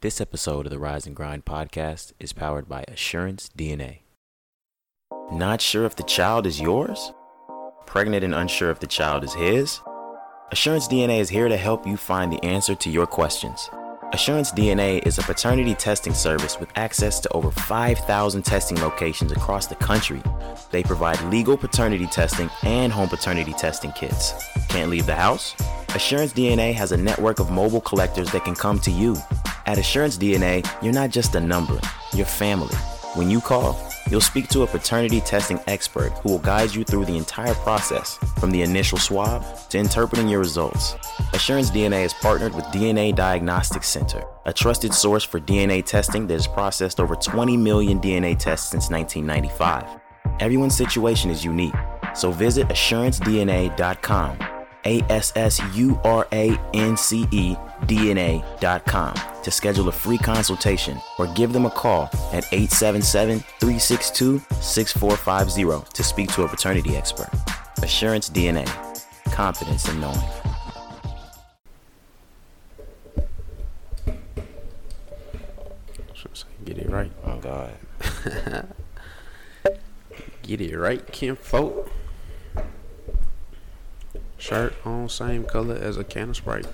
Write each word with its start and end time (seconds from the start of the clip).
This 0.00 0.20
episode 0.20 0.64
of 0.64 0.70
the 0.70 0.78
Rise 0.78 1.08
and 1.08 1.16
Grind 1.16 1.44
podcast 1.44 2.12
is 2.20 2.32
powered 2.32 2.68
by 2.68 2.84
Assurance 2.86 3.50
DNA. 3.58 4.02
Not 5.32 5.60
sure 5.60 5.86
if 5.86 5.96
the 5.96 6.04
child 6.04 6.46
is 6.46 6.60
yours? 6.60 7.12
Pregnant 7.84 8.22
and 8.22 8.32
unsure 8.32 8.70
if 8.70 8.78
the 8.78 8.86
child 8.86 9.24
is 9.24 9.34
his? 9.34 9.80
Assurance 10.52 10.86
DNA 10.86 11.18
is 11.18 11.30
here 11.30 11.48
to 11.48 11.56
help 11.56 11.84
you 11.84 11.96
find 11.96 12.32
the 12.32 12.44
answer 12.44 12.76
to 12.76 12.88
your 12.88 13.08
questions. 13.08 13.68
Assurance 14.14 14.52
DNA 14.52 15.06
is 15.06 15.18
a 15.18 15.22
paternity 15.22 15.74
testing 15.74 16.14
service 16.14 16.58
with 16.58 16.70
access 16.76 17.20
to 17.20 17.28
over 17.34 17.50
5,000 17.50 18.42
testing 18.42 18.80
locations 18.80 19.32
across 19.32 19.66
the 19.66 19.74
country. 19.74 20.22
They 20.70 20.82
provide 20.82 21.20
legal 21.24 21.58
paternity 21.58 22.06
testing 22.06 22.48
and 22.62 22.90
home 22.90 23.10
paternity 23.10 23.52
testing 23.52 23.92
kits. 23.92 24.32
Can't 24.70 24.88
leave 24.88 25.04
the 25.04 25.14
house? 25.14 25.54
Assurance 25.94 26.32
DNA 26.32 26.72
has 26.72 26.92
a 26.92 26.96
network 26.96 27.38
of 27.38 27.50
mobile 27.50 27.82
collectors 27.82 28.30
that 28.32 28.46
can 28.46 28.54
come 28.54 28.78
to 28.80 28.90
you. 28.90 29.14
At 29.66 29.76
Assurance 29.76 30.16
DNA, 30.16 30.66
you're 30.82 30.94
not 30.94 31.10
just 31.10 31.34
a 31.34 31.40
number, 31.40 31.78
you're 32.14 32.24
family. 32.24 32.74
When 33.14 33.30
you 33.30 33.42
call, 33.42 33.74
you'll 34.10 34.20
speak 34.20 34.48
to 34.48 34.62
a 34.62 34.66
paternity 34.66 35.20
testing 35.20 35.60
expert 35.66 36.10
who 36.22 36.30
will 36.30 36.38
guide 36.38 36.74
you 36.74 36.84
through 36.84 37.04
the 37.04 37.16
entire 37.16 37.54
process, 37.54 38.18
from 38.38 38.50
the 38.50 38.62
initial 38.62 38.98
swab 38.98 39.44
to 39.68 39.78
interpreting 39.78 40.28
your 40.28 40.40
results. 40.40 40.94
Assurance 41.32 41.70
DNA 41.70 42.04
is 42.04 42.14
partnered 42.14 42.54
with 42.54 42.64
DNA 42.66 43.14
Diagnostics 43.14 43.88
Center, 43.88 44.24
a 44.46 44.52
trusted 44.52 44.94
source 44.94 45.24
for 45.24 45.40
DNA 45.40 45.84
testing 45.84 46.26
that 46.26 46.34
has 46.34 46.46
processed 46.46 47.00
over 47.00 47.14
20 47.14 47.56
million 47.56 48.00
DNA 48.00 48.38
tests 48.38 48.70
since 48.70 48.90
1995. 48.90 50.00
Everyone's 50.40 50.76
situation 50.76 51.30
is 51.30 51.44
unique, 51.44 51.74
so 52.14 52.30
visit 52.30 52.68
assurancedna.com, 52.68 54.38
A 54.84 55.02
S 55.10 55.32
S 55.36 55.60
U 55.74 56.00
R 56.04 56.26
A 56.32 56.58
N 56.74 56.96
C 56.96 57.26
E 57.30 57.56
DNA.com 57.82 59.14
to 59.42 59.50
schedule 59.50 59.88
a 59.88 59.92
free 59.92 60.18
consultation 60.18 60.98
or 61.18 61.26
give 61.34 61.52
them 61.52 61.66
a 61.66 61.70
call 61.70 62.04
at 62.32 62.44
877 62.52 63.40
362 63.60 64.40
6450 64.60 65.92
to 65.94 66.04
speak 66.04 66.32
to 66.32 66.42
a 66.42 66.48
paternity 66.48 66.96
expert. 66.96 67.30
Assurance 67.82 68.28
DNA, 68.28 68.66
confidence 69.32 69.88
in 69.88 70.00
knowing. 70.00 70.18
Get 76.68 76.78
it 76.78 76.90
right. 76.90 77.10
Oh, 77.24 77.38
God. 77.38 77.72
Get 80.42 80.60
it 80.60 80.76
right, 80.76 81.06
Kim 81.10 81.34
Folk. 81.34 81.90
Shirt 84.38 84.74
on 84.84 85.08
same 85.08 85.44
color 85.44 85.74
as 85.74 85.96
a 85.96 86.04
can 86.04 86.30
of 86.30 86.36
Sprite. 86.36 86.66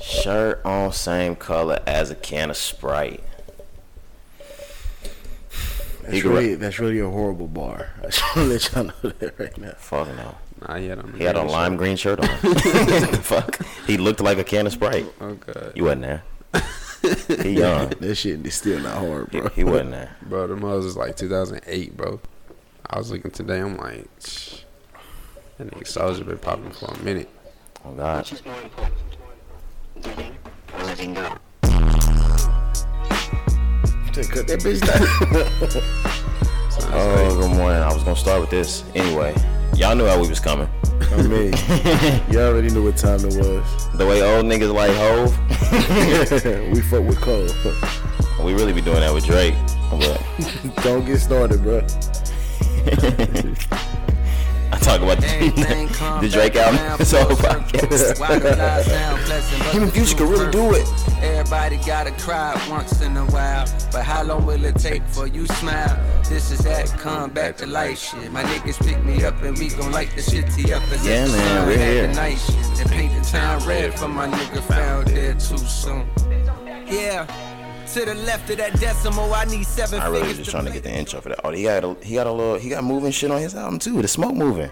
Shirt 0.00 0.64
on 0.64 0.92
same 0.92 1.34
color 1.36 1.80
as 1.86 2.10
a 2.10 2.14
can 2.14 2.50
of 2.50 2.56
Sprite. 2.56 3.22
That's 6.02 6.14
He 6.14 6.20
grew 6.20 6.34
really, 6.34 6.54
that's 6.54 6.78
really 6.78 7.00
a 7.00 7.10
horrible 7.10 7.48
bar. 7.48 7.90
I 8.02 8.06
just 8.06 8.22
want 8.22 8.34
to 8.34 8.44
let 8.44 8.72
y'all 8.72 8.84
know 8.84 9.10
that 9.18 9.38
right 9.38 9.58
now. 9.58 9.72
Fuck 9.76 10.08
no. 10.08 10.36
Nah, 10.66 10.76
he 10.76 10.86
had 10.86 10.98
on. 11.00 11.12
He 11.14 11.24
had 11.24 11.36
a 11.36 11.40
green 11.40 11.52
lime 11.52 11.72
shirt. 11.72 11.78
green 11.78 11.96
shirt 11.96 12.20
on. 12.20 12.28
fuck? 13.22 13.60
He 13.86 13.96
looked 13.96 14.20
like 14.20 14.38
a 14.38 14.44
can 14.44 14.66
of 14.66 14.72
Sprite. 14.72 15.06
Oh 15.20 15.34
god, 15.34 15.72
You 15.74 15.84
wasn't 15.84 16.02
there. 16.02 16.22
He 17.42 17.58
young. 17.58 17.90
That 18.00 18.14
shit 18.16 18.44
is 18.46 18.54
still 18.54 18.80
not 18.80 18.98
hard, 18.98 19.30
bro. 19.30 19.48
he 19.48 19.64
wasn't 19.64 19.90
there. 19.90 20.16
bro. 20.22 20.46
The 20.46 20.56
mother 20.56 20.78
was 20.78 20.96
like 20.96 21.16
2008, 21.16 21.96
bro. 21.96 22.20
I 22.88 22.98
was 22.98 23.10
looking 23.10 23.30
today. 23.32 23.58
I'm 23.58 23.76
like, 23.76 24.08
Shh. 24.24 24.60
That 25.58 25.70
nigga 25.70 25.86
Soldier 25.86 26.24
been 26.24 26.38
popping 26.38 26.70
for 26.70 26.86
a 26.86 26.98
minute. 27.02 27.28
Oh 27.84 27.92
God. 27.92 28.18
Which 28.18 28.32
is 28.32 28.44
more 28.44 28.60
important, 28.60 28.94
getting 30.02 30.36
or 30.74 30.84
letting 30.84 31.14
go? 31.14 31.36
Cut 34.16 34.48
that 34.48 34.60
bitch 34.60 34.80
down. 34.80 35.06
Oh, 36.92 37.40
good 37.40 37.56
morning. 37.56 37.82
I 37.82 37.92
was 37.92 38.02
gonna 38.02 38.16
start 38.16 38.40
with 38.40 38.50
this 38.50 38.82
anyway. 38.94 39.34
Y'all 39.74 39.94
knew 39.94 40.06
how 40.06 40.20
we 40.20 40.28
was 40.28 40.40
coming. 40.40 40.68
I 41.12 41.22
mean, 41.22 41.52
you 42.30 42.40
already 42.40 42.70
knew 42.70 42.84
what 42.84 42.96
time 42.96 43.20
it 43.20 43.36
was. 43.36 43.92
The 43.94 44.06
way 44.06 44.22
old 44.22 44.46
niggas 44.46 44.72
like 44.72 44.90
Hove, 44.92 45.38
we 46.72 46.80
fuck 46.80 47.04
with 47.04 47.20
Cole. 47.20 47.46
we 48.44 48.54
really 48.54 48.72
be 48.72 48.80
doing 48.80 49.00
that 49.00 49.12
with 49.12 49.26
Drake. 49.26 49.54
But 49.90 50.22
Don't 50.82 51.04
get 51.04 51.18
started, 51.18 51.62
bro. 51.62 51.80
I 54.72 54.78
talk 54.78 55.00
about 55.00 55.18
the, 55.20 56.18
the 56.20 56.28
Drake 56.28 56.56
album. 56.56 56.80
around 56.80 56.98
This 56.98 57.12
whole 57.12 57.24
full 57.26 57.36
circle. 57.36 57.60
podcast. 57.62 58.20
Why 58.20 58.38
the 58.38 58.56
lies 58.56 58.86
sound 58.86 59.72
Him 59.74 59.82
and 59.84 59.92
Future 59.92 60.16
could 60.16 60.28
really 60.28 60.50
do 60.50 60.74
it. 60.74 60.88
Everybody 61.22 61.76
gotta 61.78 62.10
cry 62.12 62.60
once 62.68 63.00
in 63.00 63.16
a 63.16 63.24
while, 63.26 63.66
but 63.92 64.02
how 64.04 64.22
long 64.24 64.44
will 64.44 64.64
it 64.64 64.76
take 64.76 65.02
for 65.08 65.26
you 65.26 65.46
smile? 65.46 65.96
This 66.28 66.50
is 66.50 66.58
that 66.60 66.88
come 66.98 67.30
back 67.30 67.56
to 67.58 67.66
life 67.66 67.98
shit. 67.98 68.30
My 68.32 68.42
niggas 68.42 68.84
pick 68.84 69.02
me 69.04 69.24
up 69.24 69.40
and 69.42 69.56
we 69.56 69.68
gon' 69.68 69.92
light 69.92 70.10
the 70.14 70.20
shitty 70.20 70.72
up 70.72 70.82
as 70.92 71.06
Yeah, 71.06 71.26
man, 71.26 71.66
we're 71.66 71.78
here. 71.78 72.08
night 72.14 72.36
shit. 72.38 72.56
They 72.76 72.84
paint 72.84 73.12
the 73.14 73.28
town 73.30 73.64
red 73.66 73.98
for 73.98 74.08
my 74.08 74.26
nigga 74.28 74.62
found 74.64 75.06
dead 75.06 75.38
too 75.40 75.58
soon. 75.58 76.08
Yeah. 76.86 77.26
To 77.94 78.04
the 78.04 78.14
left 78.14 78.50
of 78.50 78.58
that 78.58 78.78
decimal, 78.80 79.32
I 79.32 79.44
need 79.44 79.64
seven 79.64 80.00
I 80.00 80.08
really 80.08 80.28
was 80.28 80.36
just 80.38 80.50
trying 80.50 80.64
to 80.66 80.72
get 80.72 80.82
the 80.82 80.90
intro 80.92 81.20
for 81.20 81.28
that. 81.30 81.40
Oh, 81.44 81.50
he 81.50 81.62
got 81.62 81.84
a, 81.84 81.94
he 82.02 82.14
got 82.14 82.26
a 82.26 82.32
little 82.32 82.56
he 82.56 82.68
got 82.68 82.84
moving 82.84 83.10
shit 83.12 83.30
on 83.30 83.40
his 83.40 83.54
album 83.54 83.78
too. 83.78 84.02
The 84.02 84.08
smoke 84.08 84.34
moving. 84.34 84.70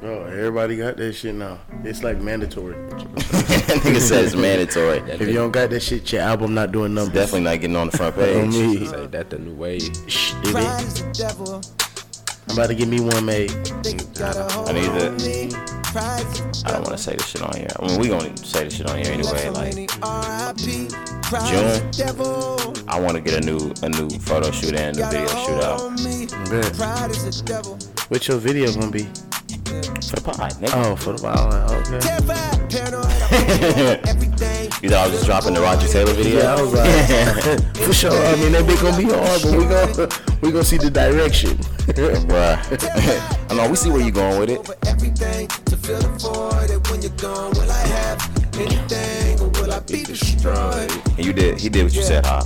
Bro, 0.00 0.24
everybody 0.26 0.76
got 0.76 0.96
that 0.96 1.12
shit 1.14 1.34
now. 1.34 1.58
It's 1.82 2.02
like 2.02 2.18
mandatory. 2.20 2.74
Nigga 2.90 4.00
said 4.00 4.24
it's 4.24 4.34
mandatory. 4.34 4.98
If 5.10 5.20
you 5.22 5.32
don't 5.34 5.50
got 5.50 5.70
that 5.70 5.80
shit, 5.80 6.10
your 6.12 6.22
album 6.22 6.54
not 6.54 6.72
doing 6.72 6.94
numbers. 6.94 7.14
Definitely 7.14 7.40
not 7.42 7.60
getting 7.60 7.76
on 7.76 7.90
the 7.90 7.96
front 7.96 8.14
page. 8.16 8.48
me. 8.48 8.86
Say 8.86 9.06
that 9.08 9.30
the 9.30 9.38
new 9.38 9.54
wave. 9.54 9.82
Shh, 10.06 10.32
I'm 12.48 12.56
about 12.56 12.68
to 12.68 12.74
get 12.74 12.88
me 12.88 13.00
one 13.00 13.24
made. 13.24 13.50
Think 13.82 14.14
got 14.18 14.36
a 14.36 14.44
I 14.68 14.72
need 14.72 14.88
on 14.88 14.98
that. 14.98 15.12
me. 15.22 15.50
Pride 15.84 16.26
is 16.26 16.62
the 16.62 16.68
I 16.68 16.72
don't 16.72 16.82
want 16.82 16.96
to 16.96 17.02
say 17.02 17.14
this 17.16 17.26
shit 17.26 17.42
on 17.42 17.56
here. 17.56 17.68
I 17.78 17.86
mean, 17.86 18.00
we 18.00 18.08
gonna 18.08 18.36
say 18.36 18.64
this 18.64 18.76
shit 18.76 18.88
on 18.88 18.98
here 18.98 19.12
anyway. 19.12 19.48
Like, 19.48 19.90
R.I.P. 20.02 20.88
Pride 21.22 21.48
June. 21.48 21.64
is 21.64 21.80
the 21.80 22.04
devil. 22.04 22.74
I 22.88 23.00
want 23.00 23.16
to 23.16 23.20
get 23.22 23.42
a 23.42 23.46
new 23.46 23.72
a 23.82 23.88
new 23.88 24.10
photo 24.18 24.50
shoot 24.50 24.74
and 24.74 24.96
a 24.96 25.00
new 25.00 25.10
video 25.10 25.28
shoot 25.28 25.62
out 25.64 25.80
on 25.80 25.94
me. 26.04 26.26
Bet. 26.50 26.74
Pride 26.74 27.10
is 27.10 27.42
the 27.42 27.44
devil. 27.46 27.78
What 28.08 28.28
your 28.28 28.38
video 28.38 28.72
gonna 28.72 28.90
be? 28.90 29.08
for 29.64 30.16
the 30.16 30.22
pod. 30.22 30.52
Nigga. 30.52 30.92
Oh, 30.92 30.96
for 30.96 31.12
the 31.12 31.22
violin. 31.22 31.62
Okay. 31.70 31.98
Terrified, 32.00 32.70
paranoid, 32.70 33.06
I'm 33.06 34.08
everything. 34.08 34.70
You 34.82 34.90
thought 34.90 35.04
I 35.04 35.06
was 35.08 35.12
just 35.16 35.26
dropping 35.26 35.54
the 35.54 35.60
Roger 35.60 35.88
Taylor 35.88 36.12
video? 36.12 36.38
Yeah, 36.40 36.54
I 36.54 36.62
was 36.62 36.72
like, 36.74 37.76
for 37.86 37.92
sure. 37.92 38.12
I 38.12 38.36
mean, 38.36 38.52
that 38.52 38.66
bit 38.66 38.80
gonna 38.80 38.96
be 38.96 39.04
hard, 39.04 39.42
but 39.42 39.52
we 39.52 39.64
gonna 39.64 40.33
we 40.44 40.52
gonna 40.52 40.64
see 40.64 40.76
the 40.76 40.90
direction. 40.90 41.56
Bruh. 42.28 42.58
I 43.50 43.54
know 43.54 43.68
we 43.68 43.76
see 43.76 43.90
where 43.90 44.00
you're 44.00 44.10
going 44.10 44.38
with 44.38 44.50
it. 44.50 44.58
Over 44.58 44.76
everything 44.86 45.48
to 45.48 45.76
fill 45.76 46.00
the 46.00 46.08
void. 46.18 46.70
And 46.70 46.86
when 46.88 47.02
you're 47.02 47.10
gone, 47.12 47.52
will 47.52 47.70
I 47.70 47.86
have 47.86 48.58
anything 48.58 49.40
or 49.40 49.48
will 49.48 49.72
I 49.72 49.80
be 49.80 50.02
destroyed? 50.02 50.90
And 51.16 51.24
you 51.24 51.32
did. 51.32 51.60
He 51.60 51.68
did 51.68 51.84
what 51.84 51.94
you 51.94 52.02
said, 52.02 52.26
huh? 52.26 52.42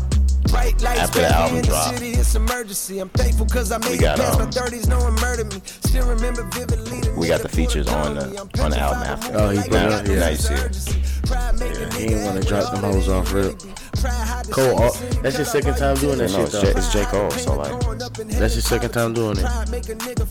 Bright 0.51 0.81
lights 0.83 1.01
After 1.01 1.21
the 1.21 1.29
album 1.29 1.57
in 1.57 1.63
the 1.63 1.69
dropped. 1.69 1.99
city, 1.99 2.11
it's 2.13 2.35
emergency. 2.35 2.99
I'm 3.01 3.09
thankful 3.11 3.47
cause 3.47 3.71
I 3.73 3.79
made 3.79 3.95
it 3.95 4.01
got, 4.01 4.19
past 4.19 4.39
my 4.39 4.45
um, 4.45 4.51
30s, 4.51 4.89
no 4.89 4.99
one 4.99 5.15
murdered 5.17 5.53
me. 5.53 5.61
Still 5.65 6.07
remember 6.09 6.43
vividly 6.45 7.01
the 7.01 7.13
We 7.17 7.29
got 7.29 7.41
the 7.43 7.49
features 7.49 7.89
on 7.89 8.15
the- 8.15 8.39
on 8.63 8.71
the 8.71 8.79
album 8.79 9.03
after. 9.03 9.37
Oh, 9.37 9.51
he 9.51 9.59
like 9.59 9.71
put 9.71 9.77
it 9.83 9.83
I 9.93 9.95
up, 9.99 10.07
yeah. 10.09 10.15
Now 10.21 10.29
you 10.29 10.37
see 10.37 10.55
it. 10.55 10.61
urgency. 10.61 11.03
Pride 11.27 11.59
make 11.61 11.73
a 11.73 11.75
he 11.75 12.07
nigga 12.07 12.11
ain't 12.17 12.25
wanna 12.25 12.41
drop 12.43 12.73
them 12.73 12.83
hoes 12.83 13.09
off 13.09 13.33
rip. 13.33 13.59
Pride 13.59 14.13
hide 14.13 14.51
Cole, 14.51 14.91
shame 14.93 15.19
uh, 15.19 15.23
that's 15.23 15.37
your 15.37 15.45
second 15.45 15.75
time 15.77 15.97
doing 15.97 16.19
that 16.19 16.31
No, 16.31 16.37
shit 16.37 16.45
it's 16.45 16.53
though. 16.53 16.63
J- 16.63 16.79
it's 16.79 16.93
J. 16.93 17.05
Cole, 17.07 17.31
so 17.33 17.55
like, 17.57 18.29
That's 18.39 18.55
your 18.55 18.63
second 18.63 18.91
time 18.93 19.13
doing 19.13 19.37
it. 19.39 19.45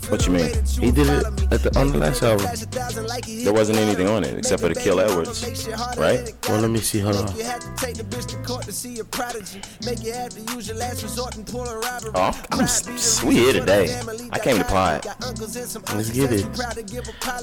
What 0.09 0.25
you 0.25 0.31
mean? 0.34 0.49
He 0.79 0.89
did 0.91 1.07
it 1.07 1.25
at 1.51 1.61
the 1.63 1.72
on 1.78 1.91
the 1.91 1.97
last 1.99 2.23
album. 2.23 2.47
there 3.44 3.53
wasn't 3.53 3.78
anything 3.78 4.07
on 4.07 4.23
it 4.23 4.38
except 4.38 4.61
for 4.61 4.69
the 4.69 4.75
Kill 4.79 4.99
Edwards, 4.99 5.44
right? 5.97 6.34
Well, 6.47 6.61
let 6.61 6.69
me 6.72 6.79
see. 6.79 6.99
Hold 6.99 7.17
on. 7.17 7.28
You 10.07 10.13
had 10.13 10.31
to 10.31 10.37
take 10.37 10.47
the 10.47 10.47
bitch 10.47 10.47
to 10.47 10.47
court 10.47 10.47
to 10.47 10.47
see 10.47 10.47
a 10.47 10.47
prodigy. 10.47 10.47
Make 10.47 10.47
you 10.47 10.47
have 10.47 10.47
to 10.47 10.55
use 10.55 10.67
your 10.67 10.77
last 10.77 11.03
resort 11.03 11.35
and 11.35 11.45
pull 11.47 11.67
a 11.67 11.79
robbery. 11.79 12.11
Oh, 12.15 12.21
I'm- 12.21 12.35
I'm 12.51 12.61
s- 12.61 13.23
we 13.23 13.35
here 13.35 13.53
today. 13.53 13.99
I 14.31 14.39
came 14.39 14.57
to 14.57 14.63
pod. 14.63 15.05
Let's 15.95 16.09
get 16.11 16.31
it. 16.31 16.45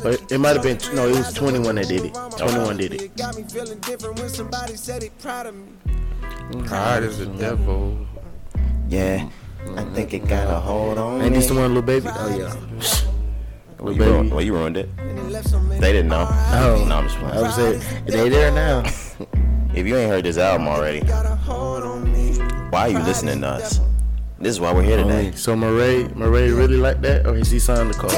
But 0.02 0.32
it 0.32 0.38
might 0.38 0.56
have 0.56 0.62
been 0.62 0.78
no. 0.94 1.08
It 1.08 1.16
was 1.16 1.32
21 1.34 1.74
that 1.76 1.88
did 1.88 2.04
it. 2.06 2.14
21 2.14 2.76
did 2.78 2.92
it. 2.94 3.16
Got 3.16 3.36
me 3.36 3.44
feeling 3.44 3.78
different 3.80 4.18
when 4.18 4.28
somebody 4.28 4.76
said 4.76 5.02
they 5.02 5.10
proud 5.10 5.46
of 5.46 5.54
me. 5.54 5.64
Pride 6.66 7.02
is 7.02 7.18
the 7.18 7.26
devil. 7.26 7.98
Yeah. 8.88 9.28
I 9.76 9.84
think 9.94 10.12
it 10.12 10.28
got 10.28 10.48
a 10.48 10.60
hold 10.60 10.98
on 10.98 11.22
Ain't 11.22 11.32
me. 11.32 11.38
this 11.38 11.46
the 11.48 11.54
one, 11.54 11.68
little 11.74 11.82
baby? 11.82 12.06
Oh 12.08 12.28
yeah. 12.28 12.54
Well, 13.78 13.92
Little 13.92 13.94
you 13.94 14.04
ruined, 14.04 14.22
baby. 14.30 14.34
well, 14.36 14.44
you 14.44 14.52
ruined 14.54 14.76
it. 14.76 14.88
And 14.98 15.18
it 15.18 15.30
left 15.30 15.48
so 15.48 15.58
many 15.60 15.80
They 15.80 15.92
didn't 15.92 16.08
know. 16.08 16.26
Oh, 16.28 16.84
No, 16.86 16.96
I'm 16.96 17.04
just 17.04 17.18
playing. 17.18 17.34
I 17.36 17.42
was 17.42 17.54
saying 17.54 17.80
they 18.06 18.28
there 18.28 18.50
now. 18.50 18.82
If 19.74 19.88
you 19.88 19.96
ain't 19.96 20.08
heard 20.08 20.24
this 20.24 20.38
album 20.38 20.68
already, 20.68 21.00
got 22.74 22.90
a 22.90 22.92
hold 22.92 22.96
on 22.96 22.98
me. 22.98 22.98
why 22.98 22.98
are 22.98 22.98
you 22.98 22.98
listening 22.98 23.40
to 23.42 23.48
us? 23.48 23.80
This 24.38 24.50
is 24.50 24.60
why 24.60 24.72
we're 24.72 24.82
here 24.82 24.98
oh, 24.98 25.04
today. 25.04 25.32
So 25.32 25.54
Morray, 25.54 26.08
Morray 26.14 26.56
really 26.56 26.76
like 26.76 27.00
that, 27.02 27.26
or 27.26 27.36
is 27.36 27.50
he 27.50 27.58
signed 27.58 27.90
the 27.90 27.94
call? 27.94 28.10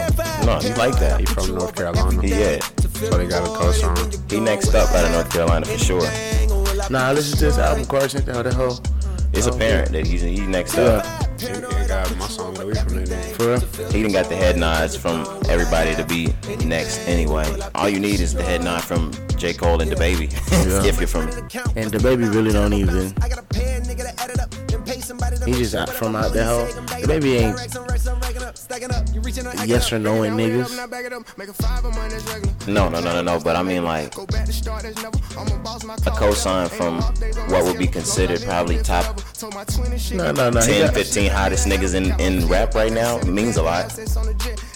No, 0.46 0.58
he 0.58 0.72
like 0.74 0.98
that. 0.98 1.20
He 1.20 1.26
from 1.26 1.54
North 1.54 1.74
Carolina. 1.74 2.22
He 2.22 2.30
yeah. 2.30 2.58
So 2.80 3.18
they 3.18 3.26
got 3.26 3.46
a 3.46 3.52
co-song. 3.52 4.12
He 4.28 4.40
next 4.40 4.74
up 4.74 4.90
out 4.90 5.04
of 5.04 5.12
North 5.12 5.30
Carolina 5.30 5.66
for 5.66 5.78
sure. 5.78 6.08
Nah, 6.90 7.08
I 7.08 7.12
listen 7.12 7.38
to 7.38 7.44
this 7.44 7.58
album, 7.58 7.84
Carson. 7.84 8.24
That 8.24 8.42
that 8.42 8.54
whole 8.54 8.80
It's 9.32 9.46
apparent 9.46 9.92
that 9.92 10.06
he's 10.06 10.22
he's 10.22 10.40
next 10.48 10.78
up. 10.78 11.04
Yeah, 11.38 11.60
He 11.68 11.76
ain't 11.76 11.88
got 11.88 12.16
my 12.16 12.26
song 12.28 12.58
away 12.58 12.74
from 12.74 12.94
that 12.96 13.08
nigga. 13.08 13.36
for 13.36 13.82
real. 13.82 13.92
He 13.92 14.02
done 14.02 14.12
got 14.12 14.28
the 14.28 14.36
head 14.36 14.56
nods 14.56 14.96
from 14.96 15.26
everybody 15.48 15.94
to 15.94 16.04
be 16.04 16.34
next 16.64 16.98
anyway. 17.08 17.46
All 17.74 17.88
you 17.88 18.00
need 18.00 18.20
is 18.20 18.34
the 18.34 18.42
head 18.42 18.62
nod 18.62 18.82
from 18.82 19.12
J. 19.36 19.52
Cole 19.52 19.80
and 19.80 19.90
the 19.90 19.96
baby. 19.96 20.28
if 20.50 20.98
you're 20.98 21.08
from 21.08 21.28
And 21.76 21.90
the 21.90 22.00
baby 22.02 22.24
really 22.24 22.52
don't 22.52 22.72
even. 22.72 23.14
He 25.44 25.52
just 25.52 25.74
out 25.74 25.90
from 25.90 26.16
out 26.16 26.32
the 26.32 26.42
hell. 26.42 26.66
The 27.00 27.06
baby 27.06 27.36
ain't 27.36 27.56
yes 29.66 29.92
or 29.92 29.98
no 29.98 30.22
in 30.22 30.34
niggas. 30.34 30.76
No, 32.66 32.88
no, 32.88 33.00
no, 33.00 33.12
no, 33.12 33.22
no. 33.22 33.40
But 33.40 33.56
I 33.56 33.62
mean, 33.62 33.84
like, 33.84 34.14
a 34.16 34.18
cosign 36.10 36.68
from 36.68 37.00
what 37.50 37.64
would 37.64 37.78
be 37.78 37.86
considered 37.86 38.42
probably 38.42 38.82
top 38.82 39.20
No, 40.12 40.32
no, 40.32 40.50
no. 40.50 40.60
He 40.60 40.72
10, 40.72 40.86
got, 40.86 40.94
15 40.94 41.30
hottest 41.30 41.66
niggas 41.66 41.94
in, 41.94 42.18
in 42.20 42.48
rap 42.48 42.74
right 42.74 42.92
now 42.92 43.18
means 43.22 43.56
a 43.56 43.62
lot. 43.62 43.92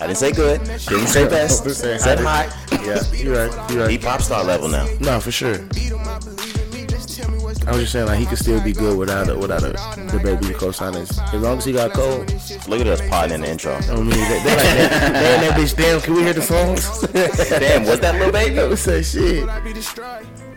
I 0.00 0.06
didn't 0.06 0.18
say 0.18 0.32
good. 0.32 0.62
Didn't 0.62 1.08
say 1.08 1.28
best. 1.28 1.68
Said 1.70 2.20
hot. 2.20 2.54
yeah, 2.72 3.02
you 3.12 3.34
right. 3.36 3.70
You 3.70 3.76
He 3.76 3.96
right. 3.96 4.00
pop 4.02 4.22
star 4.22 4.44
level 4.44 4.68
now. 4.68 4.86
No, 5.00 5.20
for 5.20 5.30
sure. 5.30 5.58
I 7.66 7.72
was 7.72 7.80
just 7.82 7.92
saying 7.92 8.06
like 8.06 8.18
he 8.18 8.26
could 8.26 8.38
still 8.38 8.62
be 8.62 8.72
good 8.72 8.98
without 8.98 9.28
a, 9.28 9.36
without 9.36 9.62
a, 9.62 9.72
the 10.10 10.20
baby 10.22 10.54
co-signers. 10.54 11.18
As 11.18 11.40
long 11.40 11.58
as 11.58 11.64
he 11.64 11.72
got 11.72 11.92
Cole. 11.92 12.20
Look 12.68 12.80
at 12.80 12.86
us 12.86 13.00
potting 13.08 13.34
in 13.34 13.40
the 13.42 13.50
intro. 13.50 13.74
I 13.74 13.96
mean, 13.96 14.10
they, 14.10 14.16
they 14.16 14.36
like 14.36 14.44
that. 14.44 15.12
They 15.12 15.34
and 15.34 15.42
that 15.42 15.58
bitch. 15.58 15.76
Damn, 15.76 16.00
can 16.00 16.14
we 16.14 16.22
hear 16.22 16.32
the 16.32 16.42
songs? 16.42 17.00
Damn, 17.12 17.84
was 17.84 18.00
that 18.00 18.14
little 18.14 18.32
baby? 18.32 18.58
I 18.58 18.74
say 18.74 19.02
shit. 19.02 19.48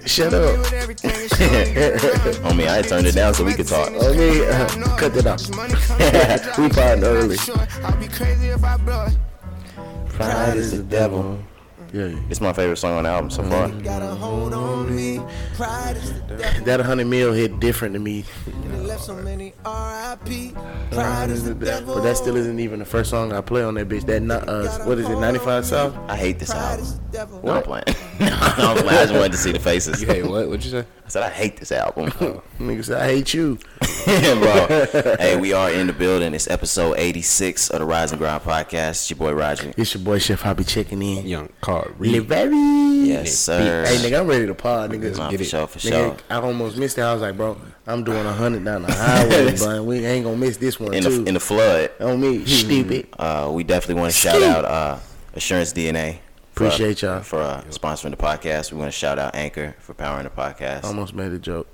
Shut 0.05 0.33
up. 0.33 0.59
I 2.45 2.53
mean, 2.53 2.67
I 2.67 2.75
had 2.77 2.87
turned 2.87 3.07
it 3.07 3.15
down 3.15 3.33
so 3.33 3.43
we 3.43 3.53
could 3.53 3.67
talk. 3.67 3.89
Okay, 3.89 4.49
uh, 4.49 4.67
cut 4.97 5.13
that 5.13 5.25
out. 5.25 6.57
we 6.57 6.69
potting 6.69 7.03
early. 7.03 7.37
Pride 10.09 10.57
is 10.57 10.71
the 10.71 10.83
devil. 10.83 11.39
Yeah, 11.93 12.09
It's 12.27 12.41
my 12.41 12.53
favorite 12.53 12.77
song 12.77 12.97
on 12.97 13.03
the 13.03 13.09
album 13.11 13.29
so 13.29 13.43
far. 13.43 13.67
that 16.65 16.79
100 16.79 17.05
mil 17.05 17.31
hit 17.33 17.59
different 17.59 17.93
to 17.93 17.99
me. 17.99 18.25
But 20.89 22.01
that 22.01 22.17
still 22.17 22.35
isn't 22.35 22.59
even 22.59 22.79
the 22.79 22.85
first 22.85 23.11
song 23.11 23.31
I 23.31 23.41
play 23.41 23.63
on 23.63 23.75
that 23.75 23.89
bitch. 23.89 24.07
That 24.07 24.23
not, 24.23 24.49
uh, 24.49 24.69
what 24.85 24.97
is 24.97 25.07
it, 25.07 25.19
95 25.19 25.65
South? 25.65 25.95
I 26.09 26.17
hate 26.17 26.39
this 26.39 26.49
album. 26.49 26.99
No, 27.43 27.51
I'm 27.53 27.61
playing. 27.63 27.83
no, 28.19 28.27
I'm 28.31 28.77
playing. 28.77 28.89
I 28.89 29.03
just 29.03 29.13
wanted 29.13 29.31
to 29.33 29.37
see 29.37 29.51
the 29.51 29.59
faces. 29.59 30.01
You 30.01 30.07
hate 30.07 30.25
what? 30.25 30.47
What'd 30.47 30.65
you 30.65 30.71
say? 30.71 30.85
I 31.05 31.09
said 31.09 31.23
I 31.23 31.29
hate 31.29 31.57
this 31.57 31.71
album. 31.71 32.09
Nigga 32.59 32.83
said, 32.85 33.01
I 33.01 33.05
hate 33.05 33.33
you. 33.33 33.59
Bro, 34.05 35.15
hey, 35.19 35.37
we 35.37 35.53
are 35.53 35.71
in 35.71 35.87
the 35.87 35.93
building. 35.93 36.33
It's 36.33 36.49
episode 36.49 36.95
86 36.97 37.69
of 37.69 37.79
the 37.79 37.85
Rise 37.85 38.11
and 38.11 38.19
Grind 38.19 38.43
podcast. 38.43 38.89
It's 38.91 39.09
your 39.09 39.17
boy 39.17 39.33
Roger. 39.33 39.73
It's 39.77 39.93
your 39.93 40.03
boy 40.03 40.19
Chef. 40.19 40.45
I 40.45 40.53
be 40.53 40.63
checking 40.63 41.01
in. 41.01 41.25
Young 41.25 41.49
Car 41.61 41.82
Le 41.87 41.93
Reed. 41.97 42.23
very. 42.27 42.55
Yes, 43.07 43.33
sir. 43.37 43.85
Hey, 43.85 43.97
nigga, 43.97 44.19
I'm 44.21 44.27
ready 44.27 44.45
to 44.47 44.55
pod, 44.55 44.91
nigga. 44.91 45.17
Nah, 45.17 45.29
get 45.29 45.37
for 45.37 45.43
it. 45.43 45.47
sure, 45.47 45.67
for 45.67 45.79
Nigga, 45.79 45.89
sure. 45.89 46.17
I 46.29 46.35
almost 46.41 46.77
missed 46.77 46.97
it. 46.97 47.01
I 47.01 47.13
was 47.13 47.21
like, 47.21 47.35
bro, 47.37 47.57
I'm 47.85 48.03
doing 48.03 48.25
a 48.25 48.31
hundred 48.33 48.63
down 48.65 48.83
the 48.83 48.93
highway, 48.93 49.55
but 49.59 49.83
we 49.83 50.05
ain't 50.05 50.25
gonna 50.25 50.37
miss 50.37 50.57
this 50.57 50.79
one 50.79 50.93
In 50.93 51.03
too. 51.03 51.23
the 51.23 51.27
in 51.27 51.33
the 51.33 51.39
flood, 51.39 51.91
On 51.99 52.19
me, 52.19 52.45
stupid. 52.45 53.07
uh, 53.19 53.49
we 53.53 53.63
definitely 53.63 54.01
want 54.01 54.13
to 54.13 54.17
shout 54.17 54.41
out 54.41 54.65
uh, 54.65 54.99
Assurance 55.33 55.73
DNA. 55.73 56.19
for- 56.53 56.65
Appreciate 56.65 57.01
y'all. 57.01 57.21
for 57.21 57.41
uh, 57.41 57.61
sponsoring 57.69 58.11
the 58.11 58.17
podcast. 58.17 58.71
We 58.71 58.77
want 58.77 58.91
to 58.91 58.97
shout 58.97 59.19
out 59.19 59.35
Anchor 59.35 59.75
for 59.79 59.93
powering 59.93 60.23
the 60.23 60.29
podcast. 60.29 60.83
Almost 60.85 61.13
made 61.13 61.31
a 61.33 61.39
joke. 61.39 61.67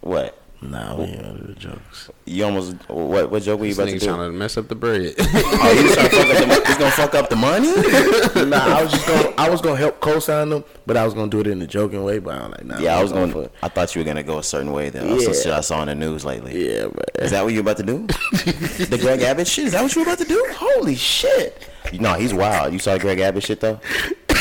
what? 0.00 0.36
Nah, 0.62 0.94
we 0.94 1.04
ain't 1.06 1.20
gonna 1.22 1.38
do 1.38 1.46
the 1.48 1.54
jokes. 1.54 2.08
You 2.24 2.44
almost 2.44 2.76
what? 2.88 3.30
What 3.30 3.42
joke 3.42 3.58
were 3.60 3.66
you 3.66 3.74
This 3.74 3.78
about 3.78 3.88
to 3.90 3.96
nigga 3.96 4.00
do? 4.00 4.06
trying 4.06 4.30
to 4.32 4.38
mess 4.38 4.56
up 4.56 4.68
the 4.68 4.74
bread. 4.76 5.14
Oh, 5.18 5.72
you 5.72 5.94
trying 5.94 6.08
to 6.08 6.16
fuck 6.16 6.30
up 6.30 6.48
the? 6.48 6.66
He's 6.68 6.76
gonna 6.78 6.90
fuck 6.92 7.14
up 7.14 7.28
the 7.30 7.36
money? 7.36 8.46
nah, 8.48 8.78
I 8.78 8.82
was 8.82 8.92
just 8.92 9.06
gonna, 9.06 9.34
I 9.36 9.50
was 9.50 9.60
gonna 9.60 9.76
help 9.76 10.00
co-sign 10.00 10.50
them, 10.50 10.64
but 10.86 10.96
I 10.96 11.04
was 11.04 11.14
gonna 11.14 11.30
do 11.30 11.40
it 11.40 11.46
in 11.48 11.60
a 11.62 11.66
joking 11.66 12.04
way. 12.04 12.20
But 12.20 12.34
I'm 12.40 12.50
like, 12.52 12.64
nah. 12.64 12.78
Yeah, 12.78 12.96
I 12.96 13.02
was 13.02 13.10
going 13.12 13.32
going. 13.32 13.48
for 13.48 13.54
I 13.64 13.68
thought 13.68 13.94
you 13.94 14.00
were 14.02 14.04
gonna 14.06 14.22
go 14.22 14.38
a 14.38 14.42
certain 14.42 14.70
way. 14.72 14.88
Then 14.90 15.08
yeah. 15.08 15.14
Yeah. 15.16 15.32
shit 15.32 15.46
I 15.52 15.60
saw 15.62 15.82
in 15.82 15.88
the 15.88 15.94
news 15.96 16.24
lately. 16.24 16.68
Yeah, 16.70 16.82
man. 16.84 16.92
Is 17.18 17.32
that 17.32 17.42
what 17.44 17.52
you're 17.52 17.62
about 17.62 17.78
to 17.78 17.82
do? 17.82 18.06
the 18.86 18.98
Greg 19.00 19.20
Abbott 19.22 19.48
shit? 19.48 19.66
Is 19.66 19.72
that 19.72 19.82
what 19.82 19.94
you're 19.94 20.04
about 20.04 20.18
to 20.18 20.24
do? 20.24 20.44
Holy 20.56 20.94
shit! 20.94 21.68
No, 21.98 22.14
he's 22.14 22.32
wild. 22.32 22.72
You 22.72 22.78
saw 22.78 22.96
Greg 22.98 23.18
Abbott 23.18 23.42
shit 23.42 23.60
though? 23.60 23.80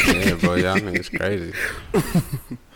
yeah, 0.07 0.35
bro, 0.35 0.55
y'all 0.55 0.77
niggas 0.77 1.17
crazy. 1.17 1.53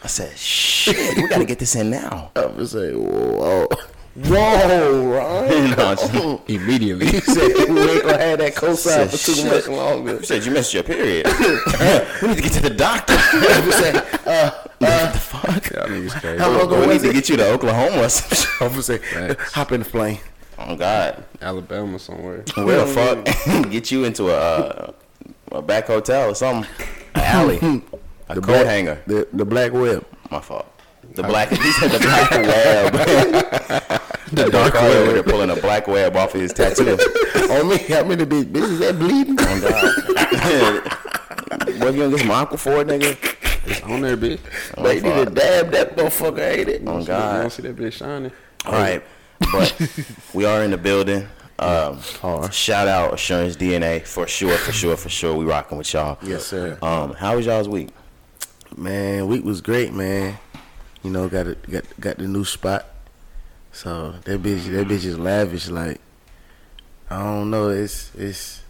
I 0.05 0.07
said, 0.07 0.37
shit, 0.37 1.17
we 1.17 1.27
gotta 1.27 1.45
get 1.45 1.57
this 1.57 1.73
in 1.75 1.89
now. 1.89 2.29
I 2.35 2.45
was 2.45 2.75
gonna 2.75 2.91
whoa, 2.91 3.67
whoa, 4.15 5.03
Ron. 5.09 5.49
No, 5.71 5.95
just- 5.95 6.13
Immediately. 6.47 7.07
He 7.07 7.19
said 7.21 7.69
we 7.69 7.81
ain't 7.89 8.03
gonna 8.03 8.19
have 8.19 8.37
that 8.37 8.55
co-sign 8.55 9.07
for 9.07 9.17
too 9.17 9.33
Shit. 9.33 9.45
much 9.47 9.67
longer. 9.67 10.17
You 10.17 10.23
said 10.23 10.45
you 10.45 10.51
missed 10.51 10.75
your 10.75 10.83
period. 10.83 11.25
we 11.25 12.27
need 12.27 12.35
to 12.35 12.41
get 12.43 12.51
to 12.51 12.61
the 12.61 12.69
doctor. 12.69 13.15
I'm 13.17 13.71
say, 13.71 13.95
uh, 14.27 14.51
what 14.77 15.13
the 15.13 15.19
fuck? 15.19 15.71
Y'all 15.71 15.87
niggas 15.87 16.21
crazy. 16.21 16.37
How 16.37 16.51
long 16.51 16.79
We 16.81 16.85
need 16.85 17.01
to 17.01 17.11
get 17.11 17.27
you 17.27 17.37
to 17.37 17.49
Oklahoma 17.51 18.03
or 18.03 18.09
some 18.09 18.29
shit. 18.37 18.61
I'm 18.61 18.69
gonna 18.69 18.83
say, 18.83 18.97
Facts. 18.99 19.53
hop 19.53 19.71
in 19.71 19.79
the 19.81 19.89
plane. 19.89 20.19
Oh 20.59 20.75
God, 20.75 21.23
Alabama 21.41 21.97
somewhere. 21.97 22.43
where 22.53 22.85
the 22.85 23.25
fuck? 23.25 23.71
get 23.71 23.89
you 23.89 24.03
into 24.03 24.29
a 24.29 24.37
uh, 24.37 24.91
a 25.51 25.61
back 25.63 25.87
hotel 25.87 26.29
or 26.29 26.35
something. 26.35 26.69
An 27.15 27.21
alley. 27.21 27.81
A 28.30 28.36
The 28.36 28.42
coat 28.42 28.48
black- 28.48 28.66
hanger. 28.66 28.98
The 29.07 29.27
the 29.33 29.45
black 29.45 29.72
web. 29.74 30.06
My 30.31 30.39
fault. 30.42 30.66
The 31.13 31.24
black. 31.24 31.50
He 31.51 31.72
said 31.74 31.92
the 31.92 32.00
black 32.00 32.31
web. 32.31 32.94
the 34.31 34.50
dark 34.50 34.74
web. 34.74 35.13
They're 35.13 35.24
pulling 35.24 35.50
a 35.51 35.56
black 35.56 35.88
web 35.88 36.16
off 36.16 36.33
of 36.36 36.42
his 36.42 36.51
tattoo. 36.54 36.92
On 37.51 37.68
me, 37.69 37.77
how 37.77 38.04
many 38.04 38.25
bitch, 38.25 38.45
bitches 38.45 38.80
that 38.80 38.98
bleeding? 38.98 39.38
Oh 39.39 39.62
God. 39.62 39.94
what 41.80 41.89
if 41.89 41.95
you 41.95 42.01
don't 42.01 42.12
get 42.12 42.19
some 42.22 42.31
aqua 42.31 42.57
for 42.57 42.81
it, 42.81 42.88
nigga? 42.88 43.18
It's 43.68 43.81
on 43.81 44.01
there, 44.01 44.18
bitch. 44.18 44.39
They 44.77 44.95
need 45.01 45.25
to 45.25 45.31
dab 45.31 45.72
that 45.72 45.95
motherfucker, 45.95 46.39
ain't 46.57 46.69
it? 46.69 46.81
Oh 46.86 47.00
You 47.00 47.06
God. 47.06 47.42
don't 47.42 47.50
see 47.51 47.62
that 47.63 47.75
bitch 47.75 47.94
shining. 47.94 48.31
All 48.66 48.74
right, 48.74 49.04
but 49.51 49.75
we 50.33 50.45
are 50.45 50.63
in 50.63 50.72
the 50.72 50.77
building. 50.77 51.27
Um, 51.57 52.00
Hard. 52.22 52.54
shout 52.54 52.88
out 52.88 53.13
Assurance 53.13 53.56
DNA 53.56 54.06
for 54.06 54.27
sure, 54.27 54.57
for 54.57 54.72
sure, 54.72 54.98
for 54.98 55.10
sure. 55.10 55.36
We 55.36 55.45
rocking 55.45 55.77
with 55.77 55.94
y'all. 55.94 56.18
Yes, 56.24 56.45
sir. 56.48 56.77
Um, 56.81 57.13
how 57.13 57.36
was 57.38 57.45
y'all's 57.45 57.69
week? 57.69 57.89
Man, 58.75 59.27
week 59.27 59.44
was 59.44 59.62
great, 59.62 59.94
man. 59.94 60.38
You 61.04 61.12
know, 61.12 61.30
got 61.30 61.48
it, 61.48 61.69
got 61.69 61.83
got 62.00 62.18
the 62.18 62.27
new 62.27 62.44
spot. 62.44 62.86
So 63.72 64.15
that 64.24 64.41
bitch, 64.41 64.65
that 64.72 64.88
bitch 64.88 65.05
is 65.05 65.17
lavish. 65.17 65.67
Like 65.70 66.00
I 67.10 67.24
don't 67.24 67.50
know, 67.51 67.70
it's 67.70 68.13
it's, 68.15 68.62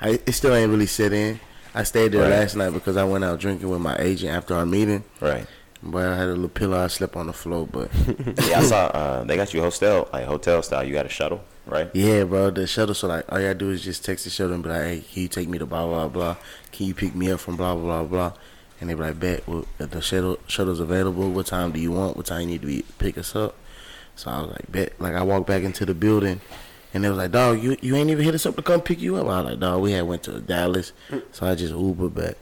I, 0.00 0.20
it 0.26 0.32
still 0.32 0.54
ain't 0.54 0.70
really 0.70 0.86
set 0.86 1.12
in. 1.12 1.40
I 1.74 1.82
stayed 1.84 2.12
there 2.12 2.22
Right. 2.22 2.30
last 2.30 2.56
night 2.56 2.70
because 2.70 2.96
I 2.96 3.04
went 3.04 3.24
out 3.24 3.38
drinking 3.40 3.68
with 3.68 3.80
my 3.80 3.96
agent 3.98 4.32
after 4.34 4.54
our 4.54 4.66
meeting. 4.66 5.04
Right. 5.20 5.46
But 5.82 6.06
I 6.08 6.16
had 6.16 6.26
a 6.26 6.32
little 6.32 6.48
pillow. 6.48 6.82
I 6.82 6.88
slept 6.88 7.14
on 7.14 7.26
the 7.28 7.32
floor, 7.32 7.66
but 7.70 7.90
Yeah, 8.48 8.58
I 8.60 8.62
saw. 8.62 8.86
Uh, 8.86 9.24
they 9.24 9.36
got 9.36 9.54
you 9.54 9.60
hotel, 9.60 10.08
like 10.12 10.24
hotel 10.26 10.62
style. 10.62 10.82
You 10.84 10.92
got 10.92 11.06
a 11.06 11.08
shuttle, 11.08 11.40
right? 11.66 11.88
yeah, 11.94 12.24
bro, 12.24 12.50
the 12.50 12.66
shuttle. 12.66 12.94
So 12.94 13.06
like, 13.08 13.30
all 13.32 13.38
you 13.40 13.46
gotta 13.46 13.58
do 13.58 13.70
is 13.70 13.82
just 13.82 14.04
text 14.04 14.24
the 14.24 14.30
shuttle 14.30 14.54
and 14.54 14.62
be 14.62 14.68
like, 14.70 14.82
"Hey, 14.82 15.00
can 15.12 15.22
you 15.22 15.28
take 15.28 15.48
me 15.48 15.58
to 15.58 15.66
blah 15.66 15.86
blah 15.86 16.08
blah? 16.08 16.36
Can 16.72 16.86
you 16.86 16.94
pick 16.94 17.14
me 17.14 17.30
up 17.30 17.38
from 17.40 17.56
blah 17.56 17.74
blah 17.76 18.02
blah?" 18.04 18.32
And 18.80 18.88
they 18.88 18.94
be 18.94 19.00
like, 19.00 19.18
"Bet, 19.18 19.46
well, 19.48 19.66
if 19.78 19.90
the 19.90 20.00
shuttle 20.00 20.38
shuttle's 20.46 20.80
available. 20.80 21.30
What 21.30 21.46
time 21.46 21.72
do 21.72 21.80
you 21.80 21.90
want? 21.92 22.16
What 22.16 22.26
time 22.26 22.42
you 22.42 22.46
need 22.46 22.60
to 22.60 22.66
be 22.66 22.84
pick 22.98 23.18
us 23.18 23.34
up?" 23.34 23.56
So 24.16 24.30
I 24.30 24.40
was 24.40 24.50
like, 24.50 24.70
"Bet." 24.70 24.92
Like 25.00 25.14
I 25.14 25.22
walked 25.22 25.46
back 25.46 25.62
into 25.62 25.84
the 25.84 25.94
building, 25.94 26.40
and 26.94 27.04
they 27.04 27.08
was 27.08 27.18
like, 27.18 27.32
"Dog, 27.32 27.62
you 27.62 27.76
you 27.80 27.96
ain't 27.96 28.10
even 28.10 28.24
hit 28.24 28.34
us 28.34 28.46
up 28.46 28.56
to 28.56 28.62
come 28.62 28.80
pick 28.80 29.00
you 29.00 29.16
up." 29.16 29.26
I 29.26 29.42
was 29.42 29.50
like, 29.50 29.60
"Dog, 29.60 29.82
we 29.82 29.92
had 29.92 30.06
went 30.06 30.22
to 30.24 30.40
Dallas, 30.40 30.92
so 31.32 31.46
I 31.46 31.54
just 31.54 31.74
Uber 31.74 32.08
back." 32.08 32.36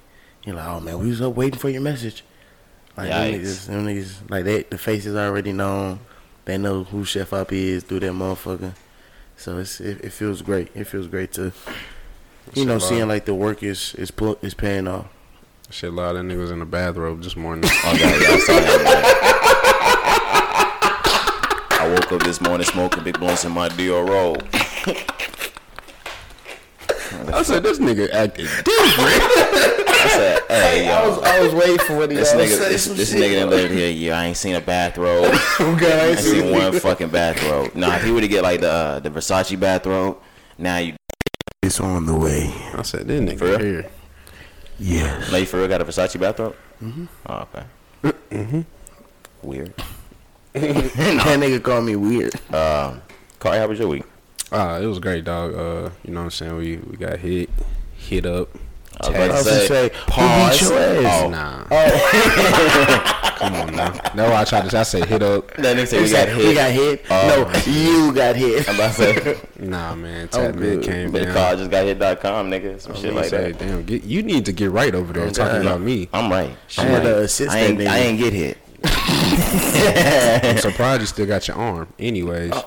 You're 0.44 0.56
like, 0.56 0.68
"Oh 0.68 0.80
man, 0.80 0.98
we 0.98 1.08
was 1.08 1.22
up 1.22 1.34
waiting 1.34 1.58
for 1.58 1.70
your 1.70 1.80
message." 1.82 2.22
Like 2.96 3.08
them 3.32 3.40
niggas, 3.40 3.66
them 3.66 3.86
niggas, 3.86 4.30
like 4.30 4.44
they, 4.44 4.62
the 4.62 4.78
faces 4.78 5.16
already 5.16 5.52
known. 5.52 6.00
They 6.46 6.56
know 6.58 6.84
who 6.84 7.04
Chef 7.04 7.32
Up 7.32 7.52
is 7.52 7.82
through 7.82 8.00
that 8.00 8.12
motherfucker. 8.12 8.74
So 9.36 9.58
it's 9.58 9.80
it, 9.80 10.02
it 10.02 10.12
feels 10.12 10.42
great. 10.42 10.70
It 10.74 10.84
feels 10.84 11.06
great 11.06 11.32
to 11.34 11.52
you 12.54 12.64
know 12.64 12.78
Shit, 12.78 12.88
seeing 12.88 13.08
like 13.08 13.24
the 13.26 13.34
work 13.34 13.62
is 13.62 13.94
is 13.96 14.12
is 14.42 14.54
paying 14.54 14.88
off. 14.88 15.06
Shit, 15.70 15.90
a 15.90 15.92
lot 15.92 16.14
of 16.16 16.22
that 16.26 16.32
nigga 16.32 16.38
was 16.38 16.50
in 16.52 16.62
a 16.62 16.66
bathrobe 16.66 17.22
this 17.22 17.36
morning. 17.36 17.68
Oh 17.84 17.92
God, 17.92 18.00
yeah, 18.00 18.28
I 18.28 18.38
saw 18.38 18.52
that. 18.60 19.02
I 21.80 21.88
woke 21.88 22.12
up 22.12 22.22
this 22.22 22.40
morning 22.40 22.64
smoking 22.66 23.02
big 23.04 23.18
blunts 23.18 23.44
in 23.44 23.52
my 23.52 23.68
Dior 23.68 24.08
robe. 24.08 24.46
I 27.34 27.42
said, 27.42 27.62
this 27.62 27.78
nigga 27.78 28.10
acted 28.12 28.46
different. 28.46 28.68
I 28.68 30.08
said, 30.10 30.42
"Hey, 30.48 30.88
I 30.88 31.06
was 31.06 31.16
yo, 31.16 31.22
I 31.22 31.40
was 31.40 31.54
waiting 31.54 31.78
for 31.78 31.96
what 31.96 32.10
he 32.10 32.16
this 32.16 32.32
gonna 32.32 32.44
nigga, 32.44 32.48
say 32.58 32.68
this, 32.70 32.84
some 32.86 32.96
this 32.96 33.10
shit. 33.10 33.20
nigga 33.20 33.40
that 33.40 33.48
lived 33.48 33.74
here, 33.74 33.90
yeah, 33.90 34.18
I 34.20 34.24
ain't 34.26 34.36
seen 34.36 34.54
a 34.54 34.60
bathrobe. 34.60 35.34
Okay, 35.60 35.92
I 35.92 35.96
I 35.96 36.00
ain't 36.00 36.10
ain't 36.10 36.18
seen 36.20 36.42
seen 36.42 36.52
one 36.52 36.72
fucking 36.78 37.08
bathrobe. 37.08 37.74
Nah, 37.74 37.96
if 37.96 38.04
he 38.04 38.10
were 38.12 38.20
to 38.20 38.28
get 38.28 38.42
like 38.42 38.60
the 38.60 38.70
uh, 38.70 38.98
the 39.00 39.10
Versace 39.10 39.58
bathrobe, 39.58 40.18
now 40.58 40.78
you, 40.78 40.94
It's 41.62 41.80
on 41.80 42.06
the 42.06 42.14
way. 42.14 42.52
I 42.74 42.82
said, 42.82 43.06
this 43.08 43.20
nigga 43.20 43.38
For 43.38 43.46
real? 43.46 43.58
here. 43.58 43.90
Yes. 44.78 45.30
now 45.30 45.38
you 45.38 45.46
for 45.46 45.58
real 45.58 45.68
got 45.68 45.80
a 45.80 45.84
Versace 45.84 46.18
bathrobe? 46.20 46.54
Mm-hmm. 46.82 47.04
Oh, 47.26 47.46
okay. 47.54 47.64
Mm-hmm. 48.30 48.60
weird. 49.42 49.74
that 50.52 51.38
nigga 51.38 51.62
called 51.62 51.84
me 51.84 51.96
weird. 51.96 52.34
Um, 52.54 53.02
Carl, 53.38 53.58
how 53.58 53.66
was 53.66 53.78
your 53.78 53.88
week? 53.88 54.04
Uh, 54.52 54.80
it 54.82 54.86
was 54.86 54.98
great, 54.98 55.24
dog. 55.24 55.54
Uh, 55.54 55.90
you 56.04 56.12
know 56.12 56.20
what 56.20 56.24
I'm 56.24 56.30
saying? 56.30 56.56
We 56.56 56.76
we 56.76 56.96
got 56.96 57.18
hit, 57.18 57.50
hit 57.96 58.26
up. 58.26 58.48
I 59.06 59.10
was 59.10 59.16
about 59.16 59.22
I 59.22 59.26
to 59.26 59.32
was 59.32 59.44
say, 59.44 59.66
say, 59.68 59.90
pause. 60.06 60.60
who 60.60 60.68
beat 60.68 60.70
your 60.70 61.06
ass? 61.06 61.22
Oh. 61.22 61.28
Nah. 61.30 61.64
Come 63.36 63.54
on 63.54 63.76
now. 63.76 63.90
That's 63.90 64.16
why 64.16 64.40
I 64.40 64.44
tried 64.44 64.70
to. 64.70 64.78
I 64.78 64.82
said 64.82 65.04
hit 65.06 65.22
up. 65.22 65.54
That 65.56 65.76
nigga 65.76 65.86
said 65.86 65.98
He 66.00 66.04
we 66.04 66.10
got 66.12 66.28
hit. 66.28 66.48
We 66.48 66.54
got 66.54 66.70
hit. 66.70 67.04
Oh. 67.10 67.52
no, 67.66 67.72
you 67.72 68.12
got 68.14 68.36
hit. 68.36 68.68
I'm 68.68 68.74
about 68.76 68.94
to 68.94 69.14
say, 69.14 69.40
Nah, 69.58 69.94
man. 69.94 70.28
Oh, 70.32 70.38
Tap 70.38 70.54
man 70.54 70.62
good. 70.76 70.84
came 70.84 71.10
better 71.12 71.26
down. 71.26 71.34
call 71.34 71.56
just 71.56 71.70
got 71.70 71.84
hit.com, 71.84 72.50
nigga. 72.50 72.80
Some 72.80 72.92
I 72.92 72.94
shit 72.98 73.12
like 73.14 73.24
say, 73.26 73.52
that. 73.52 73.58
Damn, 73.58 73.84
get, 73.84 74.04
you 74.04 74.22
need 74.22 74.46
to 74.46 74.52
get 74.52 74.70
right 74.70 74.94
over 74.94 75.12
there 75.12 75.26
Oh, 75.26 75.30
talking 75.30 75.60
about 75.60 75.80
me. 75.82 76.08
I'm 76.14 76.30
right. 76.30 76.56
I 76.78 76.82
I'm 76.82 76.88
had 76.88 76.94
right. 76.98 77.02
to 77.04 77.18
assist 77.22 77.50
I 77.52 77.58
ain't, 77.60 77.80
I 77.82 77.98
ain't 77.98 78.18
get 78.18 78.32
hit. 78.32 78.58
I'm 78.84 80.58
surprised 80.58 81.00
you 81.02 81.06
still 81.06 81.26
got 81.26 81.46
your 81.48 81.56
arm. 81.56 81.88
Anyways, 81.98 82.52
uh, 82.52 82.62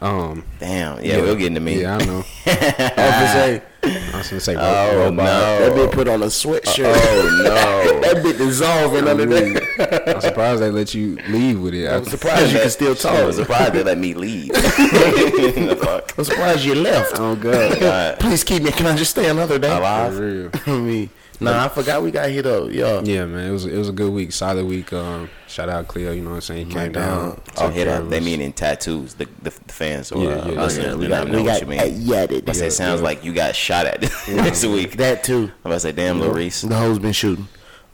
um, 0.00 0.44
Damn. 0.58 1.02
Yeah, 1.04 1.20
we'll 1.20 1.36
get 1.36 1.48
into 1.48 1.60
me. 1.60 1.82
Yeah, 1.82 1.96
I 1.96 2.04
know. 2.04 2.24
I 2.46 2.50
was 2.96 3.16
gonna 3.16 3.28
say, 3.32 3.62
I 3.82 4.18
was 4.18 4.28
gonna 4.28 4.40
say, 4.40 4.56
Oh, 4.58 4.98
robot. 4.98 5.16
no. 5.16 5.24
that 5.24 5.72
bitch 5.72 5.92
put 5.92 6.08
on 6.08 6.22
a 6.22 6.26
sweatshirt. 6.26 6.92
Oh, 6.94 7.42
no. 7.44 8.00
that 8.00 8.16
bitch 8.24 8.38
dissolving 8.38 9.06
under 9.08 9.26
there. 9.26 10.14
I'm 10.14 10.20
surprised 10.20 10.62
they 10.62 10.70
let 10.70 10.94
you 10.94 11.16
leave 11.28 11.60
with 11.60 11.74
it. 11.74 11.88
I'm 11.88 12.04
surprised 12.04 12.52
you 12.52 12.60
can 12.60 12.70
still 12.70 12.94
talk. 12.94 13.12
I 13.12 13.16
talk. 13.18 13.26
was 13.26 13.36
surprised 13.36 13.72
they 13.74 13.82
let 13.82 13.98
me 13.98 14.14
leave. 14.14 14.50
I'm 14.54 16.24
surprised 16.24 16.64
you 16.64 16.74
left. 16.74 17.12
Oh 17.16 17.34
God. 17.36 17.78
God. 17.80 18.18
Please 18.20 18.44
keep 18.44 18.62
me. 18.62 18.70
Can 18.72 18.86
I 18.86 18.96
just 18.96 19.10
stay 19.12 19.28
another 19.28 19.58
day? 19.58 19.74
Alive? 19.76 20.14
For 20.14 20.20
real. 20.20 20.50
I 20.66 20.78
mean, 20.80 21.10
nah, 21.40 21.64
I 21.64 21.68
forgot 21.68 22.02
we 22.02 22.10
got 22.10 22.28
hit 22.30 22.46
up. 22.46 22.70
Yo, 22.70 23.02
Yeah, 23.02 23.24
man, 23.24 23.48
it 23.48 23.50
was 23.52 23.64
it 23.66 23.76
was 23.76 23.88
a 23.88 23.92
good 23.92 24.12
week, 24.12 24.32
solid 24.32 24.66
week. 24.66 24.92
Um, 24.92 25.28
shout 25.46 25.68
out 25.68 25.88
Cleo, 25.88 26.12
you 26.12 26.22
know 26.22 26.30
what 26.30 26.36
I'm 26.36 26.40
saying? 26.42 26.68
He 26.68 26.74
My 26.74 26.82
came 26.84 26.92
dog. 26.92 27.36
down. 27.36 27.42
Oh, 27.58 27.68
hit 27.70 27.88
up. 27.88 28.08
They 28.08 28.20
mean 28.20 28.40
in 28.40 28.52
tattoos, 28.52 29.14
the, 29.14 29.24
the, 29.42 29.50
the 29.66 29.72
fans 29.72 30.12
or 30.12 30.22
Yeah, 30.22 30.30
uh, 30.30 30.46
yeah, 30.48 30.52
yeah. 30.54 30.62
listeners. 30.62 30.96
We 30.96 31.08
got, 31.08 31.26
know 31.28 31.32
we 31.38 31.42
what 31.42 31.46
got 31.46 31.60
you 31.62 31.66
mean. 31.66 32.02
yeah, 32.02 32.26
that, 32.26 32.48
I 32.48 32.52
said, 32.52 32.68
it 32.68 32.70
sounds 32.72 33.00
yeah. 33.00 33.04
like 33.04 33.24
you 33.24 33.32
got 33.32 33.54
shot 33.56 33.86
at 33.86 34.00
this 34.26 34.64
week. 34.64 34.96
that 34.98 35.24
too. 35.24 35.44
I'm 35.64 35.70
about 35.70 35.74
to 35.74 35.80
say, 35.80 35.92
damn, 35.92 36.20
Lil 36.20 36.32
Reese. 36.32 36.62
The 36.62 36.74
hoes 36.76 36.98
been 36.98 37.12
shooting. 37.12 37.48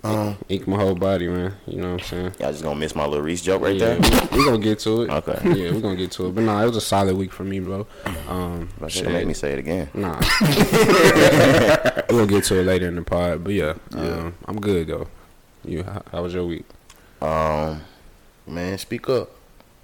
Um, 0.07 0.37
ink 0.49 0.67
my 0.67 0.77
whole 0.77 0.95
body, 0.95 1.29
man. 1.29 1.55
You 1.67 1.81
know 1.81 1.93
what 1.93 2.03
I'm 2.03 2.07
saying? 2.07 2.33
Y'all 2.41 2.53
just 2.53 2.63
gonna 2.63 2.79
miss 2.79 2.95
my 2.95 3.05
little 3.05 3.23
Reese 3.23 3.43
joke 3.43 3.63
right 3.63 3.77
yeah, 3.77 3.95
there? 3.95 4.29
we, 4.33 4.39
we 4.39 4.45
gonna 4.45 4.59
get 4.59 4.79
to 4.81 5.03
it. 5.03 5.11
Okay. 5.11 5.39
Yeah, 5.57 5.73
we 5.73 5.81
gonna 5.81 5.97
get 5.97 6.11
to 6.13 6.27
it. 6.27 6.35
But 6.35 6.45
nah, 6.45 6.63
it 6.63 6.67
was 6.67 6.77
a 6.77 6.81
solid 6.81 7.17
week 7.17 7.33
for 7.33 7.45
me, 7.45 7.61
bro. 7.61 7.87
Um, 8.29 8.69
But 8.79 8.93
shit. 8.93 9.05
shit, 9.05 9.13
make 9.13 9.27
me 9.27 9.35
say 9.35 9.53
it 9.53 9.59
again. 9.59 9.89
Nah. 9.95 10.21
we'll 12.11 12.27
get 12.27 12.45
to 12.45 12.61
it 12.61 12.65
later 12.65 12.89
in 12.89 12.97
the 12.97 13.03
pod. 13.03 13.43
But 13.45 13.55
yeah, 13.55 13.75
um, 13.95 14.35
I'm 14.47 14.61
good 14.61 14.89
though. 14.89 15.09
You, 15.65 15.83
how, 15.83 16.03
how 16.13 16.23
was 16.23 16.35
your 16.35 16.47
week? 16.47 16.65
Um, 17.21 17.81
man, 18.47 18.79
speak 18.79 19.09
up. 19.09 19.31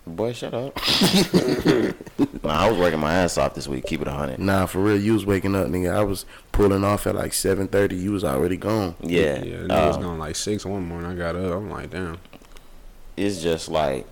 Boy, 0.06 0.32
shut 0.32 0.54
up. 0.54 0.75
nah, 2.42 2.50
I 2.50 2.68
was 2.71 2.78
working 2.78 3.00
my 3.00 3.12
ass 3.12 3.38
off 3.38 3.54
this 3.54 3.68
week. 3.68 3.87
Keep 3.87 4.02
it 4.02 4.09
a 4.09 4.12
hundred. 4.12 4.38
Nah, 4.38 4.66
for 4.66 4.80
real, 4.80 5.00
you 5.00 5.14
was 5.14 5.25
waking 5.26 5.54
up, 5.54 5.68
nigga. 5.68 5.92
I 5.92 6.02
was 6.02 6.25
pulling 6.52 6.85
off 6.85 7.06
at 7.06 7.14
like 7.14 7.32
seven 7.32 7.68
thirty. 7.68 7.97
You 7.97 8.12
was 8.12 8.25
already 8.25 8.56
gone. 8.56 8.94
Yeah, 9.00 9.42
yeah. 9.42 9.56
Nigga 9.56 9.87
was 9.88 9.97
um, 9.97 10.02
gone 10.02 10.18
like 10.18 10.37
six 10.37 10.64
one 10.64 10.87
morning. 10.87 11.11
I 11.11 11.14
got 11.14 11.37
up. 11.37 11.54
I'm 11.56 11.71
like, 11.71 11.90
damn. 11.90 12.18
it's 13.16 13.42
just 13.42 13.68
like 13.68 14.06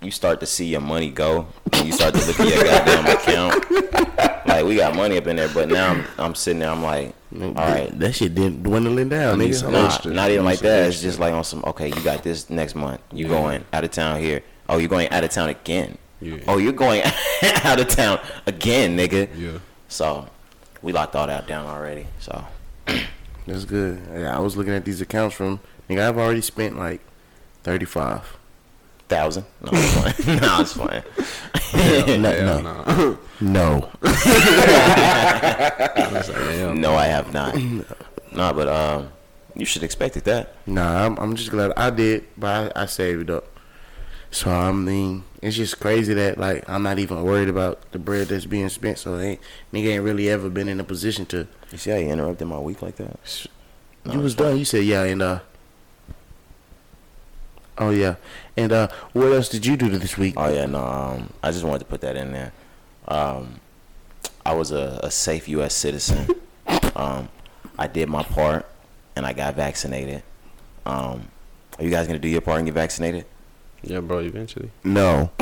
you 0.00 0.10
start 0.10 0.40
to 0.40 0.46
see 0.46 0.66
your 0.66 0.80
money 0.80 1.10
go. 1.10 1.46
And 1.72 1.86
you 1.86 1.92
start 1.92 2.14
to 2.14 2.26
look 2.26 2.38
at 2.40 2.48
your 2.48 2.64
goddamn 2.64 3.06
account. 3.16 4.28
Like 4.44 4.66
we 4.66 4.76
got 4.76 4.94
money 4.94 5.16
up 5.16 5.26
in 5.28 5.36
there, 5.36 5.48
but 5.48 5.68
now 5.68 5.92
I'm, 5.92 6.04
I'm 6.18 6.34
sitting 6.34 6.60
there. 6.60 6.68
I'm 6.68 6.82
like, 6.82 7.14
all 7.40 7.52
right, 7.54 7.98
that 7.98 8.12
shit 8.14 8.34
didn't 8.34 8.62
dwindling 8.62 9.08
down, 9.08 9.38
nigga. 9.38 9.54
some 9.54 9.72
Nah, 9.72 9.98
not 10.04 10.30
even 10.30 10.44
like 10.44 10.58
that. 10.58 10.88
It's 10.88 11.00
just 11.00 11.18
like 11.18 11.32
on 11.32 11.44
some. 11.44 11.64
Okay, 11.64 11.88
you 11.88 12.00
got 12.02 12.22
this 12.22 12.50
next 12.50 12.74
month. 12.74 13.00
You 13.12 13.26
Yeah. 13.26 13.30
going 13.30 13.64
out 13.72 13.84
of 13.84 13.92
town 13.92 14.20
here? 14.20 14.42
Oh, 14.72 14.78
you're 14.78 14.88
going 14.88 15.10
out 15.10 15.22
of 15.22 15.28
town 15.28 15.50
again. 15.50 15.98
Yeah. 16.18 16.38
Oh, 16.48 16.56
you're 16.56 16.72
going 16.72 17.02
out 17.42 17.78
of 17.78 17.88
town 17.88 18.20
again, 18.46 18.96
nigga. 18.96 19.28
Yeah. 19.36 19.58
So 19.88 20.26
we 20.80 20.92
locked 20.92 21.14
all 21.14 21.26
that 21.26 21.46
down 21.46 21.66
already. 21.66 22.06
So 22.20 22.42
That's 23.46 23.66
good. 23.66 24.00
Yeah, 24.14 24.34
I 24.34 24.40
was 24.40 24.56
looking 24.56 24.72
at 24.72 24.86
these 24.86 25.02
accounts 25.02 25.34
from 25.34 25.60
nigga. 25.90 26.08
I've 26.08 26.16
already 26.16 26.40
spent 26.40 26.78
like 26.78 27.02
thirty 27.64 27.84
five 27.84 28.38
thousand. 29.08 29.44
No, 29.60 29.68
it's 29.74 29.92
fine. 29.92 30.36
no, 30.40 30.60
it's 30.60 30.72
fine. 30.72 31.02
no, 32.22 32.30
Hell 32.30 32.62
no, 32.62 33.18
no. 33.40 33.40
no. 33.40 33.88
I 34.04 36.08
like, 36.12 36.76
no, 36.78 36.94
I 36.94 37.06
have 37.06 37.34
not. 37.34 37.54
no, 38.32 38.52
but 38.54 38.68
um, 38.68 39.08
you 39.54 39.66
should 39.66 39.82
expected 39.82 40.24
that. 40.24 40.54
Nah, 40.66 41.04
I'm, 41.04 41.18
I'm 41.18 41.36
just 41.36 41.50
glad 41.50 41.72
I 41.76 41.90
did, 41.90 42.24
but 42.38 42.74
I, 42.76 42.82
I 42.84 42.86
saved 42.86 43.28
up. 43.28 43.44
So 44.32 44.50
I 44.50 44.72
mean, 44.72 45.24
it's 45.42 45.56
just 45.56 45.78
crazy 45.78 46.14
that 46.14 46.38
like 46.38 46.68
I'm 46.68 46.82
not 46.82 46.98
even 46.98 47.22
worried 47.22 47.50
about 47.50 47.92
the 47.92 47.98
bread 47.98 48.28
that's 48.28 48.46
being 48.46 48.70
spent. 48.70 48.98
So 48.98 49.18
ain't 49.18 49.40
nigga 49.72 49.88
ain't 49.88 50.02
really 50.02 50.30
ever 50.30 50.48
been 50.48 50.68
in 50.68 50.80
a 50.80 50.84
position 50.84 51.26
to. 51.26 51.46
You 51.70 51.78
see 51.78 51.90
how 51.90 51.98
you 51.98 52.08
interrupted 52.08 52.48
my 52.48 52.58
week 52.58 52.80
like 52.80 52.96
that? 52.96 53.20
No, 54.06 54.14
you 54.14 54.20
was 54.20 54.34
done. 54.34 54.56
You 54.56 54.64
said 54.64 54.84
yeah, 54.84 55.04
and 55.04 55.20
uh. 55.20 55.40
Oh 57.76 57.90
yeah, 57.90 58.16
and 58.56 58.72
uh, 58.72 58.88
what 59.12 59.32
else 59.32 59.48
did 59.50 59.66
you 59.66 59.76
do 59.76 59.90
this 59.90 60.16
week? 60.16 60.34
Oh 60.36 60.48
yeah, 60.48 60.66
no. 60.66 60.82
Um, 60.82 61.32
I 61.42 61.50
just 61.50 61.64
wanted 61.64 61.80
to 61.80 61.84
put 61.84 62.00
that 62.00 62.16
in 62.16 62.32
there. 62.32 62.52
Um, 63.08 63.60
I 64.46 64.54
was 64.54 64.72
a, 64.72 64.98
a 65.02 65.10
safe 65.10 65.48
U.S. 65.48 65.74
citizen. 65.74 66.28
Um, 66.94 67.30
I 67.78 67.86
did 67.86 68.10
my 68.10 68.22
part, 68.22 68.66
and 69.16 69.24
I 69.24 69.32
got 69.32 69.56
vaccinated. 69.56 70.22
Um, 70.84 71.28
are 71.78 71.84
you 71.84 71.90
guys 71.90 72.06
gonna 72.06 72.18
do 72.18 72.28
your 72.28 72.42
part 72.42 72.58
and 72.58 72.66
get 72.66 72.74
vaccinated? 72.74 73.24
Yeah, 73.82 74.00
bro. 74.00 74.18
Eventually. 74.18 74.70
No. 74.84 75.30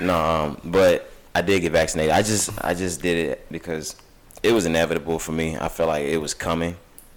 No, 0.00 0.14
um, 0.16 0.60
but 0.64 1.10
I 1.34 1.42
did 1.42 1.60
get 1.60 1.72
vaccinated. 1.72 2.12
I 2.12 2.22
just 2.22 2.50
I 2.64 2.74
just 2.74 3.02
did 3.02 3.30
it 3.30 3.46
because 3.50 3.96
it 4.42 4.52
was 4.52 4.64
inevitable 4.66 5.18
for 5.18 5.32
me. 5.32 5.56
I 5.56 5.68
felt 5.68 5.88
like 5.88 6.04
it 6.04 6.18
was 6.18 6.34
coming 6.34 6.76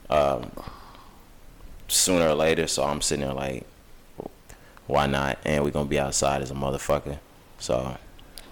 um, 0.10 0.52
sooner 1.88 2.28
or 2.30 2.34
later. 2.34 2.66
So 2.68 2.84
I'm 2.84 3.02
sitting 3.02 3.26
there 3.26 3.34
like, 3.36 3.66
why 4.88 5.06
not? 5.08 5.38
And 5.46 5.64
we're 5.64 5.72
gonna 5.72 5.88
be 5.90 6.00
outside 6.00 6.42
as 6.42 6.50
a 6.50 6.56
motherfucker. 6.56 7.20
So 7.60 7.96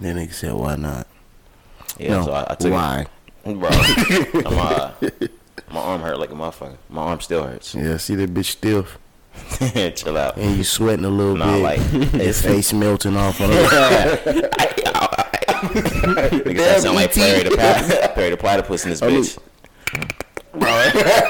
Then 0.00 0.16
nigga 0.16 0.32
said 0.32 0.52
why 0.52 0.76
not? 0.76 1.06
yeah, 1.98 2.10
no. 2.18 2.24
so 2.26 2.32
I, 2.32 2.46
I 2.50 2.54
took 2.54 2.72
why? 2.72 3.06
it, 3.44 3.58
bro. 3.58 3.68
I'm, 3.68 4.58
uh, 4.58 4.92
my 5.72 5.80
arm 5.80 6.02
hurt 6.02 6.20
like 6.20 6.30
a 6.30 6.34
motherfucker. 6.34 6.76
My 6.88 7.02
arm 7.02 7.20
still 7.20 7.42
hurts. 7.42 7.74
Yeah, 7.74 7.96
see 7.96 8.14
that 8.14 8.32
bitch 8.32 8.44
stiff, 8.46 8.96
Chill 9.94 10.16
out. 10.16 10.36
and 10.36 10.56
you 10.56 10.64
sweating 10.64 11.04
a 11.04 11.08
little 11.10 11.36
Nah, 11.36 11.52
bit. 11.54 11.62
like 11.62 11.80
his 11.80 12.40
face 12.46 12.72
melting 12.72 13.16
off. 13.16 13.40
On 13.40 13.48
the 13.50 13.56
Nigga, 15.60 16.56
that 16.56 16.80
sound 16.82 16.96
like 16.96 17.12
Perry 17.12 17.42
the, 17.44 17.50
Pla- 17.50 18.08
Perry 18.14 18.30
the 18.30 18.36
Platypus 18.36 18.84
in 18.84 18.90
this 18.90 19.02
oh, 19.02 19.08
bitch. 19.10 19.38
Bro, 20.52 20.60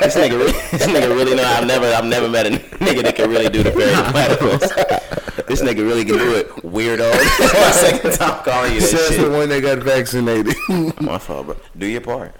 this 0.00 0.16
nigga, 0.16 0.30
really, 0.38 0.52
this 0.52 0.86
nigga 0.86 1.08
really 1.14 1.34
know. 1.36 1.42
I've 1.44 1.66
never, 1.66 1.86
I've 1.86 2.04
never 2.06 2.28
met 2.28 2.46
a 2.46 2.50
nigga 2.50 3.02
that 3.02 3.16
can 3.16 3.28
really 3.28 3.48
do 3.50 3.62
the 3.62 3.70
Perry 3.70 3.90
the 3.94 4.10
Platypus. 4.10 5.46
This 5.46 5.60
nigga 5.62 5.78
really 5.78 6.04
can 6.04 6.16
do 6.16 6.36
it, 6.36 6.48
weirdo. 6.62 7.10
This 7.38 7.52
my 7.52 7.70
second 7.72 8.12
time 8.12 8.42
calling 8.44 8.74
you 8.74 8.80
that 8.80 8.86
Says 8.86 9.16
the 9.18 9.30
one 9.30 9.48
that 9.50 9.60
got 9.60 9.78
vaccinated. 9.78 10.54
My 11.00 11.18
fault, 11.18 11.46
bro. 11.46 11.56
Do 11.76 11.86
your 11.86 12.00
part. 12.00 12.34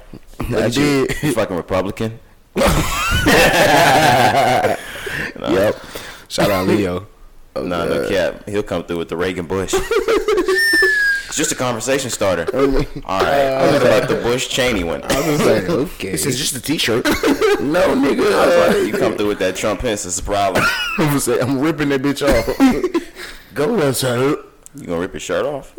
Look 0.49 0.52
I 0.62 0.67
at 0.67 0.76
you, 0.76 1.07
did. 1.07 1.23
you 1.23 1.33
fucking 1.35 1.57
Republican. 1.57 2.19
Yep. 5.41 5.77
Shout 6.29 6.50
out 6.50 6.67
Leo. 6.67 7.07
No, 7.57 7.85
no 7.85 8.09
cap. 8.09 8.49
He'll 8.49 8.62
come 8.62 8.85
through 8.85 8.99
with 8.99 9.09
the 9.09 9.17
Reagan 9.17 9.47
Bush. 9.47 9.75
it's 9.75 11.37
just 11.37 11.50
a 11.50 11.57
conversation 11.57 12.09
starter. 12.09 12.47
All 13.05 13.21
right, 13.21 13.53
I'm 13.53 13.83
gonna 13.83 14.07
the 14.07 14.21
Bush 14.23 14.49
Cheney 14.49 14.85
one. 14.85 15.03
I 15.03 15.29
was 15.29 15.45
like, 15.45 15.65
okay. 15.69 16.12
This 16.12 16.27
is 16.27 16.39
just 16.39 16.55
a 16.55 16.61
T-shirt. 16.61 17.05
no, 17.05 17.95
nigga. 17.97 18.33
I 18.33 18.47
was 18.47 18.55
uh, 18.55 18.67
like, 18.69 18.87
you 18.87 18.93
come 18.97 19.17
through 19.17 19.27
with 19.27 19.41
that 19.41 19.57
Trump 19.57 19.81
Pence, 19.81 20.07
it's 20.07 20.21
a 20.21 20.23
problem. 20.23 20.65
I'm, 20.99 21.07
gonna 21.09 21.21
say, 21.21 21.41
I'm 21.41 21.59
ripping 21.59 21.89
that 21.89 22.03
bitch 22.03 22.23
off. 22.23 22.47
Go 23.53 23.93
sir. 23.93 24.43
You 24.77 24.87
gonna 24.87 25.00
rip 25.00 25.12
your 25.12 25.21
shirt 25.21 25.45
off? 25.45 25.75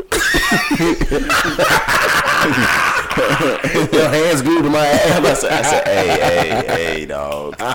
Your 3.91 4.07
hands 4.09 4.41
glued 4.41 4.63
to 4.63 4.69
my 4.69 4.85
ass. 4.85 5.19
I 5.25 5.33
said, 5.33 5.51
I 5.51 5.61
said, 5.61 5.87
hey, 5.87 6.07
hey, 6.07 6.67
hey, 6.99 7.05
dog. 7.05 7.53
You 7.59 7.65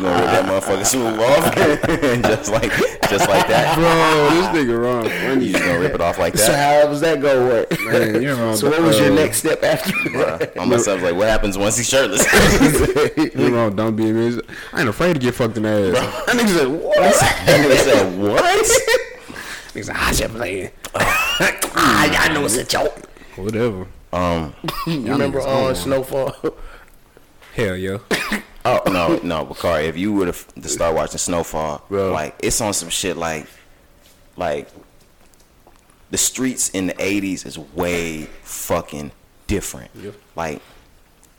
gonna 0.00 0.10
rip 0.10 0.30
that 0.30 0.44
motherfucker 0.46 0.86
smooth 0.86 1.18
off? 1.20 1.54
just 2.22 2.50
like, 2.52 2.70
just 3.10 3.28
like 3.28 3.46
that. 3.48 3.74
Bro, 3.76 4.30
this 4.30 4.64
nigga 4.64 4.82
wrong. 4.82 5.04
You 5.42 5.52
just 5.52 5.64
gonna 5.64 5.78
rip 5.80 5.94
it 5.94 6.00
off 6.00 6.18
like 6.18 6.32
that? 6.34 6.38
So 6.40 6.52
that? 6.52 6.82
how 6.84 6.90
was 6.90 7.00
that 7.02 7.20
gonna 7.20 7.40
work? 7.44 7.70
Man, 7.84 8.22
you're 8.22 8.36
wrong. 8.36 8.56
so 8.56 8.70
what 8.70 8.80
was 8.80 8.98
your 8.98 9.12
Uh, 9.12 9.16
next 9.16 9.38
step 9.38 9.62
after 9.62 9.90
Bruh, 9.92 10.38
that? 10.38 10.56
My 10.56 10.64
myself 10.64 11.02
like, 11.02 11.14
what 11.14 11.28
happens 11.28 11.58
once 11.58 11.76
he's 11.76 11.88
shirtless? 11.88 12.24
You're 13.34 13.50
wrong. 13.50 13.76
Don't 13.76 13.96
be 13.96 14.08
amused. 14.10 14.40
I 14.72 14.80
ain't 14.80 14.88
afraid 14.88 15.14
to 15.14 15.18
get 15.20 15.34
fucked 15.34 15.56
in 15.56 15.64
the 15.64 15.68
ass. 15.68 16.26
That 16.26 16.36
nigga 16.36 16.48
said, 16.56 16.68
what? 16.68 16.96
that 16.96 17.46
nigga 17.46 17.76
said, 17.78 18.18
what? 18.18 18.54
Niggas 19.74 19.88
like, 19.88 19.96
I 20.08 20.12
just 20.12 20.34
playing. 20.34 20.70
ah, 20.94 22.24
I 22.24 22.32
know 22.32 22.44
it's 22.44 22.56
a 22.56 22.64
joke. 22.64 22.96
Whatever. 23.36 23.86
Um, 24.12 24.54
You 24.86 25.12
remember 25.12 25.40
niggas 25.40 25.46
on 25.46 25.66
on. 25.68 25.74
Snowfall? 25.74 26.34
Hell, 27.54 27.76
yo. 27.76 28.00
Oh 28.64 28.80
no, 28.86 29.18
no, 29.22 29.44
Bakari. 29.44 29.86
If 29.86 29.96
you 29.96 30.12
would 30.12 30.26
have 30.28 30.36
f- 30.56 30.62
to 30.62 30.68
start 30.68 30.94
watching 30.94 31.18
Snowfall, 31.18 31.84
Bro. 31.88 32.12
like 32.12 32.36
it's 32.42 32.60
on 32.60 32.72
some 32.74 32.88
shit 32.88 33.16
like, 33.16 33.46
like 34.36 34.68
the 36.10 36.18
streets 36.18 36.70
in 36.70 36.86
the 36.88 36.94
'80s 36.94 37.46
is 37.46 37.58
way 37.58 38.24
fucking 38.42 39.10
different. 39.46 39.90
Yeah. 39.94 40.10
Like, 40.36 40.60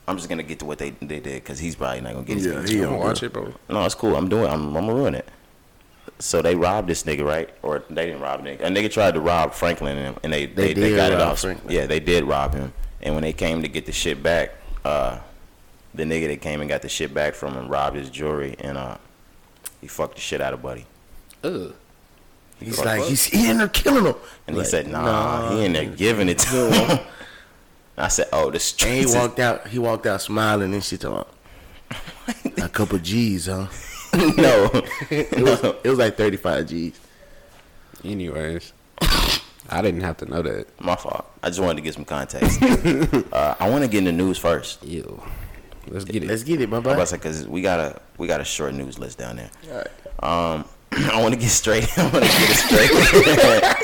I'm 0.07 0.17
just 0.17 0.27
gonna 0.29 0.43
get 0.43 0.59
to 0.59 0.65
what 0.65 0.77
they 0.79 0.89
they 0.91 1.19
did 1.19 1.23
because 1.43 1.59
he's 1.59 1.75
probably 1.75 2.01
not 2.01 2.13
gonna 2.13 2.25
get. 2.25 2.37
his 2.37 2.45
Yeah, 2.47 2.51
feelings 2.53 2.69
he 2.71 2.77
don't 2.81 2.91
don't 2.93 2.99
watch 2.99 3.23
it, 3.23 3.31
bro. 3.33 3.53
No, 3.69 3.85
it's 3.85 3.95
cool. 3.95 4.15
I'm 4.15 4.27
doing. 4.29 4.47
I'm, 4.49 4.75
I'm 4.75 4.85
gonna 4.85 4.93
ruin 4.95 5.15
it. 5.15 5.27
So 6.19 6.41
they 6.41 6.53
robbed 6.55 6.89
this 6.89 7.03
nigga, 7.03 7.25
right? 7.25 7.49
Or 7.63 7.83
they 7.89 8.07
didn't 8.07 8.21
rob 8.21 8.41
a 8.41 8.43
nigga. 8.43 8.61
A 8.61 8.69
nigga 8.69 8.91
tried 8.91 9.13
to 9.13 9.21
rob 9.21 9.53
Franklin, 9.53 9.97
and, 9.97 10.19
and 10.23 10.33
they 10.33 10.45
They 10.45 10.73
they, 10.73 10.73
they, 10.73 10.89
did 10.89 10.95
got 10.97 11.11
it 11.13 11.21
off. 11.21 11.39
Franklin. 11.39 11.73
Yeah, 11.73 11.85
they 11.85 11.99
did 12.01 12.25
rob 12.25 12.53
him. 12.53 12.73
And 13.01 13.15
when 13.15 13.23
they 13.23 13.31
came 13.33 13.61
to 13.61 13.69
get 13.69 13.85
the 13.85 13.93
shit 13.93 14.21
back, 14.21 14.51
uh, 14.83 15.19
the 15.95 16.03
nigga 16.03 16.27
that 16.27 16.41
came 16.41 16.59
and 16.59 16.69
got 16.69 16.81
the 16.81 16.89
shit 16.89 17.13
back 17.13 17.33
from 17.33 17.53
him 17.53 17.69
robbed 17.69 17.95
his 17.95 18.09
jewelry, 18.09 18.55
and 18.59 18.77
uh, 18.77 18.97
he 19.79 19.87
fucked 19.87 20.15
the 20.15 20.21
shit 20.21 20.41
out 20.41 20.53
of 20.53 20.61
Buddy. 20.61 20.85
Ugh. 21.43 21.73
He's 22.59 22.83
like, 22.83 23.03
he's 23.03 23.33
in 23.33 23.59
there 23.59 23.69
killing 23.69 24.05
him. 24.05 24.15
And 24.45 24.57
Like, 24.57 24.65
he 24.65 24.69
said, 24.69 24.87
Nah, 24.87 25.51
he 25.51 25.63
in 25.63 25.71
there 25.73 25.85
giving 25.85 26.27
it 26.27 26.39
to 26.39 26.69
him. 26.69 26.99
I 27.97 28.09
said, 28.09 28.27
Oh, 28.33 28.51
the 28.51 28.75
And 28.85 29.07
he 29.09 29.15
walked 29.15 29.39
out. 29.39 29.67
He 29.67 29.79
walked 29.79 30.05
out 30.05 30.21
smiling 30.21 30.73
and 30.73 30.83
shit. 30.83 31.01
Talking 31.01 31.25
about, 31.87 32.57
a 32.65 32.69
couple 32.69 32.97
G's, 32.97 33.45
huh? 33.45 33.67
no, 34.37 34.69
It 35.09 35.31
was 35.43 35.63
it 35.83 35.89
was 35.89 35.99
like 35.99 36.17
thirty 36.17 36.37
five 36.37 36.67
G's. 36.67 36.99
Anyways, 38.03 38.73
I 39.69 39.81
didn't 39.81 40.01
have 40.01 40.17
to 40.17 40.25
know 40.25 40.41
that. 40.41 40.67
my 40.81 40.95
fault. 40.95 41.25
I 41.43 41.49
just 41.49 41.59
wanted 41.59 41.75
to 41.77 41.81
get 41.81 41.93
some 41.93 42.05
context. 42.05 42.61
uh, 43.33 43.55
I 43.59 43.69
want 43.69 43.83
to 43.83 43.89
get 43.89 43.99
in 43.99 44.03
the 44.05 44.11
news 44.11 44.37
first. 44.37 44.83
Ew. 44.85 45.21
Let's 45.87 46.05
get 46.05 46.23
it. 46.23 46.27
Let's 46.27 46.43
get 46.43 46.61
it, 46.61 46.69
my 46.69 46.79
boy. 46.79 46.95
because 47.11 47.47
we 47.47 47.61
got 47.61 47.79
a 47.79 48.01
we 48.17 48.27
got 48.27 48.41
a 48.41 48.45
short 48.45 48.73
news 48.73 48.97
list 48.99 49.17
down 49.17 49.35
there. 49.37 49.49
Um, 50.21 50.65
I 50.91 51.21
want 51.21 51.33
to 51.33 51.39
get 51.39 51.49
straight. 51.49 51.87
I 51.97 52.03
want 52.03 52.13
to 52.15 52.19
get 52.21 52.55
straight. 52.55 52.89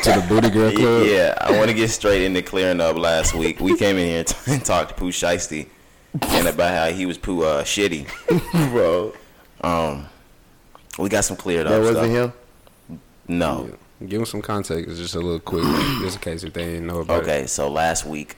to 0.04 0.22
the 0.22 0.26
Booty 0.28 0.50
Girl 0.50 0.72
Club. 0.72 1.06
yeah, 1.08 1.38
I 1.42 1.52
want 1.58 1.70
to 1.70 1.74
get 1.76 1.90
straight 1.90 2.24
into 2.24 2.42
clearing 2.42 2.80
up. 2.82 2.96
Last 2.98 3.34
week 3.34 3.60
we 3.60 3.78
came 3.78 3.98
in 3.98 4.08
here 4.08 4.20
and 4.20 4.28
t- 4.28 4.52
and 4.52 4.64
talked 4.66 4.90
to 4.90 4.96
Pooh 4.96 5.12
Shiesty 5.12 5.68
and 6.22 6.48
about 6.48 6.74
how 6.74 6.96
he 6.96 7.06
was 7.06 7.18
Pooh 7.18 7.44
uh, 7.44 7.64
shitty. 7.64 8.08
bro. 8.72 9.14
Um, 9.62 10.08
we 10.98 11.10
got 11.10 11.26
some 11.26 11.38
cleared 11.38 11.68
That 11.68 11.74
up 11.74 11.80
wasn't 11.82 11.98
stuff. 11.98 12.34
him. 12.90 13.00
No. 13.28 13.70
Yeah. 14.02 14.08
Give 14.08 14.20
them 14.20 14.26
some 14.26 14.42
context. 14.42 14.90
It's 14.90 15.00
just 15.00 15.16
a 15.16 15.20
little 15.20 15.40
quick, 15.40 15.64
just 16.02 16.18
in 16.18 16.22
case 16.22 16.44
if 16.44 16.54
they 16.54 16.66
didn't 16.66 16.88
know 16.88 17.00
about 17.00 17.20
it. 17.20 17.24
Okay, 17.24 17.48
so 17.48 17.70
last 17.70 18.06
week 18.06 18.36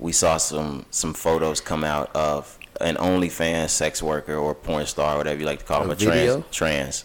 we 0.00 0.10
saw 0.12 0.36
some 0.36 0.84
some 0.90 1.14
photos 1.14 1.60
come 1.60 1.84
out 1.84 2.14
of 2.14 2.58
an 2.80 2.96
OnlyFans 2.96 3.70
sex 3.70 4.02
worker 4.02 4.34
or 4.34 4.54
porn 4.54 4.84
star, 4.86 5.16
whatever 5.16 5.38
you 5.38 5.46
like 5.46 5.60
to 5.60 5.64
call 5.64 5.78
A 5.82 5.82
them, 5.84 5.90
a 5.92 5.94
video? 5.94 6.40
trans. 6.40 6.44
Trans. 6.50 7.04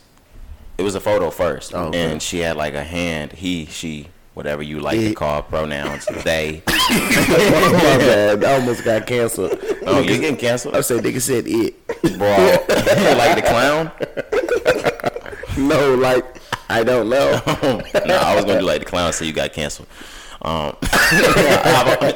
It 0.79 0.83
was 0.83 0.95
a 0.95 0.99
photo 0.99 1.29
first, 1.29 1.73
Oh, 1.75 1.85
okay. 1.87 2.11
and 2.11 2.21
she 2.21 2.39
had 2.39 2.55
like 2.57 2.73
a 2.73 2.83
hand. 2.83 3.33
He, 3.33 3.65
she, 3.65 4.07
whatever 4.33 4.63
you 4.63 4.79
like 4.79 4.99
to 4.99 5.13
call 5.13 5.41
pronouns. 5.43 6.05
They. 6.23 6.63
my 6.67 6.73
bad. 7.99 8.43
I 8.43 8.53
almost 8.59 8.83
got 8.83 9.05
canceled. 9.05 9.59
Oh, 9.85 9.99
you 9.99 10.17
getting 10.19 10.37
canceled? 10.37 10.75
I 10.75 10.81
said 10.81 11.03
nigga 11.03 11.21
said 11.21 11.43
it. 11.47 11.85
Bro, 12.17 12.29
like 13.17 13.35
the 13.35 13.43
clown? 13.45 13.91
no, 15.67 15.95
like 15.95 16.41
I 16.69 16.83
don't 16.83 17.09
know. 17.09 17.41
no, 18.05 18.15
I 18.15 18.35
was 18.35 18.45
gonna 18.45 18.59
do 18.59 18.65
like 18.65 18.79
the 18.79 18.85
clown, 18.85 19.13
so 19.13 19.25
you 19.25 19.33
got 19.33 19.53
canceled. 19.53 19.87
Um, 20.41 20.77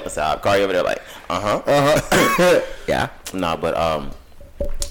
so 0.08 0.22
I'll 0.22 0.40
call 0.40 0.58
you 0.58 0.64
over 0.64 0.74
there 0.74 0.84
like, 0.84 1.02
uh 1.30 1.40
huh. 1.40 1.62
uh 1.66 2.02
huh, 2.06 2.62
yeah. 2.88 3.10
Nah, 3.34 3.58
but 3.58 3.76
um, 3.78 4.12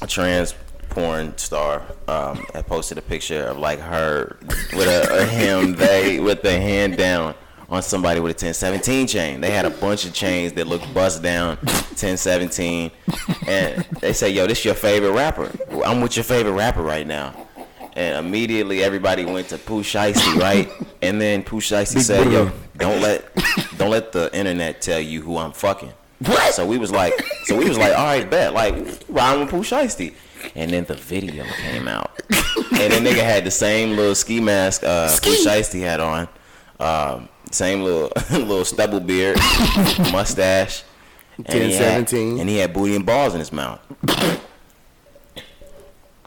a 0.02 0.06
trans 0.06 0.54
porn 0.90 1.36
star 1.38 1.82
um 2.06 2.36
had 2.52 2.66
posted 2.66 2.98
a 2.98 3.02
picture 3.02 3.44
of 3.46 3.56
like 3.56 3.78
her 3.78 4.36
with 4.74 4.86
a, 4.86 5.22
a 5.22 5.24
him 5.24 5.72
they 5.72 6.20
with 6.20 6.42
the 6.42 6.52
hand 6.52 6.98
down 6.98 7.34
on 7.70 7.82
somebody 7.82 8.20
with 8.20 8.30
a 8.30 8.34
1017 8.34 9.06
chain. 9.06 9.40
They 9.40 9.50
had 9.50 9.64
a 9.64 9.70
bunch 9.70 10.04
of 10.04 10.12
chains 10.12 10.52
that 10.52 10.66
looked 10.66 10.92
bust 10.92 11.22
down 11.22 11.56
1017, 11.56 12.90
and 13.46 13.82
they 14.02 14.12
say, 14.12 14.28
"Yo, 14.28 14.46
this 14.46 14.58
is 14.58 14.66
your 14.66 14.74
favorite 14.74 15.12
rapper? 15.12 15.50
I'm 15.82 16.02
with 16.02 16.14
your 16.14 16.24
favorite 16.24 16.52
rapper 16.52 16.82
right 16.82 17.06
now." 17.06 17.41
And 17.94 18.24
immediately 18.26 18.82
everybody 18.82 19.24
went 19.24 19.48
to 19.48 19.58
Pooh 19.58 19.82
Shiesty, 19.82 20.40
right? 20.40 20.70
And 21.02 21.20
then 21.20 21.42
Pooh 21.42 21.60
Shiesty 21.60 22.00
said, 22.00 22.30
"Yo, 22.30 22.50
don't 22.76 23.02
let 23.02 23.24
don't 23.76 23.90
let 23.90 24.12
the 24.12 24.30
internet 24.32 24.80
tell 24.80 25.00
you 25.00 25.20
who 25.20 25.36
I'm 25.36 25.50
fucking." 25.52 25.92
What? 26.20 26.54
So 26.54 26.64
we 26.64 26.78
was 26.78 26.92
like, 26.92 27.12
so 27.46 27.56
we 27.58 27.68
was 27.68 27.76
like, 27.76 27.92
all 27.98 28.04
right, 28.04 28.30
bet, 28.30 28.54
like, 28.54 28.76
rhyme 29.08 29.40
with 29.40 29.48
Pooh 29.50 29.64
Shiesty. 29.64 30.14
And 30.54 30.70
then 30.70 30.84
the 30.84 30.94
video 30.94 31.44
came 31.60 31.88
out, 31.88 32.12
and 32.30 32.92
the 32.92 33.00
nigga 33.00 33.24
had 33.24 33.44
the 33.44 33.50
same 33.50 33.96
little 33.96 34.14
ski 34.14 34.38
mask 34.40 34.84
uh, 34.84 35.08
Pooh 35.20 35.34
Shiesty 35.44 35.80
had 35.80 35.98
on, 35.98 36.28
um, 36.78 37.28
same 37.50 37.82
little 37.82 38.12
little 38.30 38.64
stubble 38.64 39.00
beard, 39.00 39.36
mustache, 40.12 40.84
and 41.46 41.48
he 41.64 41.72
had- 41.74 42.06
10-17. 42.06 42.40
and 42.40 42.48
he 42.48 42.58
had 42.58 42.72
booty 42.72 42.94
and 42.94 43.04
balls 43.04 43.34
in 43.34 43.40
his 43.40 43.52
mouth. 43.52 43.80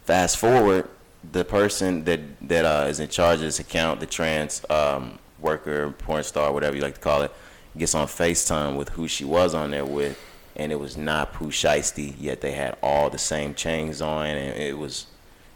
Fast 0.04 0.38
forward, 0.38 0.89
the 1.31 1.45
person 1.45 2.03
that 2.05 2.19
that 2.47 2.65
uh, 2.65 2.88
is 2.88 2.99
in 2.99 3.09
charge 3.09 3.35
of 3.35 3.45
this 3.45 3.59
account, 3.59 3.99
the 3.99 4.05
trans 4.05 4.63
um, 4.69 5.19
worker, 5.39 5.91
porn 5.91 6.23
star, 6.23 6.51
whatever 6.51 6.75
you 6.75 6.81
like 6.81 6.95
to 6.95 7.01
call 7.01 7.21
it, 7.21 7.31
gets 7.77 7.95
on 7.95 8.07
FaceTime 8.07 8.75
with 8.75 8.89
who 8.89 9.07
she 9.07 9.25
was 9.25 9.53
on 9.53 9.71
there 9.71 9.85
with, 9.85 10.19
and 10.55 10.71
it 10.71 10.79
was 10.79 10.97
not 10.97 11.33
Pooh 11.33 11.51
Shiesty. 11.51 12.15
Yet 12.19 12.41
they 12.41 12.51
had 12.51 12.77
all 12.81 13.09
the 13.09 13.17
same 13.17 13.53
chains 13.53 14.01
on, 14.01 14.25
and 14.25 14.57
it 14.57 14.77
was 14.77 15.07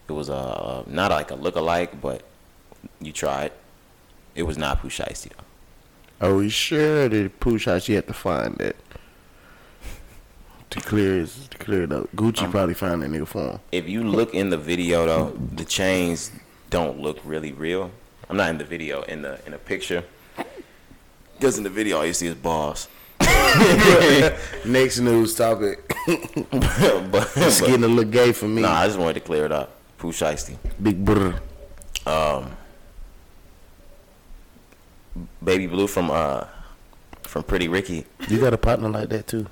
it 0.08 0.14
was 0.14 0.30
uh, 0.30 0.84
not 0.88 1.12
like 1.12 1.32
a 1.32 1.36
look-alike, 1.36 2.02
but 2.02 2.24
you 3.00 3.12
tried. 3.12 3.52
It 4.36 4.44
was 4.44 4.58
not 4.58 4.82
Pooh 4.82 4.90
Shiesty 4.90 5.30
though. 5.30 6.28
Are 6.28 6.36
we 6.36 6.50
sure 6.50 7.08
that 7.08 7.40
Pooh 7.40 7.58
she 7.58 7.94
had 7.94 8.08
to 8.08 8.14
find 8.14 8.56
that 8.58 8.76
to 10.70 10.82
clear 10.82 11.16
his, 11.16 11.48
to 11.48 11.58
clear 11.58 11.84
it 11.84 11.92
up? 11.92 12.10
Gucci 12.16 12.50
probably 12.50 12.74
found 12.76 13.02
that 13.02 13.10
nigga 13.10 13.28
for 13.28 13.52
him. 13.52 13.60
If 13.72 13.90
you 13.90 14.04
look 14.04 14.34
in 14.34 14.50
the 14.50 14.58
video 14.58 15.06
though, 15.06 15.30
the 15.56 15.66
chains 15.66 16.32
don't 16.70 17.00
look 17.00 17.20
really 17.24 17.52
real. 17.52 17.92
I'm 18.30 18.38
not 18.38 18.50
in 18.52 18.58
the 18.58 18.64
video, 18.64 19.02
in 19.04 19.24
the 19.24 19.40
in 19.46 19.54
the 19.54 19.58
picture. 19.58 20.04
Because 21.38 21.58
in 21.58 21.64
the 21.64 21.70
video, 21.70 21.98
all 21.98 22.06
you 22.06 22.14
see 22.14 22.28
is 22.28 22.36
balls. 22.36 22.88
Next 24.66 25.00
news 25.00 25.36
topic. 25.36 25.88
but, 26.52 27.32
It's 27.36 27.62
getting 27.62 27.84
a 27.84 27.88
little 27.88 28.04
gay 28.04 28.34
for 28.34 28.48
me. 28.48 28.62
nah, 28.62 28.74
I 28.74 28.88
just 28.88 29.00
wanted 29.00 29.16
to 29.16 29.20
clear 29.22 29.46
it 29.46 29.52
up. 29.52 29.72
Pooh 29.98 30.12
Shiesty. 30.12 30.58
Big 30.82 31.04
brr. 31.04 31.40
Um, 32.06 32.52
Baby 35.44 35.68
Blue 35.68 35.88
from 35.88 36.12
uh 36.12 36.46
from 37.24 37.44
Pretty 37.44 37.68
Ricky. 37.68 38.06
You 38.28 38.40
got 38.40 38.54
a 38.54 38.58
partner 38.58 38.90
like 38.90 39.10
that 39.10 39.28
too. 39.28 39.48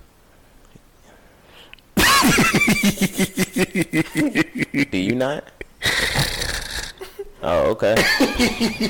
Do 4.91 4.97
you 4.97 5.15
not? 5.15 5.43
Oh, 7.41 7.69
okay. 7.71 7.95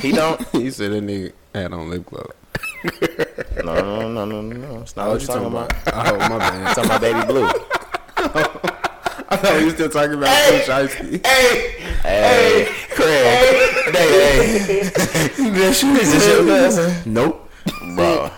he 0.02 0.12
don't. 0.12 0.42
he 0.52 0.70
said 0.72 0.92
that 0.92 1.04
nigga 1.04 1.32
had 1.54 1.72
on 1.74 1.90
lip 1.90 2.06
gloss. 2.06 2.28
No, 3.64 3.74
no, 3.76 4.10
no, 4.10 4.26
no, 4.26 4.42
no, 4.42 4.44
no. 4.56 4.82
It's 4.82 4.96
not 4.96 5.08
Oh, 5.08 5.12
what 5.12 5.22
you 5.22 5.28
you're 5.28 5.36
talking 5.36 5.48
about. 5.48 5.74
Oh, 5.94 6.18
my 6.30 6.38
bad. 6.38 6.76
talking 6.76 6.86
about 6.86 7.02
Baby 7.02 7.26
Blue. 7.26 7.48
I 9.30 9.36
thought 9.36 9.60
you 9.60 9.66
were 9.66 9.72
still 9.74 9.90
talking 9.90 10.14
about 10.14 10.30
Pooh 10.50 10.60
Shiesty. 10.60 11.26
Hey, 11.26 12.68
Craig. 12.92 13.26
Hey, 13.94 13.94
hey. 13.94 14.80
Is 14.80 14.94
this 15.74 15.84
your 16.28 16.46
cousin? 16.46 17.14
Nope. 17.14 17.50
Bro. 17.96 18.32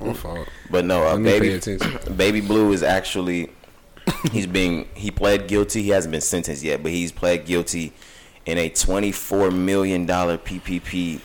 My 0.00 0.12
fault. 0.14 0.48
But 0.70 0.84
no, 0.86 1.02
uh, 1.06 1.12
Let 1.12 1.20
me 1.20 1.30
pay 1.30 1.58
baby, 1.58 1.78
baby 2.16 2.40
Blue 2.40 2.72
is 2.72 2.82
actually 2.82 3.50
he's 4.32 4.46
being 4.46 4.88
he 4.94 5.10
pled 5.10 5.48
guilty. 5.48 5.82
He 5.82 5.90
hasn't 5.90 6.12
been 6.12 6.20
sentenced 6.20 6.62
yet, 6.62 6.82
but 6.82 6.92
he's 6.92 7.12
pled 7.12 7.44
guilty 7.46 7.92
in 8.46 8.58
a 8.58 8.68
twenty 8.68 9.12
four 9.12 9.50
million 9.50 10.06
dollar 10.06 10.38
PPP 10.38 11.24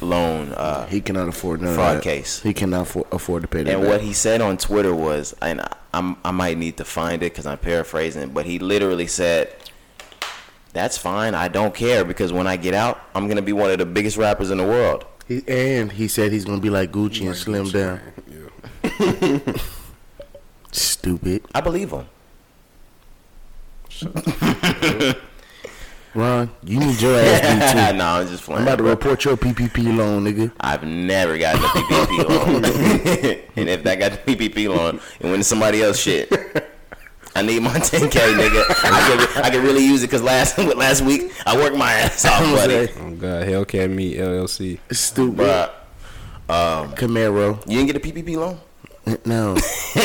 loan. 0.00 0.52
Uh, 0.52 0.86
He 0.86 1.00
cannot 1.00 1.28
afford 1.28 1.62
none 1.62 1.74
Fraud 1.74 1.96
of 1.96 2.02
that. 2.02 2.04
case. 2.04 2.40
He 2.42 2.52
cannot 2.52 2.82
afford, 2.82 3.06
afford 3.12 3.42
to 3.42 3.48
pay 3.48 3.62
that. 3.62 3.72
and 3.72 3.82
back. 3.82 3.90
what 3.90 4.00
he 4.00 4.12
said 4.12 4.40
on 4.40 4.56
Twitter 4.56 4.94
was, 4.94 5.34
and 5.42 5.60
I, 5.60 5.76
I'm 5.94 6.16
I 6.24 6.30
might 6.32 6.58
need 6.58 6.76
to 6.78 6.84
find 6.84 7.22
it 7.22 7.32
because 7.32 7.46
I'm 7.46 7.58
paraphrasing, 7.58 8.30
but 8.30 8.46
he 8.46 8.58
literally 8.58 9.06
said. 9.06 9.54
That's 10.74 10.96
fine. 10.96 11.34
I 11.34 11.48
don't 11.48 11.74
care 11.74 12.02
because 12.02 12.32
when 12.32 12.46
I 12.46 12.56
get 12.56 12.72
out, 12.72 12.98
I'm 13.14 13.28
gonna 13.28 13.42
be 13.42 13.52
one 13.52 13.70
of 13.70 13.76
the 13.76 13.84
biggest 13.84 14.16
rappers 14.16 14.50
in 14.50 14.56
the 14.56 14.64
world. 14.64 15.04
He, 15.28 15.42
and 15.46 15.92
he 15.92 16.08
said 16.08 16.32
he's 16.32 16.46
gonna 16.46 16.62
be 16.62 16.70
like 16.70 16.90
Gucci 16.90 17.26
and 17.26 17.36
slim 17.36 17.68
down. 17.68 18.00
Yeah. 18.26 19.38
Stupid. 20.72 21.42
I 21.54 21.60
believe 21.60 21.90
him. 21.92 22.06
Ron, 26.14 26.50
you 26.62 26.78
need 26.78 27.00
your 27.00 27.18
ass 27.18 27.40
beat 27.40 27.90
too. 27.90 27.96
no, 27.98 28.04
I'm 28.04 28.28
just 28.28 28.42
playing. 28.42 28.58
I'm 28.58 28.66
about 28.66 28.76
to 28.76 28.82
bro. 28.82 28.90
report 28.92 29.24
your 29.24 29.36
PPP 29.36 29.96
loan, 29.96 30.24
nigga. 30.24 30.52
I've 30.60 30.82
never 30.82 31.38
gotten 31.38 31.62
a 31.64 31.66
PPP 31.68 32.28
loan. 32.28 32.64
and 33.56 33.68
if 33.68 33.82
that 33.84 33.98
got 33.98 34.12
the 34.12 34.36
PPP 34.36 34.68
loan, 34.74 35.00
it 35.20 35.26
went 35.26 35.38
to 35.38 35.44
somebody 35.44 35.82
else 35.82 35.98
shit. 35.98 36.30
I 37.34 37.40
need 37.40 37.60
my 37.62 37.70
10k, 37.70 38.10
nigga. 38.10 38.62
I 38.84 39.30
can 39.32 39.44
I 39.44 39.50
can 39.50 39.62
really 39.62 39.84
use 39.86 40.02
it 40.02 40.08
because 40.08 40.22
last 40.22 40.58
last 40.58 41.00
week 41.00 41.32
I 41.46 41.56
worked 41.56 41.76
my 41.76 41.90
ass 41.92 42.26
off, 42.26 42.40
buddy. 42.40 42.74
Oh 43.00 43.10
God, 43.12 43.46
Hellcat 43.48 43.88
Me 43.90 44.16
LLC. 44.16 44.78
Stupid. 44.90 45.38
Bruh, 45.38 45.70
um, 46.50 46.92
Camaro. 46.94 47.58
you 47.66 47.78
didn't 47.78 47.86
get 47.86 47.96
a 47.96 48.00
PPP 48.00 48.36
loan? 48.36 48.60
No, 49.24 49.56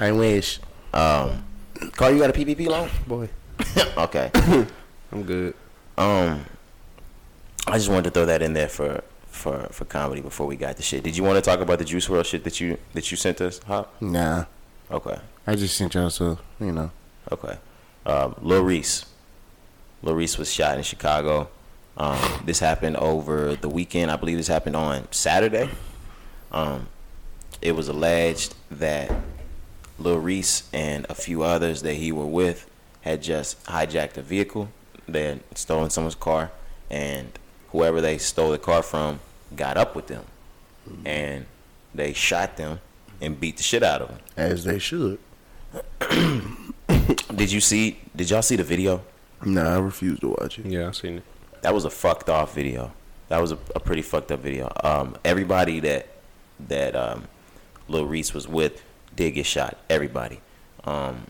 I 0.00 0.12
wish. 0.12 0.60
Um, 0.94 1.44
Carl, 1.92 2.12
you 2.12 2.20
got 2.20 2.30
a 2.30 2.32
PPP 2.32 2.66
loan? 2.68 2.88
Boy, 3.06 3.28
okay. 3.96 4.30
I'm 5.12 5.22
good. 5.24 5.54
Um, 5.98 6.44
I 7.66 7.72
just 7.78 7.88
wanted 7.88 8.04
to 8.04 8.10
throw 8.10 8.26
that 8.26 8.42
in 8.42 8.52
there 8.52 8.68
for 8.68 9.02
for 9.26 9.66
for 9.70 9.84
comedy 9.84 10.20
before 10.20 10.46
we 10.46 10.56
got 10.56 10.76
the 10.76 10.82
shit. 10.82 11.02
Did 11.02 11.16
you 11.16 11.22
want 11.24 11.36
to 11.36 11.42
talk 11.42 11.60
about 11.60 11.78
the 11.78 11.84
Juice 11.84 12.06
WRLD 12.08 12.24
shit 12.24 12.44
that 12.44 12.60
you 12.60 12.78
that 12.94 13.10
you 13.10 13.16
sent 13.16 13.40
us? 13.40 13.60
Huh? 13.66 13.84
Nah, 14.00 14.44
Okay. 14.90 15.18
I 15.46 15.54
just 15.56 15.76
sent 15.76 15.94
y'all 15.94 16.10
so 16.10 16.38
you 16.60 16.72
know. 16.72 16.90
Okay. 17.32 17.58
Um, 18.04 18.36
Lil 18.40 18.62
Reese. 18.62 19.06
Lil 20.02 20.14
Reese 20.14 20.38
was 20.38 20.52
shot 20.52 20.76
in 20.78 20.84
Chicago. 20.84 21.48
Um, 21.96 22.42
this 22.44 22.60
happened 22.60 22.96
over 22.98 23.56
the 23.56 23.68
weekend. 23.68 24.10
I 24.10 24.16
believe 24.16 24.36
this 24.36 24.48
happened 24.48 24.76
on 24.76 25.08
Saturday. 25.10 25.68
Um, 26.52 26.86
it 27.62 27.72
was 27.72 27.88
alleged 27.88 28.54
that 28.70 29.12
Lil 29.98 30.18
Reese 30.18 30.68
and 30.72 31.06
a 31.08 31.14
few 31.14 31.42
others 31.42 31.82
that 31.82 31.94
he 31.94 32.12
were 32.12 32.26
with 32.26 32.68
had 33.02 33.22
just 33.22 33.62
hijacked 33.64 34.16
a 34.16 34.22
vehicle. 34.22 34.68
They 35.08 35.24
had 35.24 35.40
stolen 35.54 35.90
someone's 35.90 36.14
car, 36.14 36.50
and 36.90 37.30
whoever 37.70 38.00
they 38.00 38.18
stole 38.18 38.50
the 38.50 38.58
car 38.58 38.82
from 38.82 39.20
got 39.54 39.76
up 39.76 39.94
with 39.94 40.08
them, 40.08 40.24
and 41.04 41.46
they 41.94 42.12
shot 42.12 42.56
them 42.56 42.80
and 43.20 43.38
beat 43.40 43.56
the 43.56 43.62
shit 43.62 43.82
out 43.82 44.02
of 44.02 44.08
them. 44.08 44.18
As 44.36 44.64
they 44.64 44.78
should. 44.78 45.18
Did 47.34 47.52
you 47.52 47.60
see? 47.60 47.98
Did 48.14 48.30
y'all 48.30 48.42
see 48.42 48.56
the 48.56 48.64
video? 48.64 49.02
Nah, 49.44 49.74
I 49.74 49.78
refuse 49.78 50.18
to 50.20 50.28
watch 50.28 50.58
it. 50.58 50.66
Yeah, 50.66 50.88
I 50.88 50.90
seen 50.92 51.18
it. 51.18 51.22
That 51.62 51.74
was 51.74 51.84
a 51.84 51.90
fucked 51.90 52.28
off 52.28 52.54
video. 52.54 52.92
That 53.28 53.40
was 53.40 53.52
a, 53.52 53.58
a 53.74 53.80
pretty 53.80 54.02
fucked 54.02 54.32
up 54.32 54.40
video. 54.40 54.72
Um, 54.82 55.16
everybody 55.24 55.80
that 55.80 56.08
that 56.68 56.96
um, 56.96 57.28
Lil 57.88 58.06
Reese 58.06 58.34
was 58.34 58.48
with 58.48 58.82
did 59.14 59.32
get 59.32 59.46
shot. 59.46 59.78
Everybody. 59.88 60.40
Um, 60.84 61.26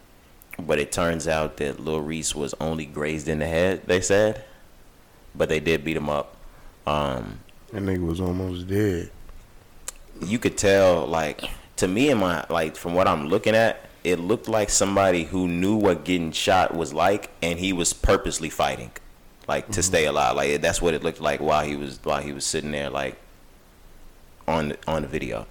but 0.59 0.79
it 0.79 0.91
turns 0.93 1.29
out 1.29 1.59
that 1.59 1.81
Lil 1.81 2.01
Reese 2.01 2.35
was 2.35 2.55
only 2.61 2.87
grazed 2.87 3.29
in 3.29 3.39
the 3.41 3.47
head. 3.47 3.83
They 3.87 4.01
said, 4.01 4.45
but 5.35 5.49
they 5.49 5.61
did 5.61 5.85
beat 5.85 5.97
him 5.97 6.09
up. 6.09 6.37
Um, 6.87 7.41
That 7.73 7.83
nigga 7.83 8.07
was 8.07 8.21
almost 8.21 8.67
dead. 8.69 9.11
you 10.23 10.39
could 10.39 10.57
tell, 10.57 11.07
like 11.07 11.51
to 11.77 11.87
me, 11.89 12.11
in 12.11 12.19
my 12.19 12.45
like 12.49 12.77
from 12.77 12.95
what 12.95 13.07
I'm 13.07 13.29
looking 13.29 13.55
at, 13.55 13.81
it 14.03 14.19
looked 14.19 14.49
like 14.49 14.71
somebody 14.71 15.25
who 15.25 15.47
knew 15.49 15.77
what 15.77 16.05
getting 16.05 16.33
shot 16.33 16.75
was 16.75 16.95
like, 16.95 17.31
and 17.43 17.59
he 17.59 17.73
was 17.73 17.93
purposely 17.93 18.49
fighting, 18.49 18.93
like 19.47 19.69
to 19.73 19.83
stay 19.83 20.07
alive. 20.07 20.37
Like 20.37 20.61
that's 20.63 20.81
what 20.81 20.95
it 20.95 21.03
looked 21.03 21.21
like 21.21 21.41
while 21.41 21.65
he 21.67 21.77
was 21.77 21.99
while 22.03 22.23
he 22.23 22.33
was 22.33 22.47
sitting 22.47 22.71
there, 22.71 22.89
like 22.89 23.17
on 24.49 24.75
on 24.87 25.03
the 25.03 25.09
video. 25.09 25.47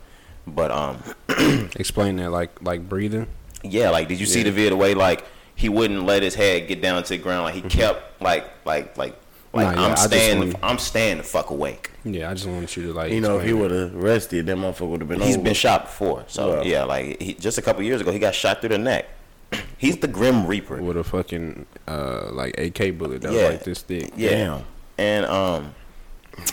But 0.48 0.72
um, 0.72 1.02
Explain 1.76 2.18
that, 2.18 2.32
like 2.32 2.62
like 2.62 2.88
breathing. 2.88 3.28
yeah, 3.64 3.90
like 3.90 4.08
did 4.08 4.20
you 4.20 4.26
see 4.26 4.44
the 4.44 4.52
video 4.52 4.72
the 4.72 4.76
way 4.78 4.94
like 4.94 5.26
he 5.56 5.70
wouldn't 5.70 6.04
let 6.06 6.22
his 6.22 6.36
head 6.36 6.68
get 6.68 6.82
down 6.82 7.02
to 7.04 7.10
the 7.10 7.18
ground, 7.18 7.46
like 7.46 7.56
he 7.56 7.62
kept 7.62 8.22
like 8.22 8.46
like 8.66 8.98
like 8.98 9.16
like 9.54 9.76
Nah, 9.76 9.82
I 9.84 9.86
I'm 9.86 9.92
just 9.96 10.04
staying 10.08 10.38
wanted- 10.40 10.58
I'm 10.62 10.78
staying 10.78 11.18
the 11.18 11.24
fuck 11.24 11.50
awake. 11.50 11.92
Yeah, 12.04 12.30
I 12.30 12.34
just 12.34 12.46
wanted 12.48 12.76
you 12.76 12.84
to 12.88 12.94
like. 12.94 13.12
You 13.12 13.22
know, 13.22 13.40
if 13.40 13.46
he 13.46 13.54
would 13.54 13.72
have 13.72 13.96
rested, 13.96 14.46
that 14.48 14.58
motherfucker 14.58 14.90
would 14.90 15.02
have 15.02 15.08
been 15.10 15.22
He's 15.22 15.36
over. 15.36 15.46
been 15.46 15.54
shot 15.54 15.86
before, 15.86 16.26
so 16.28 16.62
Yeah. 16.62 16.80
yeah, 16.80 16.84
like 16.84 17.22
he, 17.22 17.34
just 17.34 17.58
a 17.58 17.62
couple 17.62 17.82
years 17.84 18.02
ago, 18.02 18.12
he 18.12 18.20
got 18.20 18.36
shot 18.36 18.60
through 18.60 18.70
the 18.70 18.78
neck. 18.78 19.08
He's 19.78 19.98
the 19.98 20.08
Grim 20.08 20.46
Reaper. 20.46 20.82
with 20.82 20.98
a 20.98 21.04
fucking 21.04 21.66
uh 21.88 22.30
like 22.32 22.60
AK 22.60 22.98
bullet 22.98 23.22
that 23.22 23.32
Yeah. 23.32 23.42
was 23.44 23.50
like 23.52 23.64
this 23.64 23.82
thick. 23.82 24.12
Yeah, 24.18 24.30
Damn. 24.30 24.64
and 24.98 25.26
um, 25.26 25.74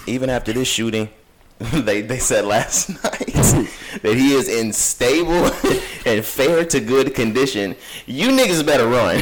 even 0.06 0.30
after 0.30 0.52
this 0.52 0.68
shooting, 0.68 1.08
they 1.84 2.02
they 2.02 2.18
said 2.18 2.44
last 2.44 2.88
night 3.04 3.26
that 4.02 4.14
he 4.16 4.34
is 4.34 4.48
in 4.48 4.72
stable 4.72 5.44
and 6.06 6.24
fair 6.24 6.64
to 6.64 6.80
good 6.80 7.14
condition. 7.14 7.76
You 8.06 8.28
niggas 8.28 8.64
better 8.64 8.86
run. 8.86 9.16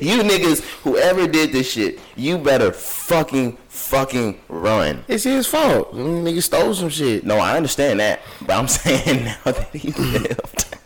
you 0.00 0.22
niggas, 0.22 0.60
whoever 0.82 1.26
did 1.26 1.52
this 1.52 1.70
shit, 1.70 1.98
you 2.16 2.38
better 2.38 2.72
fucking 2.72 3.56
fucking 3.68 4.40
run. 4.48 5.04
It's 5.08 5.24
his 5.24 5.46
fault. 5.46 5.94
Nigga 5.94 6.42
stole 6.42 6.74
some 6.74 6.88
shit. 6.88 7.24
No, 7.24 7.38
I 7.38 7.56
understand 7.56 8.00
that, 8.00 8.20
but 8.40 8.56
I'm 8.56 8.68
saying 8.68 9.24
now 9.24 9.38
that 9.44 9.74
he 9.74 9.92
lived, 9.92 10.76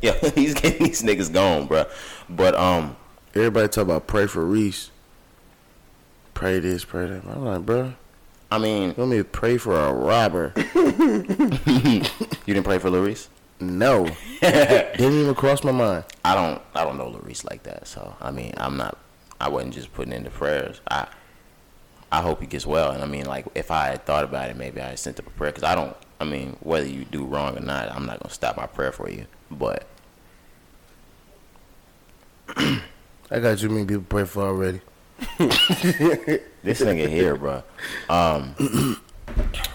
yeah, 0.00 0.16
he's 0.34 0.54
getting 0.54 0.86
these 0.86 1.02
niggas 1.02 1.32
gone, 1.32 1.66
bro. 1.66 1.84
But 2.28 2.54
um, 2.54 2.96
Everybody 3.34 3.68
talk 3.68 3.84
about 3.84 4.06
pray 4.06 4.26
for 4.26 4.44
Reese. 4.44 4.90
Pray 6.34 6.58
this, 6.58 6.84
pray 6.84 7.06
that. 7.06 7.24
I'm 7.24 7.44
like, 7.44 7.64
bro, 7.64 7.94
I 8.52 8.58
mean, 8.58 8.88
you 8.90 8.94
want 8.98 9.10
me 9.12 9.16
to 9.16 9.24
pray 9.24 9.56
for 9.56 9.74
a 9.74 9.92
robber? 9.92 10.52
you 10.74 12.02
didn't 12.44 12.64
pray 12.64 12.78
for 12.78 12.90
Larice? 12.90 13.28
no. 13.60 14.08
Didn't 14.42 15.20
even 15.20 15.34
cross 15.34 15.64
my 15.64 15.72
mind. 15.72 16.04
I 16.24 16.34
don't, 16.34 16.60
I 16.74 16.84
don't 16.84 16.98
know 16.98 17.06
Larice 17.10 17.48
like 17.48 17.62
that. 17.62 17.86
So 17.86 18.14
I 18.20 18.30
mean, 18.30 18.52
I'm 18.58 18.76
not, 18.76 18.98
I 19.40 19.48
wasn't 19.48 19.72
just 19.72 19.94
putting 19.94 20.12
in 20.12 20.24
the 20.24 20.30
prayers. 20.30 20.82
I, 20.90 21.06
I 22.10 22.20
hope 22.20 22.40
he 22.40 22.46
gets 22.46 22.66
well. 22.66 22.90
And 22.90 23.02
I 23.02 23.06
mean, 23.06 23.24
like, 23.24 23.46
if 23.54 23.70
I 23.70 23.86
had 23.86 24.04
thought 24.04 24.24
about 24.24 24.50
it, 24.50 24.56
maybe 24.56 24.82
I 24.82 24.88
had 24.88 24.98
sent 24.98 25.18
up 25.18 25.26
a 25.26 25.30
prayer. 25.30 25.52
Cause 25.52 25.62
I 25.62 25.74
don't, 25.74 25.96
I 26.20 26.24
mean, 26.24 26.58
whether 26.60 26.86
you 26.86 27.06
do 27.06 27.24
wrong 27.24 27.56
or 27.56 27.62
not, 27.62 27.90
I'm 27.90 28.04
not 28.04 28.20
gonna 28.20 28.34
stop 28.34 28.58
my 28.58 28.66
prayer 28.66 28.92
for 28.92 29.08
you. 29.08 29.24
But 29.50 29.86
I 32.56 32.82
got 33.30 33.56
too 33.56 33.70
many 33.70 33.86
people 33.86 34.04
pray 34.06 34.24
for 34.24 34.42
already. 34.42 34.82
This 36.62 36.80
nigga 36.80 37.08
here, 37.08 37.36
bro. 37.36 37.62
Um, 38.08 38.54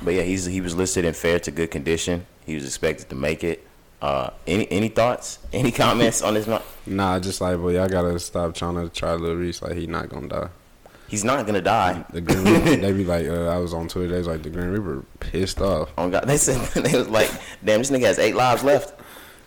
but 0.02 0.14
yeah, 0.14 0.22
he's 0.24 0.46
he 0.46 0.62
was 0.62 0.76
listed 0.76 1.06
in 1.06 1.14
fair 1.14 1.40
to 1.42 1.52
good 1.52 1.72
condition. 1.72 2.26
He 2.46 2.56
was 2.56 2.66
expected 2.66 3.10
to 3.10 3.16
make 3.16 3.44
it. 3.44 3.64
Uh, 4.02 4.30
any 4.46 4.72
any 4.72 4.90
thoughts? 4.90 5.40
Any 5.54 5.72
comments 5.72 6.22
on 6.22 6.36
this? 6.36 6.46
mo- 6.46 6.62
Nah, 6.86 7.20
just 7.20 7.42
like, 7.42 7.58
boy, 7.58 7.74
y'all 7.74 7.90
gotta 7.90 8.20
stop 8.20 8.54
trying 8.54 8.76
to 8.76 8.90
try 8.90 9.14
Lil 9.16 9.36
Reese. 9.36 9.62
Like, 9.64 9.74
he 9.74 9.88
not 9.88 10.08
gonna 10.10 10.28
die. 10.28 10.50
He's 11.08 11.24
not 11.24 11.46
gonna 11.48 11.62
die. 11.62 12.06
The 12.14 12.22
Green 12.22 12.44
Reaper, 12.44 12.76
they 12.82 12.92
be 12.94 13.04
like, 13.06 13.26
uh, 13.28 13.48
I 13.48 13.58
was 13.58 13.74
on 13.74 13.88
Twitter. 13.88 14.12
They 14.12 14.18
was 14.20 14.28
like, 14.28 14.44
the 14.44 14.52
Green 14.52 14.68
Reaper 14.68 15.04
pissed 15.20 15.62
off. 15.62 15.90
On 15.98 16.12
God, 16.12 16.24
they 16.28 16.38
said 16.38 16.60
they 16.84 16.96
was 16.98 17.10
like, 17.10 17.32
damn, 17.66 17.80
this 17.80 17.90
nigga 17.90 18.04
has 18.06 18.20
eight 18.20 18.36
lives 18.36 18.64
left. 18.64 18.94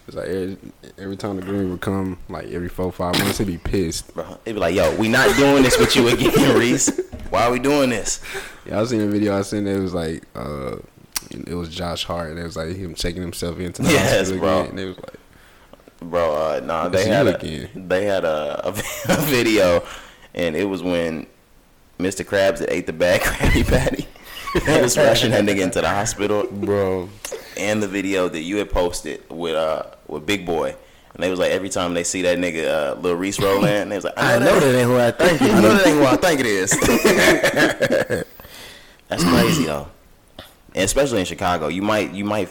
It's 0.09 0.17
like 0.17 0.27
every, 0.27 0.57
every 0.99 1.17
time 1.17 1.37
the 1.37 1.43
Green 1.43 1.67
Reaper 1.71 1.79
come, 1.79 2.19
like 2.29 2.47
every 2.49 2.69
four 2.69 2.91
five 2.91 3.17
months, 3.21 3.39
he'd 3.39 3.47
be 3.47 3.59
pissed. 3.59 4.13
Bro, 4.15 4.39
they 4.45 4.53
be 4.53 4.59
like, 4.59 4.75
yo, 4.75 4.93
we 4.97 5.09
not 5.09 5.35
doing 5.37 5.63
this 5.63 5.79
with 5.79 5.95
you 5.95 6.09
again, 6.09 6.59
Reese. 6.59 6.91
Why 7.31 7.45
are 7.47 7.53
we 7.53 7.59
doing 7.59 7.91
this? 7.91 8.21
Yeah, 8.67 8.81
I 8.81 8.85
seen 8.85 9.01
a 9.01 9.07
video 9.07 9.39
I 9.39 9.43
seen. 9.43 9.67
It 9.67 9.79
was 9.79 9.95
like, 9.95 10.25
uh, 10.35 10.77
it 11.31 11.55
was 11.55 11.69
Josh 11.69 12.05
Hart, 12.05 12.31
and 12.31 12.39
it 12.39 12.43
was 12.45 12.57
like 12.57 12.75
him 12.77 12.95
checking 12.95 13.23
himself 13.23 13.59
into 13.61 13.83
the 13.83 13.91
Yes, 13.91 14.17
hospital 14.29 14.39
bro. 14.41 14.59
again. 14.61 14.71
And 14.71 14.81
it 14.81 14.87
was 14.87 14.97
like, 14.99 15.15
Bro, 16.03 16.33
uh, 16.35 16.61
nah, 16.65 16.89
they 16.89 17.07
had 17.07 17.27
a, 17.27 17.37
again. 17.37 17.69
they 17.89 18.05
had 18.07 18.25
a, 18.25 18.69
a, 18.69 18.71
a 19.11 19.17
video, 19.23 19.85
and 20.35 20.57
it 20.57 20.65
was 20.65 20.83
when 20.83 21.27
Mr. 21.99 22.25
Krabs 22.25 22.59
that 22.59 22.73
ate 22.73 22.87
the 22.87 22.93
bad 22.95 23.21
Krabby 23.23 23.67
Patty. 23.67 24.09
He 24.67 24.81
was 24.81 24.97
rushing 24.97 25.31
that 25.33 25.45
nigga 25.45 25.61
into 25.61 25.81
the 25.81 25.89
hospital. 25.89 26.47
Bro, 26.51 27.11
and 27.57 27.83
the 27.83 27.87
video 27.87 28.29
that 28.29 28.41
you 28.41 28.57
had 28.57 28.71
posted 28.71 29.23
with 29.31 29.55
uh 29.55 29.85
with 30.09 30.27
Big 30.27 30.45
Boy. 30.47 30.75
And 31.15 31.23
they 31.25 31.31
was 31.31 31.39
like 31.41 31.51
every 31.51 31.69
time 31.69 31.93
they 31.95 32.05
see 32.05 32.23
that 32.23 32.39
nigga 32.39 32.67
uh, 32.67 32.95
Lil 33.01 33.15
Reese 33.17 33.41
roll 33.41 33.65
in, 33.65 33.89
they 33.89 33.97
was 33.97 34.05
like, 34.05 34.15
I 34.19 34.39
know 34.39 34.61
that 34.61 34.75
ain't 34.75 34.87
who 34.89 34.97
I 34.99 35.11
think 35.13 35.43
it 35.43 35.51
I 35.51 35.61
know 35.61 35.71
is. 35.73 35.79
that 35.79 35.87
ain't 35.89 35.99
who 35.99 36.05
I 36.05 36.17
think 36.17 36.41
it 36.41 36.47
is. 36.47 38.25
That's 39.09 39.25
crazy 39.25 39.65
though, 39.65 39.89
and 40.75 40.85
especially 40.85 41.19
in 41.19 41.25
Chicago, 41.27 41.67
you 41.69 41.83
might 41.83 42.13
you 42.13 42.25
might 42.25 42.49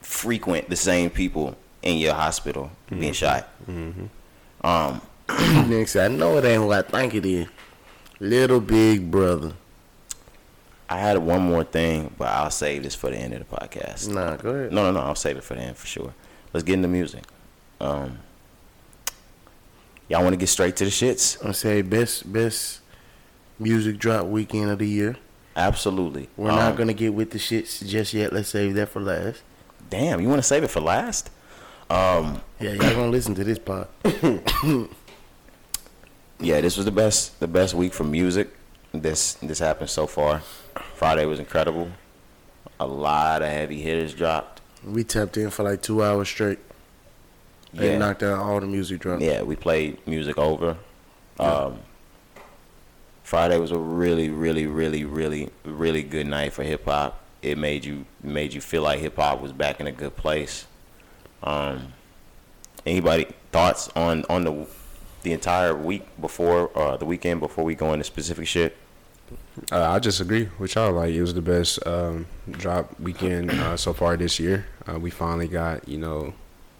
frequent 0.00 0.70
the 0.70 0.76
same 0.76 1.10
people 1.10 1.54
in 1.82 1.98
your 1.98 2.14
hospital 2.14 2.70
being 2.88 3.12
shot. 3.12 3.48
Um, 3.68 4.08
Nigga 5.28 5.86
said, 5.88 6.10
I 6.12 6.14
know 6.14 6.38
it 6.38 6.44
ain't 6.44 6.62
who 6.62 6.72
I 6.72 6.80
think 6.82 7.14
it 7.14 7.26
is. 7.26 7.46
Little 8.20 8.60
big 8.60 9.10
brother. 9.10 9.52
I 10.88 10.98
had 10.98 11.18
one 11.18 11.42
more 11.42 11.64
thing, 11.64 12.14
but 12.16 12.28
I'll 12.28 12.50
save 12.50 12.84
this 12.84 12.94
for 12.94 13.10
the 13.10 13.16
end 13.16 13.34
of 13.34 13.40
the 13.40 13.56
podcast. 13.56 14.08
Nah, 14.08 14.36
go 14.36 14.50
ahead. 14.50 14.72
No, 14.72 14.84
no, 14.84 14.92
no. 14.92 15.00
I'll 15.06 15.14
save 15.16 15.36
it 15.36 15.44
for 15.44 15.54
the 15.54 15.60
end 15.60 15.76
for 15.76 15.86
sure. 15.86 16.14
Let's 16.54 16.64
get 16.64 16.74
into 16.74 16.88
music. 16.88 17.24
Um, 17.80 18.18
y'all 20.08 20.22
want 20.22 20.32
to 20.32 20.36
get 20.38 20.48
straight 20.48 20.76
to 20.76 20.84
the 20.84 20.90
shits? 20.90 21.44
I 21.46 21.52
say 21.52 21.82
best 21.82 22.32
best 22.32 22.80
music 23.58 23.98
drop 23.98 24.26
weekend 24.26 24.70
of 24.70 24.78
the 24.78 24.88
year. 24.88 25.16
Absolutely. 25.56 26.28
We're 26.36 26.50
Um, 26.50 26.56
not 26.56 26.76
gonna 26.76 26.92
get 26.94 27.14
with 27.14 27.30
the 27.30 27.38
shits 27.38 27.86
just 27.86 28.12
yet. 28.14 28.32
Let's 28.32 28.48
save 28.50 28.74
that 28.74 28.88
for 28.90 29.00
last. 29.00 29.42
Damn, 29.88 30.20
you 30.20 30.28
want 30.28 30.38
to 30.40 30.46
save 30.46 30.62
it 30.64 30.70
for 30.70 30.80
last? 30.80 31.30
Um, 31.88 32.42
Yeah, 32.60 32.72
y'all 32.72 32.94
gonna 32.94 33.08
listen 33.10 33.34
to 33.36 33.44
this 33.44 33.58
part. 33.58 33.88
yeah, 36.40 36.60
this 36.60 36.76
was 36.76 36.84
the 36.84 36.90
best, 36.92 37.38
the 37.40 37.46
best 37.48 37.74
week 37.74 37.92
for 37.94 38.04
music. 38.04 38.50
This 38.92 39.34
this 39.34 39.58
happened 39.58 39.90
so 39.90 40.06
far. 40.06 40.40
Friday 40.94 41.24
was 41.26 41.38
incredible. 41.38 41.90
A 42.80 42.86
lot 42.86 43.42
of 43.42 43.48
heavy 43.48 43.80
hitters 43.80 44.12
dropped. 44.14 44.60
We 44.84 45.04
tapped 45.04 45.36
in 45.36 45.50
for 45.50 45.62
like 45.62 45.80
two 45.82 46.02
hours 46.02 46.28
straight. 46.28 46.58
They 47.72 47.92
Yeah. 47.92 47.98
knocked 47.98 48.22
out 48.22 48.38
all 48.38 48.60
the 48.60 48.66
music 48.66 49.00
drops. 49.00 49.22
Yeah, 49.22 49.42
we 49.42 49.56
played 49.56 49.98
music 50.06 50.38
over. 50.38 50.76
Um, 51.38 51.80
Friday 53.22 53.58
was 53.58 53.70
a 53.72 53.78
really, 53.78 54.30
really, 54.30 54.66
really, 54.66 55.04
really, 55.04 55.50
really 55.64 56.02
good 56.02 56.26
night 56.26 56.52
for 56.52 56.62
hip 56.62 56.84
hop. 56.84 57.20
It 57.42 57.58
made 57.58 57.84
you 57.84 58.06
made 58.22 58.54
you 58.54 58.60
feel 58.60 58.82
like 58.82 59.00
hip 59.00 59.16
hop 59.16 59.40
was 59.40 59.52
back 59.52 59.80
in 59.80 59.86
a 59.86 59.92
good 59.92 60.16
place. 60.16 60.66
Um, 61.42 61.92
anybody 62.86 63.26
thoughts 63.52 63.88
on 63.96 64.24
on 64.30 64.44
the 64.44 64.66
the 65.22 65.32
entire 65.32 65.74
week 65.74 66.04
before 66.20 66.70
uh, 66.78 66.96
the 66.96 67.04
weekend 67.04 67.40
before 67.40 67.64
we 67.64 67.74
go 67.74 67.92
into 67.92 68.04
specific 68.04 68.46
shit? 68.46 68.76
Uh, 69.72 69.90
I 69.90 69.98
just 69.98 70.20
agree 70.20 70.48
with 70.58 70.74
y'all. 70.76 70.92
Like 70.92 71.12
it 71.12 71.20
was 71.20 71.34
the 71.34 71.42
best 71.42 71.84
um, 71.86 72.26
drop 72.50 72.98
weekend 73.00 73.50
uh, 73.50 73.76
so 73.76 73.92
far 73.92 74.16
this 74.16 74.38
year. 74.38 74.66
Uh, 74.88 74.98
we 75.00 75.10
finally 75.10 75.48
got 75.48 75.86
you 75.88 75.98
know 75.98 76.32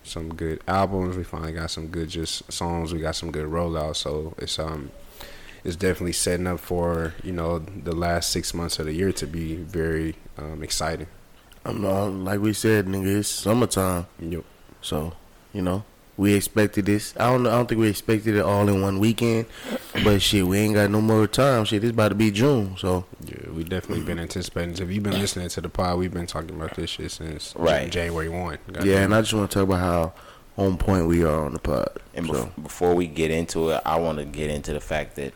some 0.06 0.34
good 0.34 0.60
albums. 0.68 1.16
We 1.16 1.24
finally 1.24 1.52
got 1.52 1.70
some 1.70 1.88
good 1.88 2.08
just 2.08 2.50
songs. 2.52 2.92
We 2.92 3.00
got 3.00 3.16
some 3.16 3.30
good 3.30 3.46
rollouts. 3.46 3.96
So 3.96 4.34
it's 4.38 4.58
um 4.58 4.90
it's 5.64 5.76
definitely 5.76 6.12
setting 6.12 6.46
up 6.46 6.60
for 6.60 7.14
you 7.22 7.32
know 7.32 7.58
the 7.58 7.94
last 7.94 8.30
six 8.30 8.54
months 8.54 8.78
of 8.78 8.86
the 8.86 8.92
year 8.92 9.12
to 9.12 9.26
be 9.26 9.56
very 9.56 10.16
um, 10.38 10.62
exciting. 10.62 11.08
I'm 11.64 11.82
not, 11.82 12.06
like 12.12 12.40
we 12.40 12.52
said, 12.52 12.86
nigga. 12.86 13.18
It's 13.18 13.28
summertime, 13.28 14.06
Yep. 14.20 14.44
so 14.80 15.14
you 15.52 15.62
know 15.62 15.82
we 16.16 16.34
expected 16.34 16.86
this. 16.86 17.14
I 17.18 17.30
don't 17.30 17.42
know. 17.42 17.50
I 17.50 17.54
don't 17.54 17.68
think 17.68 17.80
we 17.80 17.88
expected 17.88 18.34
it 18.36 18.40
all 18.40 18.68
in 18.68 18.80
one 18.80 18.98
weekend, 18.98 19.46
but 20.02 20.20
shit, 20.22 20.46
we 20.46 20.58
ain't 20.58 20.74
got 20.74 20.90
no 20.90 21.00
more 21.00 21.26
time. 21.26 21.64
Shit, 21.64 21.84
it's 21.84 21.92
about 21.92 22.08
to 22.08 22.14
be 22.14 22.30
June, 22.30 22.76
so 22.78 23.04
Yeah, 23.24 23.50
we 23.52 23.64
definitely 23.64 24.04
been 24.04 24.18
anticipating. 24.18 24.72
If 24.72 24.90
you've 24.90 25.02
been 25.02 25.18
listening 25.18 25.48
to 25.50 25.60
the 25.60 25.68
pod, 25.68 25.98
we've 25.98 26.12
been 26.14 26.26
talking 26.26 26.50
about 26.56 26.74
this 26.76 26.90
shit 26.90 27.10
since 27.10 27.52
Right. 27.56 27.90
January 27.90 28.28
one. 28.28 28.58
yeah. 28.82 29.00
And 29.02 29.14
I 29.14 29.20
just 29.20 29.34
want 29.34 29.50
to 29.50 29.54
talk 29.58 29.68
about 29.68 29.80
how 29.80 30.12
on 30.56 30.78
point 30.78 31.06
we 31.06 31.22
are 31.22 31.44
on 31.44 31.52
the 31.52 31.58
pod. 31.58 31.90
And 32.14 32.26
so, 32.26 32.32
bef- 32.32 32.62
before 32.62 32.94
we 32.94 33.06
get 33.06 33.30
into 33.30 33.70
it, 33.70 33.82
I 33.84 33.98
want 34.00 34.18
to 34.18 34.24
get 34.24 34.48
into 34.50 34.72
the 34.72 34.80
fact 34.80 35.16
that 35.16 35.34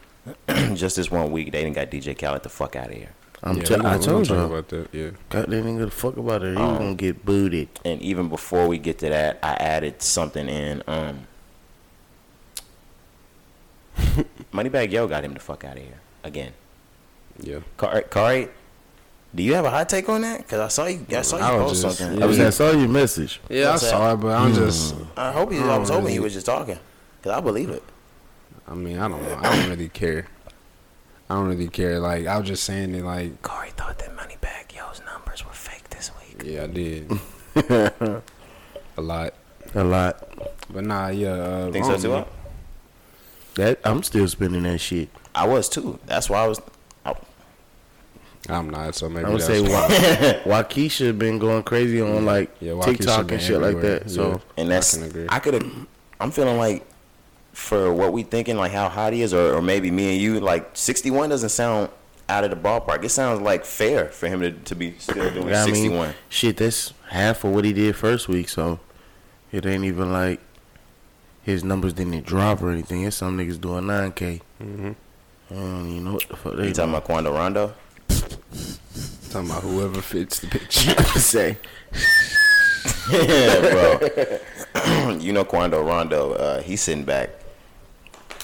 just 0.77 0.97
this 0.97 1.11
one 1.11 1.31
week 1.31 1.53
they 1.53 1.63
didn't 1.63 1.75
got 1.77 1.91
DJ 1.91 2.19
Khaled 2.19 2.43
the 2.43 2.49
fuck 2.49 2.75
out 2.77 2.87
of 2.89 2.95
here. 2.95 3.11
I'm 3.43 3.57
yeah, 3.57 3.63
t- 3.65 3.77
gonna- 3.77 3.89
I 3.89 3.99
told 3.99 4.29
you, 4.29 4.35
about 4.37 4.69
that. 4.69 4.89
Yeah. 4.93 5.11
God, 5.31 5.47
they 5.49 5.57
didn't 5.57 5.79
give 5.79 5.89
a 5.89 5.91
fuck 5.91 6.17
about 6.19 6.43
it. 6.43 6.57
He 6.57 6.63
Um, 6.63 6.77
gonna 6.79 6.95
get 6.95 7.25
booted. 7.25 7.69
and 7.85 8.01
even 8.03 8.29
before 8.29 8.69
we 8.69 8.77
get 8.79 8.99
to 8.99 9.09
that, 9.09 9.39
I 9.43 9.55
added 9.55 10.03
something 10.03 10.47
in. 10.49 10.83
Um, 10.87 11.27
Moneybagg 14.53 14.91
Yo 14.91 15.07
got 15.07 15.25
him 15.25 15.35
the 15.35 15.41
fuck 15.41 15.65
out 15.65 15.77
of 15.77 15.83
here 15.83 16.01
again. 16.25 16.53
Yeah. 17.41 17.61
Kari, 17.79 18.03
Kari, 18.11 18.49
do 19.35 19.43
you 19.43 19.55
have 19.55 19.65
a 19.65 19.71
hot 19.71 19.89
take 19.89 20.09
on 20.09 20.23
that? 20.23 20.47
Cause 20.49 20.61
I 20.61 20.69
saw 20.69 20.87
you, 20.87 21.07
I 21.17 21.23
saw 21.23 21.37
you 21.39 21.43
I 21.43 21.51
post 21.59 21.83
just- 21.83 21.99
something. 21.99 22.19
yeah. 22.19 22.25
I 22.25 22.29
was 22.29 22.39
I 22.41 22.51
saw 22.51 22.71
your 22.73 22.89
message. 22.89 23.41
Yeah, 23.49 23.69
I 23.69 23.71
What's 23.73 23.83
that? 23.83 23.91
saw 23.91 24.13
it, 24.13 24.17
but 24.17 24.29
I'm 24.37 24.53
just. 24.55 24.95
I 25.17 25.33
hope 25.33 25.53
he, 25.53 25.59
I 25.59 25.63
I 25.63 25.79
was 25.79 25.89
don't 25.89 26.01
hoping 26.01 26.13
he 26.13 26.21
was 26.21 26.33
just 26.35 26.47
talking, 26.47 26.79
cause 27.23 27.33
I 27.33 27.41
believe 27.41 27.71
it. 27.71 27.83
I 28.69 28.75
mean, 28.75 28.99
I 28.99 29.09
don't 29.09 29.23
know. 29.23 29.39
I 29.43 29.57
don't 29.57 29.71
really 29.71 29.89
care. 29.89 30.27
I 31.31 31.35
don't 31.35 31.47
really 31.49 31.69
care. 31.69 32.01
Like 32.01 32.27
I 32.27 32.37
was 32.39 32.49
just 32.49 32.65
saying 32.65 32.93
it. 32.95 33.05
Like 33.05 33.41
Kari 33.43 33.71
thought 33.71 33.99
that 34.01 34.17
Moneybagg 34.17 34.75
Yo's 34.77 35.01
numbers 35.07 35.47
were 35.47 35.53
fake 35.53 35.89
this 35.91 36.11
week. 36.19 36.43
yeah, 36.45 36.65
I 36.65 36.67
did 36.67 37.11
a 38.97 39.01
lot, 39.01 39.35
A 39.75 39.85
lot. 39.85 40.29
but 40.69 40.85
nah, 40.85 41.09
yeah. 41.09 41.29
Uh, 41.31 41.71
Think 41.73 41.85
so 41.87 41.97
too? 41.97 42.11
Huh? 42.13 42.25
That 43.55 43.79
I'm 43.85 44.03
still 44.03 44.27
spending 44.29 44.65
that 44.65 44.79
shit. 44.79 45.09
I 45.35 45.47
was 45.47 45.69
too. 45.69 46.01
That's 46.07 46.29
why 46.29 46.45
I 46.45 46.49
was. 46.49 46.61
I, 47.07 47.15
I'm 48.49 48.69
not. 48.71 48.97
So 48.97 49.09
maybe 49.09 49.27
I 49.27 49.31
would 49.31 49.41
that's 49.41 49.47
say 49.47 49.61
why. 49.63 50.43
Wa- 50.45 50.63
Wockesha 50.65 51.17
been 51.17 51.39
going 51.39 51.63
crazy 51.63 52.01
on 52.01 52.25
like 52.25 52.51
Yeah, 52.61 52.81
TikTok 52.83 53.31
and 53.31 53.41
shit 53.41 53.61
like 53.61 53.81
that. 53.83 54.11
So 54.11 54.41
and 54.57 54.69
that's 54.69 54.95
I 54.95 54.99
can 54.99 55.07
agree. 55.11 55.27
I 55.29 55.39
could 55.39 55.55
have. 55.55 55.87
I'm 56.19 56.31
feeling 56.33 56.59
like 56.59 56.85
for 57.61 57.93
what 57.93 58.13
we 58.13 58.23
thinking, 58.23 58.57
like 58.57 58.73
how 58.73 58.89
hot 58.89 59.13
he 59.13 59.23
is, 59.23 59.35
or, 59.35 59.55
or 59.55 59.63
maybe 59.63 59.91
me 59.91 60.13
and 60.15 60.21
you, 60.21 60.41
like 60.41 60.71
61 60.73 61.29
doesn't 61.29 61.51
sound 61.51 61.91
out 62.29 62.43
of 62.43 62.51
the 62.51 62.57
ballpark. 62.57 63.05
It 63.05 63.11
sounds 63.11 63.41
like 63.41 63.65
fair 63.65 64.07
for 64.07 64.29
him 64.29 64.41
to, 64.41 64.51
to 64.51 64.75
be 64.75 64.95
still 64.99 65.31
doing 65.31 65.55
I 65.55 65.67
mean, 65.67 65.75
61. 65.75 66.15
shit, 66.31 66.57
that's 66.57 66.95
half 67.09 67.45
of 67.45 67.53
what 67.53 67.65
he 67.65 67.73
did 67.73 67.95
first 67.97 68.29
week. 68.29 68.49
So 68.49 68.81
it 69.53 69.67
ain't 69.67 69.85
even 69.85 70.11
like 70.11 70.41
his 71.43 71.63
numbers 71.63 71.93
didn't 71.93 72.25
drop 72.25 72.63
or 72.63 72.71
anything. 72.71 73.05
It's 73.05 73.17
some 73.17 73.39
niggas 73.39 73.61
doing 73.61 73.85
9K. 73.85 74.41
Mhm. 74.61 74.95
I 75.51 75.55
don't 75.55 75.89
even 75.91 76.05
know 76.05 76.13
what 76.15 76.29
the 76.29 76.37
fuck 76.37 76.57
they 76.57 76.69
You 76.69 76.73
talking 76.73 76.91
about 76.91 77.05
Quando 77.05 77.33
Rondo? 77.33 77.75
Talking 78.09 79.51
about 79.51 79.63
whoever 79.63 80.01
fits 80.01 80.41
the 80.41 80.47
picture. 80.47 81.03
say? 81.19 81.59
yeah, 83.13 83.61
bro. 83.61 85.11
you 85.21 85.33
know 85.33 85.45
Quando 85.45 85.83
Rondo, 85.83 86.33
uh, 86.33 86.63
he's 86.63 86.81
sitting 86.81 87.05
back 87.05 87.31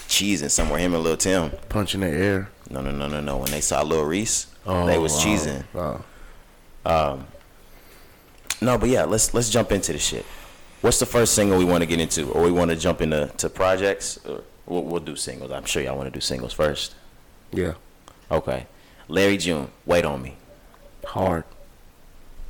cheesing 0.08 0.50
somewhere. 0.50 0.78
Him 0.78 0.94
and 0.94 1.02
Lil 1.02 1.16
Tim. 1.16 1.50
Punching 1.68 2.00
the 2.00 2.08
air. 2.08 2.50
No, 2.70 2.80
no, 2.80 2.90
no, 2.90 3.08
no, 3.08 3.20
no. 3.20 3.36
When 3.36 3.50
they 3.50 3.60
saw 3.60 3.82
Lil 3.82 4.04
Reese, 4.04 4.46
oh, 4.66 4.86
they 4.86 4.98
was 4.98 5.12
wow. 5.12 5.20
cheesing. 5.20 5.64
Wow. 5.72 6.04
Um, 6.84 7.26
no, 8.60 8.78
but 8.78 8.88
yeah, 8.88 9.04
let's 9.04 9.34
let's 9.34 9.50
jump 9.50 9.72
into 9.72 9.92
the 9.92 9.98
shit. 9.98 10.24
What's 10.80 10.98
the 10.98 11.06
first 11.06 11.34
single 11.34 11.58
we 11.58 11.64
want 11.64 11.82
to 11.82 11.86
get 11.86 12.00
into, 12.00 12.30
or 12.30 12.42
we 12.42 12.52
want 12.52 12.70
to 12.70 12.76
jump 12.76 13.00
into 13.00 13.30
to 13.38 13.48
projects? 13.48 14.18
Or 14.26 14.42
we'll, 14.66 14.82
we'll 14.82 15.00
do 15.00 15.16
singles. 15.16 15.50
I'm 15.50 15.64
sure 15.64 15.82
y'all 15.82 15.96
want 15.96 16.12
to 16.12 16.16
do 16.16 16.20
singles 16.20 16.52
first. 16.52 16.94
Yeah. 17.52 17.74
Okay, 18.30 18.66
Larry 19.08 19.36
June, 19.36 19.70
wait 19.84 20.04
on 20.04 20.22
me. 20.22 20.36
Hard. 21.04 21.44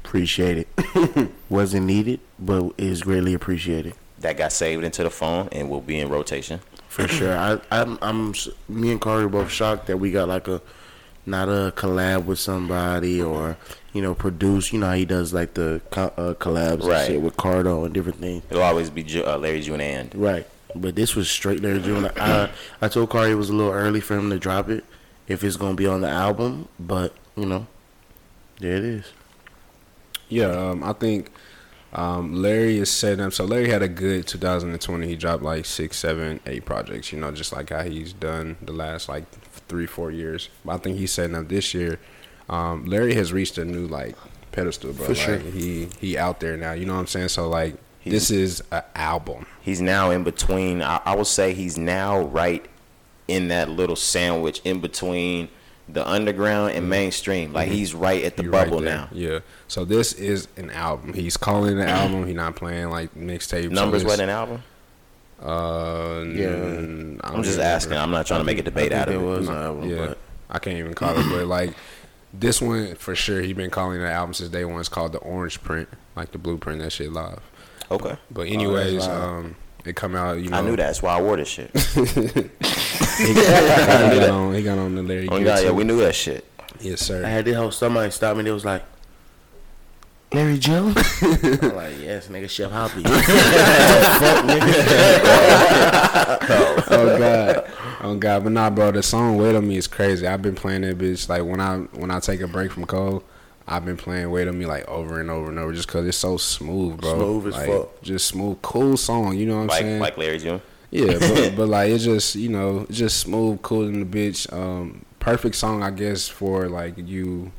Appreciate 0.04 0.58
it. 0.58 1.30
Wasn't 1.48 1.84
needed, 1.84 2.20
but 2.38 2.72
is 2.78 3.02
greatly 3.02 3.34
appreciated. 3.34 3.94
That 4.20 4.36
got 4.36 4.52
saved 4.52 4.84
into 4.84 5.02
the 5.02 5.10
phone 5.10 5.48
and 5.50 5.68
will 5.68 5.80
be 5.80 5.98
in 5.98 6.08
rotation. 6.08 6.60
For 6.96 7.08
sure. 7.08 7.36
I, 7.36 7.58
I'm, 7.70 7.98
I'm, 8.00 8.32
me 8.70 8.90
and 8.90 8.98
Corey 9.00 9.24
are 9.24 9.28
both 9.28 9.50
shocked 9.50 9.86
that 9.88 9.98
we 9.98 10.10
got 10.10 10.28
like 10.28 10.48
a, 10.48 10.62
not 11.26 11.48
a 11.50 11.70
collab 11.76 12.24
with 12.24 12.38
somebody 12.38 13.20
or, 13.20 13.58
you 13.92 14.00
know, 14.00 14.14
produce. 14.14 14.72
You 14.72 14.78
know 14.78 14.86
how 14.86 14.94
he 14.94 15.04
does 15.04 15.34
like 15.34 15.52
the 15.52 15.82
co- 15.90 16.14
uh, 16.16 16.32
collabs 16.34 16.84
Right. 16.84 17.00
and 17.00 17.06
shit 17.06 17.20
with 17.20 17.36
Cardo 17.36 17.84
and 17.84 17.92
different 17.92 18.18
things. 18.18 18.44
It'll 18.48 18.62
always 18.62 18.88
be 18.88 19.02
Ju- 19.02 19.24
uh, 19.26 19.36
Larry 19.36 19.60
June 19.60 19.80
and 19.82 20.14
Right. 20.14 20.46
But 20.74 20.94
this 20.94 21.14
was 21.14 21.28
straight 21.30 21.60
Larry 21.62 21.80
June. 21.82 22.10
I, 22.16 22.48
I 22.80 22.88
told 22.88 23.10
Corey 23.10 23.30
it 23.30 23.34
was 23.34 23.50
a 23.50 23.54
little 23.54 23.72
early 23.74 24.00
for 24.00 24.16
him 24.16 24.30
to 24.30 24.38
drop 24.38 24.70
it 24.70 24.82
if 25.28 25.44
it's 25.44 25.56
going 25.56 25.72
to 25.72 25.76
be 25.76 25.86
on 25.86 26.00
the 26.00 26.08
album. 26.08 26.66
But, 26.80 27.12
you 27.36 27.44
know, 27.44 27.66
there 28.58 28.76
it 28.76 28.84
is. 28.84 29.04
Yeah, 30.30 30.46
um, 30.46 30.82
I 30.82 30.92
think 30.94 31.30
um, 31.96 32.34
Larry 32.42 32.78
is 32.78 32.90
setting 32.90 33.24
up. 33.24 33.32
So 33.32 33.44
Larry 33.44 33.68
had 33.70 33.82
a 33.82 33.88
good 33.88 34.26
2020. 34.26 35.06
He 35.06 35.16
dropped 35.16 35.42
like 35.42 35.64
six, 35.64 35.96
seven, 35.96 36.38
eight 36.46 36.64
projects. 36.64 37.12
You 37.12 37.18
know, 37.18 37.32
just 37.32 37.52
like 37.52 37.70
how 37.70 37.82
he's 37.82 38.12
done 38.12 38.56
the 38.62 38.72
last 38.72 39.08
like 39.08 39.24
three, 39.68 39.86
four 39.86 40.10
years. 40.10 40.48
But 40.64 40.74
I 40.74 40.78
think 40.78 40.98
he's 40.98 41.10
setting 41.12 41.34
up 41.34 41.48
this 41.48 41.74
year. 41.74 41.98
Um, 42.48 42.84
Larry 42.84 43.14
has 43.14 43.32
reached 43.32 43.58
a 43.58 43.64
new 43.64 43.86
like 43.86 44.14
pedestal, 44.52 44.92
bro. 44.92 45.06
For 45.06 45.12
like, 45.14 45.20
sure. 45.20 45.38
He 45.38 45.88
he 46.00 46.16
out 46.16 46.38
there 46.40 46.56
now. 46.56 46.72
You 46.72 46.86
know 46.86 46.94
what 46.94 47.00
I'm 47.00 47.06
saying? 47.06 47.28
So 47.28 47.48
like 47.48 47.74
He's- 48.00 48.14
this 48.14 48.30
is 48.30 48.62
an 48.70 48.82
album. 48.94 49.46
he's 49.62 49.80
now 49.80 50.10
in 50.10 50.22
between. 50.22 50.80
I, 50.82 51.00
I 51.04 51.16
would 51.16 51.26
say 51.26 51.54
he's 51.54 51.76
now 51.76 52.20
right 52.20 52.64
in 53.26 53.48
that 53.48 53.68
little 53.68 53.96
sandwich 53.96 54.60
in 54.64 54.80
between 54.80 55.48
the 55.88 56.06
underground 56.08 56.72
and 56.72 56.88
mainstream. 56.90 57.52
Like 57.52 57.68
he's 57.68 57.94
right 57.94 58.24
at 58.24 58.36
the 58.36 58.42
He 58.44 58.48
right 58.48 58.64
bubble 58.66 58.80
there. 58.80 58.96
now. 58.96 59.08
Yeah. 59.12 59.38
So 59.68 59.84
this 59.84 60.12
is 60.14 60.48
an 60.56 60.70
album. 60.70 61.12
He's 61.12 61.36
calling 61.36 61.78
it 61.78 61.82
an 61.82 61.88
album. 61.88 62.26
He's 62.26 62.34
not 62.36 62.56
playing 62.56 62.90
like 62.90 63.14
mixtape. 63.14 63.70
Numbers 63.70 64.04
what 64.04 64.18
an 64.20 64.28
album? 64.28 64.62
Uh, 65.40 66.24
Yeah. 66.26 66.46
n- 66.48 67.20
I'm 67.22 67.42
just 67.42 67.56
remember. 67.58 67.62
asking. 67.74 67.96
I'm 67.98 68.10
not 68.10 68.26
trying 68.26 68.40
to 68.40 68.44
make 68.44 68.58
a 68.58 68.62
debate 68.62 68.92
out 68.92 69.08
of 69.08 69.14
it 69.14 69.18
it. 69.18 69.22
was 69.22 69.48
an 69.48 69.54
album, 69.54 69.88
Yeah, 69.90 70.14
I 70.50 70.58
can't 70.58 70.78
even 70.78 70.94
call 70.94 71.16
it, 71.18 71.26
but 71.30 71.46
like 71.58 71.74
this 72.34 72.60
one 72.60 72.94
for 72.96 73.14
sure, 73.14 73.40
he 73.42 73.52
been 73.52 73.70
calling 73.70 74.00
the 74.00 74.10
album 74.10 74.34
since 74.34 74.48
day 74.50 74.64
one. 74.64 74.80
It's 74.80 74.88
called 74.88 75.12
the 75.12 75.18
Orange 75.18 75.62
Print, 75.62 75.88
like 76.16 76.32
the 76.32 76.38
blueprint. 76.38 76.80
That 76.80 76.90
shit 76.90 77.12
live. 77.12 77.40
Okay. 77.90 78.16
But 78.30 78.48
anyways, 78.48 79.06
live. 79.06 79.22
um, 79.22 79.56
it 79.84 79.94
come 79.94 80.16
out. 80.16 80.38
You 80.40 80.48
know, 80.50 80.56
I 80.58 80.60
knew 80.62 80.70
that. 80.76 80.86
That's 80.86 81.02
why 81.02 81.16
I 81.16 81.22
wore 81.22 81.36
this 81.36 81.48
shit. 81.48 81.70
He 83.18 83.34
got 83.34 84.30
on. 84.30 84.54
He 84.54 84.62
got 84.62 84.78
on 84.78 84.94
the 84.94 85.02
Larry. 85.02 85.28
Oh 85.30 85.42
God, 85.42 85.62
yeah, 85.64 85.70
we 85.70 85.84
knew 85.84 85.98
that 86.00 86.14
shit. 86.14 86.44
Yes, 86.80 87.00
sir. 87.00 87.24
I 87.24 87.28
had 87.28 87.44
this 87.44 87.56
whole 87.56 87.70
somebody 87.70 88.10
stop 88.10 88.36
me. 88.36 88.42
They 88.44 88.50
was 88.50 88.64
like, 88.64 88.82
Larry 90.32 90.58
Jones. 90.58 90.96
I'm 91.22 91.74
like, 91.76 91.98
yes, 92.00 92.28
nigga, 92.28 92.50
Chef 92.50 92.70
Hoppy. 92.70 93.02
oh 95.88 97.16
god, 97.18 97.70
oh 98.02 98.16
god. 98.16 98.44
But 98.44 98.52
nah, 98.52 98.70
bro, 98.70 98.92
the 98.92 99.02
song 99.02 99.36
"Wait 99.36 99.54
on 99.54 99.66
Me" 99.66 99.76
is 99.76 99.86
crazy. 99.86 100.26
I've 100.26 100.42
been 100.42 100.54
playing 100.54 100.82
that 100.82 100.98
bitch 100.98 101.28
like 101.28 101.42
when 101.44 101.60
I 101.60 101.78
when 101.98 102.10
I 102.10 102.20
take 102.20 102.40
a 102.40 102.46
break 102.48 102.72
from 102.72 102.86
Cole. 102.86 103.22
I've 103.68 103.84
been 103.84 103.96
playing 103.96 104.30
"Wait 104.30 104.46
on 104.48 104.58
Me" 104.58 104.66
like 104.66 104.86
over 104.88 105.20
and 105.20 105.30
over 105.30 105.48
and 105.48 105.58
over 105.58 105.72
just 105.72 105.88
cause 105.88 106.06
it's 106.06 106.16
so 106.18 106.36
smooth, 106.36 107.00
bro. 107.00 107.14
Smooth 107.16 107.46
as 107.48 107.54
like, 107.54 107.66
fuck. 107.68 108.02
Just 108.02 108.28
smooth, 108.28 108.60
cool 108.62 108.96
song. 108.96 109.36
You 109.36 109.46
know 109.46 109.56
what 109.56 109.62
I'm 109.62 109.66
Like 109.68 109.80
saying? 109.82 110.00
like 110.00 110.16
Larry 110.18 110.38
June. 110.38 110.62
Yeah, 110.90 111.18
but, 111.18 111.52
but 111.56 111.68
like 111.68 111.90
it's 111.90 112.04
just 112.04 112.34
you 112.36 112.48
know 112.48 112.86
it's 112.88 112.98
just 112.98 113.18
smooth, 113.20 113.62
cool 113.62 113.86
in 113.86 114.00
the 114.00 114.06
bitch. 114.06 114.50
Um, 114.52 115.04
perfect 115.20 115.56
song, 115.56 115.82
I 115.82 115.90
guess, 115.90 116.28
for 116.28 116.68
like 116.68 116.94
you, 116.96 117.50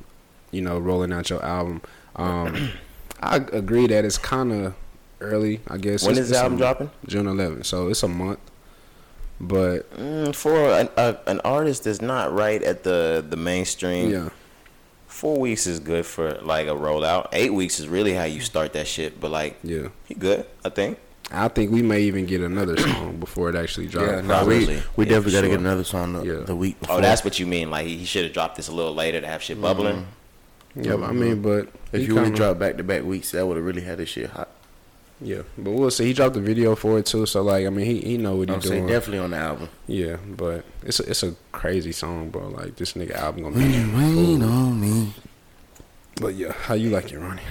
you 0.52 0.62
know, 0.62 0.80
rolling 0.80 1.12
out 1.12 1.30
your 1.30 1.44
album. 1.44 1.82
Um, 2.16 2.72
I 3.22 3.38
agree 3.38 3.88
that 3.88 4.06
it's 4.06 4.18
kind 4.18 4.52
of 4.54 4.76
early, 5.20 5.60
I 5.68 5.78
guess. 5.78 6.04
When 6.04 6.12
It's- 6.12 6.26
is 6.26 6.32
the 6.32 6.38
album 6.38 6.58
dropping? 6.58 6.92
June 7.08 7.26
11th. 7.26 7.66
So 7.66 7.88
it's 7.90 8.04
a 8.04 8.08
month. 8.08 8.40
But 9.40 9.92
Mm, 9.96 10.34
for 10.36 10.56
an, 10.72 10.90
a, 10.98 11.18
an 11.28 11.42
artist 11.42 11.84
that's 11.84 12.02
not 12.02 12.34
right 12.34 12.62
at 12.64 12.84
the 12.84 13.24
the 13.28 13.38
mainstream, 13.38 14.10
yeah, 14.10 14.30
four 15.06 15.38
weeks 15.38 15.68
is 15.68 15.80
good 15.80 16.06
for 16.08 16.40
like 16.42 16.68
a 16.68 16.72
rollout. 16.72 17.28
Eight 17.34 17.54
weeks 17.54 17.80
is 17.80 17.88
really 17.88 18.14
how 18.14 18.24
you 18.24 18.40
start 18.42 18.74
that 18.74 18.88
shit. 18.88 19.20
But 19.20 19.30
like, 19.30 19.58
yeah. 19.64 19.90
he 20.06 20.16
good, 20.16 20.46
I 20.66 20.70
think. 20.70 20.98
I 21.32 21.48
think 21.50 21.72
we 21.72 21.82
may 21.82 22.02
even 22.04 22.26
get 22.26 22.42
another 22.42 22.78
song 22.82 23.18
before 23.20 23.50
it 23.50 23.56
actually 23.56 23.88
drops. 23.88 24.08
Yeah, 24.10 24.22
no, 24.22 24.46
we, 24.46 24.66
we 24.66 24.74
Yeah, 24.76 24.80
definitely 24.80 25.06
got 25.08 25.24
to 25.24 25.32
sure. 25.32 25.50
get 25.50 25.60
another 25.60 25.84
song 25.84 26.14
the, 26.14 26.24
Yeah. 26.24 26.40
the 26.46 26.56
week 26.56 26.80
before. 26.80 26.98
Oh, 26.98 27.02
that's 27.02 27.24
what 27.26 27.38
you 27.40 27.46
mean. 27.46 27.70
Like 27.70 27.86
he, 27.86 27.98
he 27.98 28.06
should 28.06 28.24
have 28.24 28.34
dropped 28.34 28.56
this 28.56 28.68
a 28.70 28.72
little 28.74 28.94
later 28.96 29.20
to 29.22 29.28
have 29.28 29.42
shit 29.44 29.60
bubbling. 29.62 30.08
Yeah, 30.76 30.96
but 30.96 31.10
I 31.10 31.12
mean, 31.12 31.42
but 31.42 31.68
If 31.92 32.02
he 32.02 32.08
you 32.08 32.16
would 32.16 32.26
have 32.26 32.36
dropped 32.36 32.60
back 32.60 32.78
to 32.78 32.84
back 32.84 33.04
weeks, 33.04 33.32
that 33.32 33.46
would 33.46 33.58
have 33.58 33.66
really 33.66 33.82
had 33.82 33.98
this 33.98 34.10
shit 34.10 34.30
hot. 34.30 34.50
yeah, 35.20 35.42
but 35.58 35.72
we'll 35.72 35.90
see. 35.92 36.06
He 36.06 36.14
dropped 36.14 36.36
the 36.36 36.40
video 36.42 36.76
for 36.76 37.00
it 37.00 37.08
too, 37.08 37.26
so 37.26 37.42
like, 37.42 37.66
I 37.66 37.70
mean, 37.72 37.86
he 37.88 38.00
he 38.02 38.18
know 38.18 38.36
what 38.36 38.50
he's 38.50 38.64
saying 38.64 38.84
doing. 38.84 38.94
definitely 38.94 39.20
on 39.20 39.32
the 39.32 39.38
album. 39.38 39.70
Yeah, 39.88 40.18
but 40.30 40.64
it's 40.84 41.00
a, 41.00 41.10
it's 41.10 41.24
a 41.24 41.36
crazy 41.52 41.92
song, 41.92 42.30
bro. 42.30 42.48
Like 42.50 42.76
this 42.76 42.94
nigga 42.94 43.16
album 43.16 43.44
gonna 43.44 43.56
be. 43.56 43.64
Rain 43.64 44.44
on 44.44 44.80
me. 44.80 45.14
But 46.22 46.36
yeah, 46.36 46.52
how 46.54 46.76
you 46.76 46.90
like 46.92 47.12
it, 47.12 47.18
Ronnie? 47.20 47.42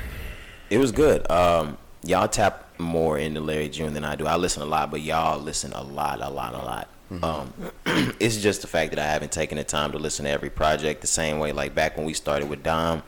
It 0.70 0.78
was 0.78 0.92
good. 0.92 1.28
Um, 1.30 1.76
y'all 2.04 2.28
tap 2.28 2.65
more 2.78 3.18
into 3.18 3.40
Larry 3.40 3.68
June 3.68 3.94
than 3.94 4.04
I 4.04 4.16
do. 4.16 4.26
I 4.26 4.36
listen 4.36 4.62
a 4.62 4.66
lot, 4.66 4.90
but 4.90 5.00
y'all 5.00 5.40
listen 5.40 5.72
a 5.72 5.82
lot, 5.82 6.20
a 6.20 6.28
lot, 6.28 6.54
a 6.54 6.58
lot. 6.58 6.88
Um, 7.22 7.52
it's 8.20 8.38
just 8.38 8.62
the 8.62 8.66
fact 8.66 8.90
that 8.90 8.98
I 8.98 9.06
haven't 9.06 9.32
taken 9.32 9.58
the 9.58 9.64
time 9.64 9.92
to 9.92 9.98
listen 9.98 10.24
to 10.24 10.30
every 10.30 10.50
project 10.50 11.00
the 11.00 11.06
same 11.06 11.38
way. 11.38 11.52
Like 11.52 11.74
back 11.74 11.96
when 11.96 12.06
we 12.06 12.14
started 12.14 12.48
with 12.48 12.62
Dom, 12.62 13.02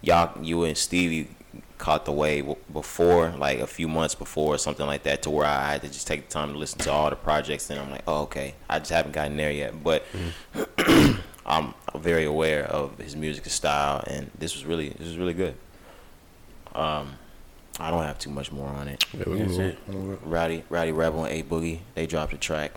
y'all, 0.00 0.42
you 0.42 0.64
and 0.64 0.76
Stevie 0.76 1.28
caught 1.78 2.04
the 2.04 2.12
wave 2.12 2.54
before, 2.72 3.30
like 3.30 3.58
a 3.58 3.66
few 3.66 3.88
months 3.88 4.14
before, 4.14 4.54
or 4.54 4.58
something 4.58 4.86
like 4.86 5.02
that, 5.02 5.22
to 5.22 5.30
where 5.30 5.46
I 5.46 5.72
had 5.72 5.82
to 5.82 5.88
just 5.88 6.06
take 6.06 6.28
the 6.28 6.32
time 6.32 6.52
to 6.52 6.58
listen 6.58 6.78
to 6.80 6.92
all 6.92 7.10
the 7.10 7.16
projects. 7.16 7.68
And 7.70 7.80
I'm 7.80 7.90
like, 7.90 8.04
oh, 8.06 8.22
okay, 8.22 8.54
I 8.70 8.78
just 8.78 8.92
haven't 8.92 9.12
gotten 9.12 9.36
there 9.36 9.50
yet. 9.50 9.82
But 9.82 10.04
I'm 11.44 11.74
very 11.96 12.24
aware 12.24 12.64
of 12.64 12.96
his 12.98 13.16
music 13.16 13.46
style, 13.46 14.04
and 14.06 14.30
this 14.38 14.54
was 14.54 14.64
really, 14.64 14.90
this 14.90 15.08
was 15.08 15.18
really 15.18 15.34
good. 15.34 15.56
Um, 16.74 17.18
I 17.80 17.90
don't 17.90 18.02
have 18.02 18.18
too 18.18 18.30
much 18.30 18.52
more 18.52 18.68
on 18.68 18.88
it. 18.88 19.04
Yeah, 19.12 19.24
That's 19.26 19.56
it. 19.56 19.78
Rowdy, 19.88 20.62
Rowdy 20.68 20.92
Rebel 20.92 21.24
and 21.24 21.34
A 21.34 21.42
Boogie, 21.42 21.80
they 21.94 22.06
dropped 22.06 22.32
a 22.32 22.36
track. 22.36 22.72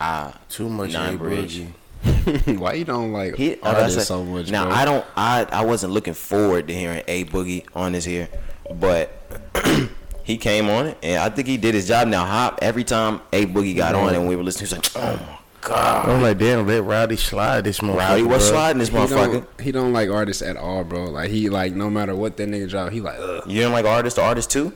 Ah, 0.00 0.38
Too 0.48 0.68
much 0.68 0.92
Nine 0.92 1.14
A 1.14 1.18
Bridge. 1.18 1.62
Boogie. 2.04 2.58
Why 2.58 2.72
you 2.74 2.84
don't 2.84 3.12
like 3.12 3.36
he, 3.36 3.58
artists 3.60 3.94
that's 3.96 4.04
a- 4.04 4.06
so 4.06 4.24
much? 4.24 4.50
Now 4.50 4.64
bro? 4.66 4.74
I 4.74 4.84
don't, 4.84 5.06
I, 5.16 5.46
I 5.50 5.64
wasn't 5.64 5.92
looking 5.92 6.14
forward 6.14 6.66
to 6.68 6.74
hearing 6.74 7.02
A 7.08 7.24
Boogie 7.24 7.64
on 7.74 7.92
this 7.92 8.04
here, 8.04 8.28
but 8.74 9.12
he 10.24 10.36
came 10.36 10.68
on 10.68 10.88
it, 10.88 10.98
and 11.02 11.22
I 11.22 11.28
think 11.30 11.46
he 11.48 11.56
did 11.56 11.74
his 11.74 11.86
job. 11.88 12.08
Now 12.08 12.24
Hop, 12.26 12.58
every 12.60 12.84
time 12.84 13.20
A 13.32 13.46
Boogie 13.46 13.76
got 13.76 13.94
on 13.94 14.14
and 14.14 14.26
we 14.28 14.34
were 14.36 14.42
listening, 14.42 14.68
he 14.68 14.74
was 14.76 14.94
like, 14.96 15.04
oh 15.04 15.16
my 15.26 15.38
god, 15.62 16.08
I'm 16.08 16.22
like, 16.22 16.38
damn, 16.38 16.66
let 16.66 16.84
Rowdy 16.84 17.16
slide 17.16 17.64
this 17.64 17.80
motherfucker. 17.80 17.96
Rowdy 17.96 18.22
was 18.24 18.42
bruh. 18.42 18.50
sliding 18.50 18.78
this 18.80 18.88
he 18.90 18.96
motherfucker. 18.96 19.32
don't, 19.32 19.60
he 19.60 19.72
don't 19.72 19.92
like 19.92 20.10
artists 20.10 20.42
at 20.42 20.56
all, 20.56 20.84
bro. 20.84 21.04
Like 21.04 21.30
he 21.30 21.48
like 21.48 21.72
no 21.74 21.88
matter 21.88 22.14
what 22.14 22.36
that 22.36 22.48
nigga 22.48 22.68
drop, 22.68 22.92
he 22.92 23.00
like 23.00 23.18
ugh. 23.18 23.44
You 23.46 23.60
didn't 23.60 23.72
like 23.72 23.86
artist 23.86 24.16
to 24.16 24.22
artist 24.22 24.50
too? 24.50 24.74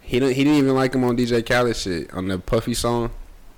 He 0.00 0.18
didn't 0.20 0.34
he 0.36 0.44
didn't 0.44 0.58
even 0.58 0.74
like 0.74 0.94
him 0.94 1.04
on 1.04 1.16
DJ 1.16 1.46
Khaled 1.46 1.76
shit 1.76 2.12
on 2.14 2.28
the 2.28 2.38
Puffy 2.38 2.74
song. 2.74 3.10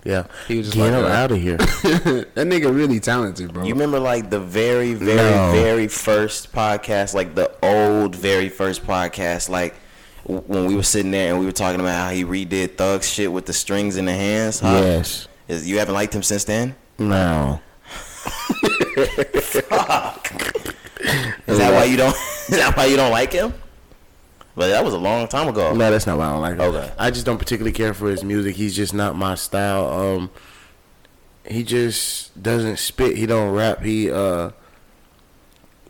Yeah. 0.05 0.27
He 0.49 0.57
was 0.57 0.67
just 0.69 0.77
Get 0.77 0.93
like 0.93 0.93
him 0.93 1.05
uh, 1.05 1.09
out 1.09 1.31
of 1.31 1.39
here. 1.41 1.57
that 1.59 2.35
nigga 2.35 2.75
really 2.75 3.01
talented, 3.01 3.53
bro. 3.53 3.65
You 3.65 3.75
remember 3.75 3.99
like 3.99 4.31
the 4.31 4.41
very, 4.41 4.95
very, 4.95 5.17
No. 5.17 5.53
very 5.53 5.89
first 5.89 6.53
podcast, 6.53 7.15
like 7.15 7.35
the 7.35 7.51
old, 7.63 8.17
very 8.17 8.49
first 8.49 8.87
podcast, 8.87 9.49
like 9.49 9.75
when 10.25 10.67
we 10.67 10.75
were 10.75 10.83
sitting 10.83 11.11
there 11.11 11.31
and 11.31 11.39
we 11.41 11.47
were 11.47 11.53
talking 11.53 11.81
about 11.81 12.07
how 12.07 12.11
he 12.11 12.25
redid 12.25 12.77
Thug's 12.77 13.09
shit 13.09 13.33
with 13.33 13.47
the 13.47 13.53
strings 13.53 13.97
in 13.97 14.07
the 14.07 14.13
hands. 14.15 14.61
Huh? 14.61 14.81
yes. 14.83 15.29
Is, 15.51 15.69
you 15.69 15.81
haven't 15.81 15.95
liked 15.95 16.15
him 16.15 16.23
since 16.23 16.45
then? 16.45 16.77
No. 16.97 17.61
Fuck. 17.83 19.03
Is 21.49 21.59
that 21.59 21.73
why 21.75 21.85
you 21.85 21.97
don't? 21.97 22.15
Is 22.49 22.57
that 22.57 22.77
why 22.77 22.85
you 22.85 22.95
don't 22.95 23.11
like 23.11 23.33
him? 23.33 23.53
But 24.55 24.69
that 24.69 24.85
was 24.85 24.95
a 24.95 24.99
long 24.99 25.27
time 25.27 25.49
ago. 25.49 25.75
No, 25.75 25.91
that's 25.91 26.07
not 26.07 26.19
why 26.19 26.27
I 26.27 26.31
don't 26.31 26.41
like 26.41 26.53
him. 26.55 26.61
Okay. 26.61 26.93
I 26.97 27.11
just 27.11 27.27
don't 27.27 27.39
particularly 27.39 27.73
care 27.73 27.93
for 27.95 28.09
his 28.09 28.23
music. 28.23 28.55
He's 28.55 28.77
just 28.77 28.95
not 28.95 29.17
my 29.17 29.35
style. 29.35 29.89
Um, 29.89 30.31
he 31.45 31.65
just 31.65 32.41
doesn't 32.41 32.79
spit. 32.79 33.17
He 33.17 33.27
don't 33.27 33.53
rap. 33.53 33.83
He 33.83 34.09
uh, 34.09 34.51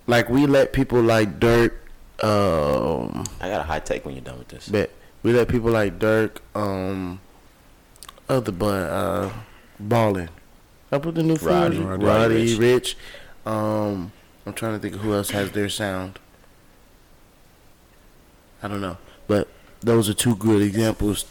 like 0.07 0.31
we 0.31 0.47
let 0.47 0.73
people 0.73 1.03
like 1.03 1.39
Durk. 1.39 1.73
Um, 2.23 3.25
I 3.43 3.51
got 3.51 3.61
a 3.61 3.65
high 3.65 3.81
take 3.81 4.07
when 4.07 4.15
you're 4.15 4.25
done 4.25 4.39
with 4.39 4.49
this. 4.49 4.71
But 4.71 4.91
we 5.23 5.35
let 5.35 5.49
people 5.49 5.71
like 5.71 5.99
Durk. 5.99 6.39
Um, 6.55 7.21
other 8.27 8.53
but 8.53 8.91
uh, 8.91 9.31
ballin. 9.89 10.29
I 10.93 10.99
put 10.99 11.15
the 11.15 11.23
new 11.23 11.37
Roddy. 11.37 11.79
Roddy, 11.79 12.05
Roddy 12.05 12.05
Roddy, 12.05 12.57
Ricch. 12.57 12.95
Ricch. 13.45 13.51
Um, 13.51 14.13
I'm 14.47 14.53
trying 14.53 14.75
to 14.75 14.79
think 14.79 14.95
of 14.95 15.01
who 15.01 15.15
else 15.15 15.31
has 15.31 15.53
their 15.53 15.69
sound. 15.69 16.19
I 18.63 18.69
don't 18.69 18.81
know, 18.81 18.99
but 19.27 19.49
those 19.81 20.09
are 20.09 20.15
two 20.15 20.37
good 20.37 20.61
examples 20.61 21.25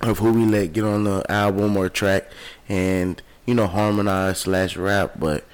of 0.00 0.18
who 0.18 0.32
we 0.32 0.44
let 0.44 0.72
get 0.72 0.84
on 0.84 1.04
the 1.04 1.24
album 1.30 1.76
or 1.76 1.88
track, 1.88 2.30
and 2.68 3.22
you 3.46 3.54
know 3.54 3.66
harmonize 3.66 4.40
slash 4.40 4.76
rap. 4.76 5.12
But 5.18 5.44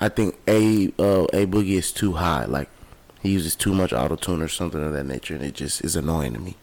I 0.00 0.08
think 0.08 0.38
a 0.48 0.88
uh, 0.98 1.26
a 1.32 1.46
boogie 1.46 1.76
is 1.76 1.92
too 1.92 2.14
high. 2.14 2.44
Like 2.44 2.68
he 3.20 3.30
uses 3.30 3.54
too 3.54 3.74
much 3.74 3.92
auto 3.92 4.16
tune 4.16 4.42
or 4.42 4.48
something 4.48 4.82
of 4.82 4.92
that 4.92 5.04
nature, 5.04 5.34
and 5.34 5.44
it 5.44 5.54
just 5.54 5.84
is 5.84 5.94
annoying 5.94 6.34
to 6.34 6.40
me. 6.40 6.56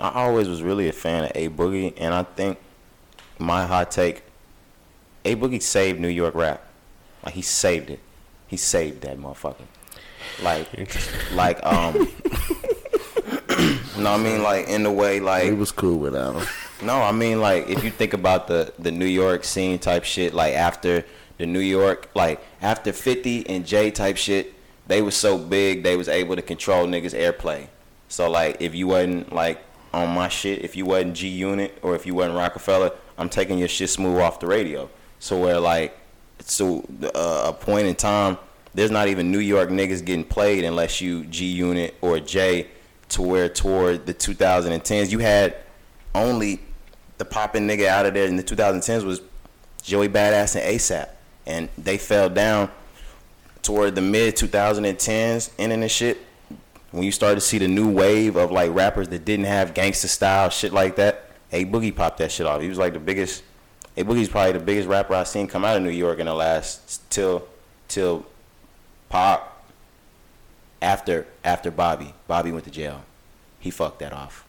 I 0.00 0.10
always 0.10 0.48
was 0.48 0.62
really 0.62 0.88
a 0.88 0.92
fan 0.92 1.24
of 1.24 1.32
A 1.34 1.48
Boogie, 1.48 1.92
and 1.96 2.14
I 2.14 2.22
think 2.22 2.58
my 3.38 3.66
hot 3.66 3.90
take, 3.90 4.22
A 5.24 5.36
Boogie 5.36 5.62
saved 5.62 6.00
New 6.00 6.08
York 6.08 6.34
rap. 6.34 6.64
Like 7.24 7.34
he 7.34 7.42
saved 7.42 7.90
it. 7.90 8.00
He 8.46 8.56
saved 8.56 9.02
that 9.02 9.18
motherfucker. 9.18 9.66
Like, 10.42 10.68
like 11.32 11.64
um. 11.64 12.08
no, 13.98 14.12
I 14.12 14.16
mean 14.16 14.42
like 14.42 14.68
in 14.68 14.82
the 14.84 14.90
way 14.90 15.20
like 15.20 15.44
he 15.44 15.52
was 15.52 15.72
cool 15.72 15.98
without 15.98 16.36
him. 16.36 16.46
no, 16.82 17.02
I 17.02 17.12
mean 17.12 17.40
like 17.40 17.68
if 17.68 17.82
you 17.82 17.90
think 17.90 18.12
about 18.12 18.46
the 18.46 18.72
the 18.78 18.92
New 18.92 19.06
York 19.06 19.44
scene 19.44 19.78
type 19.78 20.04
shit, 20.04 20.32
like 20.34 20.54
after 20.54 21.04
the 21.38 21.46
New 21.46 21.60
York, 21.60 22.08
like 22.14 22.40
after 22.62 22.92
Fifty 22.92 23.46
and 23.48 23.66
Jay 23.66 23.90
type 23.90 24.16
shit, 24.16 24.54
they 24.86 25.02
was 25.02 25.16
so 25.16 25.38
big 25.38 25.82
they 25.82 25.96
was 25.96 26.08
able 26.08 26.36
to 26.36 26.42
control 26.42 26.86
niggas 26.86 27.14
airplay. 27.14 27.68
So 28.08 28.30
like 28.30 28.56
if 28.60 28.74
you 28.74 28.88
wasn't 28.88 29.32
like 29.32 29.62
on 29.92 30.14
my 30.14 30.28
shit, 30.28 30.64
if 30.64 30.76
you 30.76 30.86
wasn't 30.86 31.14
G 31.14 31.28
Unit 31.28 31.78
or 31.82 31.94
if 31.94 32.06
you 32.06 32.14
wasn't 32.14 32.36
Roc-A-Fella, 32.36 32.92
I'm 33.16 33.28
taking 33.28 33.58
your 33.58 33.68
shit 33.68 33.90
smooth 33.90 34.20
off 34.20 34.40
the 34.40 34.46
radio. 34.46 34.88
So 35.20 35.38
where 35.40 35.60
like 35.60 35.98
so 36.40 36.84
uh, 37.14 37.44
a 37.46 37.52
point 37.52 37.86
in 37.86 37.94
time, 37.94 38.38
there's 38.74 38.90
not 38.90 39.08
even 39.08 39.30
New 39.30 39.40
York 39.40 39.70
niggas 39.70 40.04
getting 40.04 40.24
played 40.24 40.64
unless 40.64 41.00
you 41.00 41.24
G 41.24 41.46
Unit 41.46 41.94
or 42.00 42.20
J. 42.20 42.68
To 43.10 43.22
where 43.22 43.48
toward 43.48 44.04
the 44.04 44.12
2010s, 44.12 45.10
you 45.10 45.18
had 45.18 45.56
only 46.14 46.60
the 47.16 47.24
popping 47.24 47.66
nigga 47.66 47.86
out 47.86 48.04
of 48.04 48.12
there 48.12 48.26
in 48.26 48.36
the 48.36 48.42
2010s 48.42 49.02
was 49.02 49.22
Joey 49.82 50.08
Badass 50.08 50.56
and 50.56 50.76
ASAP, 50.76 51.08
and 51.46 51.68
they 51.78 51.96
fell 51.96 52.28
down 52.28 52.70
toward 53.62 53.94
the 53.94 54.00
mid 54.00 54.36
2010s, 54.36 55.50
ending 55.58 55.82
and 55.82 55.90
shit. 55.90 56.18
When 56.90 57.02
you 57.02 57.12
started 57.12 57.34
to 57.34 57.40
see 57.42 57.58
the 57.58 57.68
new 57.68 57.90
wave 57.90 58.36
of 58.36 58.50
like 58.50 58.74
rappers 58.74 59.08
that 59.08 59.24
didn't 59.24 59.44
have 59.44 59.74
gangster 59.74 60.08
style 60.08 60.48
shit 60.48 60.72
like 60.72 60.96
that, 60.96 61.30
A 61.52 61.66
Boogie 61.66 61.94
popped 61.94 62.18
that 62.18 62.32
shit 62.32 62.46
off. 62.46 62.62
He 62.62 62.68
was 62.68 62.78
like 62.78 62.94
the 62.94 63.00
biggest. 63.00 63.42
A 63.98 64.04
Boogie's 64.04 64.28
probably 64.28 64.52
the 64.52 64.60
biggest 64.60 64.88
rapper 64.88 65.14
I've 65.14 65.26
seen 65.26 65.48
come 65.48 65.64
out 65.64 65.76
of 65.76 65.82
New 65.82 65.90
York 65.90 66.20
in 66.20 66.26
the 66.26 66.34
last 66.34 67.10
till 67.10 67.46
till 67.88 68.24
Pop. 69.08 69.66
After 70.80 71.26
after 71.44 71.72
Bobby, 71.72 72.14
Bobby 72.28 72.52
went 72.52 72.64
to 72.66 72.70
jail. 72.70 73.02
He 73.58 73.70
fucked 73.70 73.98
that 73.98 74.12
off. 74.12 74.46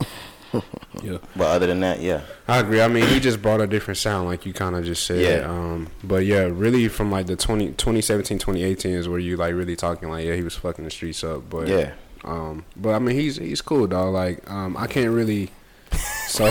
Yeah. 1.02 1.18
But 1.36 1.48
other 1.48 1.66
than 1.66 1.80
that, 1.80 2.00
yeah. 2.00 2.22
I 2.48 2.58
agree. 2.58 2.80
I 2.80 2.88
mean, 2.88 3.06
he 3.06 3.20
just 3.20 3.40
brought 3.40 3.60
a 3.60 3.66
different 3.66 3.98
sound, 3.98 4.26
like 4.26 4.46
you 4.46 4.52
kind 4.52 4.74
of 4.74 4.84
just 4.84 5.04
said. 5.04 5.20
Yeah. 5.20 5.48
Um, 5.48 5.88
but 6.02 6.24
yeah, 6.24 6.48
really 6.50 6.88
from 6.88 7.10
like 7.12 7.26
the 7.26 7.36
20, 7.36 7.68
2017, 7.72 8.38
2018 8.38 8.94
is 8.94 9.08
where 9.08 9.18
you 9.18 9.36
like 9.36 9.54
really 9.54 9.76
talking 9.76 10.08
like, 10.08 10.24
yeah, 10.24 10.34
he 10.34 10.42
was 10.42 10.56
fucking 10.56 10.84
the 10.84 10.90
streets 10.90 11.22
up. 11.22 11.48
But 11.50 11.68
Yeah. 11.68 11.92
Um, 12.24 12.64
but 12.74 12.94
I 12.94 12.98
mean, 12.98 13.14
he's 13.14 13.36
he's 13.36 13.60
cool, 13.60 13.86
dog. 13.86 14.12
Like, 14.12 14.50
um, 14.50 14.76
I 14.76 14.86
can't 14.86 15.10
really. 15.10 15.50
So 16.28 16.44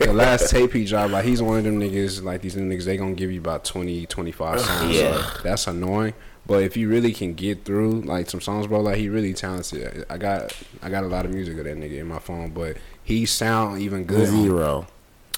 the 0.00 0.12
last 0.12 0.50
tape 0.50 0.72
he 0.72 0.84
dropped, 0.84 1.12
like 1.12 1.24
he's 1.24 1.42
one 1.42 1.58
of 1.58 1.64
them 1.64 1.78
niggas. 1.78 2.22
Like 2.22 2.40
these 2.40 2.56
new 2.56 2.64
niggas, 2.74 2.84
they 2.84 2.96
gonna 2.96 3.12
give 3.14 3.30
you 3.30 3.40
about 3.40 3.64
20, 3.64 4.06
25 4.06 4.60
songs. 4.60 4.96
Yeah. 4.96 5.22
So 5.22 5.42
that's 5.42 5.66
annoying. 5.66 6.14
But 6.46 6.64
if 6.64 6.76
you 6.76 6.88
really 6.88 7.12
can 7.12 7.34
get 7.34 7.64
through 7.64 8.00
like 8.00 8.28
some 8.28 8.40
songs, 8.40 8.66
bro, 8.66 8.80
like 8.80 8.96
he 8.96 9.08
really 9.08 9.34
talented. 9.34 10.04
I 10.10 10.16
got 10.18 10.52
I 10.82 10.90
got 10.90 11.04
a 11.04 11.06
lot 11.06 11.24
of 11.24 11.32
music 11.32 11.56
of 11.58 11.64
that 11.64 11.76
nigga 11.76 11.98
in 11.98 12.08
my 12.08 12.18
phone, 12.18 12.50
but 12.50 12.76
he 13.04 13.26
sound 13.26 13.80
even 13.80 14.04
good. 14.04 14.28
on- 14.28 14.42
Zero. 14.42 14.86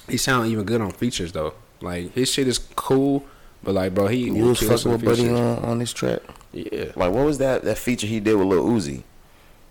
he 0.09 0.17
sound 0.17 0.47
even 0.47 0.63
good 0.65 0.81
on 0.81 0.91
features 0.91 1.31
though. 1.31 1.53
Like 1.81 2.13
his 2.13 2.31
shit 2.31 2.47
is 2.47 2.57
cool, 2.75 3.25
but 3.63 3.75
like 3.75 3.93
bro, 3.93 4.07
he 4.07 4.27
You 4.31 4.45
was 4.45 4.59
he 4.61 4.65
fucking 4.67 4.91
with 4.91 5.05
Buddy 5.05 5.29
on, 5.29 5.59
on 5.59 5.77
this 5.79 5.93
track. 5.93 6.21
Yeah, 6.53 6.85
Like 6.95 7.11
what 7.11 7.25
was 7.25 7.37
that 7.39 7.63
that 7.63 7.77
feature 7.77 8.07
he 8.07 8.19
did 8.21 8.35
with 8.35 8.47
Lil 8.47 8.65
Uzi? 8.65 9.03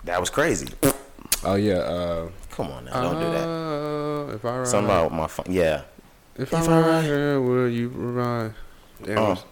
That 0.05 0.21
was 0.21 0.29
crazy. 0.31 0.69
Oh 1.43 1.55
yeah. 1.57 1.77
Uh, 1.79 2.29
Come 2.57 2.69
on 2.71 2.85
now, 2.85 3.03
don't 3.03 3.21
do 3.21 3.31
that. 3.33 3.49
uh, 3.49 4.35
If 4.35 4.45
I 4.45 4.59
ride, 4.59 4.69
Something 4.69 4.85
about 4.91 5.13
my 5.13 5.27
phone. 5.27 5.47
Yeah. 5.49 5.83
if, 6.37 6.53
if 6.53 6.55
I 6.55 6.59
I 6.59 6.67
ride 6.81 6.87
ride- 6.89 7.05
here, 7.05 7.41
will 7.41 7.69
you 7.69 7.89
ride? 7.89 8.53
Damn, 9.03 9.19
Oh. 9.19 9.45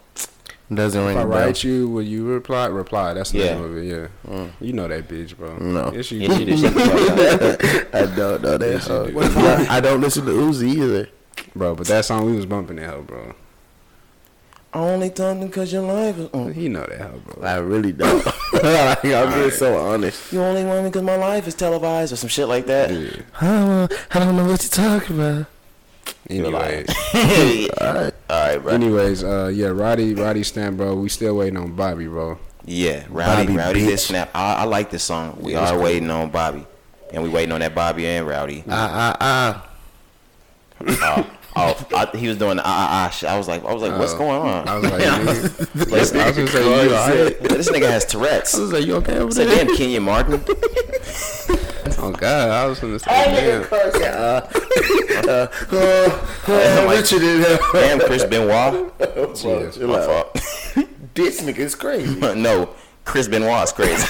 Doesn't 0.73 1.05
ring 1.05 1.11
if 1.11 1.19
I 1.19 1.23
a 1.23 1.27
bell. 1.29 1.39
write 1.39 1.65
you, 1.65 1.89
will 1.89 2.03
you 2.03 2.25
reply? 2.27 2.67
Reply. 2.67 3.13
That's 3.13 3.33
the 3.33 3.39
Yeah. 3.41 3.55
name 3.57 3.65
of 3.65 3.77
it. 3.77 3.85
Yeah. 3.85 4.07
Mm. 4.27 4.51
You 4.61 4.73
know 4.73 4.89
that 4.89 5.07
bitch, 5.07 5.37
bro. 5.37 5.57
No. 5.59 5.93
Yes, 5.93 6.11
you 6.13 6.21
Yeah, 6.21 6.29
do. 6.29 6.35
she 6.39 6.45
did. 6.47 6.59
She 6.59 6.69
did. 6.71 7.95
I 7.95 8.07
don't 8.17 8.43
know 8.43 8.57
that 8.57 8.71
Yes, 8.71 8.87
do. 8.87 9.13
Yeah, 9.15 9.67
I 9.69 9.81
don't 9.81 10.01
listen 10.01 10.25
to 10.25 10.31
Uzi 10.33 10.69
either. 10.77 11.09
bro. 11.55 11.75
But 11.75 11.89
that 11.89 12.05
song 12.07 12.25
we 12.25 12.35
was 12.37 12.47
bumping 12.47 12.77
that 12.77 12.89
hoe, 12.89 13.03
bro. 13.03 13.35
I 14.75 14.79
only 14.79 15.11
done 15.11 15.47
because 15.47 15.71
your 15.73 15.83
life 15.83 16.17
is. 16.19 16.29
mm. 16.29 16.53
He 16.55 16.69
know 16.69 16.87
that 16.87 17.01
hoe, 17.01 17.21
bro. 17.27 17.45
I 17.47 17.57
really 17.59 17.93
don't. 17.93 18.25
like, 18.55 19.05
I'm 19.05 19.31
just 19.45 19.59
so 19.59 19.77
honest. 19.77 20.33
You 20.33 20.41
only 20.43 20.65
want 20.65 20.85
me 20.85 20.89
because 20.89 21.03
my 21.03 21.17
life 21.17 21.47
is 21.47 21.55
televised 21.55 22.13
or 22.13 22.17
some 22.17 22.29
shit 22.31 22.49
like 22.49 22.65
that. 22.67 22.91
Yeah. 22.91 23.11
I 23.41 23.47
don't, 23.47 23.93
I 24.13 24.19
don't 24.19 24.37
know 24.37 24.47
what 24.47 24.63
you're 24.63 24.71
talking 24.71 25.17
about. 25.21 25.47
You're 26.31 26.47
Anyway. 26.47 26.85
All 27.81 27.95
right. 27.95 28.15
All 28.31 28.49
right, 28.49 28.59
bro. 28.59 28.73
anyways, 28.73 29.23
uh, 29.25 29.51
yeah, 29.53 29.67
Roddy, 29.69 30.15
Roddy 30.15 30.43
Stamp, 30.43 30.79
bro. 30.79 30.95
We 30.95 31.11
still 31.11 31.37
waiting 31.37 31.59
on 31.59 31.73
Bobby, 31.73 32.07
bro. 32.07 32.39
Yeah, 32.65 33.05
Rowdy, 33.11 33.43
Bobby 33.47 33.57
Rowdy 33.59 33.81
did 33.81 33.99
snap. 33.99 34.31
I, 34.35 34.55
I 34.55 34.65
like 34.65 34.91
this 34.91 35.03
song. 35.03 35.37
We 35.41 35.53
Yeah, 35.53 35.69
are 35.69 35.73
cool. 35.75 35.83
waiting 35.83 36.11
on 36.11 36.31
Bobby, 36.31 36.65
and 37.13 37.23
we 37.23 37.29
waiting 37.29 37.53
on 37.53 37.61
that 37.61 37.75
Bobby 37.75 38.07
and 38.07 38.27
Rowdy. 38.27 38.65
Ah, 38.69 39.17
ah, 39.21 39.69
oh, 40.81 41.31
oh 41.57 41.87
I, 41.95 42.17
he 42.17 42.29
was 42.29 42.39
doing 42.39 42.59
ah 42.59 42.63
ah 42.65 43.07
ah 43.07 43.11
shit. 43.11 43.29
I 43.29 43.37
was 43.39 43.47
like, 43.49 43.65
I 43.65 43.73
was 43.73 43.83
like, 43.83 43.99
what's 43.99 44.15
Oh. 44.15 44.19
going 44.19 44.41
on? 44.43 44.69
I 44.69 44.75
was 44.79 44.85
like, 44.91 45.03
nigga, 45.03 45.91
Like, 45.91 45.93
I 45.93 46.27
was 46.29 46.37
gonna 46.37 46.49
say, 46.49 46.65
you 46.87 46.95
alright? 46.95 47.41
this 47.43 47.71
nigga 47.71 47.89
has 47.91 48.05
Tourette's. 48.07 48.55
I 48.57 48.61
was 48.61 48.73
like, 48.73 48.87
you 48.87 48.97
okay 48.97 49.19
over 49.19 49.33
there? 49.35 49.47
damn, 49.65 49.77
Kenyon 49.77 50.03
Martin. 50.05 50.43
Oh 52.05 52.11
God, 52.11 52.49
I 52.51 52.67
was 52.67 52.81
gonna 52.81 52.99
say, 52.99 53.07
damn. 53.07 53.65
ah. 53.71 54.49
Uh, 55.29 55.47
uh, 56.49 56.87
Richard 56.91 57.23
in 57.23 57.43
there. 57.43 57.59
Damn, 57.73 58.01
Chris 58.01 58.25
Benoit. 58.25 58.99
Bro, 58.99 59.35
chill 59.35 59.87
My 59.89 59.99
out. 60.01 60.07
fault. 60.35 60.35
This 61.15 61.41
nigga's 61.43 61.77
crazy. 61.77 62.19
no, 62.35 62.71
Chris 63.05 63.29
Benoit's 63.29 63.71
crazy. 63.73 64.05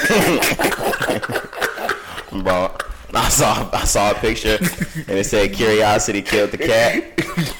Bro, 2.43 2.71
I 3.15 3.29
saw 3.29 3.69
I 3.73 3.85
saw 3.85 4.11
a 4.13 4.15
picture 4.15 4.59
and 4.61 5.19
it 5.19 5.27
said 5.27 5.53
Curiosity 5.53 6.23
killed 6.23 6.51
the 6.51 6.59
cat, 6.59 7.03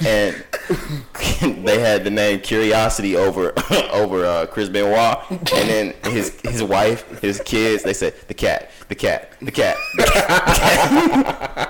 and 0.05 0.43
they 1.65 1.79
had 1.79 2.03
the 2.03 2.09
name 2.09 2.39
Curiosity 2.41 3.15
over 3.15 3.53
over 3.91 4.25
uh, 4.25 4.45
Chris 4.47 4.69
Benoit, 4.69 5.19
and 5.29 5.69
then 5.69 5.93
his 6.11 6.39
his 6.41 6.63
wife, 6.63 7.07
his 7.21 7.39
kids, 7.41 7.83
they 7.83 7.93
said 7.93 8.15
the 8.27 8.33
cat, 8.33 8.71
the 8.87 8.95
cat, 8.95 9.31
the 9.41 9.51
cat. 9.51 9.77
The 9.95 10.03
cat. 10.03 11.69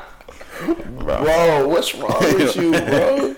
Bro, 0.97 1.23
Bro, 1.23 1.67
what's 1.67 1.93
wrong 1.95 2.15
with 2.21 2.55
you, 2.55 2.71
bro? 2.71 3.35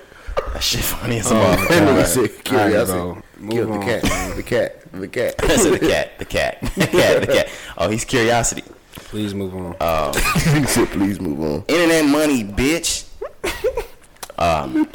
that 0.54 0.62
shit 0.62 0.82
funny 0.82 1.18
as 1.20 1.32
a 1.32 1.36
Oh, 1.36 1.40
motherfucker. 1.40 1.68
That 1.70 1.84
nigga 1.84 1.96
God. 1.96 2.08
said 2.08 2.44
curiosity. 2.44 3.00
bro. 3.00 3.22
Move 3.38 3.52
Killed 3.54 3.74
the 3.74 3.80
cat. 3.86 4.36
The 4.36 4.44
cat. 4.44 4.92
The 4.92 5.08
cat. 5.08 5.36
I 5.44 5.56
said 5.58 5.74
the 5.74 5.80
cat, 5.80 6.20
the 6.20 6.26
cat, 6.26 6.62
the 6.76 6.88
cat, 6.88 7.22
the 7.22 7.28
cat. 7.28 7.50
Oh, 7.78 7.90
he's 7.90 8.06
Curiosity. 8.06 8.64
Please 9.16 9.34
move 9.34 9.56
on. 9.56 9.74
Nigga 9.80 10.68
said, 10.68 10.90
please 10.90 11.22
move 11.22 11.40
on. 11.40 11.64
Internet 11.70 12.06
money, 12.06 12.44
bitch. 12.44 13.08
Um, 14.38 14.90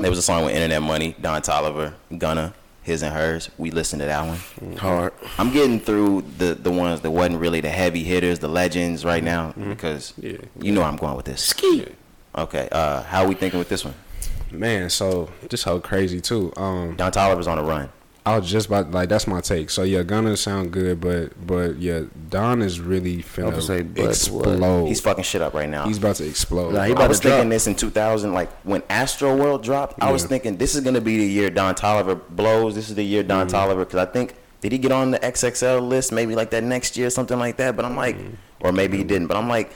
there 0.00 0.10
was 0.10 0.18
a 0.18 0.22
song 0.22 0.44
with 0.46 0.52
Internet 0.56 0.82
Money, 0.82 1.14
Don 1.20 1.40
Toliver, 1.42 1.94
Gunna, 2.18 2.52
his 2.82 3.04
and 3.04 3.14
hers. 3.14 3.48
We 3.56 3.70
listened 3.70 4.00
to 4.00 4.06
that 4.06 4.26
one. 4.26 4.76
Hard. 4.78 5.12
I'm 5.38 5.52
getting 5.52 5.78
through 5.78 6.22
the 6.38 6.54
the 6.56 6.72
ones 6.72 7.02
that 7.02 7.12
wasn't 7.12 7.38
really 7.38 7.60
the 7.60 7.68
heavy 7.68 8.02
hitters, 8.02 8.40
the 8.40 8.48
legends 8.48 9.04
right 9.04 9.22
now 9.22 9.52
because 9.52 10.12
Yeah. 10.16 10.38
you 10.60 10.72
know 10.72 10.82
I'm 10.82 10.96
going 10.96 11.14
with 11.16 11.26
this. 11.26 11.54
Yeah. 11.62 11.84
Okay, 12.36 12.68
uh, 12.72 13.04
how 13.04 13.28
we 13.28 13.36
thinking 13.36 13.60
with 13.60 13.68
this 13.68 13.84
one? 13.84 13.94
Man, 14.50 14.90
so 14.90 15.30
this 15.48 15.62
whole 15.62 15.78
crazy 15.78 16.20
too. 16.20 16.52
Um, 16.56 16.96
Don 16.96 17.12
Toliver's 17.12 17.46
on 17.46 17.60
a 17.60 17.62
run. 17.62 17.90
I 18.26 18.36
was 18.38 18.50
just 18.50 18.66
about 18.66 18.90
like 18.90 19.08
that's 19.08 19.26
my 19.28 19.40
take. 19.40 19.70
So 19.70 19.84
yeah, 19.84 20.02
gonna 20.02 20.36
sound 20.36 20.72
good, 20.72 21.00
but 21.00 21.46
but 21.46 21.76
yeah, 21.76 22.02
Don 22.28 22.60
is 22.60 22.80
really 22.80 23.18
finna 23.22 23.50
gonna 23.50 23.62
say, 23.62 23.82
but 23.82 24.00
what? 24.02 24.08
explode. 24.10 24.86
He's 24.86 25.00
fucking 25.00 25.22
shit 25.24 25.40
up 25.42 25.54
right 25.54 25.68
now. 25.68 25.86
He's 25.86 25.98
about 25.98 26.16
to 26.16 26.26
explode. 26.26 26.74
Nah, 26.74 26.82
he 26.82 26.88
bro. 26.92 26.96
about 26.96 27.04
I 27.04 27.08
was 27.08 27.20
to 27.20 27.28
drop. 27.28 27.34
thinking 27.36 27.50
this 27.50 27.66
in 27.68 27.76
2000, 27.76 28.34
like 28.34 28.50
when 28.64 28.82
Astro 28.90 29.36
World 29.36 29.62
dropped. 29.62 30.02
I 30.02 30.10
was 30.10 30.24
thinking 30.24 30.56
this 30.56 30.74
is 30.74 30.80
gonna 30.82 31.00
be 31.00 31.18
the 31.18 31.24
year 31.26 31.50
Don 31.50 31.74
Toliver 31.76 32.20
blows. 32.30 32.74
This 32.74 32.88
is 32.88 32.96
the 32.96 33.04
year 33.04 33.22
Mm-hmm. 33.22 33.28
Don 33.28 33.48
Toliver 33.48 33.80
because 33.86 34.00
I 34.00 34.10
think 34.10 34.34
did 34.60 34.72
he 34.72 34.78
get 34.78 34.90
on 34.90 35.12
the 35.12 35.18
XXL 35.20 35.86
list 35.86 36.10
maybe 36.10 36.34
like 36.34 36.50
that 36.50 36.64
next 36.64 36.96
year, 36.96 37.10
something 37.10 37.38
like 37.38 37.58
that. 37.58 37.76
But 37.76 37.84
I'm 37.84 37.94
like, 37.96 38.16
Mm-hmm. 38.16 38.34
or 38.66 38.72
maybe 38.72 38.96
he 38.98 39.04
didn't. 39.04 39.28
But 39.28 39.36
I'm 39.36 39.48
like, 39.48 39.70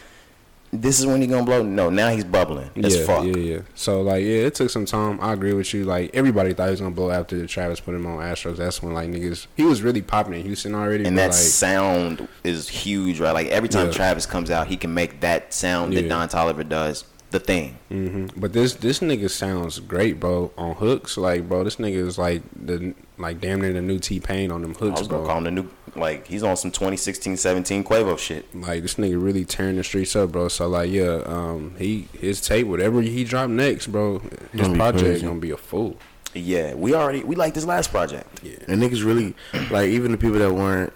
this 0.73 1.01
is 1.01 1.07
when 1.07 1.21
he 1.21 1.27
gonna 1.27 1.45
blow. 1.45 1.63
No, 1.63 1.91
now 1.91 2.11
he's 2.11 2.25
bubbling. 2.25 2.71
Yeah, 2.75 3.05
fuck. 3.05 3.25
yeah, 3.25 3.37
yeah. 3.37 3.61
So 3.75 4.03
like, 4.03 4.23
yeah, 4.23 4.47
it 4.47 4.55
took 4.55 4.71
some 4.71 4.85
time. 4.85 5.19
I 5.21 5.33
agree 5.33 5.53
with 5.53 5.75
you. 5.75 5.85
Like 5.85 6.11
everybody 6.15 6.55
thought 6.55 6.67
he 6.67 6.71
was 6.71 6.81
gonna 6.81 6.95
blow 6.95 7.11
after 7.11 7.45
Travis 7.47 7.81
put 7.81 7.95
him 7.95 8.07
on 8.07 8.19
Astros. 8.19 8.57
That's 8.57 8.83
when 8.83 8.95
like 8.95 9.09
niggas, 9.09 9.47
he 9.57 9.65
was 9.65 9.83
really 9.83 10.03
popping 10.03 10.35
in 10.35 10.43
Houston 10.43 10.75
already. 10.75 11.05
And 11.07 11.17
but, 11.17 11.23
that 11.23 11.29
like, 11.29 11.35
sound 11.35 12.29
is 12.45 12.69
huge, 12.69 13.19
right? 13.21 13.33
Like 13.33 13.49
every 13.49 13.69
time 13.69 13.87
Yeah. 13.87 13.93
Travis 13.93 14.27
comes 14.27 14.51
out, 14.51 14.69
he 14.69 14.77
can 14.77 14.95
make 14.95 15.21
that 15.21 15.53
sound 15.53 15.93
that 15.95 16.03
Yeah. 16.03 16.09
Don 16.09 16.29
Toliver 16.29 16.69
does 16.69 17.05
the 17.31 17.41
thing. 17.41 17.77
hmm 17.89 18.27
But 18.37 18.53
this 18.53 18.75
this 18.75 19.01
nigga 19.01 19.31
sounds 19.31 19.79
great, 19.81 20.19
bro. 20.21 20.53
On 20.59 20.75
hooks, 20.75 21.17
like 21.17 21.49
bro, 21.49 21.65
this 21.65 21.77
nigga 21.77 21.97
is 22.07 22.19
like 22.19 22.43
the 22.55 22.95
like 23.19 23.41
damn 23.41 23.61
near 23.61 23.73
the 23.73 23.83
new 23.83 23.99
T 23.99 24.21
Pain 24.21 24.51
on 24.51 24.63
them 24.63 24.73
I 24.77 24.85
hooks, 24.85 25.01
was 25.01 25.09
gonna 25.09 25.23
bro. 25.23 25.29
call 25.29 25.39
him 25.39 25.45
the 25.45 25.51
new, 25.51 25.71
like 25.95 26.27
he's 26.27 26.43
on 26.43 26.57
some 26.57 26.71
2016, 26.71 27.37
17 27.37 27.85
Quavo 27.85 28.19
shit. 28.19 28.53
Like 28.55 28.83
this 28.83 28.95
nigga 28.95 29.23
really 29.23 29.45
tearing 29.45 29.77
the 29.77 29.85
streets 29.85 30.17
up, 30.17 30.33
bro. 30.33 30.49
So 30.49 30.69
like, 30.69 30.91
yeah, 30.91 31.23
um, 31.27 31.75
he 31.79 32.09
his 32.19 32.41
tape, 32.41 32.67
whatever 32.67 33.01
he 33.03 33.25
drop 33.25 33.49
next, 33.51 33.87
bro, 33.89 34.19
his 34.53 34.61
Gonna 34.63 34.77
project 34.77 35.05
crazy. 35.05 35.27
gonna 35.27 35.39
be 35.41 35.51
a 35.51 35.57
fool. 35.57 35.97
Yeah, 36.35 36.75
we 36.75 36.95
already 36.95 37.23
we 37.25 37.35
like 37.37 37.55
this 37.55 37.65
last 37.65 37.91
project. 37.91 38.43
And 38.69 38.81
niggas 38.83 39.05
really 39.05 39.35
like 39.71 39.89
even 39.89 40.13
the 40.13 40.19
people 40.19 40.39
that 40.39 40.53
weren't 40.53 40.93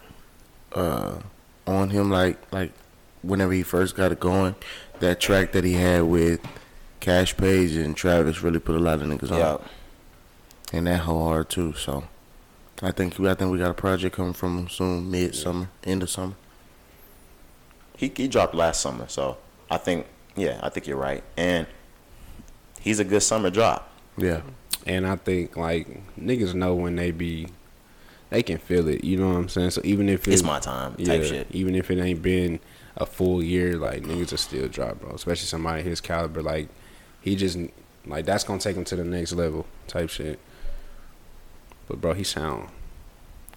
uh 0.73 1.19
on 1.67 1.91
him 1.91 2.11
like 2.11 2.39
like 2.53 2.73
whenever 3.23 3.53
he 3.53 3.63
first 3.63 3.97
got 3.97 4.13
it 4.13 4.21
going, 4.21 4.55
that 5.01 5.21
track 5.21 5.53
that 5.53 5.65
he 5.65 5.75
had 5.75 6.03
with 6.05 6.41
Kaash 7.01 7.37
Paige 7.37 7.73
and 7.77 7.97
Travis 7.97 8.43
really 8.43 8.59
put 8.61 8.77
a 8.77 8.79
lot 8.79 9.01
of 9.01 9.07
niggas 9.09 9.31
Yeah, 9.31 9.55
on. 9.55 9.65
And 10.73 10.87
that 10.87 11.01
whole 11.01 11.25
hard 11.29 11.51
too, 11.51 11.75
so 11.75 12.05
I 12.83 12.91
think 12.91 13.19
I 13.21 13.35
think 13.35 13.53
we 13.53 13.59
got 13.59 13.71
a 13.71 13.75
project 13.75 14.17
coming 14.17 14.33
from 14.33 14.59
him 14.59 14.69
soon, 14.69 15.11
mid 15.11 15.35
summer, 15.35 15.69
end 15.85 16.03
of 16.03 16.11
summer. 16.11 16.35
he 17.97 18.13
he 18.17 18.27
dropped 18.29 18.55
last 18.55 18.81
summer, 18.81 19.07
so 19.09 19.37
I 19.71 19.77
think 19.79 20.07
yeah, 20.37 20.59
I 20.63 20.69
think 20.71 20.87
you're 20.87 20.97
right, 20.97 21.23
and 21.37 21.67
he's 22.81 22.99
a 22.99 23.05
good 23.05 23.23
summer 23.23 23.51
drop. 23.51 23.91
Yeah. 24.17 24.43
And 24.87 25.07
I 25.07 25.17
think 25.17 25.57
like 25.57 25.87
niggas 26.19 26.53
know 26.55 26.75
when 26.75 26.97
they 26.97 27.11
be, 27.11 27.49
they 28.31 28.43
can 28.43 28.59
feel 28.59 28.89
it. 28.89 29.03
You 29.05 29.17
know 29.17 29.29
what 29.29 29.37
I'm 29.39 29.49
saying? 29.49 29.71
So 29.71 29.81
even 29.85 30.09
if 30.09 30.27
It's 30.29 30.43
my 30.43 30.59
time 30.59 30.97
type 30.97 31.23
yeah, 31.23 31.27
shit. 31.27 31.47
even 31.53 31.75
if 31.75 31.91
it 31.91 31.99
ain't 32.01 32.21
been 32.21 32.59
a 32.97 33.07
full 33.07 33.43
year, 33.43 33.77
like 33.77 34.03
niggas 34.03 34.33
are 34.33 34.37
still 34.39 34.69
drop, 34.69 35.01
bro. 35.01 35.11
Especially 35.13 35.47
somebody 35.47 35.83
his 35.83 36.01
caliber, 36.01 36.43
like 36.43 36.69
he 37.21 37.35
just 37.37 37.59
like 38.07 38.25
that's 38.25 38.45
gonna 38.45 38.61
take 38.61 38.77
him 38.77 38.85
to 38.85 38.97
the 38.97 39.05
next 39.05 39.33
level 39.33 39.67
type 39.87 40.11
shit. 40.11 40.39
But 41.89 42.01
bro, 42.01 42.15
he 42.15 42.25
sound 42.25 42.69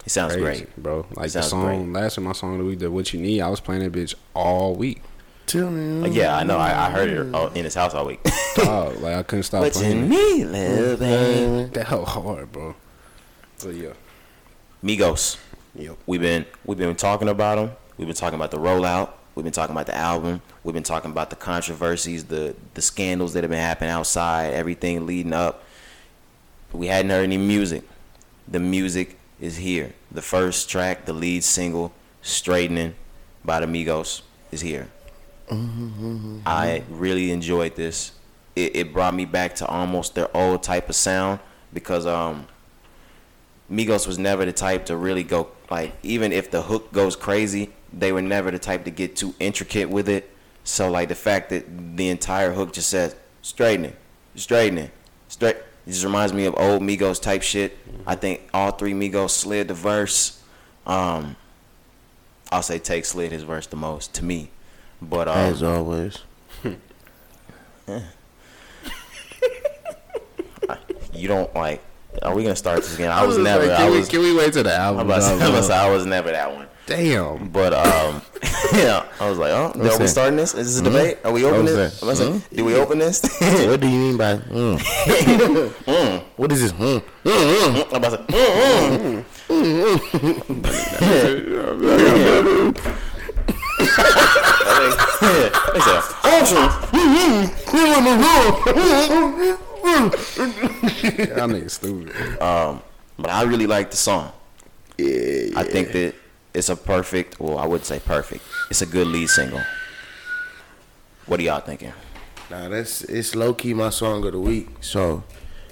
He 0.04 0.10
sounds 0.10 0.34
crazy, 0.36 0.64
great. 0.64 0.76
bro. 0.82 1.06
Like 1.14 1.26
the 1.26 1.42
sounds 1.42 1.48
song 1.48 1.92
last 1.92 2.16
time 2.16 2.24
my 2.24 2.32
song 2.32 2.52
of 2.54 2.58
the 2.58 2.64
week, 2.64 2.78
the 2.78 2.90
What 2.90 3.12
You 3.12 3.20
Need, 3.20 3.40
I 3.40 3.48
was 3.48 3.60
playing 3.60 3.82
that 3.82 3.92
bitch 3.92 4.14
all 4.34 4.74
week. 4.74 5.02
Tell 5.46 5.70
me. 5.70 6.02
Like, 6.06 6.12
yeah, 6.14 6.36
I 6.36 6.44
know. 6.44 6.58
I, 6.58 6.88
I 6.88 6.90
heard 6.90 7.08
it 7.08 7.34
uh, 7.34 7.48
in 7.54 7.64
his 7.64 7.74
house 7.74 7.94
all 7.94 8.04
week. 8.04 8.20
Dog, 8.56 8.98
like 9.00 9.14
I 9.16 9.22
couldn't 9.22 9.44
stop 9.44 9.62
what 9.62 9.74
you 9.76 9.80
playing. 9.80 10.04
it. 10.04 10.08
need, 10.08 10.44
little 10.44 10.96
baby? 10.98 11.70
That 11.72 11.86
hell 11.86 12.04
hard, 12.04 12.52
bro. 12.52 12.74
But 13.64 13.74
yeah, 13.74 13.92
Migos. 14.84 15.38
yep. 15.74 15.96
We've 16.06 16.20
been 16.20 16.44
we've 16.66 16.76
been 16.76 16.94
talking 16.96 17.28
about 17.28 17.56
them. 17.56 17.70
We've 17.96 18.06
been 18.06 18.14
talking 18.16 18.34
about 18.38 18.50
the 18.50 18.58
rollout. 18.58 19.12
We've 19.38 19.44
been 19.44 19.52
talking 19.52 19.72
about 19.72 19.86
the 19.86 19.96
album. 19.96 20.42
We've 20.64 20.74
been 20.74 20.82
talking 20.82 21.12
about 21.12 21.30
the 21.30 21.36
controversies, 21.36 22.24
the 22.24 22.56
the 22.74 22.82
scandals 22.82 23.34
that 23.34 23.44
have 23.44 23.50
been 23.52 23.60
happening 23.60 23.90
outside, 23.90 24.52
everything 24.52 25.06
leading 25.06 25.32
up. 25.32 25.62
We 26.72 26.88
hadn't 26.88 27.12
heard 27.12 27.22
any 27.22 27.36
music. 27.36 27.84
The 28.48 28.58
music 28.58 29.16
is 29.38 29.58
here. 29.58 29.92
The 30.10 30.22
first 30.22 30.68
track, 30.68 31.04
the 31.04 31.12
lead 31.12 31.44
single, 31.44 31.92
"Straightening" 32.20 32.96
by 33.44 33.60
the 33.60 33.66
Migos, 33.66 34.22
is 34.50 34.60
here. 34.60 34.88
I 36.44 36.82
really 36.90 37.30
enjoyed 37.30 37.76
this. 37.76 38.10
It, 38.56 38.74
it 38.74 38.92
brought 38.92 39.14
me 39.14 39.24
back 39.24 39.54
to 39.56 39.66
almost 39.66 40.16
their 40.16 40.36
old 40.36 40.64
type 40.64 40.88
of 40.88 40.96
sound 40.96 41.38
because 41.72 42.06
um, 42.06 42.48
Migos 43.70 44.04
was 44.04 44.18
never 44.18 44.44
the 44.44 44.52
type 44.52 44.86
to 44.86 44.96
really 44.96 45.22
go 45.22 45.50
like 45.70 45.92
even 46.02 46.32
if 46.32 46.50
the 46.50 46.62
hook 46.62 46.90
goes 46.90 47.14
crazy, 47.14 47.70
they 47.92 48.12
were 48.12 48.22
never 48.22 48.50
the 48.50 48.58
type 48.58 48.84
to 48.84 48.90
get 48.90 49.16
too 49.16 49.34
intricate 49.40 49.88
with 49.88 50.08
it. 50.08 50.30
So 50.64 50.90
like 50.90 51.08
the 51.08 51.14
fact 51.14 51.50
that 51.50 51.96
the 51.96 52.08
entire 52.08 52.52
hook 52.52 52.72
just 52.72 52.88
says 52.90 53.14
straightening, 53.42 53.94
straightening, 54.34 54.90
straight. 55.28 55.56
It 55.86 55.92
just 55.92 56.04
reminds 56.04 56.34
me 56.34 56.44
of 56.44 56.54
old 56.58 56.82
Migos 56.82 57.20
type 57.20 57.42
shit. 57.42 57.78
I 58.06 58.14
think 58.14 58.42
all 58.52 58.72
three 58.72 58.92
Migos 58.92 59.30
slid 59.30 59.68
the 59.68 59.74
verse. 59.74 60.42
Um, 60.86 61.36
I'll 62.52 62.62
say 62.62 62.78
Take 62.78 63.06
slid 63.06 63.32
his 63.32 63.42
verse 63.42 63.66
the 63.66 63.76
most 63.76 64.14
to 64.16 64.24
me. 64.24 64.50
But 65.00 65.28
um, 65.28 65.38
As 65.38 65.62
always. 65.62 66.18
you 71.12 71.28
don't 71.28 71.54
like. 71.54 71.82
Are 72.22 72.34
we 72.34 72.42
gonna 72.42 72.56
start 72.56 72.78
this 72.82 72.94
again? 72.94 73.10
I 73.12 73.24
was 73.24 73.36
just 73.36 73.44
never. 73.44 73.66
like, 73.66 73.78
I 73.78 73.82
can, 73.84 73.90
was. 73.92 74.06
we, 74.08 74.10
can 74.10 74.20
we 74.20 74.34
wait 74.34 74.52
to 74.54 74.62
the 74.62 74.74
album? 74.74 75.06
about 75.06 75.16
to 75.16 75.22
say- 75.22 75.28
drop, 75.38 75.42
I'm 75.42 75.48
about 75.50 75.60
to 75.62 75.68
bro? 75.68 75.76
say 75.76 75.76
I 75.76 75.90
was 75.90 76.06
never 76.06 76.30
that 76.32 76.52
one. 76.54 76.66
Damn. 76.88 77.48
But 77.50 77.74
um, 77.74 78.22
yeah, 78.72 79.04
I 79.20 79.28
was 79.28 79.36
like, 79.36 79.50
oh, 79.52 79.72
are 79.74 79.78
we 79.78 79.88
that? 79.88 80.08
starting 80.08 80.38
this? 80.38 80.54
Is 80.54 80.74
this 80.74 80.80
a 80.80 80.84
debate? 80.90 81.18
Are 81.22 81.30
we 81.30 81.44
opening 81.44 81.64
What's 81.64 81.76
this? 81.76 82.02
I'm 82.02 82.08
about 82.08 82.42
Do 82.50 82.64
we 82.64 82.76
open 82.76 82.98
this? 82.98 83.20
what 83.68 83.78
do 83.78 83.86
you 83.86 83.98
mean 83.98 84.16
by 84.16 84.38
mm? 84.38 84.80
What 86.36 86.50
is 86.50 86.62
this? 86.62 86.72
Mm? 86.72 87.02
I'm 87.26 87.76
about 87.94 88.10
to 88.10 88.16
say, 88.16 88.22
mm, 88.32 89.22
mm. 89.48 89.98
They 95.74 95.80
said, 95.80 96.02
Y'all 101.36 101.48
niggas 101.48 101.70
stupid. 101.70 102.12
But 102.38 103.30
I 103.30 103.42
really 103.42 103.66
like 103.66 103.90
the 103.90 103.96
song. 103.98 104.32
I 104.98 105.64
think 105.64 105.92
that 105.92 106.14
it's 106.58 106.68
a 106.68 106.76
perfect. 106.76 107.38
Well, 107.40 107.58
I 107.58 107.66
wouldn't 107.66 107.86
say 107.86 108.00
perfect. 108.00 108.42
It's 108.70 108.82
a 108.82 108.86
good 108.86 109.06
lead 109.06 109.28
single. 109.28 109.62
What 111.26 111.40
are 111.40 111.42
y'all 111.42 111.60
thinking? 111.60 111.92
Nah, 112.50 112.68
that's 112.68 113.02
it's 113.04 113.34
low 113.34 113.54
key 113.54 113.74
my 113.74 113.90
song 113.90 114.24
of 114.26 114.32
the 114.32 114.40
week. 114.40 114.68
So 114.80 115.22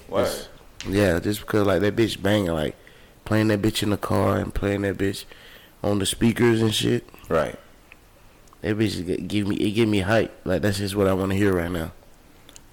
Word. 0.07 0.47
yeah, 0.87 1.19
just 1.19 1.41
because 1.41 1.65
like 1.67 1.81
that 1.81 1.95
bitch 1.95 2.21
banging, 2.21 2.51
like 2.51 2.75
playing 3.25 3.47
that 3.49 3.61
bitch 3.61 3.83
in 3.83 3.89
the 3.89 3.97
car 3.97 4.37
and 4.37 4.53
playing 4.53 4.83
that 4.83 4.97
bitch 4.97 5.25
on 5.83 5.99
the 5.99 6.05
speakers 6.05 6.61
and 6.61 6.73
shit. 6.73 7.07
Right. 7.27 7.57
That 8.61 8.77
bitch 8.77 9.27
give 9.27 9.47
me 9.47 9.55
it 9.57 9.71
give 9.71 9.89
me 9.89 9.99
hype. 10.01 10.33
Like 10.45 10.61
that's 10.61 10.77
just 10.77 10.95
what 10.95 11.07
I 11.07 11.13
want 11.13 11.31
to 11.31 11.37
hear 11.37 11.53
right 11.53 11.71
now. 11.71 11.91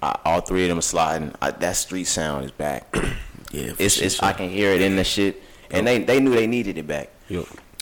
I, 0.01 0.17
all 0.23 0.41
three 0.41 0.63
of 0.63 0.69
them 0.69 0.77
are 0.79 0.81
sliding. 0.81 1.33
I, 1.41 1.51
that 1.51 1.75
street 1.75 2.05
sound 2.05 2.45
is 2.45 2.51
back. 2.51 2.95
Yeah, 3.51 3.71
It's, 3.79 3.93
sure, 3.95 4.05
it's 4.05 4.15
sure. 4.15 4.27
I 4.27 4.33
can 4.33 4.49
hear 4.49 4.71
it 4.71 4.81
in 4.81 4.97
the 4.97 5.03
shit, 5.05 5.41
and 5.71 5.87
they 5.87 5.99
they 5.99 6.19
knew 6.19 6.31
they 6.31 6.47
needed 6.47 6.77
it 6.77 6.85
back. 6.87 7.09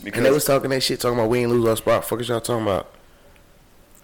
Yo, 0.03 0.11
And 0.13 0.25
they 0.25 0.31
was 0.31 0.45
talking 0.45 0.69
that 0.71 0.81
shit, 0.81 0.99
talking 0.99 1.17
about 1.17 1.29
we 1.29 1.39
ain't 1.39 1.49
lose 1.51 1.67
our 1.67 1.75
spot. 1.77 2.05
Fuck 2.05 2.21
is 2.21 2.29
y'all 2.29 2.41
talking 2.41 2.63
about? 2.63 2.91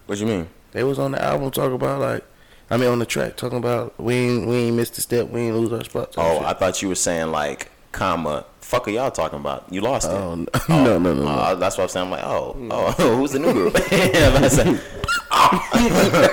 What 0.06 0.18
you 0.18 0.26
mean? 0.26 0.48
They 0.72 0.84
was 0.84 0.98
on 1.00 1.12
the 1.12 1.22
album 1.22 1.52
talking 1.52 1.76
about 1.76 2.00
like, 2.00 2.24
I 2.70 2.78
mean 2.78 2.90
on 2.90 3.00
the 3.00 3.06
track 3.06 3.36
talking 3.36 3.58
about 3.58 4.00
we 4.00 4.14
ain't 4.14 4.48
we 4.48 4.56
ain't 4.56 4.76
missed 4.78 4.98
a 4.98 5.02
step, 5.02 5.30
we 5.30 5.42
ain't 5.42 5.56
lose 5.56 5.74
our 5.74 5.84
spot. 5.84 6.14
Oh, 6.18 6.38
shit. 6.38 6.46
I 6.46 6.54
thought 6.54 6.82
you 6.82 6.88
were 6.88 6.96
saying 6.96 7.32
like, 7.32 7.72
comma, 7.92 8.46
fuck 8.62 8.88
are 8.88 8.92
y'all 8.92 9.12
talking 9.12 9.40
about? 9.40 9.66
You 9.72 9.82
lost 9.82 10.08
it. 10.10 10.14
Oh, 10.14 10.36
no, 10.36 10.46
no, 10.70 11.00
no, 11.00 11.14
no. 11.14 11.28
Uh, 11.28 11.56
that's 11.56 11.78
what 11.78 11.84
I'm 11.86 11.90
saying. 11.90 12.06
I'm 12.06 12.12
like, 12.12 12.24
oh, 12.24 12.56
oh, 12.72 12.92
who's 13.18 13.32
the 13.32 13.40
new 13.40 13.52
group? 13.54 13.76
I'm 13.92 14.36
about 14.36 14.52
to 14.52 14.80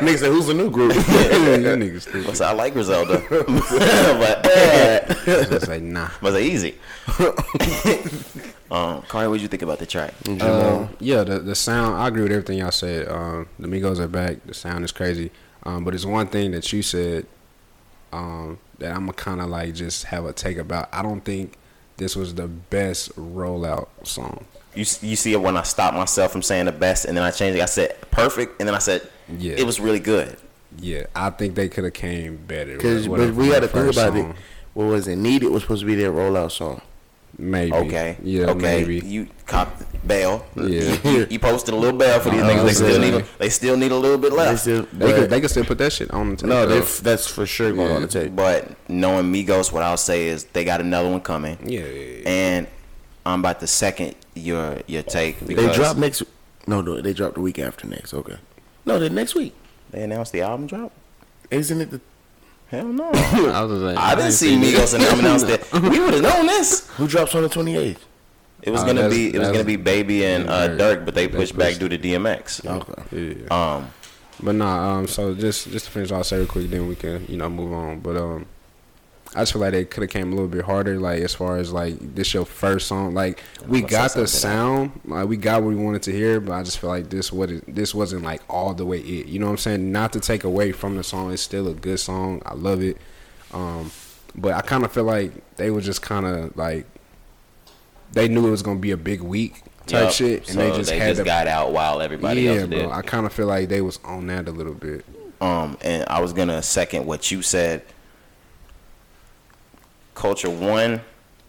Nigga 0.04 0.18
said, 0.18 0.28
who's 0.30 0.46
the 0.46 0.54
new 0.54 0.70
group? 0.70 0.94
you 0.94 1.00
niggas 1.00 2.02
stupid. 2.02 2.28
I 2.28 2.32
said, 2.34 2.46
I 2.48 2.52
like 2.52 2.74
Griselda, 2.74 3.22
but 3.28 4.46
uh, 4.46 5.14
Just 5.24 5.68
like 5.68 5.82
nah. 5.82 6.10
was 6.20 6.34
it 6.34 6.42
easy? 6.42 6.74
um, 8.70 9.02
Kari, 9.02 9.28
what 9.28 9.34
did 9.34 9.42
you 9.42 9.48
think 9.48 9.62
about 9.62 9.78
the 9.78 9.86
track? 9.86 10.12
Um, 10.40 10.90
yeah, 10.98 11.24
the 11.24 11.38
the 11.38 11.54
sound. 11.54 11.96
I 11.96 12.08
agree 12.08 12.22
with 12.22 12.32
everything 12.32 12.58
y'all 12.58 12.70
said. 12.70 13.08
Um, 13.08 13.48
the 13.58 13.68
Migos 13.68 13.98
are 13.98 14.08
back. 14.08 14.44
The 14.44 14.54
sound 14.54 14.84
is 14.84 14.92
crazy. 14.92 15.30
Um, 15.62 15.84
but 15.84 15.94
it's 15.94 16.04
one 16.04 16.26
thing 16.26 16.50
that 16.52 16.72
you 16.72 16.82
said 16.82 17.26
um, 18.12 18.58
that 18.78 18.90
I'm 18.92 19.00
gonna 19.06 19.12
kind 19.14 19.40
of 19.40 19.48
like 19.48 19.74
just 19.74 20.04
have 20.04 20.24
a 20.24 20.32
take 20.32 20.58
about. 20.58 20.88
I 20.92 21.02
don't 21.02 21.22
think 21.22 21.56
this 21.96 22.14
was 22.16 22.34
the 22.34 22.46
best 22.46 23.14
rollout 23.16 23.88
song. 24.04 24.44
You 24.74 24.84
you 25.00 25.16
see 25.16 25.32
it 25.32 25.40
when 25.40 25.56
I 25.56 25.62
stopped 25.62 25.96
myself 25.96 26.32
from 26.32 26.42
saying 26.42 26.66
the 26.66 26.72
best, 26.72 27.04
and 27.06 27.16
then 27.16 27.24
I 27.24 27.30
changed 27.30 27.58
it. 27.58 27.62
I 27.62 27.66
said 27.66 27.96
perfect, 28.10 28.60
and 28.60 28.68
then 28.68 28.74
I 28.74 28.78
said 28.78 29.08
Yeah. 29.38 29.54
it 29.56 29.64
was 29.64 29.80
really 29.80 30.00
good. 30.00 30.36
Yeah, 30.78 31.04
I 31.14 31.30
think 31.30 31.54
they 31.54 31.68
could 31.70 31.84
have 31.84 31.94
came 31.94 32.36
better. 32.36 32.76
Because 32.76 33.08
with- 33.08 33.20
with 33.20 33.34
we 33.34 33.48
a- 33.48 33.52
got 33.52 33.60
to 33.60 33.68
think 33.68 33.92
about 33.92 34.12
song. 34.12 34.30
it. 34.30 34.36
What 34.74 34.84
was 34.88 35.08
it 35.08 35.16
needed 35.16 35.48
was 35.50 35.62
supposed 35.62 35.80
to 35.80 35.86
be 35.86 35.94
their 35.94 36.12
rollout 36.12 36.52
song. 36.52 36.82
Maybe. 37.38 37.72
Okay. 37.74 38.16
Yeah, 38.22 38.46
Okay. 38.50 38.60
maybe. 38.60 38.98
You 39.00 39.28
copped 39.46 39.82
bail. 40.06 40.46
Yeah. 40.56 40.96
You, 41.04 41.26
you 41.28 41.38
posted 41.38 41.74
a 41.74 41.76
little 41.76 41.98
bail 41.98 42.18
for 42.20 42.30
these 42.30 42.40
uh, 42.42 42.46
niggas. 42.48 42.56
They 42.56 42.64
was 42.64 42.76
still 42.76 43.00
need. 43.00 43.14
A, 43.14 43.24
they 43.38 43.48
still 43.50 43.76
need 43.76 43.92
a 43.92 43.96
little 43.96 44.16
bit 44.18 44.30
They 44.30 44.36
left. 44.36 44.60
still, 44.62 44.82
They 44.92 45.06
but- 45.06 45.14
could, 45.16 45.30
they 45.30 45.40
could 45.42 45.50
still 45.50 45.64
put 45.64 45.78
that 45.78 45.92
shit 45.92 46.10
on 46.12 46.30
the 46.30 46.36
tape. 46.36 46.48
no, 46.48 46.66
they, 46.66 46.80
that's 46.80 47.26
for 47.26 47.44
sure 47.44 47.72
going 47.72 47.92
on 47.92 48.02
the 48.02 48.08
tape. 48.08 48.34
But 48.34 48.70
knowing 48.88 49.32
Migos, 49.32 49.70
what 49.72 49.82
I'll 49.82 49.96
say 49.98 50.28
is 50.28 50.44
they 50.44 50.64
got 50.64 50.80
another 50.80 51.10
one 51.10 51.20
coming, 51.20 51.58
yeah, 51.64 51.80
yeah, 51.80 51.86
yeah. 51.86 52.22
and 52.28 52.66
I'm 53.26 53.40
about 53.40 53.60
to 53.60 53.66
second 53.66 54.14
your 54.34 54.80
your 54.86 55.02
take 55.02 55.38
They 55.40 55.54
because 55.54 55.76
drop 55.76 55.96
next. 55.98 56.22
No, 56.66 56.80
no, 56.80 57.00
they 57.00 57.12
dropped 57.12 57.34
the 57.34 57.40
week 57.42 57.58
after 57.58 57.86
next. 57.86 58.14
Okay. 58.14 58.36
No, 58.86 58.98
the 58.98 59.10
next 59.10 59.34
week. 59.34 59.52
they 59.90 60.02
announced 60.02 60.32
the 60.32 60.40
album 60.40 60.66
drop. 60.68 60.92
Isn't 61.50 61.80
it 61.80 61.90
the 61.90 62.00
Hell 62.68 62.86
no. 62.88 63.10
I 63.14 63.62
was 63.62 63.80
like, 63.80 63.96
I 63.96 64.14
didn't 64.14 64.32
see 64.32 64.56
Migos 64.56 64.94
and 64.94 65.02
them 65.04 65.20
announce 65.20 65.44
that. 65.44 65.70
We 65.72 66.00
would 66.00 66.14
have 66.14 66.22
known 66.22 66.46
this. 66.46 66.88
who 66.96 67.06
drops 67.06 67.34
on 67.34 67.42
the 67.42 67.48
twenty 67.48 67.76
eighth? 67.76 68.04
It 68.62 68.70
was 68.70 68.82
Oh, 68.82 68.86
gonna 68.86 69.08
be 69.08 69.32
it 69.34 69.38
was 69.38 69.48
gonna 69.50 69.64
be 69.64 69.76
Baby 69.76 70.24
and 70.26 70.48
uh, 70.48 70.68
Durk. 70.68 70.78
Durk, 70.78 71.04
but 71.04 71.14
they 71.14 71.26
They 71.26 71.36
pushed 71.36 71.56
back 71.56 71.76
due 71.76 71.88
to 71.88 71.98
DMX. 71.98 72.66
Okay. 72.66 73.36
Yeah. 73.46 73.76
Um, 73.76 73.90
But 74.42 74.54
nah, 74.56 74.98
um, 74.98 75.06
so 75.06 75.34
just 75.34 75.70
just 75.70 75.86
to 75.86 75.90
finish 75.90 76.10
off 76.10 76.28
very 76.28 76.44
quick, 76.46 76.68
then 76.70 76.88
we 76.88 76.96
can 76.96 77.24
you 77.28 77.36
know 77.36 77.48
move 77.48 77.72
on. 77.72 78.00
But 78.00 78.16
um, 78.16 78.46
I 79.36 79.40
just 79.42 79.52
feel 79.52 79.60
like 79.60 79.72
they 79.72 79.84
could 79.84 80.02
have 80.02 80.10
came 80.10 80.28
a 80.32 80.34
little 80.34 80.48
bit 80.48 80.64
harder, 80.64 80.98
like 80.98 81.20
as 81.22 81.34
far 81.34 81.58
as 81.58 81.72
like 81.72 82.14
this 82.14 82.32
your 82.34 82.46
first 82.46 82.86
song. 82.86 83.12
Like 83.14 83.42
we 83.68 83.82
got 83.82 84.04
the 84.04 84.08
something 84.08 84.22
to 84.24 84.26
sound, 84.26 85.00
like 85.04 85.28
we 85.28 85.36
got 85.36 85.62
what 85.62 85.68
we 85.68 85.76
wanted 85.76 86.02
to 86.04 86.12
hear, 86.12 86.40
but 86.40 86.52
I 86.54 86.62
just 86.62 86.78
feel 86.78 86.90
like 86.90 87.10
this 87.10 87.30
what 87.32 87.50
this 87.68 87.94
wasn't 87.94 88.22
like 88.22 88.42
all 88.48 88.72
the 88.74 88.86
way 88.86 88.98
it. 88.98 89.26
You 89.26 89.38
know 89.38 89.46
what 89.46 89.52
I'm 89.52 89.58
saying? 89.58 89.92
Not 89.92 90.12
to 90.14 90.20
take 90.20 90.44
away 90.44 90.72
from 90.72 90.96
the 90.96 91.04
song, 91.04 91.32
it's 91.32 91.42
still 91.42 91.68
a 91.68 91.74
good 91.74 92.00
song. 92.00 92.40
I 92.46 92.54
love 92.54 92.82
it. 92.82 92.96
Um, 93.52 93.90
but 94.34 94.52
I 94.54 94.60
kind 94.62 94.84
of 94.84 94.92
feel 94.92 95.04
like 95.04 95.32
they 95.56 95.70
were 95.70 95.80
just 95.80 96.02
kind 96.02 96.26
of 96.26 96.56
like 96.56 96.86
they 98.12 98.28
knew 98.28 98.46
it 98.46 98.50
was 98.50 98.62
gonna 98.62 98.78
be 98.78 98.90
a 98.92 98.96
big 98.96 99.20
week 99.20 99.62
type 99.86 100.04
yup. 100.04 100.12
shit, 100.12 100.38
and 100.48 100.48
So 100.48 100.58
they 100.58 100.76
just 100.76 100.90
had 100.90 101.16
to. 101.16 101.24
got 101.24 101.46
out 101.46 101.72
while 101.72 102.00
everybody 102.00 102.42
yeah, 102.42 102.52
else 102.52 102.68
did. 102.68 102.84
bro. 102.84 102.90
I 102.90 103.02
kind 103.02 103.26
of 103.26 103.32
feel 103.32 103.46
like 103.46 103.68
they 103.68 103.80
was 103.80 103.98
on 104.04 104.26
that 104.28 104.48
a 104.48 104.50
little 104.50 104.74
bit. 104.74 105.04
Um, 105.40 105.76
and 105.82 106.04
I 106.08 106.20
was 106.20 106.32
gonna 106.32 106.62
second 106.62 107.06
what 107.06 107.30
you 107.30 107.42
said. 107.42 107.82
Culture 110.16 110.50
One, 110.50 111.02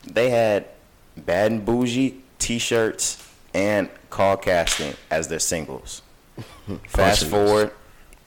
they 0.05 0.29
had 0.29 0.67
Bad 1.15 1.51
and 1.51 1.65
Boujee 1.65 2.19
T-shirts 2.37 3.27
and 3.53 3.89
Call 4.11 4.37
Casting 4.37 4.93
as 5.09 5.27
their 5.27 5.39
singles. 5.39 6.03
Fast 6.87 7.25
forward, 7.25 7.71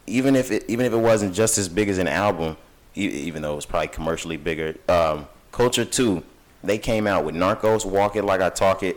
even 0.09 0.35
if 0.35 0.51
it 0.51 0.65
even 0.67 0.85
if 0.87 0.93
it 0.93 0.99
wasn't 0.99 1.35
just 1.35 1.59
as 1.59 1.69
big 1.69 1.89
as 1.89 1.99
an 1.99 2.09
album, 2.09 2.57
even 2.97 3.43
though 3.43 3.53
it 3.53 3.57
was 3.57 3.67
probably 3.67 3.89
commercially 3.89 4.37
bigger, 4.37 4.75
um, 4.89 5.29
Culture 5.53 5.85
Two, 5.85 6.25
they 6.65 6.79
came 6.79 7.07
out 7.07 7.25
with 7.25 7.37
Narcos, 7.37 7.85
Walk 7.85 8.17
It 8.17 8.25
Like 8.25 8.41
I 8.41 8.51
Talk 8.51 8.83
It, 8.83 8.97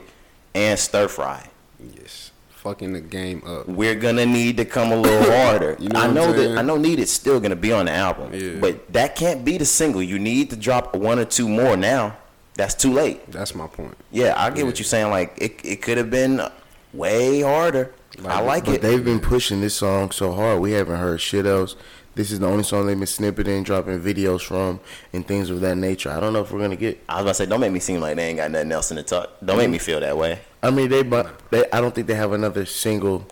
and 0.56 0.80
Stir 0.80 1.08
Fry. 1.08 1.50
Yes, 1.80 2.32
fucking 2.64 2.94
the 2.94 3.02
game 3.02 3.44
up. 3.46 3.68
we're 3.68 3.94
gonna 3.96 4.26
need 4.26 4.56
to 4.58 4.66
come 4.66 4.92
a 4.92 4.96
little 4.96 5.32
harder. 5.38 5.76
You 5.80 5.90
know 5.90 6.00
I 6.00 6.08
know 6.12 6.32
that? 6.32 6.58
I 6.58 6.62
know 6.62 6.78
Need 6.78 7.00
is 7.00 7.12
still 7.12 7.40
gonna 7.42 7.58
be 7.58 7.74
on 7.74 7.86
the 7.88 7.92
album, 7.92 8.34
Yeah. 8.34 8.60
but 8.62 8.92
that 8.94 9.16
can't 9.16 9.44
be 9.44 9.58
the 9.58 9.66
single. 9.66 10.02
You 10.02 10.18
need 10.18 10.50
to 10.52 10.56
drop 10.56 10.96
one 10.96 11.20
or 11.20 11.26
two 11.26 11.50
more 11.50 11.76
now. 11.76 12.16
That's 12.56 12.74
too 12.74 12.94
late. 12.94 13.30
That's 13.32 13.54
my 13.54 13.68
point. 13.68 13.98
Yeah, 14.12 14.34
I 14.38 14.50
get 14.52 14.66
what 14.66 14.80
you're 14.80 14.86
saying. 14.86 15.10
Like 15.12 15.38
it, 15.42 15.60
it 15.66 15.82
could 15.82 15.98
have 15.98 16.10
been 16.10 16.42
way 16.94 17.42
harder. 17.42 17.94
I 18.26 18.42
like 18.42 18.68
it. 18.68 18.82
they've 18.82 19.04
been 19.04 19.20
pushing 19.20 19.60
this 19.60 19.76
song 19.76 20.12
so 20.12 20.32
hard. 20.34 20.62
We 20.62 20.72
haven't 20.74 21.00
heard 21.00 21.20
shit 21.20 21.46
else. 21.48 21.76
This 22.16 22.32
is 22.32 22.40
the 22.40 22.48
only 22.48 22.64
song 22.64 22.86
they've 22.86 22.98
been 22.98 23.08
snipping, 23.08 23.48
in, 23.48 23.64
dropping 23.64 24.00
videos 24.00 24.42
from, 24.42 24.80
and 25.14 25.28
things 25.28 25.50
of 25.50 25.62
that 25.62 25.78
nature. 25.78 26.12
I 26.12 26.20
don't 26.20 26.34
know 26.34 26.42
if 26.42 26.52
we're 26.52 26.60
gonna 26.62 26.76
get. 26.76 27.04
I 27.10 27.16
was 27.16 27.22
about 27.24 27.30
to 27.30 27.36
say, 27.36 27.46
don't 27.48 27.60
make 27.60 27.72
me 27.72 27.80
seem 27.80 28.02
like 28.02 28.16
they 28.18 28.28
ain't 28.30 28.38
got 28.38 28.52
nothing 28.52 28.72
else 28.72 28.92
in 28.92 28.98
the 28.98 29.04
tuck. 29.04 29.32
Don't 29.44 29.58
make 29.58 29.70
me 29.70 29.80
feel 29.80 30.00
that 30.00 30.18
way. 30.18 30.40
I 30.62 30.70
mean, 30.70 30.90
they, 30.90 31.02
but 31.04 31.50
they. 31.50 31.70
I 31.72 31.82
don't 31.82 31.94
think 31.96 32.08
they 32.08 32.14
have 32.16 32.32
another 32.32 32.66
single 32.66 33.26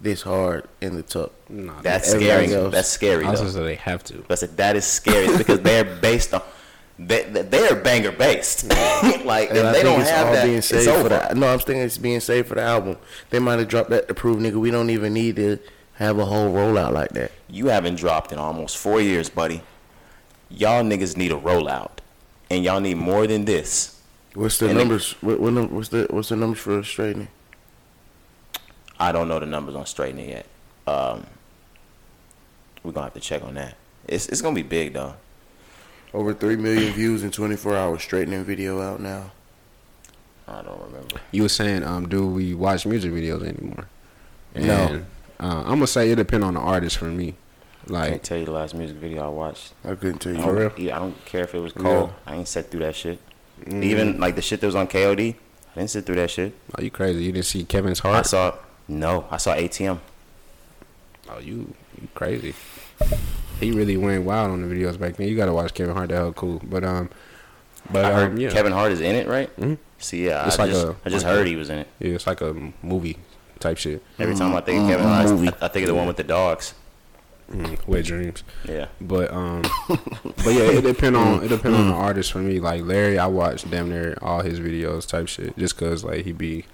this 0.00 0.22
hard 0.22 0.66
in 0.80 0.96
the 0.96 1.02
tuck. 1.02 1.32
Nah, 1.48 1.80
That's 1.82 2.10
scary. 2.10 2.52
else. 2.52 2.72
That's 2.72 2.88
scary 2.88 3.24
I 3.24 3.30
was 3.30 3.40
though. 3.40 3.46
just 3.46 3.56
say 3.56 3.62
they 3.64 3.74
have 3.76 4.02
to. 4.04 4.24
I 4.28 4.34
said 4.36 4.56
that 4.56 4.76
is 4.76 4.84
scary 4.84 5.36
because 5.38 5.60
they're 5.60 5.84
based 5.84 6.32
on. 6.34 6.42
They, 6.98 7.24
they're 7.24 7.74
banger 7.74 8.12
based. 8.12 8.68
like 9.24 9.50
if 9.50 9.56
And 9.56 9.66
I 9.68 9.72
they 9.72 9.82
don't 9.82 10.00
it's 10.00 10.10
have 10.10 10.32
that, 10.32 10.44
being 10.44 10.58
it's 10.58 10.68
saved 10.68 10.90
for 11.02 11.08
the. 11.08 11.34
No, 11.34 11.48
I'm 11.48 11.58
thinking 11.58 11.82
it's 11.82 11.98
being 11.98 12.20
saved 12.20 12.48
for 12.48 12.54
the 12.54 12.62
album. 12.62 12.96
They 13.30 13.38
might 13.38 13.58
have 13.58 13.68
dropped 13.68 13.90
that 13.90 14.06
to 14.08 14.14
prove, 14.14 14.38
nigga, 14.38 14.56
we 14.56 14.70
don't 14.70 14.90
even 14.90 15.12
need 15.12 15.36
to 15.36 15.58
have 15.94 16.18
a 16.18 16.24
whole 16.24 16.52
rollout 16.52 16.92
like 16.92 17.10
that. 17.10 17.32
You 17.48 17.66
haven't 17.68 17.96
dropped 17.96 18.32
in 18.32 18.38
almost 18.38 18.76
four 18.76 19.00
years, 19.00 19.28
buddy. 19.28 19.62
Y'all 20.50 20.82
niggas 20.84 21.16
need 21.16 21.32
a 21.32 21.36
rollout, 21.36 21.98
and 22.50 22.64
y'all 22.64 22.80
need 22.80 22.96
more 22.96 23.26
than 23.26 23.44
this. 23.44 24.00
What's 24.34 24.58
the 24.58 24.66
And 24.68 24.76
they- 24.76 24.80
numbers? 24.82 25.12
What, 25.20 25.40
what 25.40 25.70
what's 25.70 25.88
the 25.88 26.06
what's 26.10 26.28
the 26.30 26.36
numbers 26.36 26.58
for 26.60 26.82
straightening? 26.82 27.28
I 28.98 29.12
don't 29.12 29.28
know 29.28 29.38
the 29.40 29.46
numbers 29.46 29.74
on 29.74 29.86
straightening 29.86 30.28
yet. 30.30 30.46
Um, 30.86 31.26
we're 32.82 32.92
gonna 32.92 33.06
have 33.06 33.14
to 33.14 33.20
check 33.20 33.42
on 33.44 33.54
that. 33.54 33.76
It's 34.06 34.28
it's 34.28 34.40
gonna 34.42 34.54
be 34.54 34.62
big 34.62 34.92
though. 34.92 35.14
Over 36.12 36.34
three 36.34 36.56
million 36.56 36.92
views 36.94 37.22
in 37.24 37.30
24 37.30 37.76
hours. 37.76 38.02
Straightening 38.02 38.44
video 38.44 38.80
out 38.80 39.00
now. 39.00 39.30
I 40.46 40.62
don't 40.62 40.80
remember. 40.82 41.16
You 41.32 41.42
were 41.42 41.48
saying, 41.48 41.82
um, 41.84 42.06
do 42.08 42.26
we 42.26 42.54
watch 42.54 42.84
music 42.84 43.10
videos 43.12 43.42
anymore? 43.42 43.86
No. 44.54 45.04
And 45.38 45.50
Uh, 45.52 45.60
I'm 45.62 45.74
gonna 45.74 45.86
say 45.86 46.10
it 46.10 46.16
depend 46.16 46.44
on 46.44 46.54
the 46.54 46.60
artist 46.60 46.96
for 46.98 47.06
me. 47.06 47.34
Like, 47.86 47.98
I 47.98 48.00
Like 48.02 48.10
can't 48.12 48.22
tell 48.22 48.38
you 48.38 48.44
the 48.46 48.50
last 48.52 48.74
music 48.74 48.96
video 48.96 49.24
I 49.26 49.28
watched. 49.28 49.72
I 49.84 49.94
couldn't 49.94 50.18
tell 50.20 50.32
you. 50.34 50.40
For 50.42 50.52
real? 50.54 50.68
don't, 50.70 50.78
yeah, 50.78 50.96
I 50.96 51.00
don't 51.00 51.24
care 51.26 51.44
if 51.44 51.54
it 51.54 51.58
was 51.60 51.72
cold. 51.72 52.12
I 52.26 52.36
ain't 52.36 52.48
sit 52.48 52.70
through 52.70 52.80
that 52.80 52.94
shit. 52.96 53.18
Even 53.68 54.18
like 54.18 54.36
the 54.36 54.42
shit 54.42 54.60
that 54.60 54.66
was 54.66 54.74
on 54.74 54.86
KOD, 54.88 55.34
I 55.34 55.78
didn't 55.80 55.90
sit 55.90 56.06
through 56.06 56.16
that 56.16 56.30
shit. 56.30 56.54
are 56.74 56.82
you 56.82 56.90
crazy? 56.90 57.24
You 57.24 57.32
didn't 57.32 57.46
see 57.46 57.64
Kevin's 57.64 57.98
heart? 58.00 58.12
I 58.12 58.16
heart? 58.16 58.26
saw 58.26 58.54
no, 58.88 59.26
I 59.30 59.36
saw 59.36 59.54
ATM. 59.54 59.98
Oh, 61.28 61.38
you 61.38 61.74
you 62.00 62.08
crazy. 62.14 62.54
He 63.60 63.70
really 63.70 63.96
went 63.96 64.24
wild 64.24 64.50
on 64.50 64.66
the 64.68 64.74
videos 64.74 64.98
back 64.98 65.16
then. 65.16 65.28
You 65.28 65.36
gotta 65.36 65.52
watch 65.52 65.72
Kevin 65.74 65.94
Hart. 65.94 66.08
That 66.08 66.16
hell 66.16 66.32
cool. 66.32 66.60
But 66.64 66.84
um, 66.84 67.08
but 67.90 68.04
I 68.04 68.12
heard 68.12 68.30
um, 68.32 68.36
yeah, 68.38 68.50
Kevin 68.50 68.72
Hart 68.72 68.92
is 68.92 69.00
in 69.00 69.14
it, 69.14 69.26
right? 69.28 69.54
Mhm. 69.58 69.78
See, 69.98 70.26
yeah, 70.26 70.46
It's 70.46 70.58
I 70.58 70.64
like 70.64 70.72
just, 70.72 70.86
a- 70.86 70.96
I 71.04 71.08
just 71.10 71.24
like 71.24 71.34
heard 71.34 71.46
a- 71.46 71.50
he 71.50 71.56
was 71.56 71.70
in 71.70 71.78
it. 71.78 71.88
yeah, 71.98 72.08
it's 72.10 72.26
like 72.26 72.40
a 72.42 72.54
movie 72.82 73.16
type 73.60 73.78
shit. 73.78 74.02
Every 74.18 74.34
time 74.34 74.54
I 74.54 74.60
think 74.60 74.82
of 74.82 74.88
Kevin 74.88 75.06
Hart. 75.06 75.54
I, 75.62 75.66
I 75.66 75.68
think 75.68 75.84
of 75.84 75.88
the 75.88 75.94
one 75.94 76.06
with 76.06 76.16
the 76.16 76.24
dogs. 76.24 76.74
Mm, 77.50 77.86
wet 77.86 78.06
dreams. 78.06 78.42
Yeah, 78.66 78.86
But 79.02 79.30
um, 79.32 79.62
but 79.88 80.46
yeah, 80.46 80.70
it 80.70 80.80
depend 80.82 81.14
on 81.14 81.44
it 81.44 81.48
depend 81.48 81.74
on 81.74 81.88
the 81.88 81.94
artist 81.94 82.32
for 82.32 82.38
me. 82.38 82.58
Like 82.58 82.82
Larry, 82.84 83.18
I 83.18 83.26
watch 83.26 83.68
damn 83.70 83.90
near 83.90 84.16
all 84.22 84.40
his 84.40 84.60
videos 84.60 85.06
type 85.06 85.28
shit, 85.28 85.56
just 85.58 85.76
cause 85.76 86.02
like 86.04 86.24
he 86.24 86.32
be 86.32 86.64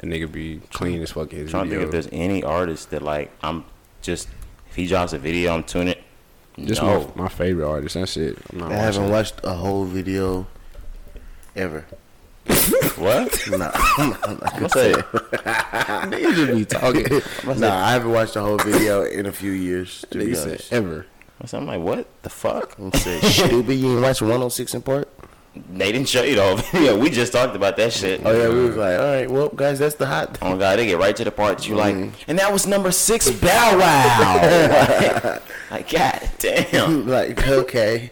a 0.00 0.06
nigga 0.06 0.30
be 0.30 0.60
clean 0.72 1.00
as 1.00 1.12
fuck 1.12 1.32
in 1.32 1.40
his 1.40 1.50
trying 1.52 1.66
to 1.66 1.70
think 1.70 1.82
if 1.84 1.90
there's 1.92 2.08
any 2.10 2.42
artist 2.42 2.90
that 2.90 3.02
like 3.02 3.30
I'm 3.42 3.64
just 4.02 4.28
if 4.68 4.74
he 4.74 4.86
drops 4.88 5.12
a 5.12 5.18
video, 5.18 5.54
I'm 5.54 5.62
tuning 5.62 5.88
it. 5.94 6.02
Just 6.58 6.82
no, 6.82 7.12
my, 7.14 7.22
my 7.22 7.28
favorite 7.28 7.68
artist. 7.70 7.94
That's 7.94 8.16
it. 8.16 8.36
I'm 8.52 8.58
not 8.58 8.72
I 8.72 8.76
haven't 8.76 9.02
watching. 9.02 9.12
watched 9.12 9.40
a 9.44 9.52
whole 9.54 9.84
video 9.84 10.48
ever. 11.54 11.86
What? 12.96 13.48
Nah, 13.50 13.70
I'm 13.98 14.10
not 14.10 14.28
I'm 14.28 14.36
gonna 14.38 14.50
gonna 14.54 14.68
say 14.70 14.92
Niggas 16.10 16.34
just 16.34 16.52
be 16.52 16.64
talking. 16.64 17.60
Nah, 17.60 17.86
I 17.86 17.92
haven't 17.92 18.12
watched 18.12 18.34
the 18.34 18.40
whole 18.42 18.58
video 18.58 19.04
in 19.04 19.26
a 19.26 19.32
few 19.32 19.52
years. 19.52 20.04
To 20.10 20.18
be 20.18 20.26
Nigga 20.26 20.36
said 20.36 20.48
honest, 20.48 20.72
ever. 20.72 21.06
I'm 21.52 21.66
like, 21.66 21.80
what 21.80 22.06
the 22.22 22.28
fuck? 22.30 22.78
I'm 22.78 22.92
saying, 22.92 23.22
stupid. 23.48 23.74
You 23.74 23.92
ain't 23.92 24.02
watch 24.02 24.20
106 24.20 24.74
in 24.74 24.82
part? 24.82 25.08
They 25.72 25.90
didn't 25.90 26.08
show 26.08 26.22
you 26.22 26.36
the 26.36 26.42
whole 26.42 26.56
video. 26.56 26.98
We 26.98 27.10
just 27.10 27.32
talked 27.32 27.56
about 27.56 27.76
that 27.78 27.92
shit. 27.92 28.20
Oh 28.24 28.30
yeah, 28.30 28.48
we 28.48 28.66
was 28.66 28.76
like, 28.76 28.98
all 29.00 29.04
right, 29.06 29.30
well, 29.30 29.48
guys, 29.48 29.78
that's 29.78 29.96
the 29.96 30.06
hot. 30.06 30.38
Oh 30.42 30.56
god, 30.56 30.78
they 30.78 30.86
get 30.86 30.98
right 30.98 31.16
to 31.16 31.24
the 31.24 31.30
part 31.32 31.58
that 31.58 31.68
you 31.68 31.74
like, 31.74 31.96
and 32.28 32.38
that 32.38 32.52
was 32.52 32.66
number 32.66 32.92
six 32.92 33.30
Bow 33.30 33.78
Wow. 33.78 35.40
like, 35.70 35.90
god 35.90 36.30
damn. 36.38 37.06
like, 37.08 37.46
okay, 37.48 38.10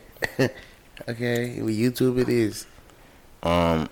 okay, 1.09 1.61
well, 1.61 1.70
YouTube 1.70 2.18
it 2.18 2.29
is. 2.29 2.66
Um, 3.43 3.89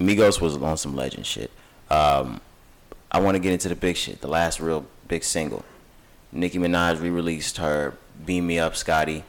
Migos 0.00 0.40
was 0.40 0.56
on 0.56 0.76
some 0.76 0.96
legend 0.96 1.26
shit. 1.26 1.50
Um, 1.90 2.40
I 3.10 3.20
want 3.20 3.36
to 3.36 3.38
get 3.38 3.52
into 3.52 3.68
the 3.68 3.76
big 3.76 3.96
shit. 3.96 4.20
The 4.20 4.28
last 4.28 4.60
real 4.60 4.86
big 5.08 5.24
single. 5.24 5.64
Nicki 6.32 6.58
Minaj 6.58 7.00
re-released 7.00 7.58
her 7.58 7.96
"Beam 8.24 8.46
Me 8.46 8.58
Up, 8.58 8.74
Scotty" 8.74 9.24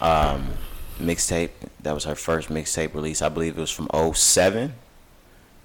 um, 0.00 0.54
mixtape. 0.98 1.50
That 1.82 1.92
was 1.92 2.04
her 2.04 2.14
first 2.14 2.48
mixtape 2.48 2.94
release. 2.94 3.20
I 3.20 3.28
believe 3.28 3.58
it 3.58 3.60
was 3.60 3.70
from 3.70 3.88
07. 4.14 4.74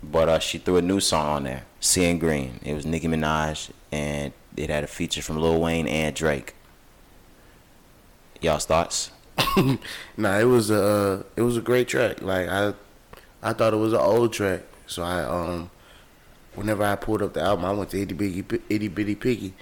But 0.04 0.28
uh, 0.28 0.40
she 0.40 0.58
threw 0.58 0.76
a 0.78 0.82
new 0.82 1.00
song 1.00 1.28
on 1.28 1.44
there, 1.44 1.64
"Seeing 1.80 2.20
Green." 2.20 2.60
It 2.64 2.74
was 2.74 2.86
Nicki 2.86 3.08
Minaj, 3.08 3.72
and 3.92 4.34
it 4.58 4.70
had 4.70 4.84
a 4.84 4.88
feature 4.88 5.22
from 5.22 5.38
Lil 5.38 5.62
Wayne 5.62 5.88
and 5.88 6.14
Drake. 6.14 6.54
Y'all's 8.42 8.66
thoughts? 8.66 9.12
Nah, 10.18 10.40
it 10.40 10.46
was 10.46 10.70
a 10.70 10.84
uh, 10.84 11.24
it 11.36 11.42
was 11.42 11.58
a 11.58 11.62
great 11.62 11.88
track. 11.88 12.22
Like 12.22 12.50
I, 12.50 12.74
I 13.44 13.54
thought 13.54 13.74
it 13.74 13.78
was 13.78 13.94
an 13.94 14.00
old 14.00 14.34
track. 14.34 14.62
So 14.88 15.04
I 15.04 15.24
um, 15.24 15.70
whenever 16.56 16.84
I 16.84 16.96
pulled 16.96 17.22
up 17.22 17.34
the 17.34 17.42
album, 17.42 17.66
I 17.66 17.72
went 17.72 17.90
to 17.92 18.02
Itty 18.02 18.14
Bitty 18.16 18.60
Itty 18.70 18.88
Bitty 18.88 19.16
Piggy, 19.16 19.54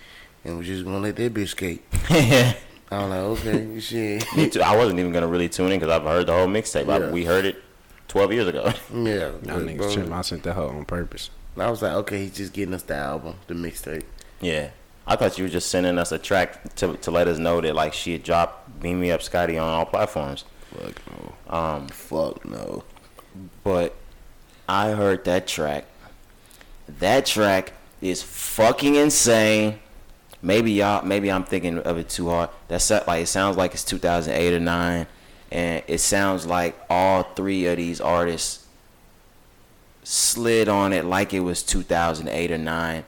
and 0.45 0.57
was 0.57 0.67
just 0.67 0.83
gonna 0.85 0.99
let 0.99 1.15
that 1.15 1.33
bitch 1.33 1.49
skate. 1.49 1.83
I 2.91 3.07
was 3.07 3.09
like, 3.45 3.53
okay, 3.53 3.79
shit. 3.79 4.25
Me 4.35 4.49
too. 4.49 4.61
I 4.61 4.75
wasn't 4.75 4.99
even 4.99 5.11
gonna 5.13 5.27
really 5.27 5.47
tune 5.49 5.71
in 5.71 5.79
because 5.79 5.93
I've 5.95 6.03
heard 6.03 6.27
the 6.27 6.33
whole 6.33 6.47
mixtape. 6.47 6.89
I- 6.89 6.99
Yeah. 6.99 7.09
We 7.11 7.23
heard 7.25 7.45
it 7.45 7.61
12 8.09 8.33
years 8.33 8.47
ago. 8.47 8.65
yeah, 8.93 8.99
Y'all 9.13 9.31
but, 9.43 9.57
niggas 9.59 9.77
bro, 9.77 9.93
tripping. 9.93 10.13
I 10.13 10.21
sent 10.21 10.43
that 10.43 10.53
hoe 10.53 10.67
on 10.67 10.83
purpose. 10.85 11.29
I 11.57 11.69
was 11.69 11.81
like, 11.81 11.93
okay, 11.93 12.19
he's 12.23 12.35
just 12.35 12.53
getting 12.53 12.73
us 12.73 12.83
the 12.83 12.95
album, 12.95 13.35
the 13.47 13.53
mixtape. 13.53 14.03
yeah. 14.41 14.69
I 15.07 15.15
thought 15.15 15.37
you 15.39 15.45
were 15.45 15.49
just 15.49 15.69
sending 15.69 15.97
us 15.97 16.11
a 16.11 16.19
track 16.19 16.75
to, 16.75 16.95
to 16.97 17.11
let 17.11 17.27
us 17.27 17.39
know 17.39 17.59
that 17.59 17.73
like 17.75 17.91
she 17.93 18.13
had 18.13 18.23
dropped 18.23 18.79
"Beam 18.81 18.99
Me 19.01 19.11
Up, 19.11 19.23
Scotty" 19.23 19.57
on 19.57 19.67
all 19.67 19.83
platforms. 19.85 20.43
Fuck 20.77 21.01
no. 21.09 21.53
Um, 21.57 21.87
Fuck 21.87 22.45
no. 22.45 22.83
But 23.63 23.95
I 24.67 24.91
heard 24.91 25.25
that 25.25 25.47
track. 25.47 25.85
That 26.99 27.25
track 27.25 27.73
is 28.01 28.23
fucking 28.23 28.95
insane. 28.95 29.79
Maybe 30.41 30.71
y'all, 30.71 31.05
maybe 31.05 31.31
I'm 31.31 31.43
thinking 31.43 31.79
of 31.79 31.97
it 31.97 32.09
too 32.09 32.29
hard. 32.29 32.49
That's 32.67 32.89
like 32.89 33.23
it 33.23 33.27
sounds 33.27 33.57
like 33.57 33.73
it's 33.73 33.83
2008 33.83 34.53
or 34.53 34.59
nine, 34.59 35.07
and 35.51 35.83
it 35.87 35.99
sounds 35.99 36.45
like 36.45 36.75
all 36.89 37.23
three 37.23 37.65
of 37.67 37.77
these 37.77 38.01
artists 38.01 38.65
slid 40.03 40.67
on 40.67 40.93
it 40.93 41.05
like 41.05 41.33
it 41.33 41.41
was 41.41 41.63
2008 41.63 42.51
or 42.51 42.57
nine. 42.57 43.05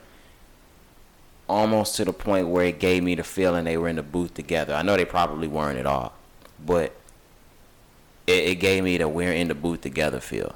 Almost 1.49 1.97
to 1.97 2.05
the 2.05 2.13
point 2.13 2.47
where 2.47 2.65
it 2.65 2.79
gave 2.79 3.03
me 3.03 3.15
the 3.15 3.23
feeling 3.23 3.65
they 3.65 3.77
were 3.77 3.89
in 3.89 3.97
the 3.97 4.03
booth 4.03 4.33
together. 4.33 4.73
I 4.73 4.81
know 4.81 4.95
they 4.95 5.05
probably 5.05 5.47
weren't 5.47 5.77
at 5.77 5.85
all, 5.85 6.13
but 6.63 6.95
it, 8.27 8.43
it 8.49 8.55
gave 8.55 8.83
me 8.83 8.97
the 8.97 9.07
we're 9.07 9.33
in 9.33 9.47
the 9.47 9.55
booth 9.55 9.81
together 9.81 10.19
feel. 10.19 10.55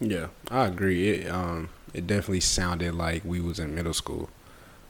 Yeah, 0.00 0.28
I 0.50 0.66
agree. 0.66 1.10
It 1.10 1.30
um, 1.30 1.68
it 1.92 2.06
definitely 2.06 2.40
sounded 2.40 2.94
like 2.94 3.24
we 3.24 3.40
was 3.40 3.58
in 3.58 3.74
middle 3.74 3.94
school. 3.94 4.28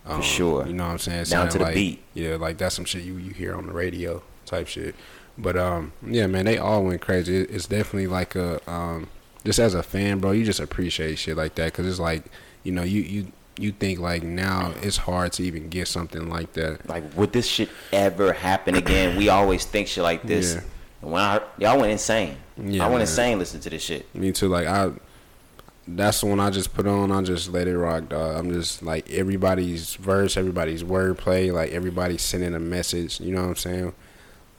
Um, 0.07 0.23
sure. 0.23 0.67
You 0.67 0.73
know 0.73 0.87
what 0.87 0.93
I'm 0.93 0.99
saying? 0.99 1.25
Down 1.25 1.49
to 1.51 1.59
the 1.59 1.65
like- 1.65 1.75
beat. 1.75 2.03
Yeah, 2.15 2.37
like 2.37 2.59
that's 2.59 2.75
some 2.75 2.85
shit 2.85 3.03
you 3.03 3.17
you 3.17 3.33
hear 3.33 3.55
on 3.55 3.67
the 3.67 3.73
radio 3.73 4.23
type 4.47 4.69
shit. 4.69 4.95
But 5.37 5.57
um, 5.57 5.93
yeah, 6.07 6.27
man, 6.27 6.45
they 6.45 6.59
all 6.59 6.85
went 6.85 7.01
crazy. 7.01 7.37
It, 7.37 7.51
it's 7.51 7.67
definitely 7.67 8.07
like 8.07 8.35
a 8.35 8.61
um, 8.71 9.09
just 9.45 9.59
as 9.59 9.75
a 9.75 9.83
fan, 9.83 10.19
bro, 10.19 10.33
you 10.33 10.45
just 10.45 10.61
appreciate 10.61 11.19
shit 11.19 11.37
like 11.37 11.55
that 11.57 11.67
because 11.67 11.87
it's 11.87 12.01
like 12.01 12.25
you 12.63 12.73
know 12.73 12.83
you 12.83 13.01
you 13.01 13.33
you 13.59 13.73
think 13.73 13.99
like 13.99 14.23
now 14.23 14.73
it's 14.83 14.97
hard 14.97 15.33
to 15.33 15.43
even 15.43 15.69
get 15.69 15.87
something 15.89 16.29
like 16.29 16.53
that. 16.55 16.89
like 16.89 17.05
would 17.17 17.33
this 17.33 17.47
shit 17.47 17.69
ever 17.93 18.33
happen 18.33 18.75
again? 18.75 19.17
We 19.17 19.29
always 19.29 19.65
think 19.65 19.89
shit 19.89 20.03
like 20.03 20.23
this. 20.23 20.55
Yeah. 20.55 20.61
And 21.03 21.13
when 21.13 21.23
I 21.23 21.35
heard, 21.35 21.43
y'all 21.59 21.79
went 21.79 21.93
insane. 21.93 22.37
Yeah, 22.57 22.85
I 22.85 22.87
went 22.87 22.97
man. 22.97 23.01
insane 23.03 23.39
listening 23.39 23.63
to 23.63 23.71
this 23.71 23.83
shit. 23.83 24.15
Me 24.15 24.33
too. 24.33 24.49
Like 24.49 24.67
I, 24.67 24.93
that's 25.89 26.21
the 26.21 26.27
one 26.27 26.41
I 26.41 26.51
just 26.51 26.75
put 26.75 26.87
on. 26.87 27.11
I 27.11 27.23
just 27.23 27.51
let 27.51 27.67
it 27.67 27.77
rock, 27.77 28.09
dog. 28.09 28.37
I'm 28.37 28.53
just 28.53 28.83
like 28.83 29.11
everybody's 29.11 29.95
verse, 29.95 30.37
everybody's 30.37 30.83
wordplay, 30.83 31.53
like 31.53 31.73
everybody's 31.73 32.23
sending 32.23 32.55
a 32.55 32.61
message. 32.61 33.21
You 33.21 33.35
know 33.35 33.43
what 33.43 33.49
I'm 33.49 33.57
saying? 33.57 33.93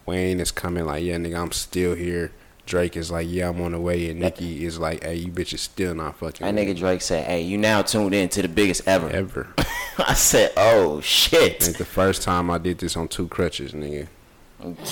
Wayne 0.05 0.39
is 0.39 0.51
coming 0.51 0.85
like, 0.85 1.03
yeah, 1.03 1.15
nigga, 1.17 1.39
I'm 1.39 1.51
still 1.51 1.95
here. 1.95 2.31
Drake 2.65 2.95
is 2.95 3.11
like, 3.11 3.27
yeah, 3.29 3.49
I'm 3.49 3.61
on 3.61 3.73
the 3.73 3.79
way, 3.79 4.09
and 4.09 4.19
Nicki 4.19 4.65
is 4.65 4.79
like, 4.79 5.03
hey, 5.03 5.15
you 5.15 5.31
bitch 5.31 5.53
bitches 5.53 5.59
still 5.59 5.95
not 5.95 6.15
fucking. 6.17 6.45
That 6.45 6.55
nigga. 6.55 6.77
Drake 6.77 7.01
said, 7.01 7.25
"Hey, 7.25 7.41
you 7.41 7.57
now 7.57 7.81
tuned 7.81 8.13
in 8.13 8.29
to 8.29 8.41
the 8.41 8.47
biggest 8.47 8.87
ever." 8.87 9.09
ever. 9.09 9.47
I 9.97 10.13
said, 10.13 10.53
"Oh 10.55 11.01
shit." 11.01 11.67
Ain't 11.67 11.77
the 11.77 11.85
first 11.85 12.21
time 12.21 12.49
I 12.49 12.59
did 12.59 12.77
this 12.77 12.95
on 12.95 13.07
two 13.07 13.27
crutches, 13.27 13.73
nigga. 13.73 14.07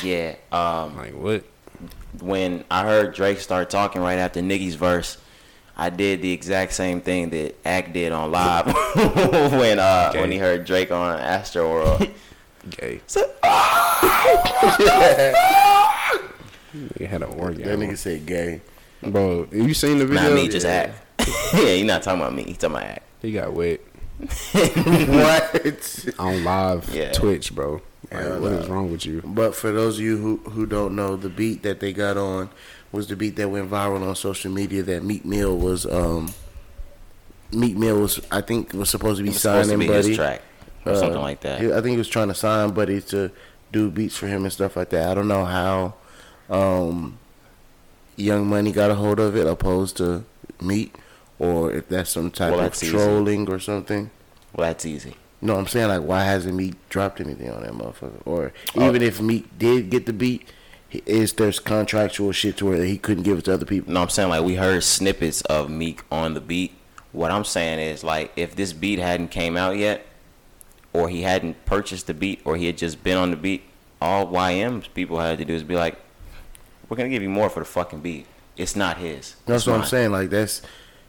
Yeah. 0.04 0.36
Um. 0.52 0.96
Like 0.98 1.14
what? 1.14 1.44
when 2.22 2.64
I 2.72 2.84
heard 2.84 3.14
Drake 3.14 3.40
start 3.40 3.70
talking 3.70 4.02
right 4.02 4.18
after 4.18 4.42
Nicki's 4.42 4.76
verse, 4.76 5.18
I 5.78 5.90
did 5.90 6.22
the 6.22 6.32
exact 6.34 6.74
same 6.74 7.00
thing 7.02 7.30
that 7.30 7.56
Act 7.66 7.94
did 7.94 8.12
on 8.12 8.32
live 8.32 8.66
when 9.54 9.80
uh 9.80 10.08
Okay. 10.10 10.22
when 10.22 10.32
he 10.32 10.38
heard 10.38 10.66
Drake 10.66 10.92
on 10.92 11.20
Astro 11.20 11.70
World. 11.70 12.08
Gay. 12.72 13.02
So- 13.08 13.32
Nigga 16.76 17.08
had 17.08 17.24
an 17.24 17.30
That 17.30 17.80
nigga 17.80 17.98
said 17.98 18.26
gay. 18.26 18.62
Bro, 19.02 19.48
you 19.52 19.74
seen 19.74 19.98
the 19.98 20.06
video? 20.06 20.24
Not 20.24 20.34
me, 20.34 20.48
just 20.50 20.66
Yeah. 20.66 20.94
Act. 21.18 21.30
yeah, 21.54 21.70
you 21.74 21.86
not 21.86 22.04
talking 22.04 22.22
about 22.22 22.36
me. 22.36 22.44
He 22.44 22.54
talking 22.54 22.76
about 22.76 22.84
Act. 22.90 23.04
He 23.22 23.32
got 23.32 23.54
wet 23.54 23.80
what? 24.52 26.10
on 26.20 26.44
live 26.44 26.90
Yeah. 26.94 27.12
Twitch, 27.14 27.56
bro. 27.56 27.82
Like, 28.12 28.22
Hell 28.24 28.40
what 28.42 28.52
no. 28.52 28.58
is 28.58 28.68
wrong 28.68 28.92
with 28.92 29.06
you? 29.06 29.22
But 29.24 29.54
for 29.56 29.72
those 29.72 29.98
of 30.00 30.04
you 30.04 30.18
who, 30.18 30.38
who 30.50 30.66
don't 30.66 30.96
know, 30.96 31.16
the 31.16 31.30
beat 31.30 31.62
that 31.64 31.80
they 31.80 31.94
got 31.94 32.18
on 32.18 32.50
was 32.92 33.08
the 33.08 33.16
beat 33.16 33.36
that 33.36 33.50
went 33.50 33.70
viral 33.70 34.08
on 34.08 34.16
social 34.16 34.52
media 34.52 34.82
that 34.84 35.04
Meek 35.04 35.24
Mill 35.26 35.56
was 35.56 35.86
um 35.86 36.34
Meek 37.52 37.76
Mill 37.78 38.00
was 38.02 38.20
I 38.32 38.42
think 38.42 38.74
was 38.74 38.90
supposed 38.90 39.18
to 39.18 39.24
be 39.24 39.30
It 39.30 39.34
was 39.34 39.42
supposed 39.42 39.70
to 39.70 39.76
signing 39.76 39.88
be 39.88 39.94
his 39.94 40.06
Buddy. 40.08 40.16
track 40.16 40.42
or 40.86 40.94
Uh, 40.94 40.96
something 41.00 41.22
like 41.22 41.42
that. 41.42 41.62
I 41.62 41.82
think 41.82 41.88
he 41.92 41.98
was 41.98 42.08
trying 42.10 42.30
to 42.30 42.34
sign 42.34 42.72
Buddy 42.72 43.00
to 43.02 43.30
do 43.72 43.92
beats 43.92 44.16
for 44.18 44.26
him 44.28 44.44
and 44.44 44.52
stuff 44.52 44.76
like 44.76 44.90
that. 44.90 45.08
I 45.10 45.14
don't 45.14 45.28
know 45.28 45.46
how 45.46 45.94
um 46.50 47.20
Young 48.16 48.48
Money 48.48 48.72
got 48.72 48.90
a 48.92 48.96
hold 48.96 49.20
of 49.20 49.36
it 49.36 49.46
opposed 49.46 49.98
to 49.98 50.24
Meek 50.62 50.96
or 51.38 51.72
if 51.72 51.88
that's 51.90 52.10
some 52.10 52.32
type 52.32 52.52
Well, 52.52 52.60
of 52.62 52.66
that's 52.66 52.82
easy. 52.84 52.92
trolling 52.92 53.48
or 53.50 53.60
something. 53.60 54.10
Well, 54.56 54.68
that's 54.68 54.86
easy. 54.86 55.16
No, 55.42 55.56
I'm 55.56 55.68
saying 55.68 55.88
like, 55.88 56.02
why 56.02 56.24
hasn't 56.26 56.56
Meek 56.56 56.74
dropped 56.90 57.22
anything 57.22 57.50
on 57.50 57.64
that 57.64 57.72
motherfucker? 57.72 58.22
Or 58.26 58.52
Oh. 58.76 58.88
even 58.88 59.02
if 59.02 59.22
Meek 59.22 59.58
did 59.58 59.90
get 59.90 60.06
the 60.06 60.14
beat, 60.14 60.48
is 61.06 61.34
there's 61.34 61.60
contractual 61.60 62.32
shit 62.32 62.58
to 62.58 62.66
where 62.66 62.84
he 62.84 62.98
couldn't 62.98 63.24
give 63.24 63.38
it 63.40 63.46
to 63.46 63.54
other 63.54 63.66
people? 63.66 63.94
No, 63.94 64.02
I'm 64.02 64.10
saying 64.10 64.30
like 64.30 64.44
we 64.44 64.56
heard 64.56 64.84
snippets 64.84 65.42
of 65.44 65.70
Meek 65.70 66.02
on 66.12 66.34
the 66.34 66.42
beat. 66.42 66.74
What 67.12 67.32
I'm 67.32 67.46
saying 67.46 67.80
is 67.80 68.04
like 68.04 68.32
if 68.36 68.56
this 68.56 68.74
beat 68.74 69.00
hadn't 69.00 69.30
came 69.30 69.56
out 69.56 69.78
yet, 69.78 70.06
or 70.94 71.08
he 71.10 71.22
hadn't 71.22 71.64
purchased 71.66 72.08
the 72.08 72.14
beat, 72.14 72.42
or 72.44 72.58
he 72.58 72.66
had 72.66 72.78
just 72.78 73.04
been 73.04 73.18
on 73.18 73.30
the 73.32 73.38
beat, 73.38 73.64
all 74.02 74.26
YM's 74.28 74.88
people 74.88 75.20
had 75.20 75.38
to 75.38 75.46
do 75.46 75.54
is 75.54 75.64
be 75.64 75.76
like, 75.76 75.96
"We're 76.90 76.98
gonna 76.98 77.10
give 77.10 77.24
you 77.24 77.30
more 77.30 77.50
for 77.50 77.60
the 77.60 77.66
fucking 77.66 78.02
beat. 78.02 78.26
It's 78.58 78.76
not 78.76 78.98
his." 78.98 79.36
That's 79.46 79.62
It's 79.64 79.68
what 79.68 79.80
I'm 79.80 79.86
saying. 79.86 80.12
Like 80.12 80.30
that's 80.30 80.62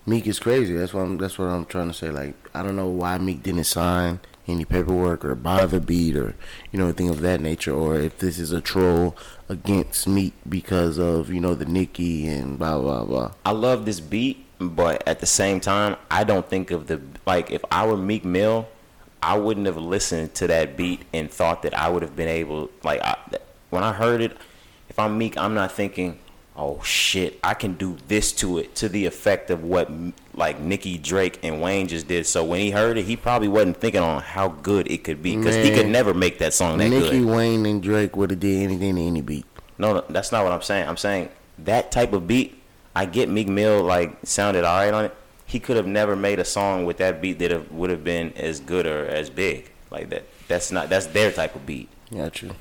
Meek 0.06 0.26
is 0.26 0.38
crazy. 0.38 0.74
That's 0.74 0.94
what 0.94 1.02
I'm. 1.02 1.18
That's 1.18 1.38
what 1.38 1.46
I'm 1.46 1.66
trying 1.66 1.88
to 1.88 1.94
say. 1.94 2.10
Like 2.10 2.34
I 2.54 2.62
don't 2.62 2.76
know 2.76 2.88
why 2.88 3.18
Meek 3.18 3.42
didn't 3.42 3.64
sign 3.64 4.20
any 4.48 4.64
paperwork 4.64 5.24
or 5.24 5.34
buy 5.34 5.66
the 5.66 5.80
beat 5.80 6.16
or 6.16 6.34
you 6.72 6.78
know 6.78 6.86
anything 6.86 7.08
of 7.08 7.20
that 7.20 7.40
nature, 7.40 7.72
or 7.72 7.98
if 7.98 8.18
this 8.18 8.38
is 8.38 8.52
a 8.52 8.60
troll 8.60 9.16
against 9.48 10.08
Meek 10.08 10.32
because 10.48 10.98
of 10.98 11.30
you 11.30 11.40
know 11.40 11.54
the 11.54 11.66
Nicki 11.66 12.26
and 12.26 12.58
blah 12.58 12.78
blah 12.78 13.04
blah. 13.04 13.32
I 13.44 13.52
love 13.52 13.84
this 13.84 14.00
beat, 14.00 14.44
but 14.58 15.06
at 15.06 15.20
the 15.20 15.26
same 15.26 15.60
time, 15.60 15.96
I 16.10 16.24
don't 16.24 16.48
think 16.48 16.70
of 16.70 16.86
the 16.86 17.00
like 17.26 17.50
if 17.50 17.64
I 17.70 17.86
were 17.86 17.96
Meek 17.96 18.24
Mill, 18.24 18.68
I 19.22 19.36
wouldn't 19.38 19.66
have 19.66 19.76
listened 19.76 20.34
to 20.36 20.46
that 20.46 20.76
beat 20.76 21.02
and 21.12 21.30
thought 21.30 21.62
that 21.62 21.74
I 21.74 21.88
would 21.88 22.02
have 22.02 22.16
been 22.16 22.28
able 22.28 22.70
like 22.82 23.00
I, 23.02 23.16
when 23.68 23.84
I 23.84 23.92
heard 23.92 24.20
it. 24.20 24.36
If 24.88 24.98
I'm 24.98 25.16
Meek, 25.18 25.38
I'm 25.38 25.54
not 25.54 25.70
thinking, 25.70 26.18
oh 26.60 26.80
shit, 26.84 27.40
I 27.42 27.54
can 27.54 27.74
do 27.74 27.96
this 28.06 28.32
to 28.34 28.58
it 28.58 28.74
to 28.76 28.88
the 28.88 29.06
effect 29.06 29.50
of 29.50 29.64
what 29.64 29.90
like 30.34 30.60
Nicki 30.60 30.98
Drake 30.98 31.38
and 31.42 31.60
Wayne 31.62 31.88
just 31.88 32.06
did. 32.06 32.26
So 32.26 32.44
when 32.44 32.60
he 32.60 32.70
heard 32.70 32.98
it, 32.98 33.06
he 33.06 33.16
probably 33.16 33.48
wasn't 33.48 33.78
thinking 33.78 34.02
on 34.02 34.20
how 34.20 34.48
good 34.48 34.90
it 34.90 35.02
could 35.02 35.22
be 35.22 35.36
because 35.36 35.56
he 35.56 35.70
could 35.70 35.86
never 35.86 36.12
make 36.12 36.38
that 36.38 36.52
song 36.52 36.78
that 36.78 36.90
Nicki, 36.90 37.20
good. 37.20 37.34
Wayne, 37.34 37.64
and 37.64 37.82
Drake 37.82 38.14
would 38.14 38.30
have 38.30 38.40
did 38.40 38.62
anything 38.62 38.96
to 38.96 39.02
any 39.02 39.22
beat. 39.22 39.46
No, 39.78 39.94
no, 39.94 40.04
that's 40.10 40.30
not 40.30 40.44
what 40.44 40.52
I'm 40.52 40.62
saying. 40.62 40.86
I'm 40.86 40.98
saying 40.98 41.30
that 41.60 41.90
type 41.90 42.12
of 42.12 42.26
beat, 42.26 42.62
I 42.94 43.06
get 43.06 43.30
Meek 43.30 43.48
Mill 43.48 43.82
like 43.82 44.18
sounded 44.22 44.64
alright 44.64 44.92
on 44.92 45.06
it. 45.06 45.16
He 45.46 45.58
could 45.58 45.76
have 45.76 45.86
never 45.86 46.14
made 46.14 46.38
a 46.38 46.44
song 46.44 46.84
with 46.84 46.98
that 46.98 47.20
beat 47.22 47.38
that 47.40 47.72
would 47.72 47.90
have 47.90 48.04
been 48.04 48.34
as 48.34 48.60
good 48.60 48.86
or 48.86 49.06
as 49.06 49.30
big 49.30 49.70
like 49.90 50.10
that. 50.10 50.24
That's 50.46 50.70
not 50.70 50.90
that's 50.90 51.06
their 51.06 51.32
type 51.32 51.56
of 51.56 51.64
beat. 51.64 51.88
Got 52.14 52.42
you. 52.42 52.54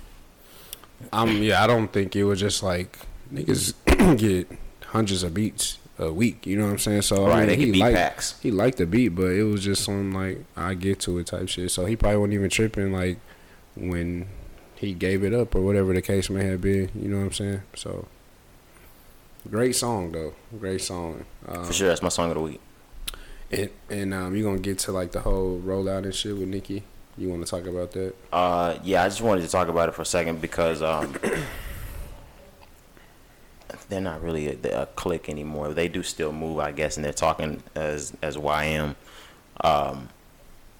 Um, 1.14 1.44
yeah, 1.44 1.64
I 1.64 1.68
don't 1.68 1.88
think 1.90 2.16
it 2.16 2.24
was 2.24 2.40
just 2.40 2.64
like 2.64 2.98
niggas 3.34 3.74
get 4.18 4.48
hundreds 4.88 5.24
of 5.24 5.34
beats 5.34 5.78
a 5.98 6.12
week. 6.12 6.46
You 6.46 6.58
know 6.58 6.66
what 6.66 6.72
I'm 6.72 6.78
saying? 6.80 7.02
So 7.04 7.28
Right, 7.28 7.44
I 7.44 7.46
mean, 7.56 7.60
he 7.60 7.74
liked 7.74 7.96
packs. 7.96 8.40
he 8.42 8.52
liked 8.52 8.78
the 8.78 8.86
beat, 8.86 9.10
but 9.10 9.32
it 9.32 9.44
was 9.44 9.64
just 9.64 9.84
some 9.84 10.14
like 10.14 10.40
I 10.56 10.74
get 10.74 11.00
to 11.02 11.18
it 11.20 11.28
type 11.28 11.50
shit. 11.50 11.72
So 11.72 11.86
he 11.86 11.96
probably 11.96 12.18
wasn't 12.18 12.34
even 12.36 12.50
tripping 12.50 12.92
like 12.94 13.18
when 13.76 14.28
he 14.76 14.94
gave 14.94 15.24
it 15.24 15.34
up 15.34 15.54
or 15.56 15.62
whatever 15.62 15.94
the 15.94 16.02
case 16.02 16.30
may 16.30 16.46
have 16.46 16.62
been. 16.62 16.90
You 16.96 17.10
know 17.10 17.18
what 17.18 17.24
I'm 17.26 17.32
saying? 17.34 17.62
So 17.76 18.08
great 19.50 19.76
song 19.76 20.12
though, 20.12 20.34
great 20.60 20.82
song. 20.82 21.26
Um, 21.48 21.66
For 21.66 21.74
sure, 21.74 21.88
that's 21.88 22.02
my 22.02 22.10
song 22.10 22.30
of 22.30 22.36
the 22.36 22.42
week. 22.42 22.62
And, 23.52 23.70
and 23.90 24.14
um, 24.14 24.36
you 24.36 24.44
gonna 24.44 24.60
get 24.60 24.80
to 24.80 24.92
like 24.92 25.12
the 25.12 25.22
whole 25.22 25.60
rollout 25.60 26.04
and 26.04 26.14
shit 26.16 26.38
with 26.38 26.48
Nicki. 26.48 26.84
You 27.18 27.30
want 27.30 27.46
to 27.46 27.50
talk 27.50 27.66
about 27.68 27.92
that? 27.92 28.14
Uh, 28.32 28.78
yeah, 28.84 29.04
I 29.04 29.10
just 29.10 29.22
wanted 29.22 29.42
to 29.42 29.50
talk 29.50 29.68
about 29.68 29.90
it 29.90 29.96
for 29.96 30.04
a 30.04 30.06
second 30.06 30.40
because 30.40 30.82
um, 30.82 31.14
they're 33.88 34.02
not 34.02 34.22
really 34.22 34.48
a, 34.48 34.82
a 34.82 34.86
clique 34.86 35.30
anymore. 35.30 35.74
They 35.74 35.88
do 35.88 36.04
still 36.04 36.32
move, 36.32 36.60
I 36.60 36.72
guess, 36.72 36.98
and 36.98 37.06
they're 37.06 37.14
talking 37.14 37.64
as 37.76 38.14
as 38.22 38.38
YM. 38.38 38.96
Um, 39.62 40.10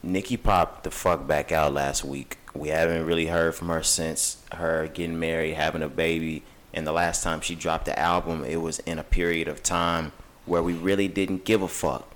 Nicki 0.02 0.38
popped 0.38 0.84
the 0.84 0.92
fuck 0.92 1.28
back 1.28 1.52
out 1.52 1.74
last 1.74 2.06
week. 2.06 2.38
We 2.54 2.70
haven't 2.70 3.06
really 3.06 3.28
heard 3.28 3.56
from 3.56 3.68
her 3.68 3.84
since 3.84 4.38
her 4.54 4.88
getting 4.88 5.20
married, 5.20 5.56
having 5.56 5.82
a 5.82 5.90
baby, 5.90 6.44
and 6.74 6.88
the 6.88 6.92
last 6.92 7.24
time 7.24 7.42
she 7.42 7.56
dropped 7.56 7.86
the 7.86 7.98
album, 8.00 8.44
it 8.44 8.58
was 8.58 8.80
in 8.80 8.98
a 8.98 9.04
period 9.04 9.48
of 9.48 9.62
time 9.62 10.12
where 10.46 10.64
we 10.64 10.74
really 10.74 11.08
didn't 11.08 11.46
give 11.46 11.62
a 11.62 11.68
fuck. 11.68 12.08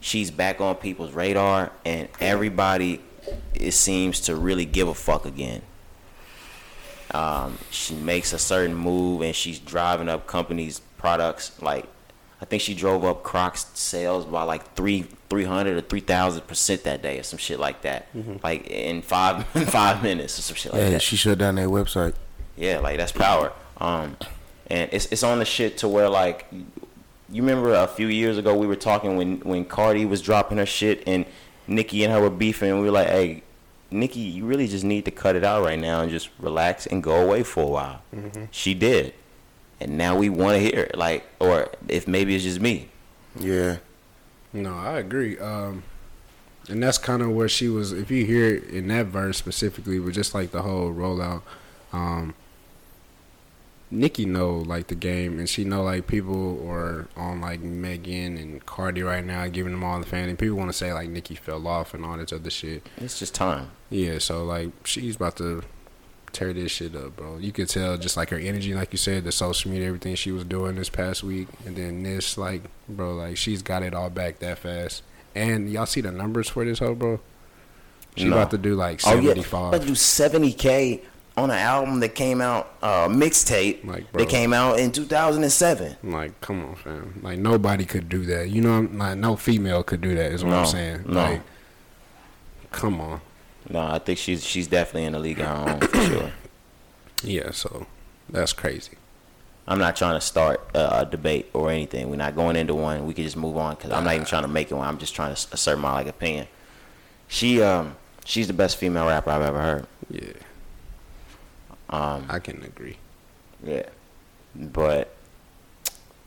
She's 0.00 0.30
back 0.30 0.60
on 0.60 0.76
people's 0.76 1.12
radar, 1.12 1.72
and 1.84 2.08
everybody, 2.20 3.00
it 3.54 3.72
seems 3.72 4.20
to 4.20 4.34
really 4.34 4.64
give 4.64 4.88
a 4.88 4.94
fuck 4.94 5.26
again. 5.26 5.62
Um, 7.12 7.58
she 7.70 7.94
makes 7.94 8.32
a 8.32 8.38
certain 8.38 8.74
move, 8.74 9.22
and 9.22 9.34
she's 9.34 9.58
driving 9.58 10.08
up 10.08 10.26
companies' 10.26 10.80
products. 10.98 11.60
Like, 11.60 11.86
I 12.40 12.44
think 12.44 12.62
she 12.62 12.74
drove 12.74 13.04
up 13.04 13.22
Crocs 13.22 13.66
sales 13.74 14.24
by 14.24 14.42
like 14.44 14.74
three, 14.74 15.06
three 15.28 15.44
hundred 15.44 15.76
or 15.76 15.80
three 15.82 16.00
thousand 16.00 16.46
percent 16.46 16.84
that 16.84 17.02
day, 17.02 17.18
or 17.18 17.22
some 17.22 17.38
shit 17.38 17.58
like 17.58 17.82
that. 17.82 18.08
Like 18.42 18.66
in 18.68 19.02
five, 19.02 19.46
five 19.68 20.02
minutes, 20.02 20.38
or 20.38 20.42
some 20.42 20.56
shit 20.56 20.72
like 20.72 20.80
that. 20.80 20.86
Yeah, 20.86 20.92
that. 20.92 21.02
she 21.02 21.16
shut 21.16 21.38
down 21.38 21.56
their 21.56 21.68
website. 21.68 22.14
Yeah, 22.56 22.78
like 22.78 22.96
that's 22.98 23.12
power. 23.12 23.52
Um, 23.78 24.16
and 24.68 24.88
it's 24.92 25.06
it's 25.06 25.22
on 25.22 25.38
the 25.38 25.44
shit 25.44 25.78
to 25.78 25.88
where 25.88 26.08
like, 26.08 26.46
you 26.52 27.42
remember 27.42 27.74
a 27.74 27.88
few 27.88 28.06
years 28.06 28.38
ago 28.38 28.56
we 28.56 28.66
were 28.66 28.76
talking 28.76 29.16
when 29.16 29.40
when 29.40 29.64
Cardi 29.64 30.04
was 30.04 30.22
dropping 30.22 30.58
her 30.58 30.66
shit 30.66 31.02
and 31.06 31.26
Nicki 31.66 32.04
and 32.04 32.12
her 32.12 32.20
were 32.20 32.30
beefing. 32.30 32.70
And 32.70 32.80
we 32.80 32.86
were 32.86 32.92
like, 32.92 33.08
hey, 33.08 33.42
Nicki, 33.90 34.20
you 34.20 34.44
really 34.46 34.68
just 34.68 34.84
need 34.84 35.04
to 35.04 35.10
cut 35.10 35.34
it 35.36 35.44
out 35.44 35.64
right 35.64 35.78
now 35.78 36.00
and 36.00 36.10
just 36.10 36.30
relax 36.38 36.86
and 36.86 37.02
go 37.02 37.16
away 37.16 37.42
for 37.42 37.62
a 37.64 37.66
while. 37.66 38.02
She 38.50 38.74
did, 38.74 39.14
and 39.80 39.98
now 39.98 40.16
we 40.16 40.28
want 40.28 40.54
to 40.54 40.60
hear 40.60 40.84
it. 40.84 40.96
Like, 40.96 41.24
or 41.40 41.68
if 41.88 42.06
maybe 42.06 42.34
it's 42.34 42.44
just 42.44 42.60
me. 42.60 42.88
Yeah. 43.38 43.78
No, 44.52 44.74
I 44.74 44.98
agree. 44.98 45.38
Um, 45.38 45.82
and 46.68 46.82
that's 46.82 46.98
kind 46.98 47.22
of 47.22 47.30
where 47.30 47.48
she 47.48 47.68
was. 47.68 47.92
If 47.92 48.10
you 48.10 48.24
hear 48.26 48.56
it 48.56 48.64
in 48.64 48.88
that 48.88 49.06
verse 49.06 49.38
specifically, 49.38 49.98
but 49.98 50.12
just 50.12 50.34
like 50.34 50.50
the 50.52 50.62
whole 50.62 50.92
rollout, 50.92 51.42
um, 51.92 52.34
Nicki 53.92 54.24
know 54.24 54.58
like 54.58 54.86
the 54.86 54.94
game, 54.94 55.38
and 55.38 55.48
she 55.48 55.64
know 55.64 55.82
like 55.82 56.06
people 56.06 56.64
are 56.70 57.08
on 57.16 57.40
like 57.40 57.60
Megan 57.60 58.36
and 58.36 58.64
Cardi 58.64 59.02
right 59.02 59.24
now, 59.24 59.46
giving 59.48 59.72
them 59.72 59.82
all 59.82 59.98
the 59.98 60.06
fan, 60.06 60.28
and 60.28 60.38
people 60.38 60.56
want 60.56 60.70
to 60.70 60.76
say 60.76 60.92
like 60.92 61.08
Nicki 61.08 61.34
fell 61.34 61.66
off 61.66 61.92
and 61.94 62.04
all 62.04 62.16
this 62.16 62.32
other 62.32 62.50
shit. 62.50 62.86
It's 62.98 63.18
just 63.18 63.34
time. 63.34 63.70
Yeah, 63.90 64.18
so 64.18 64.44
like 64.44 64.70
she's 64.84 65.16
about 65.16 65.36
to 65.38 65.62
tear 66.32 66.52
this 66.52 66.70
shit 66.70 66.94
up, 66.94 67.16
bro. 67.16 67.38
You 67.38 67.50
could 67.50 67.68
tell 67.68 67.98
just 67.98 68.16
like 68.16 68.30
her 68.30 68.38
energy, 68.38 68.72
like 68.74 68.92
you 68.92 68.98
said, 68.98 69.24
the 69.24 69.32
social 69.32 69.70
media, 69.72 69.88
everything 69.88 70.14
she 70.14 70.30
was 70.30 70.44
doing 70.44 70.76
this 70.76 70.88
past 70.88 71.24
week, 71.24 71.48
and 71.66 71.74
then 71.74 72.04
this, 72.04 72.38
like, 72.38 72.62
bro, 72.88 73.14
like 73.14 73.36
she's 73.36 73.62
got 73.62 73.82
it 73.82 73.92
all 73.94 74.10
back 74.10 74.38
that 74.38 74.58
fast. 74.60 75.02
And 75.34 75.68
y'all 75.70 75.86
see 75.86 76.00
the 76.00 76.12
numbers 76.12 76.48
for 76.48 76.64
this 76.64 76.78
hoe, 76.78 76.94
bro? 76.94 77.18
She 78.16 78.24
No. 78.24 78.36
about 78.36 78.50
to 78.52 78.58
do 78.58 78.74
like 78.74 79.00
Oh 79.04 79.18
yeah, 79.18 79.32
about 79.32 79.80
to 79.80 79.86
do 79.86 79.94
seventy 79.96 80.52
k 80.52 81.02
on 81.40 81.50
an 81.50 81.56
album 81.58 82.00
that 82.00 82.14
came 82.14 82.40
out 82.40 82.74
uh, 82.82 83.08
mixtape 83.08 83.84
Like, 83.84 84.10
bro. 84.12 84.22
that 84.24 84.30
came 84.30 84.52
out 84.52 84.78
in 84.78 84.92
two 84.92 85.04
thousand 85.04 85.42
and 85.42 85.52
seven. 85.52 85.96
Like, 86.02 86.40
come 86.40 86.64
on, 86.64 86.74
fam. 86.76 87.20
Like 87.22 87.38
nobody 87.38 87.84
could 87.84 88.08
do 88.08 88.24
that. 88.26 88.50
You 88.50 88.60
know, 88.60 88.80
like 88.92 89.18
no 89.18 89.36
female 89.36 89.82
could 89.82 90.00
do 90.00 90.14
that. 90.14 90.32
Is 90.32 90.44
what 90.44 90.50
No, 90.50 90.58
I'm 90.60 90.66
saying. 90.66 91.04
no. 91.06 91.14
Like, 91.22 91.40
come 92.70 93.00
on. 93.00 93.20
No, 93.68 93.80
I 93.80 93.98
think 93.98 94.18
she's 94.18 94.44
she's 94.44 94.66
definitely 94.66 95.04
in 95.04 95.12
the 95.12 95.18
league 95.18 95.40
of 95.40 95.46
her 95.46 95.72
own 95.72 95.80
for 95.80 96.00
sure. 96.04 96.32
Yeah, 97.22 97.50
so 97.50 97.86
that's 98.30 98.54
crazy. 98.54 98.92
I'm 99.68 99.78
not 99.78 99.94
trying 99.94 100.14
to 100.14 100.22
start 100.22 100.58
a, 100.74 101.00
a 101.00 101.04
debate 101.04 101.50
or 101.52 101.70
anything. 101.70 102.08
We're 102.08 102.16
not 102.16 102.34
going 102.34 102.56
into 102.56 102.74
one. 102.74 103.06
We 103.06 103.12
can 103.12 103.24
just 103.24 103.36
move 103.36 103.58
on 103.58 103.74
because 103.74 103.90
I'm 103.90 104.04
not 104.04 104.14
even 104.14 104.26
trying 104.26 104.42
to 104.42 104.48
make 104.48 104.70
it 104.70 104.74
one. 104.74 104.88
I'm 104.88 104.96
just 104.96 105.14
trying 105.14 105.34
to 105.34 105.46
assert 105.52 105.78
my 105.78 105.92
like 105.92 106.06
opinion. 106.06 106.46
She 107.28 107.60
um 107.62 107.94
she's 108.24 108.46
the 108.46 108.54
best 108.54 108.78
female 108.78 109.06
rapper 109.06 109.30
I've 109.30 109.42
ever 109.42 109.60
heard. 109.60 109.86
Yeah, 110.08 110.32
Um 111.90 112.26
I 112.28 112.38
can 112.38 112.62
agree. 112.62 112.96
yeah, 113.64 113.82
but 114.54 115.14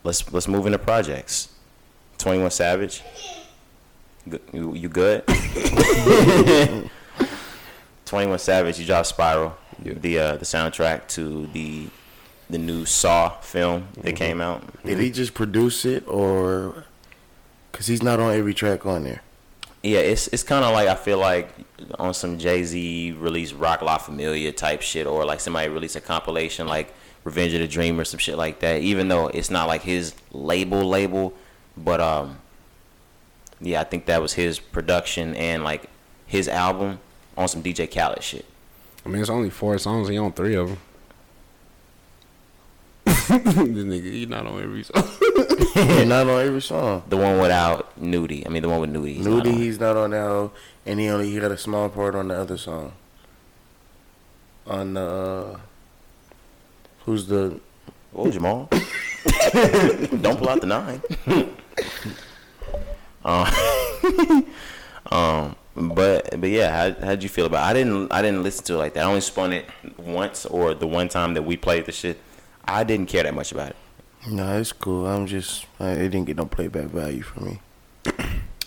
let's 0.03 0.31
let's 0.33 0.47
move 0.47 0.65
into 0.65 0.77
projects. 0.79 1.49
Twenty 2.17 2.39
One 2.41 2.51
Savage. 2.51 3.01
You 4.53 4.73
you 4.73 4.89
good? 4.89 5.23
Twenty 8.05 8.27
One 8.27 8.39
Savage. 8.39 8.79
You 8.79 8.85
dropped 8.85 9.07
Spiral. 9.07 9.55
Yeah. 9.83 9.93
The 9.95 10.19
uh, 10.19 10.35
the 10.37 10.45
soundtrack 10.45 11.07
to 11.09 11.47
the 11.47 11.87
the 12.49 12.57
new 12.57 12.85
Saw 12.85 13.29
film 13.39 13.87
that 14.01 14.15
came 14.15 14.39
out. 14.41 14.61
Did 14.85 14.99
he 14.99 15.09
just 15.11 15.33
produce 15.33 15.85
it 15.85 16.07
or? 16.07 16.85
Cause 17.71 17.87
he's 17.87 18.03
not 18.03 18.19
on 18.19 18.33
every 18.35 18.53
track 18.53 18.85
on 18.85 19.03
there. 19.03 19.23
Yeah, 19.83 19.99
it's 19.99 20.27
it's 20.29 20.43
kind 20.43 20.63
of 20.63 20.71
like 20.73 20.87
I 20.87 20.95
feel 20.95 21.17
like 21.17 21.49
on 21.99 22.13
some 22.13 22.37
Jay 22.39 22.63
Z 22.63 23.11
release 23.19 23.51
Roc 23.51 23.81
La 23.81 23.97
Familia 23.97 24.53
type 24.53 24.81
shit, 24.81 25.05
or 25.05 25.25
like 25.25 25.41
somebody 25.41 25.67
release 25.67 25.97
a 25.97 26.01
compilation 26.01 26.67
like 26.67 26.93
Revenge 27.25 27.53
of 27.53 27.59
the 27.59 27.67
Dream 27.67 27.99
or 27.99 28.05
some 28.05 28.17
shit 28.17 28.37
like 28.37 28.59
that. 28.59 28.81
Even 28.81 29.09
though 29.09 29.27
it's 29.27 29.49
not 29.49 29.67
like 29.67 29.81
his 29.81 30.13
label 30.31 30.87
label, 30.87 31.33
but 31.75 31.99
um, 31.99 32.39
yeah, 33.59 33.81
I 33.81 33.83
think 33.83 34.05
that 34.05 34.21
was 34.21 34.33
his 34.33 34.57
production 34.57 35.35
and 35.35 35.65
like 35.65 35.89
his 36.25 36.47
album 36.47 36.99
on 37.37 37.49
some 37.49 37.61
DJ 37.61 37.93
Khaled 37.93 38.23
shit. 38.23 38.45
I 39.05 39.09
mean, 39.09 39.21
it's 39.21 39.29
only 39.29 39.49
four 39.49 39.77
songs. 39.79 40.07
He 40.07 40.17
on 40.17 40.31
three 40.31 40.55
of 40.55 40.69
them. 40.69 40.77
this 43.05 43.25
nigga, 43.85 44.11
he 44.11 44.25
not 44.25 44.45
on 44.47 44.61
every 44.61 44.83
song. 44.83 45.09
He's 45.73 46.05
not 46.07 46.27
on 46.27 46.41
every 46.45 46.61
song. 46.61 47.03
The 47.09 47.17
one 47.17 47.39
without 47.39 47.97
Nudy, 47.99 48.45
I 48.45 48.49
mean 48.49 48.61
the 48.61 48.69
one 48.69 48.81
with 48.81 48.89
Nudy. 48.89 49.13
he's 49.15 49.25
Nudy, 49.25 49.51
he's 49.51 49.79
not 49.79 49.95
on 49.97 50.11
that, 50.11 50.51
and 50.85 50.99
he 50.99 51.07
only 51.09 51.29
he 51.31 51.39
got 51.39 51.51
a 51.51 51.57
small 51.57 51.89
part 51.89 52.15
on 52.15 52.27
the 52.29 52.35
other 52.35 52.57
song. 52.57 52.93
On 54.67 54.93
the 54.93 55.01
uh, 55.01 55.59
who's 57.05 57.27
the 57.27 57.59
Oh, 58.15 58.29
Jamal. 58.35 58.69
Don't 60.21 60.37
pull 60.37 60.49
out 60.49 60.61
the 60.61 60.67
nine. 60.67 61.01
um, 63.25 64.45
um, 65.11 65.55
But 65.75 66.39
but 66.39 66.49
yeah, 66.49 66.69
how 66.93 67.05
how'd 67.05 67.23
you 67.23 67.29
feel 67.29 67.45
about? 67.47 67.63
It? 67.65 67.69
I 67.69 67.73
didn't 67.73 68.11
I 68.13 68.21
didn't 68.21 68.43
listen 68.43 68.63
to 68.65 68.73
it 68.75 68.77
like 68.77 68.93
that. 68.93 69.05
I 69.05 69.07
only 69.07 69.21
spun 69.21 69.53
it 69.53 69.65
once 69.97 70.45
or 70.45 70.73
the 70.75 70.87
one 70.87 71.09
time 71.09 71.33
that 71.33 71.43
we 71.43 71.57
played 71.57 71.85
the 71.85 71.91
shit. 71.91 72.19
I 72.65 72.83
didn't 72.83 73.07
care 73.07 73.23
that 73.23 73.33
much 73.33 73.51
about 73.51 73.71
it. 73.71 73.75
No, 74.27 74.57
it's 74.57 74.71
cool. 74.71 75.05
I'm 75.05 75.27
just, 75.27 75.65
I, 75.79 75.91
it 75.91 76.09
didn't 76.09 76.25
get 76.25 76.37
no 76.37 76.45
playback 76.45 76.85
value 76.87 77.21
for 77.21 77.41
me. 77.41 77.59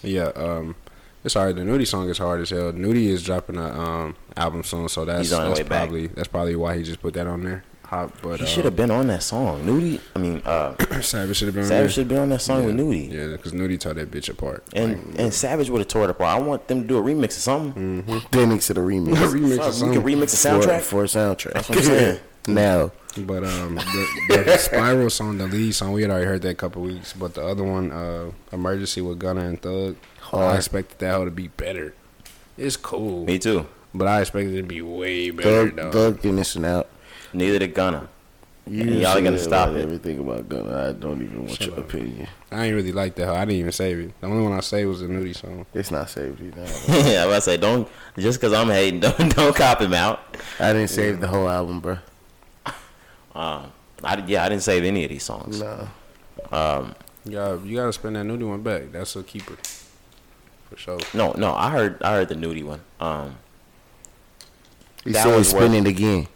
Yeah, 0.02 0.26
um, 0.36 0.76
it's 1.24 1.34
hard. 1.34 1.56
The 1.56 1.64
Nudy 1.64 1.84
song 1.84 2.08
is 2.08 2.18
hard 2.18 2.40
as 2.40 2.50
hell. 2.50 2.70
Nudy 2.72 3.08
is 3.08 3.24
dropping 3.24 3.56
a 3.56 3.66
um 3.66 4.14
album 4.36 4.62
soon, 4.62 4.88
so 4.88 5.04
that's 5.04 5.20
He's 5.20 5.32
on 5.32 5.48
that's 5.48 5.58
way 5.58 5.64
back. 5.64 5.88
probably 5.88 6.06
that's 6.08 6.28
probably 6.28 6.54
why 6.54 6.76
he 6.76 6.84
just 6.84 7.00
put 7.02 7.14
that 7.14 7.26
on 7.26 7.42
there. 7.42 7.64
Hot, 7.86 8.12
but 8.22 8.38
He 8.38 8.44
uh, 8.44 8.48
should 8.48 8.64
have 8.66 8.76
been 8.76 8.90
on 8.92 9.08
that 9.08 9.24
song. 9.24 9.64
Nudy, 9.66 10.00
I 10.14 10.18
mean, 10.20 10.42
uh, 10.44 10.76
Savage 11.00 11.36
should 11.38 11.46
have 11.46 11.54
been 11.54 11.64
on 11.64 11.68
Savage 11.68 11.92
should 11.94 12.02
have 12.02 12.08
been 12.08 12.18
on 12.18 12.28
that 12.28 12.42
song 12.42 12.60
yeah. 12.60 12.66
with 12.66 12.74
Nudy. 12.76 13.08
Yeah, 13.10 13.28
because 13.28 13.52
Nudy 13.52 13.78
tore 13.78 13.94
that 13.94 14.10
bitch 14.12 14.28
apart. 14.28 14.64
And 14.74 15.18
and 15.18 15.34
Savage 15.34 15.70
would 15.70 15.80
have 15.80 15.88
tore 15.88 16.04
it 16.04 16.10
apart. 16.10 16.38
I 16.38 16.40
want 16.40 16.68
them 16.68 16.82
to 16.82 16.86
do 16.86 16.98
a 16.98 17.02
remix 17.02 17.28
or 17.28 17.40
something. 17.40 18.04
Then 18.30 18.50
mix 18.50 18.70
it 18.70 18.76
a 18.76 18.80
remix. 18.80 19.14
remix 19.32 19.56
Fuck, 19.56 19.64
or 19.64 19.66
we 19.66 19.72
something. 19.72 20.02
could 20.02 20.12
remix 20.12 20.34
a 20.34 20.36
for, 20.36 20.66
soundtrack. 20.68 20.80
for 20.82 21.02
a 21.02 21.06
soundtrack. 21.06 21.52
That's 21.54 21.68
what 21.68 21.78
I'm 21.78 21.84
saying. 21.84 22.20
now, 22.48 22.92
But 23.16 23.44
um, 23.44 23.76
the, 23.76 24.42
the 24.44 24.56
Spiral 24.58 25.10
song, 25.10 25.38
the 25.38 25.46
lead 25.46 25.74
song, 25.74 25.92
we 25.92 26.02
had 26.02 26.10
already 26.10 26.26
heard 26.26 26.42
that 26.42 26.50
a 26.50 26.54
couple 26.54 26.82
weeks. 26.82 27.12
But 27.12 27.34
the 27.34 27.44
other 27.46 27.64
one, 27.64 27.90
uh, 27.92 28.30
Emergency 28.52 29.00
with 29.00 29.18
Gunna 29.18 29.42
and 29.46 29.60
Thug, 29.60 29.96
I 30.32 30.56
expected 30.56 30.98
that 30.98 31.12
hoe 31.14 31.24
to 31.24 31.30
be 31.30 31.48
better. 31.48 31.94
It's 32.58 32.76
cool, 32.76 33.24
Me 33.26 33.38
too. 33.38 33.66
but 33.94 34.08
I 34.08 34.20
expected 34.20 34.54
it 34.54 34.62
to 34.62 34.68
be 34.68 34.82
way 34.82 35.30
better. 35.30 35.68
Thug, 35.70 35.76
though. 35.76 35.90
Thug 35.92 36.20
didn't 36.22 36.36
listen 36.36 36.64
out. 36.64 36.88
Neither 37.32 37.58
did 37.58 37.74
Gunna. 37.74 38.08
You 38.68 38.80
And 38.82 38.94
y'all 39.00 39.14
said 39.14 39.22
gonna 39.24 39.38
stop 39.38 39.68
about 39.68 39.78
it. 39.78 39.82
Everything 39.84 40.18
about 40.18 40.48
Gunna. 40.48 40.88
I 40.88 40.92
don't 40.92 41.22
even 41.22 41.40
want 41.46 41.50
Shut 41.52 41.68
your 41.68 41.78
up. 41.78 41.88
opinion. 41.88 42.26
I 42.50 42.64
ain't 42.66 42.74
really 42.74 42.90
like 42.90 43.14
that. 43.14 43.26
hoe. 43.26 43.34
I 43.34 43.44
didn't 43.44 43.60
even 43.60 43.70
save 43.72 43.98
it. 44.00 44.20
The 44.20 44.26
only 44.26 44.42
one 44.42 44.52
I 44.54 44.60
saved 44.60 44.88
was 44.88 45.00
the 45.02 45.06
Nudy 45.08 45.34
song. 45.34 45.66
It's 45.72 45.92
not 45.92 46.10
saved. 46.10 46.40
You 46.40 46.50
know. 46.56 46.66
yeah, 46.88 47.22
I 47.22 47.26
was 47.26 47.44
say 47.44 47.56
don't 47.58 47.88
just 48.18 48.40
because 48.40 48.52
I'm 48.52 48.68
hating, 48.68 49.00
don't 49.06 49.36
don't 49.36 49.54
cop 49.54 49.80
him 49.80 49.94
out. 49.94 50.18
I 50.58 50.72
didn't 50.72 50.88
save 50.90 51.20
the 51.20 51.28
whole 51.28 51.48
album, 51.48 51.78
bro. 51.78 51.98
Um, 53.36 53.72
I 54.02 54.16
yeah, 54.26 54.44
I 54.44 54.48
didn't 54.48 54.62
save 54.62 54.84
any 54.84 55.04
of 55.04 55.10
these 55.10 55.22
songs. 55.24 55.60
No. 55.60 55.88
Um, 56.50 56.94
You 57.24 57.32
got 57.32 57.64
you 57.64 57.76
got 57.76 57.86
to 57.86 57.92
spend 57.92 58.16
that 58.16 58.24
Nudy 58.24 58.44
one 58.44 58.62
back. 58.62 58.92
That's 58.92 59.14
a 59.16 59.22
keeper, 59.22 59.56
for 60.70 60.76
sure. 60.76 60.98
no, 61.14 61.32
no, 61.32 61.54
I 61.54 61.70
heard 61.70 62.02
I 62.02 62.12
heard 62.12 62.28
the 62.28 62.34
Nudy 62.36 62.62
one. 62.62 62.80
Um, 63.00 63.36
He 65.04 65.12
That 65.12 65.24
said 65.24 65.36
was 65.36 65.48
it's 65.48 65.50
spinning 65.56 65.86
again. 65.86 66.28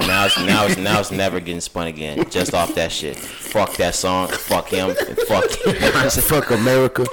now 0.00 0.24
it's 0.26 0.38
now 0.38 0.66
it's 0.66 0.76
now 0.78 1.00
it's 1.00 1.10
never 1.10 1.38
getting 1.40 1.60
spun 1.60 1.86
again. 1.88 2.28
Just 2.30 2.54
off 2.54 2.74
that 2.76 2.90
shit. 2.92 3.16
Fuck 3.16 3.74
that 3.76 3.94
song. 3.94 4.28
Fuck 4.28 4.68
him. 4.68 4.90
and 4.90 5.18
Fuck. 5.28 5.50
Him. 5.50 6.10
Fuck 6.10 6.50
America. 6.50 7.04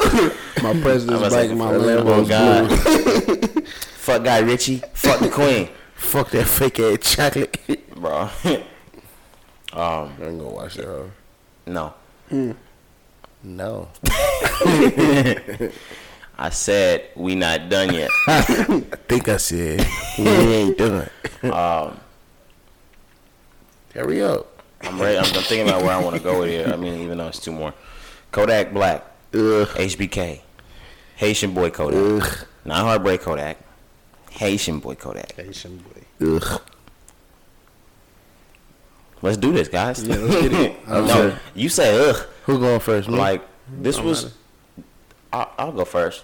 My 0.63 0.69
I'm 0.69 0.81
president's 0.81 1.21
about 1.21 1.29
to 1.29 1.35
back. 1.35 1.47
say, 1.49 1.53
My 1.55 1.73
oh 1.73 1.79
Lambo's 1.79 2.27
blue. 2.27 3.47
God. 3.47 3.67
Fuck 3.97 4.23
Guy 4.23 4.39
Ritchie. 4.39 4.81
Fuck 4.93 5.19
the 5.19 5.29
Queen, 5.29 5.69
Fuck 5.95 6.29
that 6.31 6.45
fake 6.47 6.79
ass 6.79 6.99
chocolate. 7.15 7.57
bro. 7.95 8.29
um, 9.73 10.13
I 10.21 10.25
ain't 10.25 10.39
gonna 10.39 10.49
watch 10.49 10.75
that. 10.75 10.85
Huh? 10.85 11.03
no. 11.65 11.93
No. 13.43 13.87
I 16.37 16.49
said 16.51 17.09
we 17.15 17.35
not 17.35 17.69
done 17.69 17.93
yet. 17.93 18.09
I 18.27 18.41
think 18.41 19.27
I 19.27 19.37
said 19.37 19.85
we 20.17 20.25
ain't 20.27 20.77
done. 20.77 21.09
Um, 21.43 21.99
Hurry 23.93 24.21
up. 24.21 24.47
I'm 24.81 25.01
ready. 25.01 25.17
I'm, 25.17 25.25
I'm 25.25 25.43
thinking 25.43 25.67
about 25.67 25.81
where 25.83 25.91
I 25.91 26.01
want 26.01 26.15
to 26.15 26.21
go 26.21 26.39
with 26.39 26.49
here. 26.49 26.67
I 26.71 26.75
mean, 26.77 27.01
even 27.01 27.17
though 27.17 27.27
it's 27.27 27.39
two 27.39 27.51
more. 27.51 27.73
Kodak 28.31 28.73
Black, 28.73 29.03
Ugh. 29.33 29.67
HBK, 29.67 30.41
Haitian 31.15 31.53
boy 31.53 31.71
Kodak, 31.71 32.23
Ugh. 32.23 32.47
not 32.63 32.81
Heartbreak 32.81 33.21
Kodak, 33.21 33.57
Haitian 34.29 34.79
boy 34.79 34.95
Kodak. 34.95 35.33
Haitian 35.33 35.77
boy. 35.77 36.35
Ugh. 36.35 36.61
Let's 39.21 39.37
do 39.37 39.51
this, 39.51 39.67
guys. 39.67 40.03
Yeah, 40.07 40.15
let's 40.15 40.41
get 40.41 40.53
it. 40.53 40.75
No, 40.87 41.07
sorry. 41.07 41.33
you 41.55 41.69
say 41.69 42.09
ugh. 42.09 42.25
Who 42.45 42.59
going 42.59 42.79
first? 42.79 43.09
Me? 43.09 43.17
Like 43.17 43.41
this 43.69 43.97
Don't 43.97 44.05
was. 44.05 44.33
I'll, 45.33 45.51
I'll 45.57 45.71
go 45.71 45.85
first. 45.85 46.23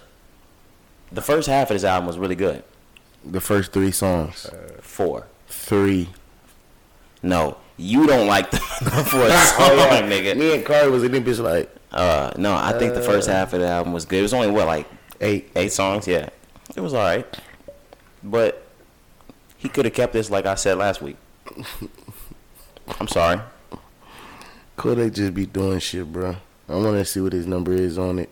The 1.12 1.20
first 1.22 1.48
half 1.48 1.70
of 1.70 1.74
this 1.76 1.84
album 1.84 2.06
was 2.06 2.18
really 2.18 2.34
good. 2.34 2.64
the 3.24 3.40
first 3.40 3.72
three 3.72 3.90
songs. 3.92 4.50
Four. 4.80 5.26
Three. 5.46 6.08
No, 7.22 7.56
you 7.76 8.06
don't 8.06 8.26
like 8.26 8.50
the 8.50 8.56
fourth 8.60 9.02
song, 9.10 10.08
nigga. 10.10 10.36
Me 10.36 10.54
and 10.54 10.64
Cardi 10.64 10.90
was 10.90 11.02
in 11.04 11.12
them 11.12 11.24
bitch 11.24 11.42
like 11.42 11.70
Uh, 11.92 12.32
no, 12.36 12.54
I 12.54 12.72
think 12.78 12.94
the 12.94 13.02
first 13.02 13.28
half 13.28 13.52
of 13.52 13.60
the 13.60 13.68
album 13.68 13.92
was 13.92 14.04
good. 14.04 14.18
It 14.20 14.22
was 14.22 14.34
only 14.34 14.50
what 14.50 14.66
like 14.66 14.86
eight. 15.20 15.50
eight 15.54 15.72
songs. 15.72 16.08
Yeah, 16.08 16.28
it 16.74 16.80
was 16.80 16.94
all 16.94 17.02
right, 17.04 17.26
but 18.24 18.64
he 19.58 19.68
could 19.68 19.84
have 19.84 19.94
kept 19.94 20.12
this 20.12 20.30
like 20.30 20.46
I 20.46 20.54
said 20.56 20.78
last 20.78 21.00
week. 21.02 21.16
I'm 23.00 23.08
sorry. 23.08 23.40
Kodak 24.76 25.12
just 25.12 25.34
be 25.34 25.46
doing 25.46 25.78
shit, 25.78 26.10
bro. 26.12 26.36
I 26.68 26.74
want 26.74 26.96
to 26.96 27.04
see 27.04 27.20
what 27.20 27.32
his 27.32 27.46
number 27.46 27.72
is 27.72 27.98
on 27.98 28.18
it. 28.18 28.30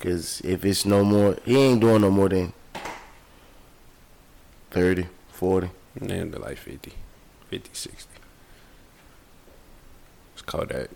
Cause 0.00 0.40
if 0.44 0.64
it's 0.64 0.84
no 0.84 1.04
more, 1.04 1.36
he 1.44 1.56
ain't 1.56 1.80
doing 1.80 2.02
no 2.02 2.10
more 2.10 2.28
than 2.28 2.52
30, 4.70 5.06
40. 5.28 5.70
And 6.00 6.10
they're 6.10 6.24
like 6.40 6.58
50, 6.58 6.92
50, 7.48 7.70
60. 7.72 8.10
It's 10.34 10.42
Kodak. 10.42 10.90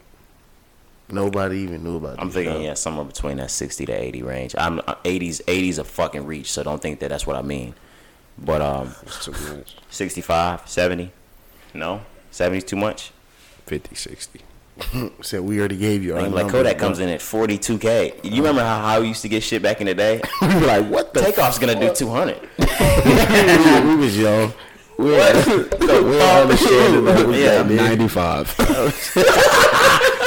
Nobody 1.10 1.58
even 1.60 1.82
knew 1.84 1.96
about. 1.96 2.20
I'm 2.20 2.30
thinking 2.30 2.50
album. 2.52 2.64
yeah, 2.64 2.74
somewhere 2.74 3.06
between 3.06 3.38
that 3.38 3.50
60 3.50 3.86
to 3.86 3.92
80 3.92 4.22
range. 4.22 4.54
I'm 4.58 4.80
uh, 4.80 4.94
80s 5.04 5.42
80s 5.44 5.78
a 5.78 5.84
fucking 5.84 6.26
reach, 6.26 6.52
so 6.52 6.62
don't 6.62 6.82
think 6.82 7.00
that 7.00 7.08
that's 7.08 7.26
what 7.26 7.36
I 7.36 7.42
mean. 7.42 7.74
But 8.36 8.60
um, 8.60 8.94
It's 9.04 9.28
65, 9.90 10.68
70, 10.68 11.10
no, 11.74 12.02
70's 12.38 12.64
too 12.64 12.76
much. 12.76 13.10
50, 13.66 13.94
60. 13.94 14.40
Said 15.22 15.40
we 15.40 15.58
already 15.58 15.76
gave 15.76 16.04
you. 16.04 16.14
our 16.14 16.22
Like, 16.22 16.44
like 16.44 16.52
Kodak 16.52 16.78
comes 16.78 17.00
in 17.00 17.08
at 17.08 17.18
42k. 17.20 18.24
You 18.24 18.36
remember 18.36 18.62
how 18.62 18.80
how 18.80 19.00
we 19.00 19.08
used 19.08 19.22
to 19.22 19.28
get 19.28 19.42
shit 19.42 19.60
back 19.60 19.80
in 19.80 19.86
the 19.88 19.94
day? 19.94 20.20
we 20.42 20.54
were 20.54 20.60
like, 20.60 20.86
what 20.86 21.12
the? 21.12 21.20
Takeoff's 21.20 21.58
gonna 21.58 21.78
do 21.78 21.92
200. 21.92 22.36
fuck? 22.36 23.84
we 23.84 23.96
was 23.96 24.16
young. 24.16 24.52
We 24.96 25.06
we 25.06 25.16
don't 25.86 26.42
understand 26.42 26.94
it. 26.96 27.00
Like, 27.00 27.26
Yeah. 27.36 27.68
yeah, 27.68 27.88
95. 27.88 28.54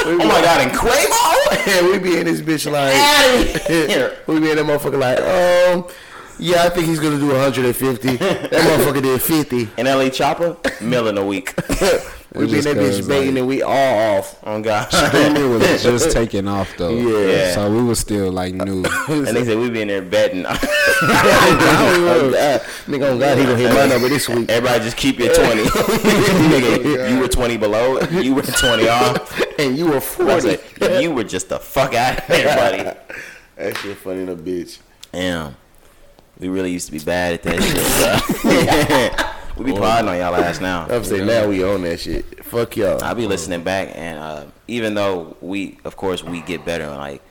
Oh 0.04 0.18
my 0.18 0.42
god, 0.42 0.62
and 0.62 0.72
Quavo? 0.72 1.68
yeah, 1.68 1.84
we 1.90 2.00
be 2.00 2.18
in 2.18 2.26
this 2.26 2.42
bitch 2.42 2.70
like. 2.70 2.94
We 4.28 4.40
be 4.40 4.50
in 4.52 4.58
that 4.58 4.66
motherfucker 4.66 5.00
like, 5.00 5.20
um, 5.22 5.86
yeah, 6.40 6.64
I 6.64 6.70
think 6.70 6.88
he's 6.88 7.00
gonna 7.00 7.20
do 7.20 7.28
150. 7.28 8.16
that 8.18 8.52
motherfucker 8.52 9.02
did 9.02 9.22
50. 9.22 9.70
And 9.78 9.88
LA 9.88 10.10
Chopper, 10.10 10.58
million 10.82 11.18
a 11.18 11.26
week. 11.26 11.54
We 12.34 12.46
be 12.46 12.60
in 12.60 12.62
just 12.62 12.68
that 12.70 12.78
bitch 12.78 13.10
banging 13.10 13.28
like- 13.34 13.40
and 13.40 13.48
we 13.50 13.62
all 13.62 14.18
off. 14.20 14.40
Oh 14.46 14.62
god. 14.62 14.90
Streaming 14.90 15.50
was 15.52 15.62
just 15.84 16.12
taking 16.12 16.48
off 16.48 16.74
though. 16.78 16.92
Yeah. 16.96 17.54
So 17.56 17.70
we 17.70 17.84
was 17.84 18.00
still 18.00 18.32
like 18.32 18.54
new. 18.54 18.86
And 19.10 19.28
they 19.36 19.44
said 19.44 19.58
we 19.58 19.70
be 19.70 19.82
in 19.82 19.90
there 19.90 20.02
betting. 20.02 20.46
oh, 20.46 20.58
God. 22.34 22.62
Nigga, 22.88 23.04
oh 23.10 23.20
God, 23.20 23.38
he 23.38 23.44
gonna 23.44 23.58
hit 23.58 23.74
my 23.74 23.86
number 23.86 24.08
this 24.08 24.30
week. 24.30 24.50
Everybody 24.50 24.82
just 24.86 24.96
keep 24.96 25.20
your 25.20 25.34
20. 25.34 25.64
Nigga, 25.64 27.10
you 27.12 27.20
were 27.20 27.28
20 27.28 27.58
below, 27.58 28.00
you 28.12 28.34
were 28.36 28.42
20 28.44 28.88
off. 28.88 29.42
And 29.60 29.78
you 29.78 29.88
were 29.88 30.00
40. 30.00 30.58
said, 30.80 31.02
you 31.04 31.12
were 31.12 31.26
just 31.26 31.50
the 31.50 31.60
fuck 31.60 31.94
out 31.94 32.20
of 32.20 32.28
there, 32.28 32.56
buddy. 32.56 32.84
That 33.58 33.78
shit 33.78 33.98
funny 33.98 34.22
in 34.22 34.30
a 34.30 34.36
bitch. 34.38 34.80
Damn. 35.12 35.56
We 36.42 36.50
really 36.50 36.72
used 36.72 36.88
to 36.88 36.92
be 36.92 36.98
bad 36.98 37.36
at 37.36 37.44
that 37.44 37.62
shit, 37.62 39.54
bro. 39.54 39.56
we 39.64 39.72
be 39.72 39.78
prodding 39.78 40.10
on 40.10 40.18
y'all 40.18 40.34
ass 40.36 40.60
now. 40.60 40.88
I'm 40.90 41.04
saying 41.04 41.28
now 41.28 41.48
we 41.48 41.64
own 41.64 41.84
that 41.84 42.00
shit. 42.00 42.44
Fuck 42.44 42.78
y'all. 42.78 43.02
I 43.04 43.14
be 43.14 43.28
listening 43.28 43.64
back, 43.64 43.92
and 43.94 44.18
uh, 44.18 44.46
even 44.68 44.96
though 44.96 45.38
we, 45.40 45.78
of 45.86 45.96
course, 45.98 46.24
we 46.24 46.42
get 46.42 46.66
better. 46.66 46.86
And 46.86 46.98
Like, 46.98 47.22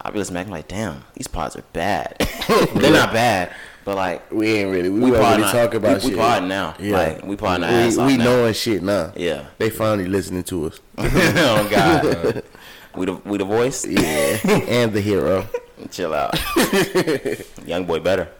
I 0.00 0.10
be 0.10 0.18
listening 0.18 0.36
back, 0.40 0.46
I'm 0.46 0.52
like, 0.52 0.68
damn, 0.68 1.04
these 1.12 1.26
pods 1.26 1.54
are 1.54 1.64
bad. 1.74 2.16
They're 2.48 2.92
not 2.92 3.12
bad, 3.12 3.54
but 3.84 3.96
like, 3.96 4.32
we 4.32 4.54
ain't 4.54 4.70
really. 4.70 4.88
We, 4.88 5.00
we 5.00 5.10
we 5.10 5.16
already 5.18 5.42
not- 5.42 5.52
talk 5.52 5.74
about 5.74 5.96
we, 5.96 6.00
shit. 6.00 6.10
We 6.12 6.16
podding 6.16 6.48
now. 6.48 6.76
Like, 6.80 7.26
we 7.26 7.36
podding 7.36 7.64
our 7.64 7.70
ass 7.70 7.96
we, 7.96 8.02
off 8.02 8.06
we 8.10 8.16
now. 8.16 8.24
knowing 8.24 8.54
shit 8.54 8.82
now. 8.82 9.12
Yeah. 9.16 9.48
They 9.58 9.68
finally 9.68 10.08
listening 10.08 10.44
to 10.44 10.68
us. 10.68 10.80
oh 10.96 11.68
God. 11.70 12.42
we 12.96 13.04
the 13.04 13.12
we 13.16 13.36
the 13.36 13.44
voice. 13.44 13.84
Yeah. 13.86 14.38
and 14.66 14.94
the 14.94 15.02
hero. 15.02 15.46
Chill 15.90 16.14
out. 16.14 16.34
Young 17.66 17.84
boy 17.84 18.00
better. 18.00 18.30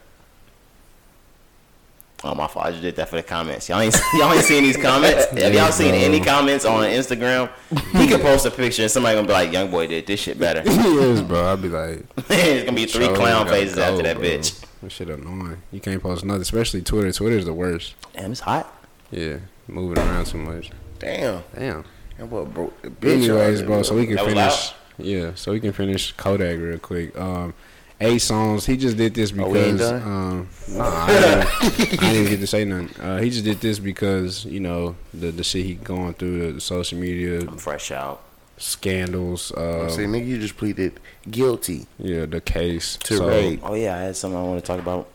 Oh 2.26 2.34
my 2.34 2.46
fault. 2.48 2.66
I 2.66 2.70
just 2.70 2.82
did 2.82 2.96
that 2.96 3.08
for 3.08 3.16
the 3.16 3.22
comments. 3.22 3.68
Y'all 3.68 3.80
ain't 3.80 3.96
y'all 4.14 4.32
ain't 4.32 4.44
seen 4.44 4.62
these 4.62 4.76
comments. 4.76 5.26
Have 5.30 5.54
y'all 5.54 5.72
seen 5.72 5.94
any 5.94 6.20
comments 6.20 6.64
on 6.64 6.84
Instagram? 6.84 7.50
He 7.92 8.08
could 8.08 8.20
post 8.20 8.46
a 8.46 8.50
picture 8.50 8.82
and 8.82 8.90
somebody 8.90 9.16
gonna 9.16 9.26
be 9.26 9.32
like, 9.32 9.52
"Young 9.52 9.70
boy 9.70 9.86
did 9.86 10.06
this 10.06 10.20
shit 10.20 10.38
better." 10.38 10.62
yes, 10.64 11.20
bro. 11.22 11.52
I'd 11.52 11.62
be 11.62 11.68
like, 11.68 12.04
It's 12.30 12.64
gonna 12.64 12.76
be 12.76 12.86
three 12.86 13.08
clown 13.08 13.46
faces 13.46 13.78
after 13.78 14.02
that 14.02 14.18
bro." 14.18 14.26
bitch. 14.26 14.64
That 14.82 14.92
shit 14.92 15.08
annoying. 15.08 15.62
You 15.72 15.80
can't 15.80 16.02
post 16.02 16.24
nothing, 16.24 16.42
especially 16.42 16.82
Twitter. 16.82 17.12
Twitter's 17.12 17.44
the 17.44 17.54
worst. 17.54 17.94
Damn, 18.12 18.32
it's 18.32 18.40
hot. 18.40 18.72
Yeah, 19.10 19.38
moving 19.68 19.98
around 19.98 20.26
too 20.26 20.38
much. 20.38 20.70
Damn. 20.98 21.42
Damn. 21.54 21.84
That 22.18 22.30
boy 22.30 22.44
broke 22.44 22.82
the 22.82 22.90
bitch. 22.90 23.24
Anyways, 23.24 23.62
bro, 23.62 23.82
so 23.82 23.94
we 23.94 24.06
can 24.06 24.18
finish. 24.18 24.72
Yeah, 24.98 25.32
so 25.34 25.52
we 25.52 25.60
can 25.60 25.72
finish 25.72 26.12
Kodak 26.12 26.58
real 26.58 26.78
quick. 26.78 27.16
Um, 27.18 27.54
eight 28.00 28.18
songs. 28.18 28.66
He 28.66 28.76
just 28.76 28.96
did 28.96 29.14
this 29.14 29.32
Oh, 29.36 29.48
we 29.48 29.58
ain't 29.58 29.78
because 29.78 29.90
done? 29.90 30.02
um, 30.02 30.48
nah, 30.68 30.84
I, 30.84 31.06
didn't, 31.08 32.02
I 32.02 32.12
didn't 32.12 32.30
get 32.30 32.40
to 32.40 32.46
say 32.46 32.64
nothing. 32.64 32.90
Uh, 33.00 33.18
he 33.18 33.30
just 33.30 33.44
did 33.44 33.60
this 33.60 33.78
because 33.78 34.44
you 34.44 34.60
know 34.60 34.96
the 35.14 35.30
the 35.30 35.44
shit 35.44 35.64
he 35.66 35.74
going 35.74 36.14
through 36.14 36.52
the 36.54 36.60
social 36.60 36.98
media 36.98 37.40
I'm 37.40 37.56
fresh 37.58 37.90
out. 37.90 38.22
scandals. 38.58 39.52
I'm 39.56 39.86
Uh, 39.86 39.88
saying, 39.88 40.10
nigga, 40.10 40.26
you 40.26 40.38
just 40.38 40.56
pleaded 40.56 41.00
guilty. 41.30 41.86
yeah, 41.98 42.26
the 42.26 42.40
case 42.40 42.96
To 43.04 43.16
so, 43.16 43.28
rape. 43.28 43.60
Oh 43.62 43.74
yeah, 43.74 43.94
I 43.96 43.98
had 44.00 44.16
something 44.16 44.38
I 44.38 44.42
want 44.42 44.62
to 44.62 44.66
talk 44.66 44.78
about. 44.80 45.08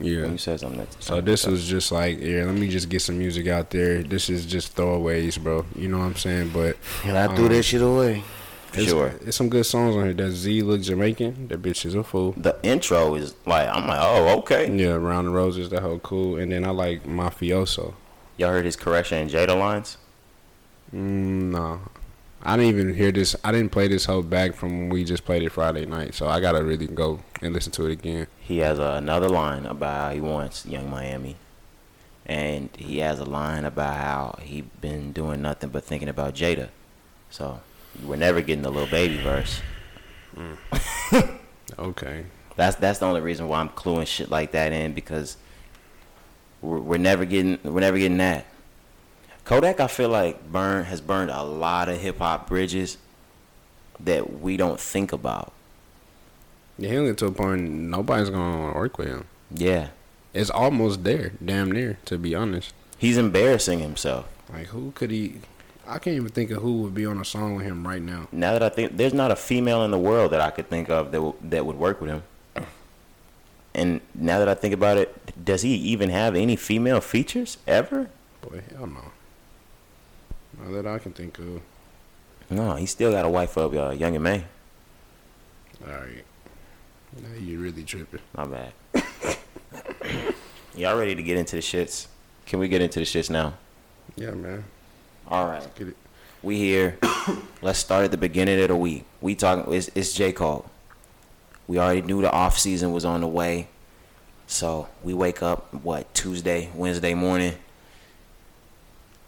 Yeah. 0.00 0.22
When 0.22 0.32
you 0.32 0.38
said 0.38 0.60
something. 0.60 0.78
That, 0.78 1.02
So 1.02 1.20
this 1.20 1.44
was 1.44 1.66
just 1.66 1.90
like, 1.90 2.20
yeah, 2.20 2.44
let 2.44 2.54
me 2.54 2.68
just 2.68 2.88
get 2.88 3.02
some 3.02 3.18
music 3.18 3.48
out 3.48 3.70
there. 3.70 4.04
This 4.04 4.30
is 4.30 4.46
just 4.46 4.76
throwaways, 4.76 5.42
bro. 5.42 5.66
You 5.74 5.88
know 5.88 5.98
what 5.98 6.04
I'm 6.04 6.14
saying? 6.14 6.50
But 6.54 6.76
And 7.04 7.18
I 7.18 7.26
threw 7.34 7.46
Um, 7.46 7.52
that 7.52 7.62
shit 7.64 7.82
away. 7.82 8.22
It's, 8.78 8.90
sure. 8.90 9.14
it's 9.26 9.36
some 9.36 9.48
good 9.48 9.66
songs 9.66 9.96
on 9.96 10.04
here. 10.04 10.14
That 10.14 10.30
Z 10.32 10.62
look 10.62 10.80
Jamaican. 10.80 11.48
That 11.48 11.62
bitch 11.62 11.84
is 11.84 11.94
a 11.94 12.02
fool. 12.02 12.32
The 12.36 12.58
intro 12.62 13.14
is 13.14 13.34
like 13.46 13.68
I'm 13.68 13.86
like, 13.86 14.00
oh 14.00 14.38
okay. 14.38 14.70
Yeah, 14.74 14.92
Round 14.92 15.26
the 15.26 15.30
Roses, 15.30 15.70
that 15.70 15.82
whole 15.82 15.98
cool. 15.98 16.36
And 16.36 16.52
then 16.52 16.64
I 16.64 16.70
like 16.70 17.04
Mafioso. 17.04 17.94
Y'all 18.36 18.50
heard 18.50 18.64
his 18.64 18.76
correction 18.76 19.18
and 19.18 19.30
Jada 19.30 19.58
lines? 19.58 19.96
Mm, 20.94 21.50
no, 21.50 21.80
I 22.42 22.56
didn't 22.56 22.68
even 22.68 22.94
hear 22.94 23.10
this. 23.10 23.34
I 23.42 23.52
didn't 23.52 23.72
play 23.72 23.88
this 23.88 24.04
whole 24.04 24.22
back 24.22 24.54
from 24.54 24.70
when 24.70 24.88
we 24.90 25.04
just 25.04 25.24
played 25.24 25.42
it 25.42 25.50
Friday 25.50 25.84
night. 25.86 26.14
So 26.14 26.28
I 26.28 26.40
gotta 26.40 26.62
really 26.62 26.86
go 26.86 27.20
and 27.42 27.52
listen 27.52 27.72
to 27.72 27.86
it 27.86 27.92
again. 27.92 28.26
He 28.38 28.58
has 28.58 28.78
a, 28.78 28.92
another 28.92 29.28
line 29.28 29.66
about 29.66 30.00
how 30.00 30.14
he 30.14 30.20
wants 30.20 30.64
Yung 30.66 30.88
Miami, 30.88 31.36
and 32.24 32.70
he 32.78 32.98
has 32.98 33.18
a 33.18 33.24
line 33.24 33.64
about 33.64 33.96
how 33.96 34.38
he 34.40 34.62
been 34.62 35.12
doing 35.12 35.42
nothing 35.42 35.70
but 35.70 35.84
thinking 35.84 36.08
about 36.08 36.34
Jada. 36.34 36.68
So 37.30 37.60
we're 38.04 38.16
never 38.16 38.40
getting 38.40 38.62
the 38.62 38.70
little 38.70 38.88
baby 38.88 39.16
verse. 39.22 39.60
Mm. 40.36 41.34
Okay. 41.78 42.24
That's 42.56 42.74
that's 42.76 42.98
the 42.98 43.06
only 43.06 43.20
reason 43.20 43.46
why 43.46 43.60
I'm 43.60 43.68
cluing 43.68 44.06
shit 44.06 44.30
like 44.30 44.50
that 44.52 44.72
in 44.72 44.94
because 44.94 45.36
we're, 46.60 46.78
we're 46.80 46.98
never 46.98 47.24
getting 47.24 47.58
we're 47.62 47.80
never 47.80 47.98
getting 47.98 48.18
that. 48.18 48.46
Kodak, 49.44 49.78
I 49.78 49.86
feel 49.86 50.08
like 50.08 50.50
burn 50.50 50.86
has 50.86 51.00
burned 51.00 51.30
a 51.30 51.42
lot 51.44 51.88
of 51.88 52.00
hip 52.00 52.18
hop 52.18 52.48
bridges 52.48 52.98
that 54.00 54.40
we 54.40 54.56
don't 54.56 54.80
think 54.80 55.12
about. 55.12 55.52
Yeah, 56.78 56.90
he'll 56.90 57.06
get 57.06 57.18
to 57.18 57.26
a 57.26 57.30
point 57.32 57.62
nobody's 57.70 58.30
gonna 58.30 58.72
work 58.74 58.98
with 58.98 59.08
him. 59.08 59.26
Yeah, 59.54 59.88
It's 60.34 60.50
almost 60.50 61.04
there, 61.04 61.32
damn 61.44 61.70
near, 61.70 61.98
to 62.06 62.18
be 62.18 62.34
honest. 62.34 62.72
he's 62.98 63.16
embarrassing 63.16 63.78
himself. 63.78 64.26
Like 64.52 64.68
who 64.68 64.90
could 64.92 65.10
he? 65.12 65.40
I 65.88 65.98
can't 65.98 66.16
even 66.16 66.28
think 66.28 66.50
of 66.50 66.62
who 66.62 66.82
would 66.82 66.94
be 66.94 67.06
on 67.06 67.18
a 67.18 67.24
song 67.24 67.54
with 67.54 67.64
him 67.64 67.86
right 67.86 68.02
now. 68.02 68.28
Now 68.30 68.52
that 68.52 68.62
I 68.62 68.68
think, 68.68 68.96
there's 68.98 69.14
not 69.14 69.30
a 69.30 69.36
female 69.36 69.84
in 69.84 69.90
the 69.90 69.98
world 69.98 70.32
that 70.32 70.40
I 70.40 70.50
could 70.50 70.68
think 70.68 70.90
of 70.90 71.12
that 71.12 71.16
w- 71.18 71.34
that 71.44 71.64
would 71.64 71.76
work 71.76 72.00
with 72.00 72.10
him. 72.10 72.22
And 73.74 74.00
now 74.14 74.38
that 74.38 74.48
I 74.48 74.54
think 74.54 74.74
about 74.74 74.98
it, 74.98 75.44
does 75.44 75.62
he 75.62 75.74
even 75.76 76.10
have 76.10 76.34
any 76.34 76.56
female 76.56 77.00
features 77.00 77.56
ever? 77.66 78.10
Boy, 78.42 78.62
hell 78.76 78.86
no. 78.86 79.12
Not 80.60 80.72
that 80.72 80.86
I 80.86 80.98
can 80.98 81.12
think 81.12 81.38
of. 81.38 81.62
No, 82.50 82.74
he 82.74 82.86
still 82.86 83.12
got 83.12 83.24
a 83.24 83.28
wife 83.28 83.56
up, 83.56 83.72
uh, 83.74 83.90
Young 83.90 84.14
and 84.14 84.24
May. 84.24 84.44
All 85.86 85.92
right. 85.92 86.24
Now 87.22 87.28
you're 87.38 87.60
really 87.60 87.84
tripping. 87.84 88.20
My 88.36 88.46
bad. 88.46 88.72
Y'all 90.74 90.98
ready 90.98 91.14
to 91.14 91.22
get 91.22 91.38
into 91.38 91.56
the 91.56 91.62
shits? 91.62 92.08
Can 92.46 92.58
we 92.58 92.68
get 92.68 92.82
into 92.82 92.98
the 92.98 93.04
shits 93.04 93.30
now? 93.30 93.54
Yeah, 94.16 94.32
man. 94.32 94.64
All 95.30 95.46
right. 95.46 95.74
Get 95.76 95.88
it. 95.88 95.96
We 96.42 96.56
here. 96.56 96.98
Let's 97.62 97.78
start 97.78 98.04
at 98.04 98.10
the 98.10 98.16
beginning 98.16 98.58
of 98.62 98.68
the 98.68 98.76
week. 98.76 99.04
We 99.20 99.34
talking. 99.34 99.72
It's, 99.74 99.90
it's 99.94 100.14
J 100.14 100.32
Cole. 100.32 100.64
We 101.66 101.78
already 101.78 102.00
knew 102.00 102.22
the 102.22 102.32
off 102.32 102.58
season 102.58 102.92
was 102.92 103.04
on 103.04 103.20
the 103.20 103.28
way, 103.28 103.68
so 104.46 104.88
we 105.04 105.12
wake 105.12 105.42
up 105.42 105.74
what 105.74 106.14
Tuesday, 106.14 106.70
Wednesday 106.74 107.12
morning. 107.12 107.56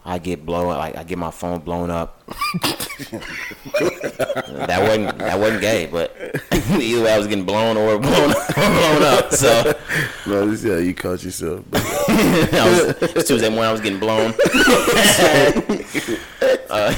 I 0.05 0.19
get 0.19 0.47
blown 0.47 0.69
like 0.69 0.97
I 0.97 1.05
get 1.05 1.19
my 1.19 1.31
phone 1.31 1.61
blown 1.61 1.91
up. 1.91 2.25
that 3.81 4.79
wasn't 4.81 5.19
that 5.19 5.39
wasn't 5.39 5.61
gay, 5.61 5.87
but 5.87 6.17
either 6.71 7.03
way 7.05 7.13
I 7.13 7.19
was 7.19 7.27
getting 7.27 7.45
blown 7.45 7.77
or 7.77 7.99
blown 7.99 8.31
blown 8.55 9.03
up. 9.03 9.33
So 9.33 9.75
No, 10.27 10.47
this 10.47 10.65
is 10.65 10.71
how 10.73 10.79
you 10.79 10.95
caught 10.95 11.23
yourself. 11.23 11.65
I 11.75 12.65
was, 12.71 13.03
it's 13.15 13.29
Tuesday 13.29 13.49
morning 13.51 13.65
I 13.69 13.73
was 13.73 13.81
getting 13.83 14.01
blown. 14.01 14.33
uh, 16.71 16.95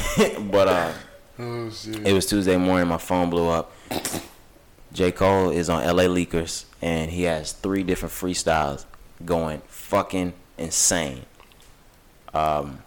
but 0.51 0.69
uh, 0.69 0.93
Oh 1.39 1.71
shit. 1.71 2.07
it 2.07 2.13
was 2.13 2.27
Tuesday 2.27 2.57
morning. 2.57 2.89
My 2.89 2.99
phone 2.99 3.31
blew 3.31 3.49
up. 3.49 3.73
J. 4.93 5.11
Cole 5.11 5.51
is 5.51 5.69
on 5.71 5.83
LA 5.85 6.05
Leakers, 6.05 6.67
and 6.83 7.11
he 7.11 7.23
has 7.23 7.53
three 7.53 7.83
different 7.83 8.13
freestyles 8.15 8.85
going 9.25 9.63
fucking 9.67 10.35
insane. 10.59 11.25
Um, 12.35 12.83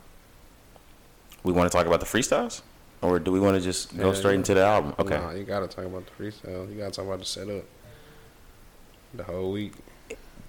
we 1.46 1.54
want 1.54 1.72
to 1.72 1.78
talk 1.78 1.86
about 1.88 2.00
the 2.00 2.06
freestyles, 2.06 2.62
or 3.02 3.20
do 3.20 3.32
we 3.32 3.39
want 3.39 3.56
to 3.56 3.62
just 3.62 3.96
go 3.98 4.10
Yeah, 4.10 4.16
straight 4.16 4.34
yeah. 4.34 4.38
into 4.39 4.54
the 4.56 4.66
album? 4.66 4.93
Okay. 5.00 5.18
Nah, 5.18 5.32
you 5.32 5.43
gotta 5.43 5.68
talk 5.68 5.86
about 5.86 6.06
the 6.06 6.12
freestyle. 6.24 6.70
You 6.70 6.76
gotta 6.80 6.91
talk 6.91 7.06
about 7.06 7.20
the 7.20 7.26
setup. 7.26 7.64
The 9.14 9.24
whole 9.24 9.52
week. 9.52 9.74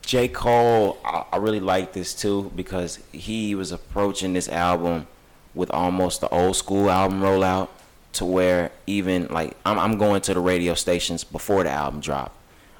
J. 0.02 0.28
Cole, 0.28 0.98
I, 1.04 1.24
I 1.32 1.36
really 1.38 1.60
like 1.60 1.92
this 1.92 2.14
too 2.14 2.50
because 2.54 3.00
he 3.12 3.54
was 3.54 3.72
approaching 3.72 4.32
this 4.32 4.48
album 4.48 5.06
with 5.54 5.70
almost 5.70 6.20
the 6.20 6.28
old 6.28 6.56
school 6.56 6.90
album 6.90 7.20
rollout 7.20 7.68
to 8.14 8.24
where 8.24 8.70
even 8.86 9.26
like 9.26 9.56
I'm, 9.66 9.78
I'm 9.78 9.98
going 9.98 10.20
to 10.22 10.34
the 10.34 10.40
radio 10.40 10.74
stations 10.74 11.24
before 11.24 11.64
the 11.64 11.70
album 11.70 12.00
drop. 12.00 12.32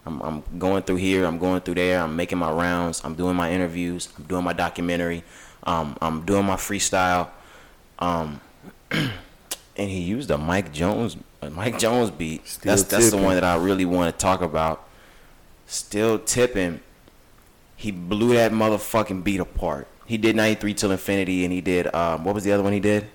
I'm, 0.07 0.23
I'm 0.23 0.45
going 0.59 0.85
through 0.85 0.97
here, 0.97 1.25
I'm 1.25 1.39
going 1.39 1.61
through 1.63 1.75
there, 1.75 2.01
I'm 2.01 2.15
making 2.15 2.39
my 2.39 2.51
rounds, 2.51 3.03
I'm 3.05 3.15
doing 3.15 3.35
my 3.35 3.51
interviews, 3.51 4.09
I'm 4.17 4.25
doing 4.25 4.45
my 4.45 4.53
documentary, 4.53 5.25
um, 5.65 5.97
I'm 6.01 6.25
doing 6.25 6.47
my 6.47 6.55
freestyle. 6.55 7.29
Um, 7.99 8.41
and 8.91 9.11
he 9.77 10.01
used 10.01 10.31
a 10.31 10.39
Mike 10.39 10.73
Jones, 10.73 11.17
a 11.43 11.51
Mike 11.51 11.79
Jones 11.79 12.11
beat. 12.11 12.47
Still 12.47 12.71
that's 12.71 12.83
that's 12.85 13.11
the 13.11 13.17
one 13.17 13.35
that 13.35 13.45
I 13.45 13.57
really 13.57 13.85
want 13.85 14.13
to 14.13 14.19
talk 14.21 14.43
about. 14.43 14.87
Still 15.67 16.19
tipping. 16.19 16.81
He 17.77 17.91
blew 17.91 18.35
that 18.35 18.53
motherfucking 18.53 19.23
beat 19.25 19.41
apart. 19.41 19.87
He 20.07 20.17
did 20.17 20.37
93 20.37 20.75
till 20.75 20.91
infinity, 20.93 21.45
and 21.45 21.53
he 21.53 21.61
did 21.61 21.93
um, 21.95 22.25
what 22.25 22.35
was 22.35 22.45
the 22.45 22.53
other 22.53 22.63
one 22.63 22.73
he 22.73 22.81
did? 22.81 23.07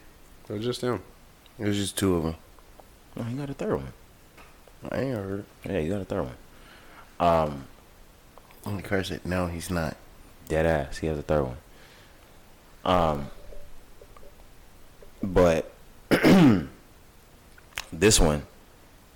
It 0.49 0.53
was 0.53 0.63
just 0.63 0.81
him. 0.81 1.01
It 1.57 1.65
was 1.65 1.77
just 1.77 1.97
two 1.97 2.15
of 2.15 2.23
them. 2.23 2.35
Oh, 3.17 3.23
he 3.23 3.35
got 3.35 3.49
a 3.49 3.53
third 3.53 3.75
one. 3.75 3.93
I 4.91 4.99
ain't 4.99 5.15
heard 5.15 5.39
it. 5.39 5.45
Yeah, 5.71 5.79
he 5.79 5.87
got 5.89 6.01
a 6.01 6.05
third 6.05 6.23
one. 6.23 6.35
Um, 7.19 7.65
Only 8.65 8.81
curse 8.81 9.11
it. 9.11 9.25
No, 9.25 9.47
he's 9.47 9.69
not. 9.69 9.95
dead 10.47 10.65
ass. 10.65 10.97
He 10.97 11.07
has 11.07 11.17
a 11.17 11.21
third 11.21 11.43
one. 11.43 11.57
Um, 12.83 13.29
but 15.21 15.71
this 17.93 18.19
one, 18.19 18.43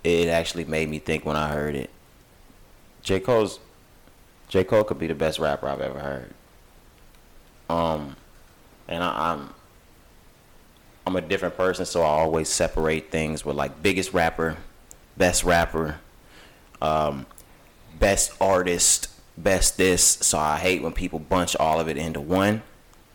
it 0.04 0.28
actually 0.28 0.64
made 0.64 0.88
me 0.88 0.98
think 0.98 1.24
when 1.24 1.36
I 1.36 1.48
heard 1.48 1.74
it. 1.74 1.90
J 3.02 3.20
Cole's 3.20 3.60
J 4.48 4.64
Cole 4.64 4.84
could 4.84 4.98
be 4.98 5.06
the 5.06 5.14
best 5.14 5.38
rapper 5.38 5.68
I've 5.68 5.80
ever 5.80 5.98
heard. 5.98 6.34
Um, 7.68 8.16
and 8.88 9.02
I, 9.02 9.32
I'm 9.32 9.54
I'm 11.06 11.16
a 11.16 11.20
different 11.20 11.56
person, 11.56 11.86
so 11.86 12.02
I 12.02 12.06
always 12.06 12.48
separate 12.48 13.10
things 13.10 13.44
with 13.44 13.56
like 13.56 13.82
biggest 13.82 14.12
rapper, 14.12 14.56
best 15.16 15.44
rapper, 15.44 16.00
um, 16.82 17.26
best 17.98 18.32
artist, 18.40 19.08
best 19.38 19.76
this. 19.76 20.02
So 20.02 20.38
I 20.38 20.56
hate 20.56 20.82
when 20.82 20.92
people 20.92 21.18
bunch 21.18 21.54
all 21.56 21.78
of 21.78 21.88
it 21.88 21.96
into 21.96 22.20
one. 22.20 22.62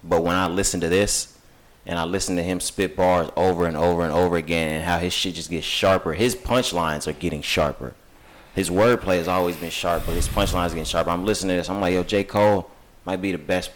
But 0.03 0.23
when 0.23 0.35
I 0.35 0.47
listen 0.47 0.79
to 0.81 0.89
this, 0.89 1.37
and 1.86 1.97
I 1.97 2.03
listen 2.03 2.36
to 2.36 2.43
him 2.43 2.59
spit 2.59 2.95
bars 2.95 3.29
over 3.36 3.65
and 3.65 3.75
over 3.75 4.03
and 4.03 4.13
over 4.13 4.38
again, 4.38 4.71
and 4.71 4.84
how 4.84 4.99
his 4.99 5.13
shit 5.13 5.36
just 5.36 5.49
gets 5.49 5.65
sharper, 5.65 6.13
his 6.13 6.36
punchlines 6.36 7.07
are 7.07 7.13
getting 7.13 7.41
sharper. 7.41 7.93
His 8.53 8.69
wordplay 8.69 9.17
has 9.17 9.27
always 9.27 9.55
been 9.55 9.69
sharp, 9.69 10.03
but 10.05 10.13
his 10.13 10.27
punchlines 10.27 10.67
are 10.67 10.69
getting 10.69 10.84
sharper. 10.86 11.09
I'm 11.09 11.25
listening 11.25 11.55
to 11.55 11.57
this, 11.57 11.69
I'm 11.69 11.82
like, 11.82 11.93
yo, 11.93 12.03
J. 12.03 12.23
Cole 12.23 12.69
might 13.05 13.21
be 13.21 13.32
the 13.32 13.38
best 13.38 13.71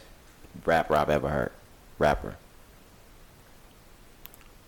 rapper 0.65 0.95
I've 0.95 1.09
ever 1.09 1.29
heard. 1.29 1.51
Rapper. 1.97 2.35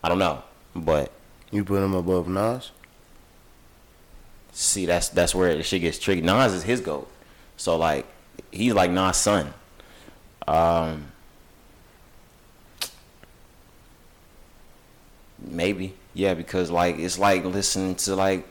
I 0.03 0.09
don't 0.09 0.19
know, 0.19 0.43
but 0.75 1.11
You 1.51 1.63
put 1.63 1.83
him 1.83 1.93
above 1.93 2.27
Nas? 2.27 2.71
see, 4.57 4.85
that's 4.85 5.09
that's 5.09 5.35
where 5.35 5.55
the 5.55 5.63
shit 5.63 5.81
gets 5.81 5.99
tricky. 5.99 6.21
Nas 6.21 6.53
is 6.53 6.63
his 6.63 6.81
goat, 6.81 7.09
so 7.57 7.77
like 7.77 8.05
he's 8.51 8.73
like 8.73 8.89
Nas' 8.89 9.17
son. 9.17 9.53
Um, 10.47 11.11
maybe, 15.39 15.93
yeah, 16.13 16.33
because 16.33 16.69
like 16.71 16.97
it's 16.99 17.17
like 17.19 17.43
listening 17.45 17.95
to 17.95 18.15
like 18.15 18.45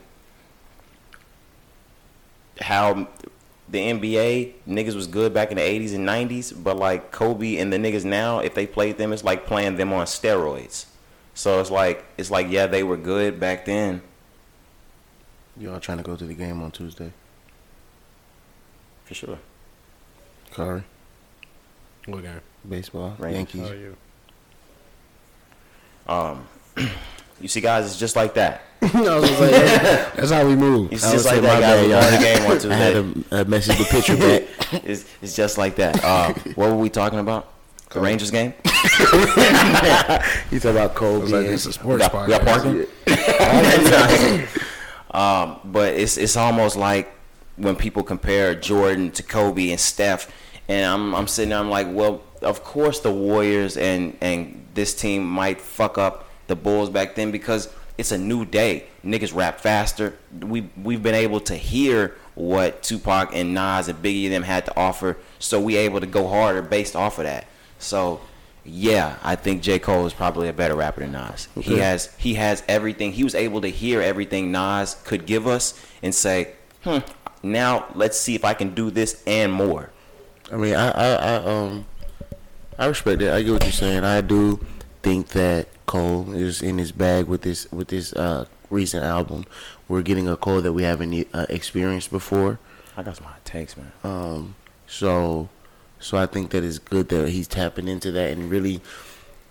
how 2.61 3.07
the 3.69 3.79
NBA 3.79 4.53
niggas 4.67 4.95
was 4.95 5.07
good 5.07 5.33
back 5.33 5.51
in 5.51 5.57
the 5.57 5.63
80s 5.63 5.93
and 5.93 6.07
90s, 6.07 6.63
but 6.63 6.77
like 6.77 7.11
Kobe 7.11 7.57
and 7.57 7.71
the 7.71 7.77
niggas 7.77 8.05
now, 8.05 8.39
if 8.39 8.53
they 8.55 8.65
played 8.65 8.97
them, 8.97 9.11
it's 9.13 9.23
like 9.23 9.45
playing 9.45 9.75
them 9.75 9.91
on 9.93 10.05
steroids. 10.05 10.85
So 11.33 11.59
it's 11.59 11.69
like 11.69 12.03
it's 12.17 12.31
like 12.31 12.47
yeah, 12.49 12.65
they 12.67 12.83
were 12.83 12.97
good 12.97 13.39
back 13.39 13.65
then. 13.65 14.01
Y'all 15.59 15.79
trying 15.79 15.97
to 15.97 16.03
go 16.03 16.15
to 16.15 16.25
the 16.25 16.33
game 16.33 16.61
on 16.61 16.71
Tuesday? 16.71 17.11
for 19.05 19.13
sure. 19.13 19.39
Curry, 20.51 20.83
What 22.07 22.23
game? 22.23 22.41
baseball, 22.67 23.15
Rangers. 23.17 23.55
Yankees. 23.55 23.95
Oh, 26.09 26.31
Um, 26.31 26.47
you 27.41 27.47
see, 27.47 27.61
guys, 27.61 27.85
it's 27.85 27.97
just 27.97 28.15
like 28.15 28.33
that. 28.35 28.61
I 28.81 28.85
was 28.85 29.03
gonna 29.03 29.25
say, 29.27 30.09
That's 30.15 30.29
how 30.31 30.45
we 30.45 30.55
move. 30.55 30.91
It's 30.93 31.03
I 31.03 31.13
just 31.13 31.25
was 31.25 31.33
like 31.33 31.41
my 31.41 31.59
that, 31.59 31.61
guys. 31.61 31.87
bad, 31.87 31.89
y'all. 31.89 32.11
the 32.11 32.17
game 32.25 32.67
on 32.67 32.71
I 32.71 32.75
had 32.75 32.95
a, 32.95 33.41
a 33.41 33.45
message 33.45 33.77
the 33.77 33.85
pitcher 33.85 34.15
back. 34.71 34.83
It's, 34.85 35.05
it's 35.21 35.35
just 35.35 35.57
like 35.57 35.75
that. 35.77 36.03
Uh, 36.03 36.33
what 36.55 36.69
were 36.69 36.75
we 36.75 36.89
talking 36.89 37.19
about? 37.19 37.53
The 37.89 38.01
Rangers 38.01 38.31
game. 38.31 38.53
You 40.51 40.59
talk 40.59 40.71
about 40.71 40.93
Kobe. 40.95 41.23
It's 41.23 41.31
like 41.31 41.45
and- 41.45 41.53
it's 41.53 41.65
a 41.65 41.69
We 41.69 41.73
sports 41.73 42.07
got, 42.07 42.27
we 42.27 42.33
got 42.33 42.45
parking. 42.45 42.85
um, 45.11 45.59
but 45.65 45.93
it's 45.93 46.17
it's 46.17 46.35
almost 46.37 46.75
like 46.75 47.11
when 47.55 47.75
people 47.75 48.03
compare 48.03 48.53
Jordan 48.55 49.11
to 49.11 49.23
Kobe 49.23 49.71
and 49.71 49.79
Steph, 49.79 50.31
and 50.67 50.85
I'm 50.85 51.15
I'm 51.15 51.27
sitting 51.27 51.49
there, 51.49 51.59
I'm 51.59 51.69
like, 51.69 51.87
well, 51.89 52.21
of 52.41 52.63
course 52.63 52.99
the 52.99 53.11
Warriors 53.11 53.77
and 53.77 54.17
and 54.21 54.65
this 54.73 54.93
team 54.93 55.25
might 55.27 55.59
fuck 55.61 55.97
up 55.97 56.26
the 56.47 56.55
Bulls 56.55 56.89
back 56.89 57.15
then 57.15 57.31
because 57.31 57.73
it's 57.97 58.11
a 58.11 58.17
new 58.17 58.45
day. 58.45 58.85
Niggas 59.03 59.35
rap 59.35 59.59
faster. 59.59 60.17
We 60.39 60.69
we've 60.81 61.03
been 61.03 61.15
able 61.15 61.39
to 61.41 61.55
hear 61.55 62.15
what 62.35 62.83
Tupac 62.83 63.31
and 63.33 63.53
Nas 63.53 63.87
and 63.87 64.01
Biggie 64.01 64.25
and 64.25 64.33
them 64.33 64.43
had 64.43 64.65
to 64.65 64.77
offer, 64.77 65.17
so 65.39 65.59
we 65.59 65.75
able 65.75 65.99
to 65.99 66.07
go 66.07 66.27
harder 66.27 66.61
based 66.61 66.95
off 66.95 67.17
of 67.17 67.25
that. 67.25 67.47
So. 67.79 68.21
Yeah, 68.69 69.15
I 69.23 69.37
think 69.37 69.61
J. 69.61 69.79
Cole 69.79 70.05
is 70.07 70.13
probably 70.13 70.49
a 70.49 70.53
better 70.53 70.75
rapper 70.75 70.99
than 70.99 71.13
Nas. 71.13 71.47
He 71.55 71.77
has 71.77 72.13
he 72.17 72.33
has 72.33 72.63
everything. 72.67 73.13
He 73.13 73.23
was 73.23 73.33
able 73.33 73.61
to 73.61 73.69
hear 73.69 74.01
everything 74.01 74.51
Nas 74.51 74.97
could 75.05 75.25
give 75.25 75.47
us 75.47 75.73
and 76.03 76.13
say, 76.13 76.51
"Hmm, 76.83 76.97
now 77.41 77.85
let's 77.95 78.19
see 78.19 78.35
if 78.35 78.43
I 78.43 78.53
can 78.53 78.75
do 78.75 78.91
this 78.91 79.23
and 79.25 79.53
more." 79.53 79.91
I 80.51 80.57
mean, 80.57 80.75
I, 80.75 80.89
I, 80.89 81.07
I, 81.13 81.35
um, 81.45 81.85
I 82.77 82.87
respect 82.87 83.19
that. 83.19 83.33
I 83.33 83.41
get 83.41 83.53
what 83.53 83.63
you're 83.63 83.71
saying. 83.71 84.03
I 84.03 84.19
do 84.19 84.59
think 85.01 85.29
that 85.29 85.69
Cole 85.87 86.33
is 86.33 86.61
in 86.61 86.77
his 86.77 86.91
bag 86.91 87.25
with 87.25 87.41
this 87.41 87.71
with 87.71 87.87
this 87.87 88.13
uh, 88.13 88.45
recent 88.69 89.03
album. 89.03 89.45
We're 89.87 90.03
getting 90.03 90.27
a 90.27 90.37
Cole 90.37 90.61
that 90.61 90.73
we 90.73 90.83
haven't 90.83 91.27
uh, 91.33 91.47
experienced 91.49 92.11
before. 92.11 92.59
I 92.95 93.03
got 93.03 93.15
some 93.17 93.25
hot 93.25 93.43
takes, 93.45 93.75
man. 93.75 93.91
Um, 94.03 94.55
so, 94.85 95.49
so 95.99 96.17
I 96.17 96.25
think 96.25 96.51
that 96.51 96.63
it's 96.63 96.77
good 96.77 97.09
that 97.09 97.29
he's 97.29 97.47
tapping 97.47 97.87
into 97.87 98.11
that 98.11 98.31
and 98.31 98.49
really, 98.49 98.81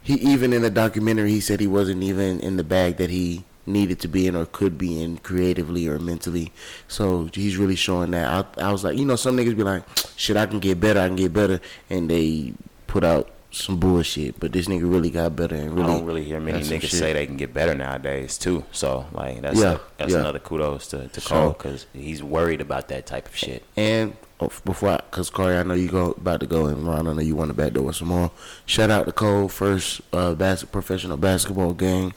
he 0.02 0.14
even 0.14 0.52
in 0.52 0.62
the 0.62 0.70
documentary 0.70 1.30
he 1.30 1.40
said 1.40 1.58
he 1.58 1.66
wasn't 1.66 2.02
even 2.02 2.38
in 2.40 2.56
the 2.56 2.64
bag 2.64 2.98
that 2.98 3.10
he 3.10 3.44
needed 3.64 3.98
to 4.00 4.08
be 4.08 4.26
in 4.26 4.36
or 4.36 4.46
could 4.46 4.78
be 4.78 5.02
in 5.02 5.16
creatively 5.18 5.88
or 5.88 5.98
mentally. 5.98 6.52
So 6.86 7.28
he's 7.32 7.56
really 7.56 7.76
showing 7.76 8.12
that. 8.12 8.26
I, 8.58 8.66
I 8.68 8.72
was 8.72 8.84
like, 8.84 8.96
you 8.96 9.04
know, 9.04 9.16
some 9.16 9.36
niggas 9.36 9.56
be 9.56 9.64
like, 9.64 9.82
shit, 10.16 10.36
I 10.36 10.46
can 10.46 10.60
get 10.60 10.80
better, 10.80 11.00
I 11.00 11.08
can 11.08 11.16
get 11.16 11.32
better, 11.32 11.60
and 11.90 12.08
they 12.10 12.52
put 12.86 13.02
out 13.02 13.30
some 13.56 13.78
bullshit. 13.78 14.38
But 14.40 14.52
this 14.52 14.66
nigga 14.68 14.90
really 14.90 15.10
got 15.10 15.34
better 15.36 15.54
and 15.56 15.72
really. 15.76 15.82
I 15.90 15.96
don't 15.96 16.04
really 16.06 16.24
hear 16.24 16.40
many 16.40 16.60
niggas 16.60 16.90
say 16.90 17.12
they 17.12 17.26
can 17.26 17.36
get 17.36 17.52
better 17.54 17.74
nowadays 17.74 18.38
too. 18.38 18.64
So 18.72 19.06
like 19.12 19.40
that's 19.42 19.58
Yeah, 19.60 19.78
that's 19.98 20.12
yeah. 20.12 20.20
another 20.20 20.38
kudos 20.38 20.86
to 20.88 21.08
to 21.08 21.20
So- 21.20 21.28
Cole 21.28 21.48
because 21.52 21.86
he's 21.92 22.22
worried 22.22 22.60
about 22.60 22.88
that 22.88 23.06
type 23.06 23.26
of 23.28 23.36
shit. 23.36 23.62
And 23.76 24.16
oh, 24.40 24.50
before, 24.64 24.90
I, 24.90 25.00
cause 25.10 25.30
Corey, 25.30 25.56
I 25.56 25.62
know 25.62 25.74
you 25.74 25.88
go 25.88 26.12
about 26.12 26.40
to 26.40 26.46
go, 26.46 26.66
and 26.66 26.86
Ron, 26.86 27.06
I 27.08 27.12
know 27.12 27.20
you 27.22 27.36
want 27.36 27.50
to 27.50 27.54
back 27.54 27.72
door 27.72 27.92
some 27.92 28.08
more. 28.08 28.30
Shout 28.66 28.90
out 28.90 29.06
to 29.06 29.12
Cole, 29.12 29.48
first 29.48 30.00
uh, 30.12 30.34
bas- 30.34 30.64
professional 30.64 31.16
basketball 31.16 31.72
game. 31.72 32.12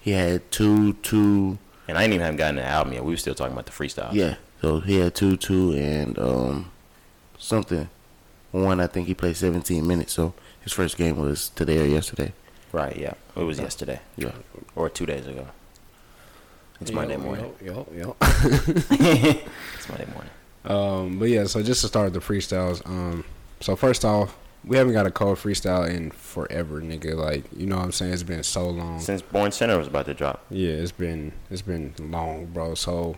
He 0.00 0.12
had 0.12 0.50
two, 0.50 0.94
two, 0.94 1.58
And 1.86 1.98
I 1.98 2.04
ain't 2.04 2.12
even 2.14 2.22
haven't 2.24 2.38
gotten 2.38 2.56
the 2.56 2.64
album 2.64 2.94
yet. 2.94 3.04
We 3.04 3.12
were 3.12 3.16
still 3.18 3.34
talking 3.34 3.52
about 3.52 3.66
the 3.66 3.72
freestyle. 3.72 4.12
yeah. 4.12 4.36
So 4.62 4.80
he 4.80 4.98
had 4.98 5.14
two, 5.14 5.36
two, 5.36 5.72
and 5.72 6.18
um, 6.18 6.70
something. 7.38 7.88
One, 8.52 8.80
I 8.80 8.86
think 8.88 9.06
he 9.06 9.14
played 9.14 9.36
17 9.36 9.86
minutes. 9.86 10.12
So 10.12 10.34
his 10.62 10.72
first 10.72 10.96
game 10.96 11.16
was 11.18 11.48
today 11.50 11.78
or 11.82 11.86
yesterday. 11.86 12.32
Right. 12.72 12.96
Yeah. 12.96 13.14
It 13.36 13.42
was 13.42 13.58
yesterday 13.58 14.00
Yeah. 14.16 14.32
or 14.76 14.88
two 14.88 15.06
days 15.06 15.26
ago. 15.26 15.46
It's 16.80 16.92
Monday 16.92 17.16
morning. 17.16 17.52
Yo, 17.62 17.86
yo, 17.94 18.16
It's 18.20 19.88
Monday 19.88 20.06
morning. 20.12 20.30
Um, 20.64 21.18
but 21.18 21.28
yeah, 21.28 21.44
so 21.44 21.62
just 21.62 21.82
to 21.82 21.88
start 21.88 22.12
the 22.12 22.20
freestyles. 22.20 22.86
Um, 22.86 23.24
so 23.60 23.76
first 23.76 24.04
off, 24.04 24.36
we 24.64 24.76
haven't 24.76 24.92
got 24.94 25.06
a 25.06 25.10
cold 25.10 25.38
freestyle 25.38 25.88
in 25.88 26.10
forever, 26.10 26.80
nigga. 26.80 27.14
Like, 27.16 27.44
you 27.56 27.66
know 27.66 27.76
what 27.76 27.84
I'm 27.84 27.92
saying? 27.92 28.12
It's 28.12 28.22
been 28.22 28.42
so 28.42 28.68
long. 28.68 29.00
Since 29.00 29.22
Born 29.22 29.52
Sinner 29.52 29.76
was 29.78 29.88
about 29.88 30.06
to 30.06 30.14
drop. 30.14 30.44
Yeah, 30.50 30.72
it's 30.72 30.92
been 30.92 31.32
it's 31.50 31.62
been 31.62 31.94
long, 31.98 32.46
bro. 32.46 32.74
So 32.74 33.16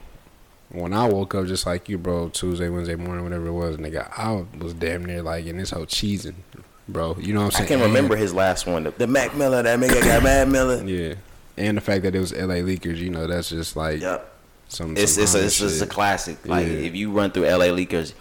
when 0.71 0.93
I 0.93 1.07
woke 1.09 1.35
up, 1.35 1.47
just 1.47 1.67
like 1.67 1.89
you, 1.89 1.99
bro, 1.99 2.29
Tuesday, 2.31 2.69
Wednesday 2.69 2.95
morning, 2.97 3.25
whatever 3.25 3.47
it 3.49 3.53
was, 3.53 3.77
nigga, 3.77 4.11
I 4.17 4.45
was 4.59 4.75
damn 4.75 5.05
near 5.05 5.23
like 5.23 5.47
in 5.47 5.57
this 5.59 5.71
whole 5.71 5.87
cheesing, 5.87 6.35
bro. 6.89 7.17
You 7.21 7.35
know 7.35 7.41
what 7.41 7.47
I'm 7.47 7.51
saying? 7.53 7.65
I 7.65 7.69
can 7.69 7.79
not 7.81 7.87
remember 7.87 8.17
his 8.17 8.33
last 8.35 8.67
one. 8.67 8.85
The, 8.85 8.91
the 8.93 9.07
Mac 9.07 9.35
Miller, 9.35 9.63
that 9.63 9.79
nigga 9.79 10.03
got 10.03 10.23
Mad 10.23 10.49
Miller. 10.49 10.83
Yeah, 10.87 11.15
and 11.57 11.77
the 11.77 11.81
fact 11.81 12.03
that 12.05 12.15
it 12.15 12.19
was 12.21 12.33
L.A. 12.33 12.63
Leakers, 12.63 12.97
you 12.99 13.11
know, 13.11 13.27
that's 13.27 13.51
just 13.51 13.77
like 13.77 14.01
Yep. 14.01 14.33
some. 14.69 14.97
It's 14.97 15.13
some 15.15 15.23
it's 15.25 15.35
a, 15.35 15.45
it's, 15.45 15.81
a, 15.81 15.85
a 15.85 15.87
classic. 15.87 16.47
Like 16.47 16.67
Yeah. 16.67 16.73
if 16.73 16.95
you 16.95 17.11
run 17.13 17.31
through 17.31 17.45
LA 17.47 17.67
Leakers, 17.67 18.15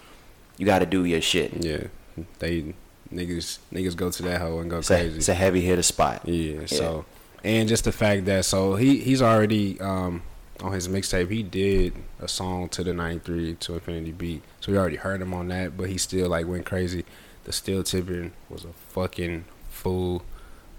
you 0.57 0.65
got 0.65 0.79
to 0.79 0.85
do 0.85 1.05
your 1.05 1.21
shit. 1.21 1.63
Yeah, 1.63 1.87
they 2.39 2.73
niggas 3.13 3.59
niggas 3.73 3.95
go 3.95 4.09
to 4.11 4.23
that 4.23 4.39
hole 4.41 4.59
and 4.61 4.69
go 4.69 4.77
It's 4.79 4.89
a, 4.89 4.95
crazy. 4.95 5.17
it's 5.17 5.29
a 5.29 5.33
heavy 5.33 5.61
hitter 5.61 5.81
spot. 5.83 6.27
Yeah, 6.27 6.65
so 6.65 7.05
and 7.43 7.67
just 7.67 7.83
the 7.85 7.91
fact 7.91 8.25
that 8.25 8.45
so 8.45 8.75
he 8.75 8.99
he's 8.99 9.21
already 9.21 9.79
um 9.81 10.21
on 10.61 10.71
his 10.73 10.87
mixtape 10.87 11.29
he 11.31 11.41
did 11.41 11.93
a 12.19 12.27
song 12.27 12.69
to 12.69 12.83
the 12.83 12.93
93 12.93 13.55
to 13.55 13.73
Infinity 13.73 14.11
Beat. 14.11 14.43
So 14.59 14.71
we 14.71 14.77
already 14.77 14.97
heard 14.97 15.21
him 15.21 15.33
on 15.33 15.47
that, 15.47 15.75
but 15.75 15.89
he 15.89 15.97
still 15.97 16.29
like 16.29 16.45
went 16.47 16.65
crazy. 16.65 17.03
The 17.43 17.51
still 17.51 17.83
tipping 17.83 18.33
was 18.49 18.65
a 18.65 18.73
fucking 18.89 19.45
fool. 19.69 20.23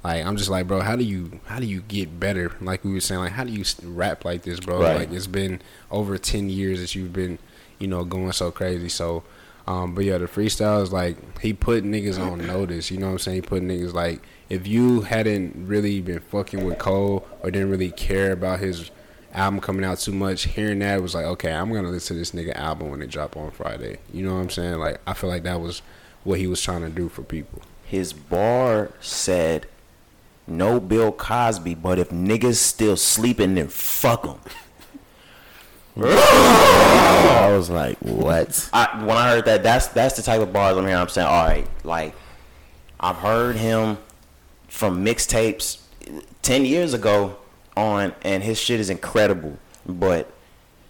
Like 0.04 0.24
I'm 0.24 0.36
just 0.36 0.50
like, 0.50 0.66
bro, 0.66 0.80
how 0.80 0.96
do 0.96 1.04
you 1.04 1.40
how 1.46 1.60
do 1.60 1.66
you 1.66 1.80
get 1.80 2.18
better? 2.18 2.52
Like 2.60 2.84
we 2.84 2.92
were 2.92 3.00
saying, 3.00 3.20
like 3.20 3.32
how 3.32 3.44
do 3.44 3.52
you 3.52 3.64
rap 3.82 4.24
like 4.24 4.42
this, 4.42 4.60
bro? 4.60 4.80
Right. 4.80 4.96
Like 4.96 5.12
it's 5.12 5.26
been 5.26 5.60
over 5.90 6.18
10 6.18 6.48
years 6.48 6.80
that 6.80 6.94
you've 6.94 7.12
been, 7.12 7.38
you 7.78 7.86
know, 7.86 8.04
going 8.04 8.32
so 8.32 8.50
crazy. 8.50 8.88
So 8.88 9.22
um, 9.66 9.94
but 9.94 10.04
yeah, 10.04 10.18
the 10.18 10.26
freestyle 10.26 10.82
is 10.82 10.92
like 10.92 11.40
he 11.40 11.52
put 11.52 11.84
niggas 11.84 12.18
on 12.18 12.46
notice. 12.46 12.90
You 12.90 12.98
know 12.98 13.06
what 13.06 13.12
I'm 13.12 13.18
saying? 13.18 13.34
He 13.36 13.42
put 13.42 13.62
niggas 13.62 13.92
like 13.94 14.20
if 14.48 14.66
you 14.66 15.02
hadn't 15.02 15.66
really 15.66 16.00
been 16.00 16.20
fucking 16.20 16.64
with 16.64 16.78
Cole 16.78 17.26
or 17.40 17.50
didn't 17.50 17.70
really 17.70 17.90
care 17.90 18.32
about 18.32 18.58
his 18.58 18.90
album 19.32 19.60
coming 19.60 19.84
out 19.84 19.98
too 19.98 20.12
much, 20.12 20.42
hearing 20.44 20.80
that 20.80 21.00
was 21.00 21.14
like, 21.14 21.24
okay, 21.24 21.52
I'm 21.52 21.72
gonna 21.72 21.90
listen 21.90 22.16
to 22.16 22.18
this 22.18 22.32
nigga 22.32 22.54
album 22.56 22.90
when 22.90 23.02
it 23.02 23.10
drop 23.10 23.36
on 23.36 23.50
Friday. 23.50 23.98
You 24.12 24.24
know 24.24 24.34
what 24.34 24.40
I'm 24.40 24.50
saying? 24.50 24.74
Like 24.74 25.00
I 25.06 25.14
feel 25.14 25.30
like 25.30 25.44
that 25.44 25.60
was 25.60 25.82
what 26.24 26.38
he 26.38 26.46
was 26.46 26.60
trying 26.60 26.82
to 26.82 26.88
do 26.88 27.08
for 27.08 27.22
people. 27.22 27.62
His 27.84 28.12
bar 28.12 28.92
said, 29.00 29.66
"No 30.46 30.80
Bill 30.80 31.12
Cosby, 31.12 31.74
but 31.74 31.98
if 31.98 32.10
niggas 32.10 32.56
still 32.56 32.96
sleeping, 32.96 33.54
then 33.54 33.68
fuck 33.68 34.22
them." 34.22 34.40
I 36.00 37.52
was 37.54 37.68
like, 37.68 37.98
what? 37.98 38.70
I, 38.72 39.04
when 39.04 39.16
I 39.16 39.30
heard 39.30 39.44
that, 39.44 39.62
that's 39.62 39.88
that's 39.88 40.16
the 40.16 40.22
type 40.22 40.40
of 40.40 40.52
bars 40.52 40.76
I'm 40.76 40.84
hearing. 40.84 40.98
I'm 40.98 41.08
saying, 41.08 41.26
all 41.26 41.44
right, 41.44 41.66
like 41.84 42.14
I've 42.98 43.16
heard 43.16 43.56
him 43.56 43.98
from 44.68 45.04
mixtapes 45.04 45.82
ten 46.40 46.64
years 46.64 46.94
ago 46.94 47.36
on, 47.76 48.14
and 48.22 48.42
his 48.42 48.58
shit 48.58 48.80
is 48.80 48.88
incredible. 48.88 49.58
But 49.84 50.32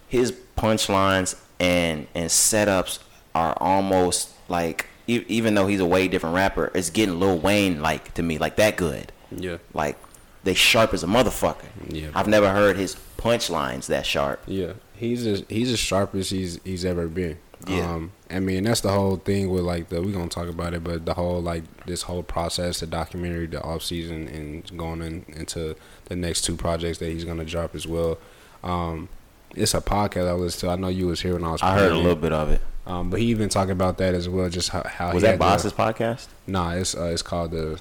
his 0.07 0.31
punchlines 0.57 1.37
and 1.59 2.07
and 2.15 2.29
setups 2.29 2.99
are 3.35 3.57
almost 3.59 4.29
like, 4.47 4.85
e- 5.07 5.25
even 5.27 5.55
though 5.55 5.67
he's 5.67 5.79
a 5.79 5.85
way 5.85 6.07
different 6.07 6.35
rapper, 6.35 6.71
it's 6.73 6.89
getting 6.89 7.19
Lil 7.19 7.37
Wayne 7.39 7.81
like 7.81 8.13
to 8.15 8.23
me, 8.23 8.37
like 8.37 8.55
that 8.57 8.77
good. 8.77 9.11
Yeah. 9.31 9.57
Like 9.73 9.97
they 10.43 10.53
sharp 10.53 10.93
as 10.93 11.03
a 11.03 11.07
motherfucker. 11.07 11.65
Yeah, 11.87 12.09
I've 12.13 12.27
never 12.27 12.49
heard 12.51 12.75
his 12.77 12.95
punchlines 13.17 13.87
that 13.87 14.05
sharp. 14.05 14.41
Yeah, 14.45 14.73
he's 14.95 15.25
as 15.25 15.43
he's 15.49 15.71
as 15.71 15.79
sharp 15.79 16.13
as 16.15 16.29
he's 16.29 16.59
he's 16.63 16.85
ever 16.85 17.07
been. 17.07 17.37
Yeah. 17.65 17.93
Um, 17.93 18.11
I 18.29 18.39
mean 18.39 18.65
that's 18.65 18.81
the 18.81 18.91
whole 18.91 19.15
thing 19.15 19.49
with 19.49 19.63
like 19.63 19.89
the 19.89 20.01
we're 20.01 20.11
gonna 20.11 20.27
talk 20.27 20.49
about 20.49 20.73
it, 20.73 20.83
but 20.83 21.05
the 21.05 21.13
whole 21.13 21.41
like 21.41 21.63
this 21.85 22.01
whole 22.03 22.23
process, 22.23 22.81
the 22.81 22.87
documentary, 22.87 23.47
the 23.47 23.61
off 23.61 23.83
season, 23.83 24.27
and 24.27 24.77
going 24.77 25.01
in, 25.01 25.25
into 25.29 25.75
the 26.05 26.15
next 26.15 26.41
two 26.41 26.57
projects 26.57 26.97
that 26.97 27.09
he's 27.09 27.23
gonna 27.23 27.45
drop 27.45 27.73
as 27.73 27.87
well. 27.87 28.17
Um, 28.63 29.07
it's 29.55 29.73
a 29.73 29.81
podcast 29.81 30.27
I 30.27 30.33
listened 30.33 30.61
to. 30.61 30.69
I 30.69 30.75
know 30.75 30.87
you 30.89 31.07
was 31.07 31.21
here 31.21 31.33
when 31.33 31.43
I 31.45 31.51
was. 31.51 31.61
I 31.61 31.75
heard 31.77 31.91
a 31.91 31.97
little 31.97 32.15
bit 32.15 32.33
of 32.33 32.49
it. 32.49 32.61
Um, 32.85 33.09
but 33.09 33.19
he 33.19 33.27
even 33.27 33.49
talked 33.49 33.71
about 33.71 33.97
that 33.99 34.13
as 34.13 34.27
well. 34.27 34.49
Just 34.49 34.69
how, 34.69 34.83
how 34.85 35.13
Was 35.13 35.23
that 35.23 35.39
Boss's 35.39 35.71
podcast? 35.73 36.27
Nah, 36.47 36.73
it's 36.73 36.95
uh, 36.95 37.05
it's 37.05 37.21
called 37.21 37.51
the. 37.51 37.79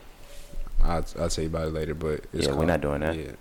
I'll, 0.85 1.05
I'll 1.21 1.29
tell 1.29 1.45
you 1.45 1.49
about 1.51 1.69
it 1.69 1.75
later, 1.75 1.95
but 1.95 2.25
it's 2.33 2.47
Yeah, 2.47 2.55
we're 2.55 2.65
not 2.65 2.81
doing 2.81 3.01
that. 3.01 3.15
Yeah. 3.17 3.31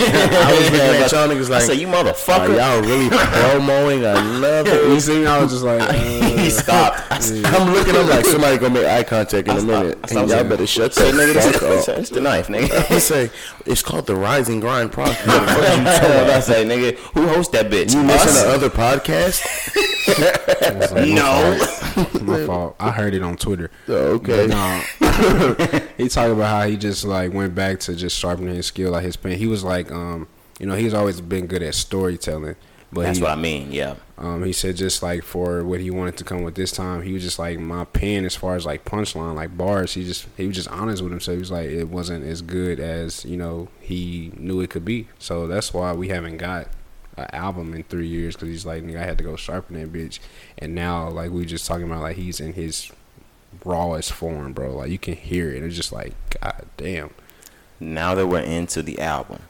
I 0.00 0.56
was 0.58 0.70
looking 0.70 1.02
at 1.02 1.12
y'all 1.12 1.28
niggas 1.28 1.46
I 1.50 1.54
like, 1.58 1.62
said, 1.62 1.78
you 1.78 1.88
are 1.88 2.02
motherfucker. 2.04 2.56
y'all 2.56 2.80
really 2.80 3.08
promoting 3.10 4.04
another? 4.04 4.88
you 4.92 5.00
see? 5.00 5.26
I 5.26 5.42
was 5.42 5.52
just 5.52 5.64
like, 5.64 5.80
uh, 5.88 5.92
he 5.92 6.48
stopped. 6.50 7.00
I 7.12 7.18
said, 7.18 7.44
I'm 7.44 7.72
looking, 7.74 7.94
I'm 7.94 8.08
like, 8.08 8.24
somebody 8.24 8.56
gonna 8.58 8.74
make 8.74 8.86
eye 8.86 9.02
contact 9.02 9.48
in 9.48 9.56
a 9.56 9.60
I 9.60 9.64
minute. 9.64 9.98
stopped. 9.98 10.16
I 10.16 10.20
And 10.20 10.30
y'all 10.30 10.44
better 10.44 10.66
shut 10.66 10.94
Say, 10.94 11.10
the 11.10 11.18
nigga, 11.18 11.32
this 11.34 11.46
fuck 11.58 11.88
up. 11.88 11.98
it's 11.98 12.10
the 12.10 12.20
knife, 12.20 12.46
nigga. 12.48 12.90
I 12.90 12.98
say, 12.98 13.30
it's 13.66 13.82
called 13.82 14.06
the 14.06 14.14
Rise 14.16 14.48
and 14.48 14.62
Grind 14.62 14.90
podcast. 14.92 15.26
What 15.26 15.78
you 15.78 15.84
That's 15.84 16.48
I 16.48 16.52
say, 16.54 16.64
nigga. 16.64 16.96
Who 17.14 17.26
hosts 17.28 17.52
that 17.52 17.70
bitch? 17.70 17.92
You 17.94 18.00
Us? 18.10 18.42
the 18.42 18.48
other 18.50 18.70
podcast? 18.70 19.42
It's 20.10 20.92
like, 20.92 21.08
my 21.08 21.14
No. 21.14 21.58
fault. 21.94 22.22
my 22.22 22.46
fault. 22.46 22.76
I 22.80 22.90
heard 22.92 23.12
it 23.14 23.22
on 23.22 23.36
Twitter. 23.36 23.70
okay. 23.88 24.46
But 24.46 24.50
no, 24.50 25.86
he 25.98 26.08
talked 26.08 26.32
about 26.32 26.48
how 26.62 26.66
he 26.68 26.76
just 26.80 27.04
like 27.04 27.32
went 27.32 27.54
back 27.54 27.80
to 27.80 27.94
just 27.94 28.18
sharpening 28.18 28.54
his 28.54 28.66
skill, 28.66 28.92
like 28.92 29.04
his 29.04 29.16
pen. 29.16 29.38
He 29.38 29.46
was 29.46 29.64
like, 29.64 29.90
um, 29.90 30.28
you 30.58 30.66
know, 30.66 30.74
he's 30.74 30.94
always 30.94 31.20
been 31.20 31.46
good 31.46 31.62
at 31.62 31.74
storytelling, 31.74 32.56
but 32.92 33.02
That's 33.02 33.18
he, 33.18 33.24
what 33.24 33.32
I 33.32 33.36
mean. 33.36 33.70
Yeah. 33.70 33.94
um, 34.16 34.42
he 34.44 34.52
said 34.52 34.76
just 34.76 35.02
like 35.02 35.22
for 35.22 35.62
what 35.64 35.80
he 35.80 35.90
wanted 35.90 36.16
to 36.16 36.24
come 36.24 36.42
with 36.42 36.54
this 36.54 36.72
time, 36.72 37.02
he 37.02 37.12
was 37.12 37.22
just 37.22 37.38
like 37.38 37.58
my 37.58 37.84
pen 37.84 38.24
as 38.24 38.34
far 38.34 38.56
as 38.56 38.66
like 38.66 38.84
punchline, 38.84 39.34
like 39.34 39.56
bars. 39.56 39.94
He 39.94 40.04
just 40.04 40.26
he 40.36 40.46
was 40.46 40.56
just 40.56 40.68
honest 40.68 41.02
with 41.02 41.12
himself. 41.12 41.34
He 41.36 41.40
was 41.40 41.50
like 41.50 41.68
it 41.68 41.84
wasn't 41.84 42.24
as 42.24 42.42
good 42.42 42.80
as 42.80 43.24
you 43.24 43.36
know 43.36 43.68
he 43.80 44.32
knew 44.36 44.60
it 44.60 44.70
could 44.70 44.84
be. 44.84 45.08
So 45.18 45.46
that's 45.46 45.72
why 45.74 45.92
we 45.92 46.08
haven't 46.08 46.38
got 46.38 46.68
an 47.16 47.26
album 47.32 47.74
in 47.74 47.82
three 47.84 48.06
years 48.06 48.34
because 48.34 48.48
he's 48.48 48.66
like 48.66 48.82
I 48.84 49.04
had 49.04 49.18
to 49.18 49.24
go 49.24 49.36
sharpen 49.36 49.78
that 49.78 49.92
bitch. 49.92 50.18
And 50.56 50.74
now 50.74 51.08
like 51.08 51.30
we 51.30 51.44
just 51.44 51.66
talking 51.66 51.84
about 51.84 52.02
like 52.02 52.16
he's 52.16 52.40
in 52.40 52.54
his 52.54 52.90
rawest 53.64 54.12
form, 54.12 54.52
bro. 54.52 54.76
Like 54.76 54.90
you 54.90 54.98
can 54.98 55.14
hear 55.14 55.50
it. 55.50 55.62
It's 55.62 55.76
just 55.76 55.92
like 55.92 56.14
god 56.40 56.66
damn. 56.76 57.10
now 57.80 58.14
that 58.14 58.26
we're 58.26 58.40
into 58.40 58.82
the 58.82 59.00
album, 59.00 59.42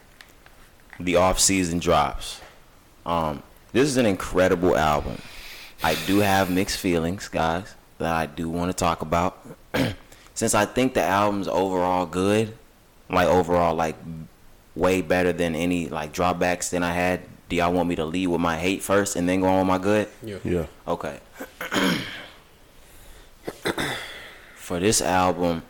the 0.99 1.15
off-season 1.15 1.79
drops. 1.79 2.41
Um, 3.05 3.43
this 3.71 3.87
is 3.87 3.97
an 3.97 4.05
incredible 4.05 4.75
album. 4.77 5.19
I 5.81 5.95
do 6.05 6.19
have 6.19 6.49
mixed 6.51 6.77
feelings, 6.77 7.27
guys, 7.27 7.73
that 7.99 8.13
I 8.13 8.25
do 8.25 8.49
want 8.49 8.69
to 8.69 8.73
talk 8.75 9.01
about. 9.01 9.39
Since 10.33 10.53
I 10.55 10.65
think 10.65 10.93
the 10.93 11.03
album's 11.03 11.47
overall 11.47 12.05
good, 12.05 12.55
like 13.09 13.27
overall 13.27 13.75
like 13.75 13.95
way 14.75 15.01
better 15.01 15.33
than 15.33 15.55
any 15.55 15.87
like 15.89 16.11
drawbacks 16.13 16.69
than 16.69 16.83
I 16.83 16.93
had. 16.93 17.21
Do 17.49 17.55
y'all 17.55 17.73
want 17.73 17.89
me 17.89 17.95
to 17.95 18.05
lead 18.05 18.27
with 18.27 18.39
my 18.41 18.57
hate 18.57 18.83
first 18.83 19.15
and 19.15 19.27
then 19.27 19.41
go 19.41 19.47
on 19.47 19.59
with 19.59 19.67
my 19.67 19.77
good? 19.79 20.07
Yeah. 20.21 20.37
Yeah. 20.43 20.65
Okay. 20.87 21.19
For 24.55 24.79
this 24.79 25.01
album, 25.01 25.63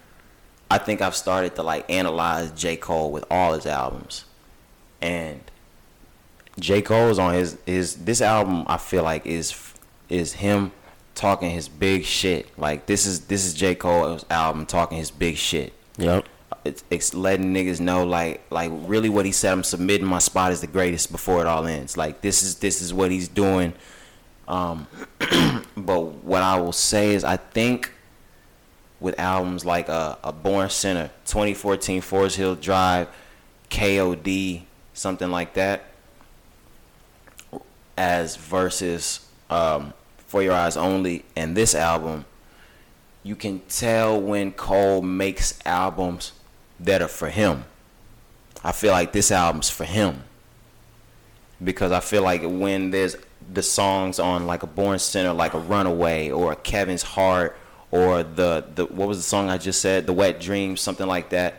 I 0.69 0.77
think 0.77 1.01
I've 1.01 1.15
started 1.15 1.55
to 1.55 1.63
like 1.63 1.89
analyze 1.89 2.51
J. 2.51 2.75
Cole 2.75 3.11
with 3.11 3.25
all 3.31 3.53
his 3.53 3.65
albums. 3.65 4.25
And 5.01 5.41
J. 6.59 6.81
Cole's 6.81 7.19
on 7.19 7.33
his 7.33 7.57
his 7.65 7.95
this 7.95 8.21
album 8.21 8.65
I 8.67 8.77
feel 8.77 9.03
like 9.03 9.25
is 9.25 9.73
is 10.09 10.33
him 10.33 10.71
talking 11.15 11.51
his 11.51 11.67
big 11.67 12.05
shit. 12.05 12.47
Like 12.57 12.85
this 12.85 13.05
is 13.05 13.25
this 13.25 13.45
is 13.45 13.53
J. 13.53 13.75
Cole's 13.75 14.25
album 14.29 14.65
talking 14.65 14.97
his 14.97 15.11
big 15.11 15.37
shit. 15.37 15.73
Yep. 15.97 16.25
It's, 16.65 16.83
it's 16.89 17.13
letting 17.13 17.53
niggas 17.53 17.79
know 17.79 18.05
like 18.05 18.41
like 18.49 18.71
really 18.73 19.09
what 19.09 19.25
he 19.25 19.31
said. 19.31 19.53
I'm 19.53 19.63
submitting 19.63 20.07
my 20.07 20.19
spot 20.19 20.51
is 20.51 20.61
the 20.61 20.67
greatest 20.67 21.11
before 21.11 21.41
it 21.41 21.47
all 21.47 21.65
ends. 21.65 21.97
Like 21.97 22.21
this 22.21 22.43
is 22.43 22.55
this 22.55 22.81
is 22.81 22.93
what 22.93 23.11
he's 23.11 23.27
doing. 23.27 23.73
Um, 24.49 24.87
but 25.77 26.01
what 26.01 26.41
I 26.41 26.59
will 26.59 26.73
say 26.73 27.13
is 27.13 27.23
I 27.23 27.37
think 27.37 27.93
with 28.99 29.17
albums 29.19 29.63
like 29.63 29.87
uh, 29.87 30.17
a 30.23 30.33
Born 30.33 30.69
Sinner, 30.69 31.11
2014 31.25 32.01
Forest 32.01 32.35
Hill 32.35 32.55
Drive, 32.55 33.07
KOD, 33.69 34.63
something 34.93 35.29
like 35.29 35.53
that, 35.53 35.85
as 37.97 38.35
versus 38.35 39.25
um, 39.49 39.93
For 40.17 40.41
Your 40.41 40.53
Eyes 40.53 40.75
Only, 40.75 41.23
and 41.35 41.55
this 41.55 41.75
album, 41.75 42.25
you 43.23 43.35
can 43.35 43.59
tell 43.69 44.19
when 44.19 44.51
Cole 44.51 45.01
makes 45.01 45.59
albums 45.65 46.33
that 46.79 47.01
are 47.01 47.07
for 47.07 47.29
him. 47.29 47.65
I 48.63 48.71
feel 48.71 48.91
like 48.91 49.13
this 49.13 49.31
album's 49.31 49.69
for 49.69 49.85
him 49.85 50.23
because 51.63 51.91
I 51.91 51.99
feel 51.99 52.23
like 52.23 52.41
when 52.43 52.91
there's 52.91 53.15
the 53.51 53.63
songs 53.63 54.19
on 54.19 54.45
like 54.47 54.63
a 54.63 54.67
Born 54.67 54.99
Sinner, 54.99 55.33
like 55.33 55.53
a 55.53 55.59
Runaway 55.59 56.29
or 56.29 56.51
a 56.51 56.55
Kevin's 56.55 57.01
Heart 57.03 57.57
or 57.91 58.23
the 58.23 58.65
the 58.75 58.85
what 58.85 59.07
was 59.07 59.17
the 59.17 59.23
song 59.23 59.49
I 59.49 59.57
just 59.57 59.81
said, 59.81 60.05
the 60.05 60.13
Wet 60.13 60.39
Dreams, 60.39 60.81
something 60.81 61.07
like 61.07 61.29
that. 61.29 61.55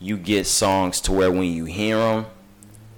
You 0.00 0.16
get 0.16 0.46
songs 0.46 1.00
to 1.02 1.12
where 1.12 1.30
when 1.30 1.44
you 1.44 1.64
hear 1.64 1.96
them, 1.96 2.26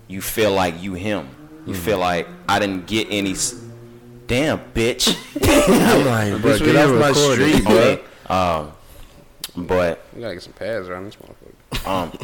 you 0.09 0.21
feel 0.21 0.53
like 0.53 0.83
you 0.83 0.95
him. 0.95 1.29
You 1.67 1.75
feel 1.75 1.99
like 1.99 2.27
I 2.49 2.59
didn't 2.59 2.87
get 2.87 3.09
any. 3.11 3.33
s- 3.33 3.55
Damn, 4.27 4.59
bitch. 4.73 5.15
I'm 5.43 6.05
like, 6.05 6.43
bro, 6.43 6.53
Bitch, 6.53 6.59
get 6.59 6.67
we 6.75 6.77
off 6.77 6.91
my 7.01 7.09
recording. 7.09 7.49
street, 7.49 7.65
bro. 7.65 7.75
Okay, 7.77 8.03
um, 8.29 8.73
but 9.67 10.05
You 10.15 10.21
gotta 10.23 10.35
get 10.35 10.43
some 10.43 10.53
pads 10.55 10.89
around 10.89 11.05
this 11.05 11.17
motherfucker. 11.17 11.87
um, 11.89 12.19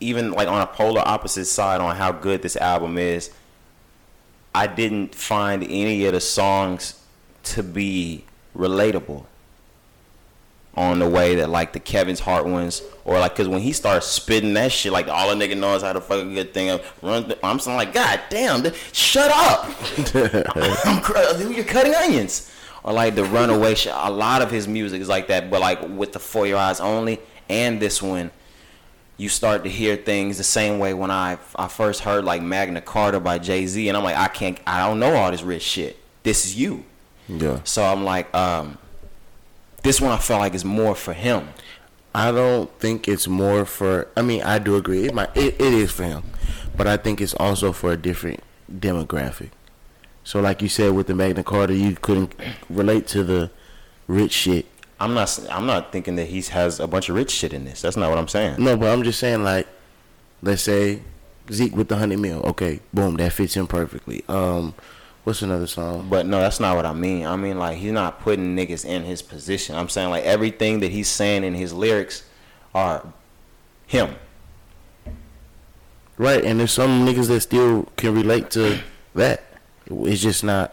even 0.00 0.32
like 0.32 0.48
on 0.48 0.60
a 0.60 0.66
polar 0.66 1.02
opposite 1.04 1.46
side 1.46 1.80
on 1.80 1.96
how 1.96 2.12
good 2.12 2.42
this 2.42 2.56
album 2.56 2.98
is, 2.98 3.30
I 4.56 4.66
didn't 4.66 5.14
find 5.14 5.62
any 5.62 6.06
of 6.06 6.14
the 6.14 6.20
songs 6.20 6.98
to 7.42 7.62
be 7.62 8.24
relatable 8.56 9.26
on 10.74 10.98
the 10.98 11.06
way 11.06 11.34
that 11.34 11.50
like 11.50 11.74
the 11.74 11.78
Kevin's 11.80 12.20
Heart 12.20 12.46
ones 12.46 12.80
or 13.04 13.18
like 13.18 13.32
because 13.32 13.48
when 13.48 13.60
he 13.60 13.74
starts 13.74 14.06
spitting 14.06 14.54
that 14.54 14.72
shit 14.72 14.92
like 14.92 15.08
all 15.08 15.30
a 15.30 15.34
nigga 15.34 15.58
knows 15.58 15.82
how 15.82 15.92
to 15.92 16.00
fucking 16.00 16.32
good 16.32 16.54
thing 16.54 16.70
up 16.70 16.82
run 17.02 17.24
th- 17.26 17.38
I'm 17.42 17.58
saying 17.58 17.76
like 17.76 17.92
god 17.92 18.18
damn 18.30 18.62
th- 18.62 18.74
shut 18.94 19.30
up. 19.30 19.66
I'm 20.86 21.02
cr- 21.02 21.52
you're 21.52 21.62
cutting 21.64 21.94
onions. 21.94 22.50
Or 22.82 22.94
like 22.94 23.14
the 23.14 23.24
runaway 23.24 23.74
shit 23.74 23.92
a 23.94 24.10
lot 24.10 24.40
of 24.40 24.50
his 24.50 24.66
music 24.66 25.02
is 25.02 25.08
like 25.08 25.28
that 25.28 25.50
but 25.50 25.60
like 25.60 25.82
with 25.86 26.14
the 26.14 26.18
for 26.18 26.46
your 26.46 26.56
eyes 26.56 26.80
only 26.80 27.20
and 27.50 27.78
this 27.78 28.00
one 28.00 28.30
you 29.16 29.28
start 29.28 29.64
to 29.64 29.70
hear 29.70 29.96
things 29.96 30.36
the 30.36 30.44
same 30.44 30.78
way 30.78 30.92
when 30.94 31.10
I 31.10 31.38
I 31.54 31.68
first 31.68 32.02
heard 32.02 32.24
like 32.24 32.42
Magna 32.42 32.80
Carta 32.80 33.20
by 33.20 33.38
Jay 33.38 33.66
Z, 33.66 33.88
and 33.88 33.96
I'm 33.96 34.04
like, 34.04 34.16
I 34.16 34.28
can't, 34.28 34.58
I 34.66 34.86
don't 34.86 34.98
know 34.98 35.14
all 35.14 35.30
this 35.30 35.42
rich 35.42 35.62
shit. 35.62 35.98
This 36.22 36.44
is 36.44 36.56
you. 36.56 36.84
Yeah. 37.28 37.60
So 37.64 37.84
I'm 37.84 38.04
like, 38.04 38.32
um, 38.34 38.78
this 39.82 40.00
one 40.00 40.12
I 40.12 40.18
felt 40.18 40.40
like 40.40 40.54
is 40.54 40.64
more 40.64 40.94
for 40.94 41.12
him. 41.12 41.48
I 42.14 42.32
don't 42.32 42.70
think 42.78 43.08
it's 43.08 43.28
more 43.28 43.64
for. 43.64 44.08
I 44.16 44.22
mean, 44.22 44.42
I 44.42 44.58
do 44.58 44.76
agree. 44.76 45.06
It 45.06 45.14
might. 45.14 45.36
It, 45.36 45.54
it 45.54 45.74
is 45.74 45.92
for 45.92 46.04
him, 46.04 46.24
but 46.76 46.86
I 46.86 46.96
think 46.96 47.20
it's 47.20 47.34
also 47.34 47.72
for 47.72 47.92
a 47.92 47.96
different 47.96 48.42
demographic. 48.72 49.50
So, 50.24 50.40
like 50.40 50.60
you 50.60 50.68
said 50.68 50.92
with 50.92 51.06
the 51.06 51.14
Magna 51.14 51.44
Carta, 51.44 51.74
you 51.74 51.94
couldn't 51.94 52.34
relate 52.68 53.06
to 53.08 53.22
the 53.22 53.50
rich 54.08 54.32
shit. 54.32 54.66
I'm 54.98 55.14
not, 55.14 55.38
I'm 55.50 55.66
not 55.66 55.92
thinking 55.92 56.16
that 56.16 56.28
he 56.28 56.40
has 56.42 56.80
a 56.80 56.86
bunch 56.86 57.08
of 57.08 57.16
rich 57.16 57.30
shit 57.30 57.52
in 57.52 57.64
this. 57.64 57.82
That's 57.82 57.96
not 57.96 58.08
what 58.08 58.18
I'm 58.18 58.28
saying. 58.28 58.62
No, 58.62 58.76
but 58.76 58.90
I'm 58.90 59.02
just 59.02 59.20
saying, 59.20 59.44
like, 59.44 59.66
let's 60.42 60.62
say 60.62 61.02
Zeke 61.52 61.76
with 61.76 61.88
the 61.88 61.96
hundred 61.96 62.18
mil. 62.18 62.40
Okay, 62.42 62.80
boom, 62.92 63.16
that 63.16 63.32
fits 63.32 63.54
him 63.54 63.66
perfectly. 63.66 64.24
Um, 64.28 64.74
what's 65.24 65.42
another 65.42 65.66
song? 65.66 66.08
But 66.08 66.26
no, 66.26 66.40
that's 66.40 66.60
not 66.60 66.76
what 66.76 66.86
I 66.86 66.92
mean. 66.92 67.26
I 67.26 67.36
mean 67.36 67.58
like 67.58 67.78
he's 67.78 67.92
not 67.92 68.20
putting 68.20 68.56
niggas 68.56 68.84
in 68.84 69.04
his 69.04 69.22
position. 69.22 69.76
I'm 69.76 69.88
saying 69.88 70.10
like 70.10 70.24
everything 70.24 70.80
that 70.80 70.90
he's 70.90 71.08
saying 71.08 71.44
in 71.44 71.54
his 71.54 71.72
lyrics 71.72 72.24
are 72.74 73.06
him. 73.86 74.16
Right, 76.18 76.42
and 76.44 76.58
there's 76.58 76.72
some 76.72 77.06
niggas 77.06 77.28
that 77.28 77.40
still 77.40 77.84
can 77.96 78.14
relate 78.14 78.50
to 78.52 78.80
that. 79.14 79.44
It's 79.86 80.22
just 80.22 80.42
not 80.42 80.72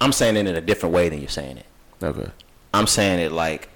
I'm 0.00 0.12
saying 0.12 0.36
it 0.36 0.46
in 0.46 0.56
a 0.56 0.60
different 0.60 0.94
way 0.94 1.08
than 1.08 1.20
you're 1.20 1.28
saying 1.28 1.58
it. 1.58 1.66
okay. 2.02 2.30
I'm 2.72 2.86
saying 2.86 3.20
it 3.20 3.32
like 3.32 3.68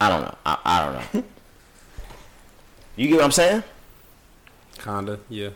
I 0.00 0.08
don't 0.08 0.22
know. 0.22 0.34
I, 0.44 0.58
I 0.64 0.84
don't 0.84 1.14
know. 1.14 1.24
you 2.96 3.08
get 3.08 3.16
what 3.16 3.24
I'm 3.24 3.30
saying? 3.30 3.62
Kinda, 4.78 5.20
yeah. 5.28 5.50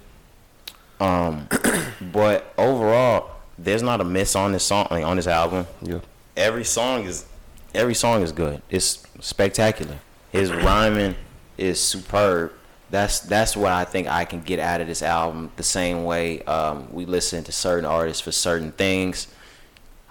Um, 1.01 1.49
but 2.13 2.55
overall, 2.57 3.33
there's 3.59 3.83
not 3.83 4.01
a 4.01 4.05
miss 4.05 4.37
on 4.37 4.53
this 4.53 4.63
song 4.63 4.87
like, 4.91 5.05
on 5.05 5.17
this 5.17 5.27
album. 5.27 5.67
Yeah. 5.83 5.99
Every 6.37 6.65
song 6.65 7.05
is 7.05 7.27
every 7.75 7.95
song 7.95 8.23
is 8.23 8.33
good. 8.33 8.63
It's 8.71 9.03
spectacular. 9.21 9.99
His 10.31 10.53
rhyming 10.53 11.17
is 11.59 11.81
superb. 11.81 12.53
That's 12.91 13.21
that's 13.21 13.57
what 13.57 13.73
I 13.73 13.85
think 13.85 14.07
I 14.07 14.25
can 14.25 14.43
get 14.43 14.61
out 14.61 14.81
of 14.81 14.87
this 14.87 15.03
album. 15.03 15.51
The 15.57 15.63
same 15.63 16.05
way 16.05 16.43
um, 16.43 16.93
we 16.93 17.05
listen 17.05 17.43
to 17.45 17.53
certain 17.53 17.85
artists 17.85 18.23
for 18.23 18.33
certain 18.33 18.73
things. 18.73 19.27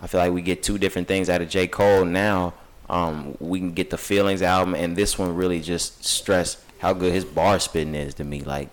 I 0.06 0.08
feel 0.08 0.20
like 0.20 0.34
we 0.34 0.44
get 0.44 0.62
two 0.62 0.78
different 0.78 1.08
things 1.08 1.32
out 1.32 1.42
of 1.42 1.50
J. 1.50 1.66
Cole 1.66 2.06
now. 2.06 2.54
Um, 2.88 3.36
we 3.40 3.58
can 3.58 3.72
get 3.72 3.90
the 3.90 3.98
feelings 3.98 4.44
album, 4.44 4.76
and 4.76 4.96
this 4.96 5.18
one 5.18 5.36
really 5.36 5.60
just 5.60 6.06
stress 6.06 6.64
how 6.78 6.94
good 6.94 7.12
his 7.12 7.26
bar 7.26 7.60
spitting 7.60 7.96
is 7.96 8.14
to 8.14 8.24
me. 8.24 8.42
Like 8.42 8.70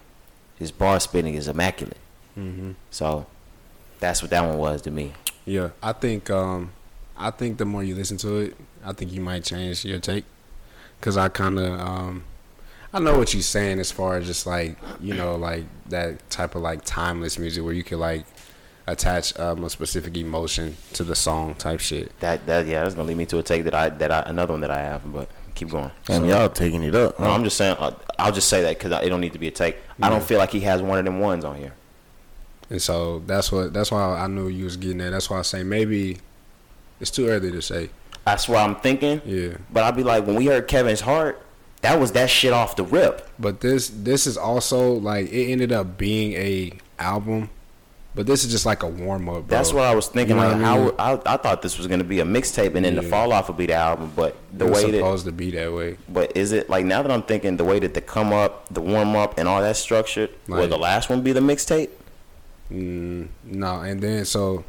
his 0.59 0.71
bar 0.71 1.01
spitting 1.01 1.33
is 1.33 1.49
immaculate. 1.49 1.97
Mm-hmm. 2.39 2.73
So 2.91 3.25
that's 3.99 4.21
what 4.21 4.31
that 4.33 4.43
one 4.47 4.59
was 4.59 4.83
to 4.83 4.91
me. 4.91 5.15
Yeah, 5.47 5.71
I 5.83 5.95
think 5.95 6.29
um, 6.29 6.73
I 7.17 7.31
think 7.31 7.57
the 7.57 7.65
more 7.65 7.83
you 7.83 7.95
listen 7.95 8.19
to 8.19 8.37
it, 8.37 8.57
I 8.85 8.93
think 8.93 9.11
you 9.11 9.23
might 9.23 9.43
change 9.43 9.87
your 9.87 10.01
take. 10.01 10.27
Cause 11.01 11.17
I 11.17 11.31
kind 11.31 11.59
of 11.59 11.81
um, 11.81 12.25
I 12.93 12.99
know 13.01 13.17
what 13.17 13.33
you're 13.33 13.43
saying 13.43 13.81
as 13.81 13.91
far 13.91 14.19
as 14.19 14.27
just 14.27 14.47
like 14.47 14.77
you 15.01 15.15
know 15.15 15.37
like 15.37 15.65
that 15.89 16.29
type 16.29 16.57
of 16.57 16.61
like 16.61 16.85
timeless 16.85 17.39
music 17.39 17.65
where 17.65 17.73
you 17.73 17.83
can 17.83 17.99
like 17.99 18.27
attach 18.87 19.39
um, 19.39 19.65
a 19.65 19.71
specific 19.71 20.17
emotion 20.17 20.77
to 20.95 21.05
the 21.05 21.15
song 21.15 21.55
type 21.55 21.81
shit. 21.81 22.19
That 22.21 22.47
that 22.47 22.67
yeah, 22.67 22.83
that's 22.83 22.95
gonna 22.95 23.09
lead 23.09 23.17
me 23.17 23.27
to 23.27 23.39
a 23.39 23.43
take 23.43 23.65
that 23.65 23.75
I 23.75 23.89
that 23.91 24.11
I 24.11 24.23
another 24.27 24.53
one 24.55 24.61
that 24.63 24.71
I 24.71 24.81
have, 24.81 25.11
but 25.13 25.29
keep 25.55 25.71
going. 25.71 25.91
And 26.09 26.25
So- 26.25 26.29
y'all 26.29 26.49
taking 26.49 26.83
it 26.83 26.95
up. 26.95 27.19
No, 27.19 27.27
huh? 27.27 27.33
I'm 27.33 27.45
just 27.45 27.57
saying. 27.57 27.77
Uh, 27.79 27.93
I'll 28.19 28.33
just 28.33 28.49
say 28.49 28.63
that 28.63 28.79
because 28.79 28.93
it 29.05 29.09
don't 29.09 29.21
need 29.21 29.33
to 29.33 29.39
be 29.39 29.49
a 29.49 29.53
take. 29.53 29.77
I 30.01 30.09
don't 30.09 30.23
feel 30.23 30.39
like 30.39 30.51
he 30.51 30.61
has 30.61 30.83
one 30.83 30.99
of 30.99 31.05
them 31.05 31.21
ones 31.21 31.45
on 31.45 31.57
here. 31.57 31.73
And 32.71 32.81
so 32.81 33.21
that's 33.27 33.53
what 33.53 33.73
that's 33.73 33.91
why 33.91 34.01
I 34.03 34.27
knew 34.27 34.49
you 34.49 34.65
was 34.65 34.77
getting 34.77 35.01
at. 35.01 35.11
That's 35.11 35.29
why 35.29 35.39
I 35.39 35.43
say 35.43 35.63
maybe 35.63 36.19
it's 37.01 37.11
too 37.11 37.27
early 37.29 37.51
to 37.53 37.61
say. 37.63 37.91
That's 38.25 38.49
what 38.49 38.59
I'm 38.59 38.77
thinking. 38.77 39.21
Yeah. 39.25 39.57
But 39.71 39.83
I'd 39.83 39.97
be 39.97 40.05
like, 40.05 40.27
when 40.27 40.37
we 40.37 40.47
heard 40.47 40.69
Kevin's 40.69 41.01
heart, 41.01 41.45
that 41.83 41.99
was 41.99 42.13
that 42.13 42.31
shit 42.31 42.53
off 42.53 42.77
the 42.77 42.85
rip. 42.85 43.29
But 43.39 43.61
this 43.61 43.89
this 43.89 44.27
is 44.27 44.37
also 44.37 44.93
like 44.95 45.31
it 45.33 45.51
ended 45.51 45.73
up 45.73 45.99
being 45.99 46.33
a 46.35 46.73
album, 46.99 47.51
but 48.15 48.27
this 48.27 48.45
is 48.45 48.51
just 48.51 48.67
like 48.67 48.83
a 48.83 48.87
warm 48.87 49.29
up. 49.29 49.49
That's 49.49 49.73
what 49.73 49.85
I 49.85 49.95
was 49.95 50.09
thinking. 50.09 50.37
You 50.37 50.43
know 50.43 50.49
like, 50.49 50.57
I 50.57 50.79
mean? 50.79 50.97
how 50.99 51.15
I, 51.25 51.35
I 51.35 51.37
thought 51.39 51.63
this 51.63 51.79
was 51.79 51.87
gonna 51.87 52.05
be 52.05 52.21
a 52.21 52.25
mixtape, 52.25 52.75
and 52.75 52.85
then 52.85 52.95
the 52.95 53.03
fall 53.03 53.33
off 53.33 53.49
would 53.49 53.57
be 53.57 53.67
the 53.67 53.75
album. 53.75 54.13
But 54.15 54.37
the 54.53 54.67
way 54.67 54.91
that, 54.91 54.99
supposed 54.99 55.25
to 55.25 55.33
be 55.33 55.51
that 55.53 55.73
way. 55.73 55.97
but 56.09 56.37
is 56.37 56.53
it 56.53 56.69
like 56.69 56.85
now 56.85 57.03
that 57.03 57.11
I'm 57.11 57.23
thinking 57.23 57.57
the 57.57 57.65
way 57.65 57.79
that 57.79 57.95
the 57.95 58.01
come 58.01 58.33
up, 58.33 58.69
the 58.69 58.83
warm 58.83 59.17
up, 59.17 59.39
and 59.39 59.49
all 59.49 59.63
that 59.63 59.77
structured, 59.77 60.31
will 60.47 60.69
the 60.69 60.79
last 60.79 61.09
one 61.09 61.23
be 61.23 61.33
the 61.33 61.41
mixtape? 61.41 61.91
Mm, 62.71 63.29
no, 63.45 63.81
and 63.81 64.01
then 64.01 64.25
so 64.25 64.65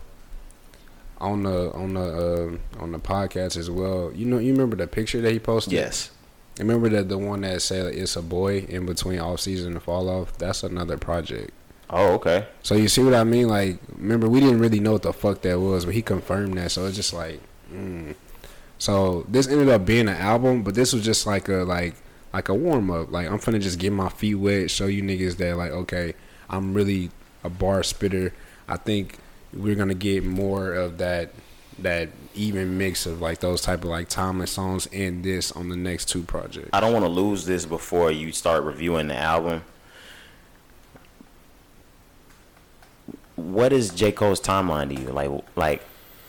on 1.20 1.44
the 1.44 1.72
on 1.74 1.94
the 1.96 2.02
uh, 2.02 2.82
on 2.82 2.92
the 2.92 3.00
podcast 3.00 3.58
as 3.58 3.70
well. 3.70 4.12
You 4.14 4.26
know, 4.26 4.38
you 4.38 4.54
remember 4.54 4.76
the 4.76 4.88
picture 4.88 5.22
that 5.22 5.32
he 5.32 5.40
posted? 5.40 5.74
Yes. 5.74 6.12
Remember 6.60 6.88
that 6.90 7.10
the 7.10 7.18
one 7.18 7.42
that 7.42 7.62
said 7.64 7.94
it's 7.96 8.16
a 8.16 8.22
boy 8.22 8.60
in 8.70 8.86
between 8.86 9.20
off 9.20 9.40
season 9.40 9.74
and 9.74 9.82
fall 9.82 10.08
off? 10.08 10.38
That's 10.38 10.64
another 10.64 10.98
project. 10.98 11.52
Oh, 11.90 12.14
okay. 12.14 12.48
So 12.64 12.76
you 12.76 12.88
see 12.88 13.04
what 13.04 13.14
I 13.14 13.24
mean? 13.24 13.48
Like, 13.48 13.78
remember 13.98 14.28
we 14.28 14.40
didn't 14.40 14.60
really 14.60 14.80
know 14.80 14.94
what 14.94 15.04
the 15.04 15.14
fuck 15.14 15.42
that 15.42 15.60
was, 15.60 15.86
but 15.86 15.94
he 15.94 16.02
confirmed 16.02 16.58
that. 16.58 16.72
So 16.72 16.86
it's 16.86 16.96
just 16.96 17.14
like, 17.14 17.40
mm. 17.72 18.16
so 18.78 19.26
this 19.30 19.48
ended 19.48 19.70
up 19.70 19.86
being 19.86 20.08
an 20.08 20.18
album, 20.18 20.64
but 20.64 20.76
this 20.76 20.94
was 20.94 21.04
just 21.04 21.26
like 21.26 21.50
a 21.50 21.64
like 21.64 21.96
like 22.34 22.50
a 22.50 22.54
warm 22.54 22.90
up. 22.90 23.12
Like 23.12 23.28
I'm 23.28 23.40
finna 23.40 23.62
just 23.62 23.80
get 23.80 23.94
my 23.94 24.10
feet 24.10 24.36
wet, 24.36 24.72
show 24.72 24.88
you 24.88 25.04
niggas 25.04 25.38
that 25.38 25.56
like 25.58 25.72
okay, 25.72 26.16
I'm 26.50 26.74
really 26.74 27.12
a 27.44 27.50
bar 27.50 27.84
spitter. 27.84 28.34
I 28.68 28.78
think 28.78 29.18
we're 29.54 29.76
gonna 29.76 29.94
get 29.94 30.26
more 30.26 30.74
of 30.74 30.98
that 30.98 31.32
that 31.80 32.10
even 32.36 32.78
mix 32.78 33.06
of 33.06 33.22
like 33.22 33.40
those 33.40 33.62
type 33.62 33.80
of 33.84 33.90
like 33.90 34.10
timeless 34.10 34.52
songs 34.52 34.88
and 34.92 35.24
this 35.24 35.52
on 35.52 35.70
the 35.70 35.76
next 35.76 36.10
two 36.10 36.24
projects. 36.24 36.70
I 36.74 36.80
don't 36.80 36.94
want 36.94 37.06
to 37.06 37.10
lose 37.10 37.46
this 37.46 37.66
before 37.66 38.12
you 38.12 38.32
start 38.32 38.64
reviewing 38.64 39.08
the 39.08 39.18
album. 39.18 39.64
What 43.36 43.74
is 43.74 43.90
J 43.90 44.12
Cole's 44.12 44.40
timeline 44.40 44.96
to 44.96 45.02
you? 45.02 45.10
Like, 45.10 45.32
like, 45.56 45.84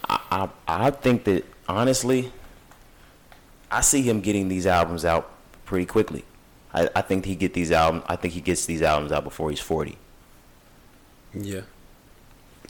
I, 0.08 0.20
I, 0.30 0.86
I 0.86 0.90
think 0.90 1.24
that 1.24 1.44
honestly, 1.68 2.32
I 3.70 3.80
see 3.80 4.02
him 4.02 4.20
getting 4.20 4.48
these 4.48 4.66
albums 4.66 5.04
out 5.04 5.30
pretty 5.64 5.86
quickly. 5.86 6.24
I, 6.72 6.88
I 6.96 7.02
think 7.02 7.24
he 7.24 7.36
get 7.36 7.54
these 7.54 7.70
albums. 7.70 8.04
I 8.08 8.16
think 8.16 8.34
he 8.34 8.40
gets 8.40 8.66
these 8.66 8.82
albums 8.82 9.12
out 9.12 9.24
before 9.24 9.50
he's 9.50 9.60
forty. 9.60 9.98
Yeah. 11.32 11.62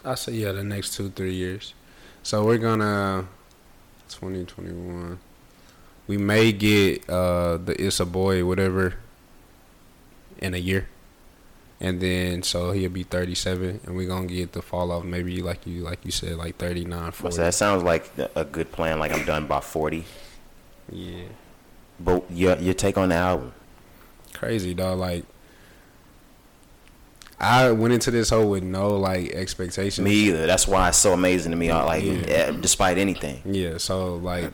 I 0.05 0.15
say 0.17 0.33
yeah, 0.33 0.53
the 0.53 0.65
next 0.65 0.95
two, 0.95 1.11
three 1.11 1.35
years. 1.35 1.75
So 2.23 2.45
we're 2.45 2.59
gonna 2.59 3.27
twenty 4.09 4.45
twenty 4.45 4.73
one. 4.73 5.19
We 6.07 6.19
may 6.19 6.53
get 6.53 7.09
uh 7.09 7.57
the 7.57 7.75
It's 7.79 8.01
a 8.01 8.05
Boy, 8.05 8.45
whatever, 8.45 8.95
in 10.39 10.55
a 10.55 10.59
year. 10.59 10.89
And 11.85 12.01
then 12.01 12.43
so 12.43 12.73
he'll 12.73 12.89
be 12.89 13.03
thirty 13.03 13.35
seven 13.35 13.79
and 13.85 13.95
we're 13.95 14.09
gonna 14.09 14.27
get 14.27 14.53
the 14.53 14.63
fall 14.63 14.91
off 14.91 15.05
maybe 15.05 15.43
like 15.43 15.67
you 15.67 15.83
like 15.83 16.03
you 16.03 16.11
said, 16.11 16.37
like 16.37 16.57
39, 16.57 17.13
40. 17.13 17.37
So 17.37 17.43
that 17.43 17.53
sounds 17.53 17.83
like 17.83 18.11
a 18.35 18.45
good 18.47 18.73
plan. 18.73 18.99
Like 18.99 19.13
I'm 19.13 19.27
done 19.27 19.47
by 19.47 19.61
forty. 19.61 20.07
Yeah. 20.91 21.25
But 22.01 22.25
your 22.31 22.57
your 22.57 22.73
take 22.73 22.97
on 22.97 23.11
the 23.11 23.17
album? 23.17 23.53
Crazy 24.33 24.73
dog, 24.73 24.99
like 24.99 25.25
I 27.39 27.71
went 27.73 27.93
into 27.93 28.11
this 28.11 28.31
whole 28.31 28.49
with 28.49 28.63
no 28.63 28.97
like 28.97 29.33
expectations. 29.33 30.03
Me 30.03 30.13
either. 30.29 30.47
That's 30.47 30.67
why 30.67 30.89
it's 30.89 30.97
so 30.97 31.13
amazing 31.13 31.51
to 31.51 31.57
me. 31.59 31.71
I 31.71 31.85
Like, 31.85 32.03
Yeah. 32.05 32.13
yeah, 32.27 32.51
despite 32.53 32.97
anything. 32.97 33.43
Yeah, 33.45 33.77
so 33.77 34.15
like 34.17 34.53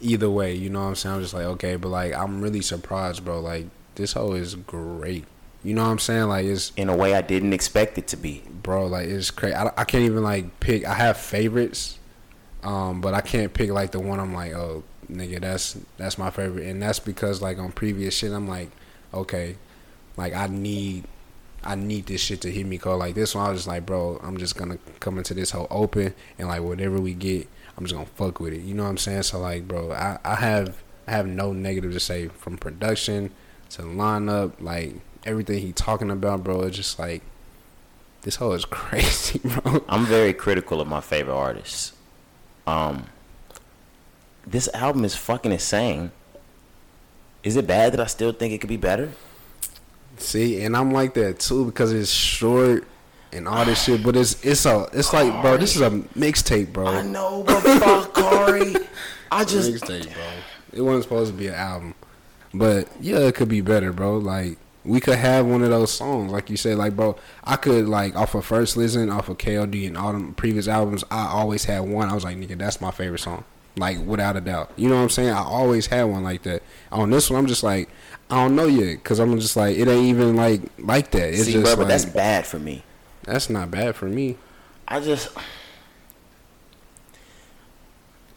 either 0.00 0.28
way, 0.30 0.54
you 0.54 0.70
know 0.70 0.80
what 0.80 0.86
I'm 0.88 0.94
saying? 0.96 1.14
I'm 1.16 1.22
just 1.22 1.34
like, 1.34 1.44
okay, 1.44 1.76
but 1.76 1.90
like 1.90 2.14
I'm 2.14 2.40
really 2.40 2.62
surprised, 2.62 3.24
bro. 3.24 3.40
Like 3.40 3.66
this 3.94 4.14
whole 4.14 4.34
is 4.34 4.56
great. 4.56 5.26
You 5.62 5.74
know 5.74 5.84
what 5.84 5.90
I'm 5.90 5.98
saying? 5.98 6.24
Like 6.24 6.46
it's 6.46 6.72
in 6.76 6.88
a 6.88 6.96
way 6.96 7.14
I 7.14 7.20
didn't 7.20 7.52
expect 7.52 7.98
it 7.98 8.06
to 8.08 8.16
be. 8.16 8.42
bro, 8.62 8.86
like 8.86 9.08
it's 9.08 9.30
crazy. 9.30 9.54
I, 9.54 9.70
I 9.76 9.84
can't 9.84 10.04
even 10.04 10.22
like 10.22 10.60
pick. 10.60 10.86
I 10.86 10.94
have 10.94 11.16
favorites, 11.18 11.98
um, 12.62 13.00
but 13.00 13.14
I 13.14 13.20
can't 13.20 13.52
pick 13.52 13.70
like 13.70 13.90
the 13.90 14.00
one 14.00 14.20
I'm 14.20 14.32
like, 14.32 14.52
oh, 14.52 14.84
nigga, 15.10 15.40
that's 15.40 15.76
that's 15.98 16.16
my 16.16 16.30
favorite, 16.30 16.66
and 16.66 16.82
that's 16.82 16.98
because 16.98 17.42
like 17.42 17.58
on 17.58 17.72
previous 17.72 18.14
shit, 18.14 18.32
I'm 18.32 18.48
like, 18.48 18.70
okay, 19.12 19.56
like 20.16 20.34
I 20.34 20.46
need. 20.46 21.04
I 21.62 21.74
need 21.74 22.06
this 22.06 22.22
shit 22.22 22.40
to 22.40 22.50
hit 22.50 22.64
me 22.64 22.78
cold. 22.78 23.00
Like 23.00 23.14
this 23.14 23.34
one, 23.34 23.44
I 23.44 23.50
was 23.50 23.58
just 23.58 23.68
like, 23.68 23.84
bro, 23.84 24.18
I'm 24.22 24.38
just 24.38 24.56
gonna 24.56 24.78
come 24.98 25.18
into 25.18 25.34
this 25.34 25.50
whole 25.50 25.66
open 25.70 26.14
and 26.38 26.48
like 26.48 26.62
whatever 26.62 26.98
we 26.98 27.12
get, 27.12 27.48
I'm 27.76 27.84
just 27.84 27.92
gonna 27.92 28.06
fuck 28.06 28.40
with 28.40 28.54
it. 28.54 28.62
You 28.62 28.72
know 28.72 28.84
what 28.84 28.88
I'm 28.88 28.96
saying? 28.96 29.24
So 29.24 29.40
like, 29.40 29.68
bro, 29.68 29.92
I, 29.92 30.18
I 30.24 30.36
have 30.36 30.82
I 31.06 31.10
have 31.10 31.26
no 31.26 31.52
negative 31.52 31.92
to 31.92 32.00
say 32.00 32.28
from 32.28 32.56
production 32.56 33.30
to 33.70 33.82
lineup, 33.82 34.54
like 34.58 35.02
everything 35.24 35.60
he 35.60 35.72
talking 35.72 36.10
about, 36.10 36.44
bro. 36.44 36.62
It's 36.62 36.76
just 36.76 36.98
like 36.98 37.22
this 38.22 38.36
whole 38.36 38.52
is 38.52 38.64
crazy, 38.70 39.40
bro. 39.42 39.84
I'm 39.88 40.04
very 40.06 40.32
critical 40.32 40.80
of 40.80 40.88
my 40.88 41.00
favorite 41.00 41.34
artists. 41.34 41.92
Um, 42.66 43.06
this 44.46 44.68
album 44.74 45.04
is 45.04 45.14
fucking 45.14 45.52
insane. 45.52 46.12
Is 47.42 47.56
it 47.56 47.66
bad 47.66 47.92
that 47.92 48.00
I 48.00 48.06
still 48.06 48.32
think 48.32 48.52
it 48.52 48.58
could 48.58 48.68
be 48.68 48.76
better? 48.76 49.12
See, 50.18 50.62
and 50.62 50.76
I'm 50.76 50.90
like 50.90 51.14
that 51.14 51.38
too 51.40 51.64
because 51.64 51.92
it's 51.92 52.10
short 52.10 52.84
and 53.32 53.48
all 53.48 53.64
this 53.64 53.84
shit. 53.84 54.02
But 54.02 54.16
it's 54.16 54.44
it's 54.44 54.66
a 54.66 54.86
it's 54.92 55.12
like, 55.12 55.40
bro, 55.40 55.56
this 55.56 55.74
is 55.74 55.82
a 55.82 55.90
mixtape, 55.90 56.72
bro. 56.72 56.88
I 56.88 57.02
know, 57.02 57.42
but 57.46 57.60
fuck, 57.62 58.12
Corey. 58.14 58.74
I 59.32 59.44
just 59.44 59.72
mixtape, 59.72 60.12
bro. 60.12 60.22
It 60.72 60.82
wasn't 60.82 61.04
supposed 61.04 61.32
to 61.32 61.38
be 61.38 61.46
an 61.46 61.54
album, 61.54 61.94
but 62.52 62.88
yeah, 63.00 63.20
it 63.20 63.34
could 63.34 63.48
be 63.48 63.62
better, 63.62 63.92
bro. 63.92 64.18
Like 64.18 64.58
we 64.84 65.00
could 65.00 65.16
have 65.16 65.46
one 65.46 65.62
of 65.62 65.70
those 65.70 65.92
songs, 65.92 66.32
like 66.32 66.48
you 66.48 66.56
said, 66.56 66.78
like 66.78 66.96
bro. 66.96 67.16
I 67.44 67.56
could 67.56 67.88
like 67.88 68.16
off 68.16 68.34
of 68.34 68.44
first 68.44 68.76
listen, 68.76 69.10
off 69.10 69.28
of 69.28 69.38
KOD 69.38 69.86
and 69.86 69.96
all 69.96 70.12
them 70.12 70.34
previous 70.34 70.68
albums. 70.68 71.04
I 71.10 71.26
always 71.26 71.64
had 71.64 71.80
one. 71.80 72.08
I 72.08 72.14
was 72.14 72.24
like, 72.24 72.36
nigga, 72.36 72.56
that's 72.56 72.80
my 72.80 72.90
favorite 72.90 73.18
song, 73.18 73.44
like 73.76 73.98
without 73.98 74.36
a 74.36 74.40
doubt. 74.40 74.72
You 74.76 74.88
know 74.88 74.96
what 74.96 75.02
I'm 75.02 75.10
saying? 75.10 75.30
I 75.30 75.42
always 75.42 75.86
had 75.86 76.04
one 76.04 76.22
like 76.22 76.42
that. 76.44 76.62
On 76.90 77.10
this 77.10 77.30
one, 77.30 77.38
I'm 77.40 77.46
just 77.46 77.62
like, 77.62 77.90
I 78.30 78.36
don't 78.36 78.56
know 78.56 78.66
yet, 78.66 79.02
cause 79.04 79.18
I'm 79.18 79.38
just 79.38 79.56
like, 79.56 79.76
it 79.76 79.86
ain't 79.86 80.06
even 80.06 80.36
like 80.36 80.62
like 80.78 81.10
that. 81.10 81.28
It's 81.34 81.44
see, 81.44 81.52
just 81.52 81.64
bro, 81.64 81.76
but 81.76 81.82
like, 81.82 81.88
that's 81.88 82.04
bad 82.06 82.46
for 82.46 82.58
me. 82.58 82.82
that's 83.24 83.50
not 83.50 83.70
bad 83.70 83.96
for 83.96 84.06
me. 84.06 84.38
I 84.88 85.00
just 85.00 85.28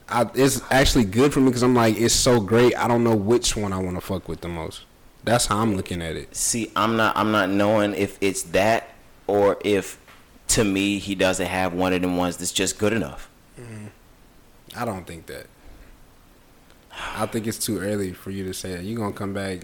I, 0.08 0.28
it's 0.34 0.60
actually 0.70 1.06
good 1.06 1.32
for 1.32 1.40
me 1.40 1.46
because 1.46 1.62
I'm 1.62 1.74
like, 1.74 1.96
it's 1.98 2.14
so 2.14 2.40
great. 2.40 2.76
I 2.76 2.86
don't 2.86 3.02
know 3.02 3.16
which 3.16 3.56
one 3.56 3.72
I 3.72 3.78
want 3.78 3.96
to 3.96 4.02
fuck 4.02 4.28
with 4.28 4.42
the 4.42 4.48
most. 4.48 4.82
That's 5.24 5.46
how 5.46 5.58
I'm 5.58 5.76
looking 5.76 6.02
at 6.02 6.16
it. 6.16 6.36
see. 6.36 6.70
I'm 6.76 6.96
not. 6.96 7.16
I'm 7.16 7.32
not 7.32 7.48
knowing 7.48 7.94
if 7.94 8.18
it's 8.20 8.42
that 8.44 8.90
or 9.26 9.56
if, 9.64 9.98
to 10.48 10.64
me, 10.64 10.98
he 10.98 11.14
doesn't 11.14 11.46
have 11.46 11.72
one 11.72 11.92
of 11.94 12.02
them 12.02 12.16
ones 12.16 12.36
that's 12.36 12.52
just 12.52 12.78
good 12.78 12.92
enough. 12.92 13.30
I 14.76 14.84
don't 14.84 15.06
think 15.06 15.26
that. 15.26 15.46
I 17.16 17.26
think 17.26 17.46
it's 17.46 17.58
too 17.58 17.78
early 17.78 18.12
for 18.12 18.30
you 18.30 18.44
to 18.44 18.52
say 18.54 18.74
that. 18.76 18.84
You're 18.84 18.98
gonna 18.98 19.12
come 19.14 19.32
back 19.32 19.60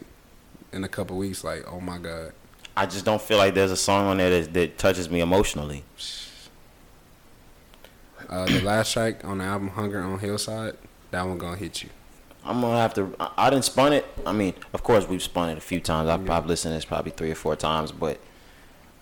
in 0.73 0.85
a 0.85 0.89
couple 0.89 1.17
weeks, 1.17 1.45
like, 1.45 1.65
oh 1.71 1.81
my 1.81 1.99
god. 1.99 2.33
I 2.77 2.87
just 2.87 3.05
don't 3.05 3.21
feel 3.21 3.39
like 3.39 3.55
there's 3.55 3.71
a 3.71 3.77
song 3.77 4.07
on 4.07 4.17
there 4.17 4.31
that, 4.31 4.55
that 4.55 4.79
touches 4.79 5.11
me 5.11 5.21
emotionally. 5.21 5.85
Uh, 8.29 8.47
the 8.47 8.61
last 8.61 8.93
track 8.93 9.25
on 9.25 9.39
the 9.39 9.45
album, 9.45 9.69
"Hunger 9.69 10.01
on 10.01 10.19
Hillside," 10.21 10.77
that 11.11 11.27
one 11.27 11.37
gonna 11.37 11.57
hit 11.57 11.83
you. 11.83 11.91
I'm 12.45 12.61
gonna 12.61 12.79
have 12.79 12.95
to. 12.95 13.15
I, 13.21 13.31
I 13.37 13.51
didn't 13.51 13.65
spun 13.65 13.93
it. 13.93 14.07
I 14.27 14.33
mean, 14.33 14.55
of 14.73 14.83
course 14.83 15.07
we've 15.07 15.23
spun 15.23 15.51
it 15.51 15.59
a 15.59 15.61
few 15.61 15.81
times. 15.81 16.09
I've 16.09 16.25
probably 16.25 16.49
listened 16.49 16.73
to 16.73 16.77
this 16.77 16.85
probably 16.85 17.13
three 17.13 17.31
or 17.31 17.35
four 17.35 17.57
times, 17.57 17.93
but 17.93 18.19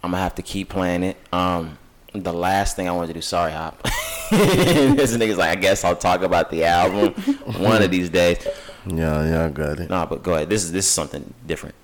I'm 0.03 0.11
gonna 0.11 0.23
have 0.23 0.35
to 0.37 0.43
keep 0.43 0.69
playing 0.69 1.03
it. 1.03 1.17
Um, 1.33 1.79
the 2.13 2.33
last 2.33 2.77
thing 2.77 2.89
I 2.89 2.93
wanted 2.93 3.09
to 3.09 3.15
do. 3.15 3.21
Sorry, 3.21 3.53
hop. 3.53 3.83
this 4.31 5.17
nigga's 5.17 5.39
like, 5.39 5.57
I 5.57 5.61
guess 5.61 5.85
I'll 5.85 5.97
talk 5.97 6.23
about 6.23 6.51
the 6.51 6.65
album 6.65 7.13
one 7.63 7.83
of 7.83 7.91
these 7.91 8.11
days. 8.11 8.47
Yeah, 8.87 9.25
yeah, 9.29 9.45
I 9.47 9.49
got 9.51 9.81
it. 9.81 9.91
Nah, 9.91 10.07
but 10.07 10.23
go 10.23 10.35
ahead. 10.35 10.49
This 10.49 10.65
is 10.65 10.73
this 10.73 10.87
is 10.87 10.93
something 10.93 11.35
different. 11.47 11.75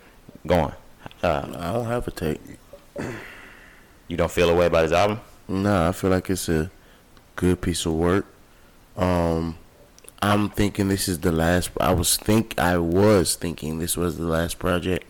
Go 0.47 0.55
on. 0.61 0.75
Uh, 1.23 1.57
I 1.59 1.73
don't 1.73 1.87
have 1.87 2.07
a 2.07 2.11
take. 2.11 2.41
you 4.09 4.17
don't 4.17 4.31
feel 4.31 4.51
a 4.51 4.55
way 4.55 4.67
about 4.67 4.83
his 4.83 4.93
album? 4.93 5.21
Nah, 5.49 5.89
I 5.89 5.93
feel 5.93 6.11
like 6.11 6.29
it's 6.31 6.49
a 6.49 6.71
good 7.37 7.61
piece 7.61 7.87
of 7.87 7.95
work. 7.95 8.27
Um, 8.97 9.59
I'm 10.25 10.49
thinking 10.49 10.89
this 10.89 11.07
is 11.07 11.21
the 11.21 11.33
last. 11.33 11.71
I 11.79 11.93
was 11.93 12.17
think 12.17 12.59
I 12.59 12.79
was 12.79 13.35
thinking 13.35 13.79
this 13.79 13.95
was 13.95 14.17
the 14.17 14.25
last 14.25 14.59
project, 14.59 15.05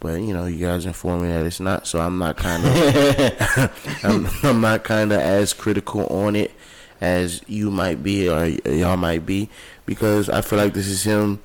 but 0.00 0.20
you 0.20 0.34
know, 0.34 0.44
you 0.44 0.66
guys 0.66 0.84
informed 0.84 1.22
me 1.22 1.28
that 1.28 1.46
it's 1.46 1.60
not. 1.60 1.86
So 1.86 1.98
I'm 1.98 2.18
not 2.18 2.36
kind 2.36 2.66
of. 2.66 4.00
I'm, 4.04 4.28
I'm 4.42 4.60
not 4.60 4.84
kind 4.84 5.12
of 5.12 5.18
as 5.18 5.54
critical 5.54 6.06
on 6.08 6.36
it 6.36 6.52
as 7.00 7.40
you 7.46 7.70
might 7.70 8.02
be 8.02 8.28
or 8.28 8.44
y'all 8.68 8.98
might 8.98 9.24
be 9.24 9.48
because 9.86 10.28
I 10.28 10.42
feel 10.42 10.58
like 10.58 10.74
this 10.74 10.88
is 10.88 11.04
him 11.04 11.40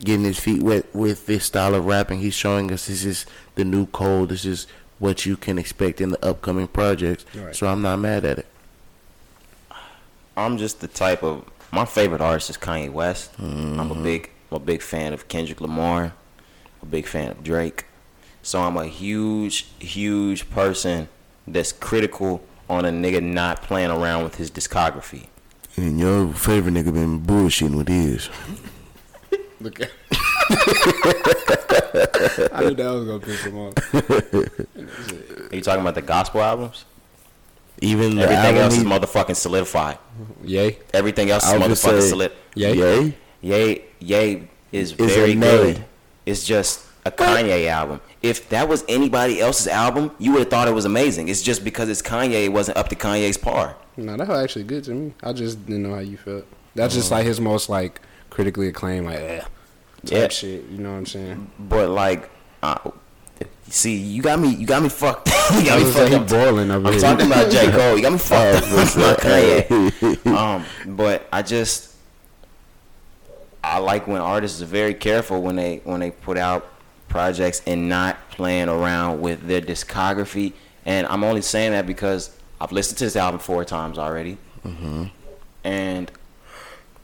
getting 0.00 0.24
his 0.24 0.40
feet 0.40 0.60
wet 0.60 0.92
with 0.92 1.26
this 1.26 1.44
style 1.44 1.76
of 1.76 1.86
rapping. 1.86 2.18
He's 2.18 2.34
showing 2.34 2.72
us 2.72 2.88
this 2.88 3.04
is 3.04 3.24
the 3.54 3.64
new 3.64 3.86
Cole. 3.86 4.26
This 4.26 4.44
is 4.44 4.66
what 4.98 5.24
you 5.24 5.36
can 5.36 5.58
expect 5.58 6.00
in 6.00 6.08
the 6.08 6.26
upcoming 6.26 6.66
projects. 6.66 7.24
Right. 7.36 7.54
So 7.54 7.68
I'm 7.68 7.82
not 7.82 8.00
mad 8.00 8.24
at 8.24 8.40
it. 8.40 8.46
I'm 10.36 10.58
just 10.58 10.80
the 10.80 10.88
type 10.88 11.22
of 11.22 11.44
my 11.72 11.84
favorite 11.84 12.20
artist 12.20 12.50
is 12.50 12.56
Kanye 12.56 12.90
West. 12.90 13.32
Mm-hmm. 13.38 13.80
I'm 13.80 13.90
a 13.90 13.94
big 13.94 14.30
I'm 14.50 14.56
a 14.56 14.60
big 14.60 14.82
fan 14.82 15.12
of 15.12 15.28
Kendrick 15.28 15.60
Lamar. 15.60 16.14
a 16.82 16.86
big 16.86 17.06
fan 17.06 17.30
of 17.30 17.42
Drake. 17.44 17.84
So 18.42 18.60
I'm 18.62 18.76
a 18.76 18.86
huge, 18.86 19.66
huge 19.78 20.48
person 20.50 21.08
that's 21.46 21.72
critical 21.72 22.42
on 22.70 22.84
a 22.84 22.90
nigga 22.90 23.22
not 23.22 23.62
playing 23.62 23.90
around 23.90 24.24
with 24.24 24.36
his 24.36 24.50
discography. 24.50 25.26
And 25.76 25.98
your 25.98 26.28
favorite 26.32 26.74
nigga 26.74 26.92
been 26.92 27.20
bullshitting 27.20 27.76
with 27.76 27.88
his. 27.88 28.28
Look 29.60 29.80
at. 29.80 29.90
I 32.52 32.64
knew 32.64 32.74
that 32.74 32.90
was 32.90 33.04
gonna 33.04 33.20
piss 33.20 33.44
him 33.44 33.58
off. 33.58 33.94
Are 35.52 35.56
you 35.56 35.62
talking 35.62 35.80
about 35.80 35.94
the 35.94 36.02
gospel 36.02 36.40
albums? 36.40 36.84
Even 37.80 38.16
the 38.16 38.22
Everything 38.22 38.44
album 38.44 38.62
else 38.62 38.76
is 38.76 38.84
motherfucking 38.84 39.36
solidified. 39.36 39.98
Yay. 40.44 40.78
Everything 40.92 41.30
else 41.30 41.44
is 41.46 41.52
I 41.52 41.58
would 41.58 41.68
just 41.68 41.84
motherfucking 41.84 42.00
say- 42.02 42.08
solid. 42.10 42.32
Yay. 42.54 42.74
Yay. 42.74 43.14
Yay, 43.40 43.84
Yay 44.00 44.48
is 44.72 44.92
Is 44.92 45.14
very 45.14 45.32
a 45.32 45.36
nay. 45.36 45.46
good. 45.56 45.84
It's 46.26 46.44
just 46.44 46.84
a 47.06 47.10
Kanye 47.12 47.68
album. 47.68 48.00
If 48.20 48.48
that 48.48 48.68
was 48.68 48.84
anybody 48.88 49.40
else's 49.40 49.68
album, 49.68 50.10
you 50.18 50.32
would 50.32 50.40
have 50.40 50.50
thought 50.50 50.66
it 50.66 50.74
was 50.74 50.84
amazing. 50.84 51.28
It's 51.28 51.40
just 51.42 51.62
because 51.62 51.88
it's 51.88 52.02
Kanye, 52.02 52.44
it 52.46 52.52
wasn't 52.52 52.76
up 52.78 52.88
to 52.88 52.96
Kanye's 52.96 53.36
par. 53.38 53.76
No, 53.96 54.16
that 54.16 54.26
was 54.28 54.42
actually 54.42 54.64
good 54.64 54.84
to 54.84 54.90
me. 54.92 55.14
I 55.22 55.32
just 55.32 55.64
didn't 55.66 55.84
know 55.84 55.94
how 55.94 56.00
you 56.00 56.16
felt. 56.16 56.44
That's 56.74 56.94
just 56.94 57.10
like 57.12 57.24
his 57.26 57.40
most 57.40 57.68
like 57.68 58.00
critically 58.30 58.68
acclaimed, 58.68 59.06
like 59.06 59.18
eh, 59.20 59.38
type 59.40 59.48
Yeah. 60.04 60.28
shit. 60.28 60.64
You 60.70 60.78
know 60.78 60.90
what 60.90 60.98
I'm 60.98 61.06
saying? 61.06 61.50
But 61.60 61.90
like, 61.90 62.28
uh, 62.62 62.76
see, 63.68 63.94
you 63.96 64.22
got 64.22 64.38
me, 64.40 64.48
you 64.54 64.66
got 64.66 64.82
me 64.82 64.88
fucked. 64.88 65.28
you 65.54 65.64
got 65.64 65.78
me 65.78 65.84
like, 65.84 65.94
fucked 65.94 66.14
up. 66.14 66.28
boiling 66.28 66.70
over 66.70 66.86
I'm 66.88 66.92
here. 66.92 67.02
talking 67.02 67.26
about 67.26 67.50
J 67.50 67.70
Cole. 67.70 67.96
You 67.96 68.02
got 68.02 68.12
me 68.12 68.18
fucked 68.18 68.64
up. 68.64 68.96
Not 68.96 69.18
Kanye. 69.20 70.26
Um, 70.26 70.64
but 70.96 71.26
I 71.32 71.42
just, 71.42 71.94
I 73.62 73.78
like 73.78 74.06
when 74.06 74.20
artists 74.20 74.62
are 74.62 74.66
very 74.66 74.94
careful 74.94 75.42
when 75.42 75.56
they 75.56 75.80
when 75.84 76.00
they 76.00 76.10
put 76.10 76.38
out 76.38 76.70
projects 77.08 77.62
and 77.66 77.88
not 77.88 78.16
playing 78.30 78.68
around 78.68 79.20
with 79.20 79.46
their 79.46 79.60
discography. 79.60 80.52
And 80.86 81.06
I'm 81.06 81.24
only 81.24 81.42
saying 81.42 81.72
that 81.72 81.86
because 81.86 82.34
I've 82.60 82.72
listened 82.72 82.98
to 82.98 83.04
this 83.04 83.16
album 83.16 83.40
four 83.40 83.64
times 83.64 83.98
already, 83.98 84.38
and 85.64 86.10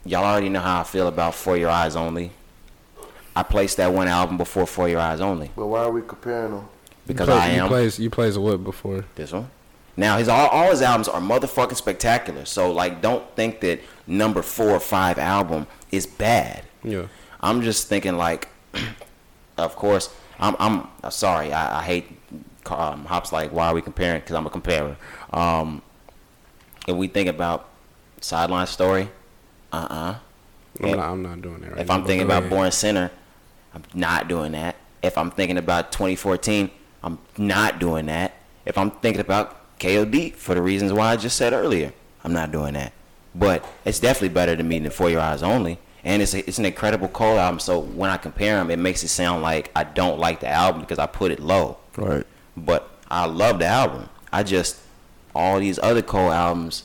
y'all 0.04 0.24
already 0.24 0.48
know 0.48 0.60
how 0.60 0.80
I 0.80 0.84
feel 0.84 1.06
about 1.08 1.34
For 1.34 1.56
Your 1.56 1.70
Eyes 1.70 1.96
Only. 1.96 2.30
I 3.36 3.42
placed 3.42 3.76
that 3.78 3.92
one 3.92 4.08
album 4.08 4.36
before 4.36 4.66
For 4.66 4.88
Your 4.88 5.00
Eyes 5.00 5.20
Only 5.20 5.50
But 5.56 5.66
why 5.66 5.80
are 5.80 5.90
we 5.90 6.02
comparing 6.02 6.52
them? 6.52 6.68
because 7.06 7.28
you 7.28 7.34
play, 7.34 7.42
I 7.42 7.48
am 7.48 7.64
You 7.64 7.68
plays 7.68 7.98
you 7.98 8.10
plays 8.10 8.38
what 8.38 8.62
before? 8.64 9.04
this 9.14 9.32
one. 9.32 9.50
Now 9.96 10.18
his 10.18 10.28
all, 10.28 10.48
all 10.48 10.70
his 10.70 10.82
albums 10.82 11.08
are 11.08 11.20
motherfucking 11.20 11.76
spectacular. 11.76 12.44
So 12.44 12.72
like, 12.72 13.00
don't 13.02 13.24
think 13.36 13.60
that 13.60 13.80
number 14.06 14.42
four 14.42 14.70
or 14.70 14.80
five 14.80 15.18
album 15.18 15.66
is 15.92 16.06
bad. 16.06 16.64
Yeah. 16.82 17.06
I'm 17.40 17.62
just 17.62 17.88
thinking 17.88 18.16
like, 18.16 18.48
of 19.58 19.76
course, 19.76 20.08
I'm 20.40 20.56
I'm 20.58 20.88
uh, 21.02 21.10
sorry. 21.10 21.52
I, 21.52 21.80
I 21.80 21.82
hate 21.82 22.06
um, 22.66 23.04
hops 23.04 23.32
like 23.32 23.52
why 23.52 23.68
are 23.68 23.74
we 23.74 23.82
comparing? 23.82 24.20
Because 24.20 24.34
I'm 24.36 24.46
a 24.46 24.50
comparer. 24.50 24.96
Um, 25.32 25.82
if 26.88 26.96
we 26.96 27.06
think 27.08 27.28
about 27.28 27.68
sideline 28.20 28.66
story, 28.66 29.10
uh 29.72 29.86
uh 29.90 30.14
I'm, 30.82 30.90
not, 30.96 31.08
I'm 31.10 31.22
not 31.22 31.42
doing 31.42 31.60
that 31.60 31.70
right 31.72 31.80
If 31.82 31.88
now, 31.88 31.94
I'm 31.94 32.04
thinking 32.04 32.24
about 32.26 32.44
ahead. 32.44 32.50
Born 32.50 32.72
Sinner, 32.72 33.10
I'm 33.74 33.82
not 33.92 34.28
doing 34.28 34.52
that. 34.52 34.76
If 35.02 35.18
I'm 35.18 35.30
thinking 35.30 35.58
about 35.58 35.92
2014, 35.92 36.70
I'm 37.02 37.18
not 37.36 37.78
doing 37.78 38.06
that. 38.06 38.34
If 38.64 38.78
I'm 38.78 38.90
thinking 38.90 39.20
about 39.20 39.78
KOD 39.78 40.34
for 40.34 40.54
the 40.54 40.62
reasons 40.62 40.92
why 40.92 41.12
I 41.12 41.16
just 41.16 41.36
said 41.36 41.52
earlier, 41.52 41.92
I'm 42.22 42.32
not 42.32 42.52
doing 42.52 42.74
that. 42.74 42.92
But 43.34 43.64
it's 43.84 43.98
definitely 43.98 44.30
better 44.30 44.54
than 44.54 44.68
me 44.68 44.78
than 44.78 44.90
For 44.90 45.10
Your 45.10 45.20
Eyes 45.20 45.42
Only. 45.42 45.78
And 46.04 46.22
it's, 46.22 46.34
a, 46.34 46.46
it's 46.48 46.58
an 46.58 46.64
incredible 46.64 47.08
Cole 47.08 47.38
album. 47.38 47.58
So 47.58 47.80
when 47.80 48.10
I 48.10 48.16
compare 48.16 48.56
them, 48.56 48.70
it 48.70 48.78
makes 48.78 49.02
it 49.02 49.08
sound 49.08 49.42
like 49.42 49.70
I 49.74 49.84
don't 49.84 50.18
like 50.18 50.40
the 50.40 50.48
album 50.48 50.82
because 50.82 50.98
I 50.98 51.06
put 51.06 51.32
it 51.32 51.40
low. 51.40 51.78
Right. 51.96 52.26
But 52.56 52.88
I 53.10 53.26
love 53.26 53.58
the 53.58 53.66
album. 53.66 54.08
I 54.32 54.42
just, 54.42 54.80
all 55.34 55.58
these 55.58 55.78
other 55.80 56.02
Cole 56.02 56.30
albums 56.30 56.84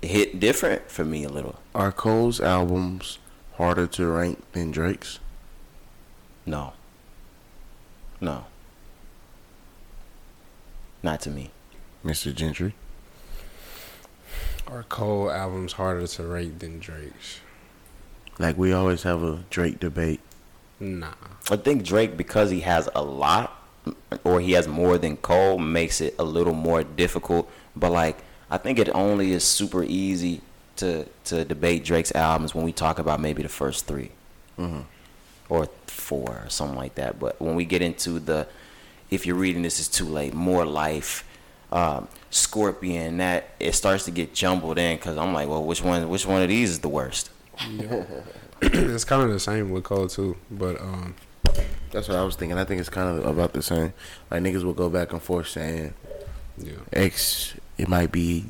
hit 0.00 0.40
different 0.40 0.90
for 0.90 1.04
me 1.04 1.24
a 1.24 1.28
little. 1.28 1.56
Are 1.74 1.92
Cole's 1.92 2.40
albums 2.40 3.17
harder 3.58 3.88
to 3.88 4.06
rank 4.06 4.40
than 4.52 4.70
Drake's? 4.70 5.18
No. 6.46 6.72
No. 8.20 8.46
Not 11.02 11.20
to 11.22 11.30
me. 11.30 11.50
Mr. 12.04 12.34
Gentry. 12.34 12.74
Are 14.68 14.84
Cole 14.84 15.30
albums 15.30 15.72
harder 15.72 16.06
to 16.06 16.22
rank 16.22 16.60
than 16.60 16.78
Drake's? 16.78 17.40
Like 18.38 18.56
we 18.56 18.72
always 18.72 19.02
have 19.02 19.22
a 19.24 19.44
Drake 19.50 19.80
debate. 19.80 20.20
Nah. 20.78 21.14
I 21.50 21.56
think 21.56 21.82
Drake, 21.82 22.16
because 22.16 22.50
he 22.50 22.60
has 22.60 22.88
a 22.94 23.02
lot, 23.02 23.60
or 24.22 24.40
he 24.40 24.52
has 24.52 24.68
more 24.68 24.98
than 24.98 25.16
Cole, 25.16 25.58
makes 25.58 26.00
it 26.00 26.14
a 26.18 26.24
little 26.24 26.54
more 26.54 26.84
difficult. 26.84 27.50
But 27.74 27.90
like, 27.90 28.18
I 28.50 28.58
think 28.58 28.78
it 28.78 28.88
only 28.90 29.32
is 29.32 29.42
super 29.42 29.82
easy 29.82 30.42
to 30.78 31.06
to 31.24 31.44
debate 31.44 31.84
Drake's 31.84 32.12
albums 32.14 32.54
when 32.54 32.64
we 32.64 32.72
talk 32.72 32.98
about 32.98 33.20
maybe 33.20 33.42
the 33.42 33.48
first 33.48 33.86
3 33.86 34.10
or 35.48 35.68
four 35.86 36.42
or 36.44 36.48
something 36.48 36.76
like 36.76 36.94
that. 36.96 37.18
But 37.18 37.40
when 37.40 37.54
we 37.54 37.64
get 37.64 37.82
into 37.82 38.18
the, 38.18 38.46
if 39.10 39.26
you're 39.26 39.36
reading 39.36 39.62
this, 39.62 39.80
is 39.80 39.88
too 39.88 40.04
late. 40.04 40.34
More 40.34 40.64
life, 40.64 41.24
um, 41.72 42.08
Scorpion. 42.30 43.18
That 43.18 43.50
it 43.58 43.74
starts 43.74 44.04
to 44.06 44.10
get 44.10 44.34
jumbled 44.34 44.78
in 44.78 44.96
because 44.96 45.16
I'm 45.16 45.32
like, 45.32 45.48
well, 45.48 45.64
which 45.64 45.82
one? 45.82 46.08
Which 46.08 46.26
one 46.26 46.42
of 46.42 46.48
these 46.48 46.70
is 46.70 46.78
the 46.80 46.88
worst? 46.88 47.30
it's 48.62 49.04
kind 49.04 49.22
of 49.22 49.30
the 49.30 49.40
same 49.40 49.70
with 49.70 49.84
Cole 49.84 50.08
too, 50.08 50.36
but 50.50 50.80
um, 50.80 51.14
That's 51.90 52.08
what 52.08 52.16
I 52.16 52.24
was 52.24 52.36
thinking. 52.36 52.58
I 52.58 52.64
think 52.64 52.80
it's 52.80 52.90
kind 52.90 53.18
of 53.18 53.26
about 53.26 53.52
the 53.52 53.62
same. 53.62 53.92
Like 54.30 54.42
niggas 54.42 54.62
will 54.62 54.74
go 54.74 54.88
back 54.88 55.12
and 55.12 55.22
forth 55.22 55.48
saying 55.48 55.94
yeah. 56.56 56.72
X 56.92 57.54
it 57.76 57.88
might 57.88 58.10
be 58.10 58.46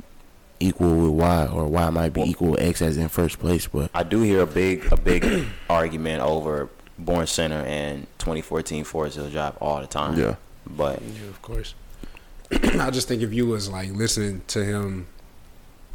equal 0.61 0.95
with 0.97 1.11
Y 1.13 1.47
or 1.47 1.67
Y 1.67 1.91
might 1.91 2.13
be 2.13 2.23
equal 2.23 2.53
with 2.53 2.61
X 2.61 2.83
as 2.83 2.97
in 2.97 3.09
first 3.09 3.39
place, 3.39 3.67
but 3.67 3.91
I 3.95 4.03
do 4.03 4.23
hear 4.23 4.41
a 4.43 4.47
big 4.47 4.91
a 4.93 4.97
big 4.97 5.47
argument 5.71 6.23
over 6.23 6.69
Born 6.99 7.27
Sinner 7.27 7.63
and 7.67 8.07
2014 8.19 8.85
Forest 8.85 9.17
Hill 9.17 9.31
Drive 9.31 9.57
all 9.59 9.81
the 9.81 9.87
time. 9.87 10.19
Yeah. 10.19 10.35
But 10.67 11.01
Yeah, 11.03 11.29
of 11.29 11.41
course. 11.43 11.75
I 12.53 12.91
just 12.91 13.09
think 13.09 13.23
if 13.23 13.33
you 13.33 13.47
was 13.47 13.71
like 13.71 13.91
listening 13.93 14.43
to 14.49 14.65
him, 14.65 15.07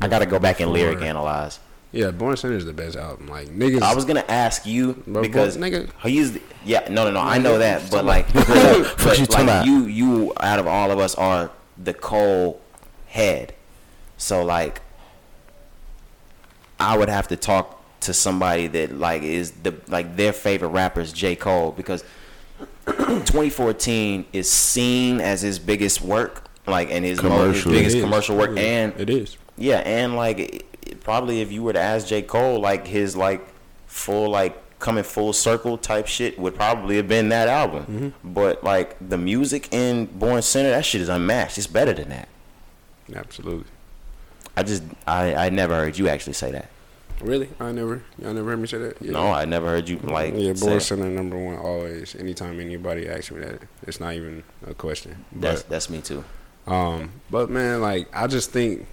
I 0.02 0.08
gotta 0.08 0.26
go 0.26 0.40
back 0.40 0.60
and 0.60 0.72
lyric 0.72 1.02
analyze. 1.02 1.60
yeah, 1.92 2.12
Born 2.12 2.36
Sinner 2.38 2.56
is 2.56 2.66
the 2.66 2.74
best 2.74 2.96
album. 2.96 3.28
Like 3.28 3.48
niggas, 3.50 3.82
I 3.82 3.94
was 3.96 4.06
gonna 4.06 4.26
ask 4.28 4.66
you 4.66 4.94
Bro, 5.08 5.22
because 5.24 5.58
bro, 5.58 5.68
nigga. 5.70 5.90
he's 6.04 6.38
yeah 6.66 6.88
no 6.90 7.04
no 7.06 7.12
no 7.12 7.20
I 7.20 7.38
know 7.38 7.58
that 7.58 7.90
but 7.92 8.06
like 8.06 8.28
Fuck 8.30 8.98
but 9.04 9.20
you 9.20 9.26
like 9.26 9.66
you 9.66 9.86
you 9.86 10.34
out 10.40 10.60
of 10.60 10.68
all 10.68 10.92
of 10.92 11.00
us 11.00 11.16
are 11.16 11.52
the 11.78 11.94
Cole 11.94 12.62
head, 13.08 13.54
so 14.24 14.44
like 14.44 14.82
I 16.80 16.98
would 16.98 17.10
have 17.10 17.28
to 17.28 17.36
talk 17.38 17.80
to 18.02 18.14
somebody 18.14 18.68
that 18.68 18.98
like 18.98 19.22
is 19.24 19.52
the 19.52 19.76
like 19.88 20.16
their 20.16 20.34
favorite 20.34 20.70
rapper 20.70 21.02
is 21.02 21.14
J 21.14 21.36
Cole 21.36 21.72
because 21.72 22.04
2014 22.86 24.26
is 24.34 24.50
seen 24.52 25.22
as 25.22 25.42
his 25.42 25.60
biggest 25.60 26.02
work 26.02 26.48
like 26.68 26.90
and 26.92 27.04
his, 27.06 27.22
mo- 27.22 27.52
his 27.52 27.64
biggest 27.66 28.00
commercial 28.00 28.38
work 28.38 28.52
Yeah, 28.56 28.62
and 28.64 29.00
it 29.00 29.10
is. 29.10 29.38
yeah, 29.58 29.78
and 29.80 30.16
like 30.16 30.40
it, 30.40 30.66
it- 30.82 31.02
probably 31.04 31.42
if 31.42 31.52
you 31.52 31.64
were 31.64 31.74
to 31.74 31.80
ask 31.80 32.08
J. 32.08 32.22
Cole, 32.22 32.60
like 32.60 32.88
his 32.88 33.16
like 33.16 33.46
full 33.88 34.30
like 34.30 34.58
coming 34.80 35.04
full 35.04 35.32
circle 35.34 35.78
type 35.78 36.08
shit 36.08 36.38
would 36.40 36.56
probably 36.56 36.96
have 36.98 37.08
been 37.08 37.30
that 37.30 37.48
album. 37.50 37.84
Mm-hmm. 37.86 38.34
But 38.34 38.64
like 38.64 38.96
the 39.06 39.18
music 39.18 39.68
in 39.74 40.06
Born 40.08 40.42
Sinner, 40.42 40.70
that 40.72 40.86
shit 40.86 41.02
is 41.02 41.10
unmatched. 41.10 41.58
It's 41.58 41.68
better 41.68 41.94
than 41.94 42.10
that. 42.10 42.28
Absolutely. 43.14 43.66
I 44.56 44.64
just 44.64 44.84
I, 45.08 45.36
I 45.36 45.50
never 45.50 45.76
heard 45.76 45.98
you 45.98 46.08
actually 46.10 46.34
say 46.34 46.52
that. 46.52 46.70
Really? 47.22 47.50
I 47.60 47.72
never, 47.72 48.04
y'all 48.20 48.34
never 48.34 48.50
heard 48.50 48.60
me 48.60 48.68
say 48.68 48.80
that. 48.80 49.02
Yeah. 49.02 49.12
No, 49.12 49.32
I 49.32 49.46
never 49.46 49.68
heard 49.68 49.88
you 49.88 49.98
like 50.00 50.34
yeah, 50.36 50.54
say 50.54 50.68
Born. 50.68 50.80
Sinner 50.80 51.10
number 51.10 51.38
one 51.38 51.58
always. 51.58 52.16
Anytime 52.16 52.60
anybody 52.60 53.08
asks 53.08 53.32
me 53.32 53.40
that, 53.42 53.62
it's 53.84 54.00
not 54.00 54.14
even 54.14 54.44
a 54.68 54.74
question. 54.74 55.24
That's 55.32 55.62
But 55.64 55.70
that's 55.70 55.90
me 55.90 56.02
too. 56.02 56.24
um, 56.68 57.12
but 57.32 57.50
man, 57.50 57.82
like 57.82 58.08
I 58.14 58.28
just 58.28 58.52
think 58.52 58.86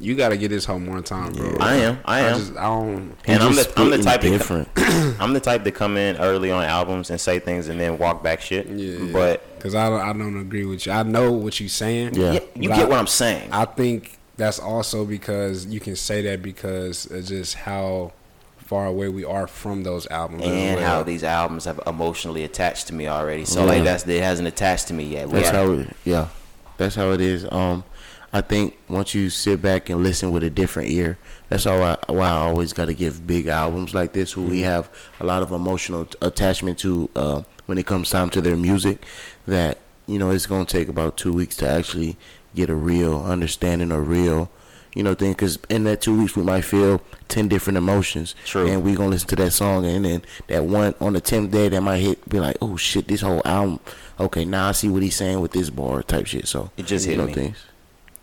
you 0.00 0.14
got 0.14 0.30
to 0.30 0.36
get 0.36 0.48
this 0.48 0.64
home 0.64 0.86
one 0.86 1.02
time, 1.02 1.32
bro. 1.32 1.56
I 1.60 1.76
am. 1.76 1.98
I 2.04 2.20
am. 2.20 2.38
just, 2.38 2.56
I 2.56 2.64
don't. 2.64 3.16
and 3.26 3.42
I'm 3.42 3.52
just 3.54 3.74
the 3.74 3.80
I'm 3.80 3.90
the 3.90 4.02
spitting 4.02 4.04
type 4.04 4.20
to 4.22 4.30
different. 4.30 4.68
I'm 5.20 5.32
the 5.32 5.40
type 5.40 5.64
to 5.64 5.70
come 5.72 5.96
in 5.96 6.16
early 6.18 6.50
on 6.50 6.64
albums 6.64 7.10
and 7.10 7.20
say 7.20 7.38
things 7.38 7.68
and 7.68 7.80
then 7.80 7.98
walk 7.98 8.22
back 8.22 8.40
shit. 8.40 8.66
Yeah, 8.68 9.12
But 9.12 9.54
because 9.56 9.74
I 9.74 9.88
don't, 9.88 10.00
I 10.00 10.12
don't 10.12 10.38
agree 10.40 10.64
with 10.66 10.86
you. 10.86 10.92
I 10.92 11.02
know 11.02 11.32
what 11.32 11.58
you're 11.60 11.68
saying. 11.68 12.14
Yeah. 12.14 12.32
yeah, 12.34 12.40
you 12.54 12.68
get 12.68 12.80
I- 12.80 12.84
what 12.84 12.98
I'm 12.98 13.06
saying. 13.06 13.50
I 13.52 13.64
think 13.64 14.18
that's 14.36 14.58
also 14.58 15.04
because 15.04 15.66
you 15.66 15.80
can 15.80 15.96
say 15.96 16.22
that 16.22 16.42
because 16.42 17.10
of 17.10 17.24
just 17.24 17.54
how 17.54 18.12
far 18.58 18.86
away 18.86 19.08
we 19.08 19.24
are 19.24 19.46
from 19.46 19.82
those 19.82 20.06
albums. 20.08 20.42
and 20.44 20.80
well. 20.80 20.96
how 20.96 21.02
these 21.02 21.22
albums 21.22 21.66
have 21.66 21.80
emotionally 21.86 22.44
attached 22.44 22.88
to 22.88 22.94
me 22.94 23.06
already. 23.06 23.44
So 23.44 23.64
like 23.64 23.84
that's 23.84 24.06
it 24.06 24.22
hasn't 24.22 24.48
attached 24.48 24.88
to 24.88 24.94
me 24.94 25.04
yet. 25.04 25.28
We 25.28 25.40
That's 25.40 25.50
how 25.50 25.70
it, 25.72 25.88
yeah, 26.04 26.28
that's 26.76 26.94
how 26.94 27.12
it 27.12 27.20
is. 27.20 27.46
Um, 27.50 27.84
I 28.32 28.40
think 28.40 28.76
once 28.88 29.14
you 29.14 29.30
sit 29.30 29.62
back 29.62 29.88
and 29.90 30.02
listen 30.02 30.32
with 30.32 30.42
a 30.42 30.50
different 30.50 30.90
ear, 30.90 31.18
that's 31.48 31.66
all 31.66 31.80
I, 31.80 31.96
why 32.08 32.26
I 32.26 32.38
always 32.38 32.72
got 32.72 32.86
to 32.86 32.94
give 32.94 33.26
big 33.26 33.46
albums 33.46 33.94
like 33.94 34.12
this, 34.12 34.32
who 34.32 34.42
we 34.42 34.62
have 34.62 34.90
a 35.20 35.24
lot 35.24 35.42
of 35.42 35.52
emotional 35.52 36.08
attachment 36.20 36.78
to 36.80 37.08
uh, 37.14 37.42
when 37.66 37.78
it 37.78 37.86
comes 37.86 38.10
time 38.10 38.30
to 38.30 38.40
their 38.40 38.56
music. 38.56 39.04
That 39.46 39.78
you 40.06 40.18
know 40.18 40.30
it's 40.30 40.46
gonna 40.46 40.64
take 40.64 40.88
about 40.88 41.16
two 41.16 41.32
weeks 41.32 41.56
to 41.58 41.68
actually 41.68 42.16
get 42.54 42.70
a 42.70 42.74
real 42.74 43.22
understanding, 43.22 43.90
a 43.92 44.00
real 44.00 44.50
you 44.94 45.02
know 45.02 45.14
thing. 45.14 45.32
Because 45.32 45.58
in 45.68 45.84
that 45.84 46.00
two 46.00 46.18
weeks 46.18 46.36
we 46.36 46.42
might 46.42 46.62
feel 46.62 47.00
ten 47.28 47.48
different 47.48 47.76
emotions. 47.76 48.34
True. 48.44 48.66
And 48.66 48.82
we 48.84 48.94
gonna 48.94 49.10
listen 49.10 49.28
to 49.28 49.36
that 49.36 49.50
song, 49.52 49.84
and 49.86 50.04
then 50.04 50.22
that 50.48 50.64
one 50.64 50.94
on 51.00 51.12
the 51.14 51.20
tenth 51.20 51.50
day 51.50 51.68
that 51.68 51.80
might 51.80 51.98
hit, 51.98 52.28
be 52.28 52.38
like, 52.40 52.56
oh 52.62 52.76
shit, 52.76 53.08
this 53.08 53.20
whole 53.22 53.42
album. 53.44 53.80
Okay, 54.20 54.44
now 54.44 54.68
I 54.68 54.72
see 54.72 54.88
what 54.88 55.02
he's 55.02 55.16
saying 55.16 55.40
with 55.40 55.52
this 55.52 55.70
bar 55.70 56.02
type 56.02 56.26
shit. 56.26 56.46
So 56.46 56.70
It 56.76 56.86
just 56.86 57.04
you 57.06 57.12
hit 57.12 57.18
know 57.18 57.26
me. 57.26 57.32
things. 57.34 57.64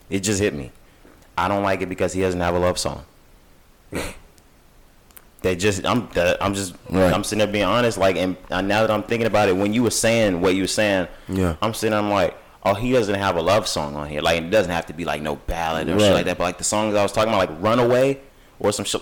It 0.09 0.19
just 0.21 0.39
hit 0.39 0.53
me. 0.53 0.71
I 1.37 1.47
don't 1.47 1.63
like 1.63 1.81
it 1.81 1.89
because 1.89 2.13
he 2.13 2.21
doesn't 2.21 2.39
have 2.39 2.55
a 2.55 2.59
love 2.59 2.77
song. 2.77 3.03
They 5.41 5.55
just 5.55 5.85
I'm 5.85 6.07
that- 6.13 6.37
I'm 6.41 6.53
just 6.53 6.75
Right. 6.89 7.11
I'm 7.11 7.23
sitting 7.23 7.39
there 7.39 7.47
being 7.51 7.65
honest. 7.65 7.97
Like, 7.97 8.15
and 8.15 8.37
now 8.49 8.81
that 8.81 8.91
I'm 8.91 9.01
thinking 9.03 9.25
about 9.25 9.49
it, 9.49 9.57
when 9.57 9.73
you 9.73 9.81
were 9.83 9.89
saying 9.89 10.39
what 10.39 10.53
you 10.55 10.63
were 10.63 10.67
saying, 10.67 11.07
Yeah. 11.27 11.55
I'm 11.61 11.73
sitting. 11.73 11.91
there, 11.91 11.99
I'm 11.99 12.11
like, 12.11 12.37
oh, 12.63 12.73
he 12.75 12.91
doesn't 12.91 13.15
have 13.15 13.35
a 13.37 13.41
love 13.41 13.67
song 13.67 13.95
on 13.95 14.07
here. 14.09 14.21
Like, 14.21 14.41
it 14.41 14.49
doesn't 14.49 14.71
have 14.71 14.85
to 14.87 14.93
be 14.93 15.05
like 15.05 15.21
no 15.21 15.35
ballad 15.35 15.89
or 15.89 15.99
shit 15.99 16.13
like 16.13 16.25
that. 16.25 16.37
But 16.37 16.43
like 16.45 16.57
the 16.57 16.63
songs 16.63 16.95
I 16.95 17.03
was 17.03 17.11
talking 17.11 17.33
about, 17.33 17.49
like 17.49 17.61
Runaway 17.61 18.19
or 18.59 18.71
some 18.71 18.85
shit. 18.85 19.01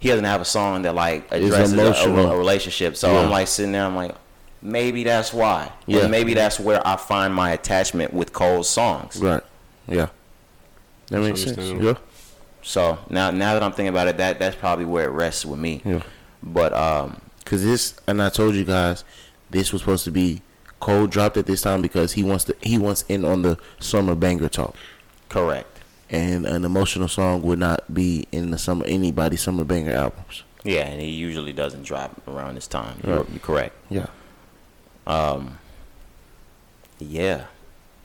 He 0.00 0.08
doesn't 0.08 0.24
have 0.24 0.40
a 0.40 0.44
song 0.44 0.82
that 0.82 0.94
like 0.94 1.26
addresses 1.32 1.72
a, 1.72 2.08
a, 2.08 2.32
a 2.32 2.36
relationship. 2.36 2.96
So 2.96 3.12
Yeah. 3.12 3.20
I'm 3.20 3.30
like 3.30 3.48
sitting 3.48 3.72
there. 3.72 3.84
I'm 3.84 3.96
like, 3.96 4.14
maybe 4.62 5.02
that's 5.02 5.32
why. 5.32 5.72
Yeah. 5.86 6.02
And 6.02 6.10
maybe 6.10 6.34
that's 6.34 6.60
where 6.60 6.80
I 6.86 6.96
find 6.96 7.34
my 7.34 7.50
attachment 7.50 8.12
with 8.12 8.32
Cole's 8.32 8.68
songs. 8.70 9.16
Right. 9.16 9.42
Yeah. 9.88 10.08
That 11.08 11.20
makes 11.20 11.42
sense. 11.42 11.58
Yeah. 11.58 11.94
So 12.62 12.98
now, 13.10 13.30
now 13.30 13.54
that 13.54 13.62
I'm 13.62 13.72
thinking 13.72 13.88
about 13.88 14.08
it, 14.08 14.18
that 14.18 14.38
that's 14.38 14.54
probably 14.54 14.84
where 14.84 15.06
it 15.06 15.10
rests 15.12 15.44
with 15.44 15.58
me. 15.58 15.82
Yeah. 15.84 16.02
But 16.42 16.72
um, 16.74 17.20
Cause 17.44 17.64
this, 17.64 17.94
and 18.06 18.22
I 18.22 18.28
told 18.28 18.54
you 18.54 18.64
guys, 18.64 19.04
this 19.50 19.72
was 19.72 19.82
supposed 19.82 20.04
to 20.04 20.10
be 20.10 20.42
Cole 20.80 21.06
dropped 21.06 21.36
at 21.36 21.46
this 21.46 21.62
time 21.62 21.82
because 21.82 22.12
he 22.12 22.22
wants 22.22 22.44
to. 22.44 22.56
He 22.62 22.78
wants 22.78 23.04
in 23.08 23.24
on 23.24 23.42
the 23.42 23.58
summer 23.80 24.14
banger 24.14 24.48
talk, 24.48 24.74
correct. 25.28 25.78
and 26.10 26.46
an 26.46 26.64
emotional 26.64 27.08
song 27.08 27.42
would 27.42 27.58
not 27.58 27.92
be 27.92 28.26
in 28.32 28.50
the 28.50 28.58
summer 28.58 28.84
anybody's 28.86 29.42
summer 29.42 29.64
banger 29.64 29.92
albums. 29.92 30.44
Yeah, 30.64 30.86
and 30.86 31.00
he 31.00 31.08
usually 31.10 31.52
doesn't 31.52 31.82
drop 31.84 32.20
around 32.28 32.54
this 32.56 32.66
time. 32.66 33.00
You're, 33.06 33.18
Right. 33.18 33.30
you're 33.30 33.38
correct. 33.40 33.74
Yeah. 33.90 34.06
Um, 35.06 35.58
yeah, 36.98 37.44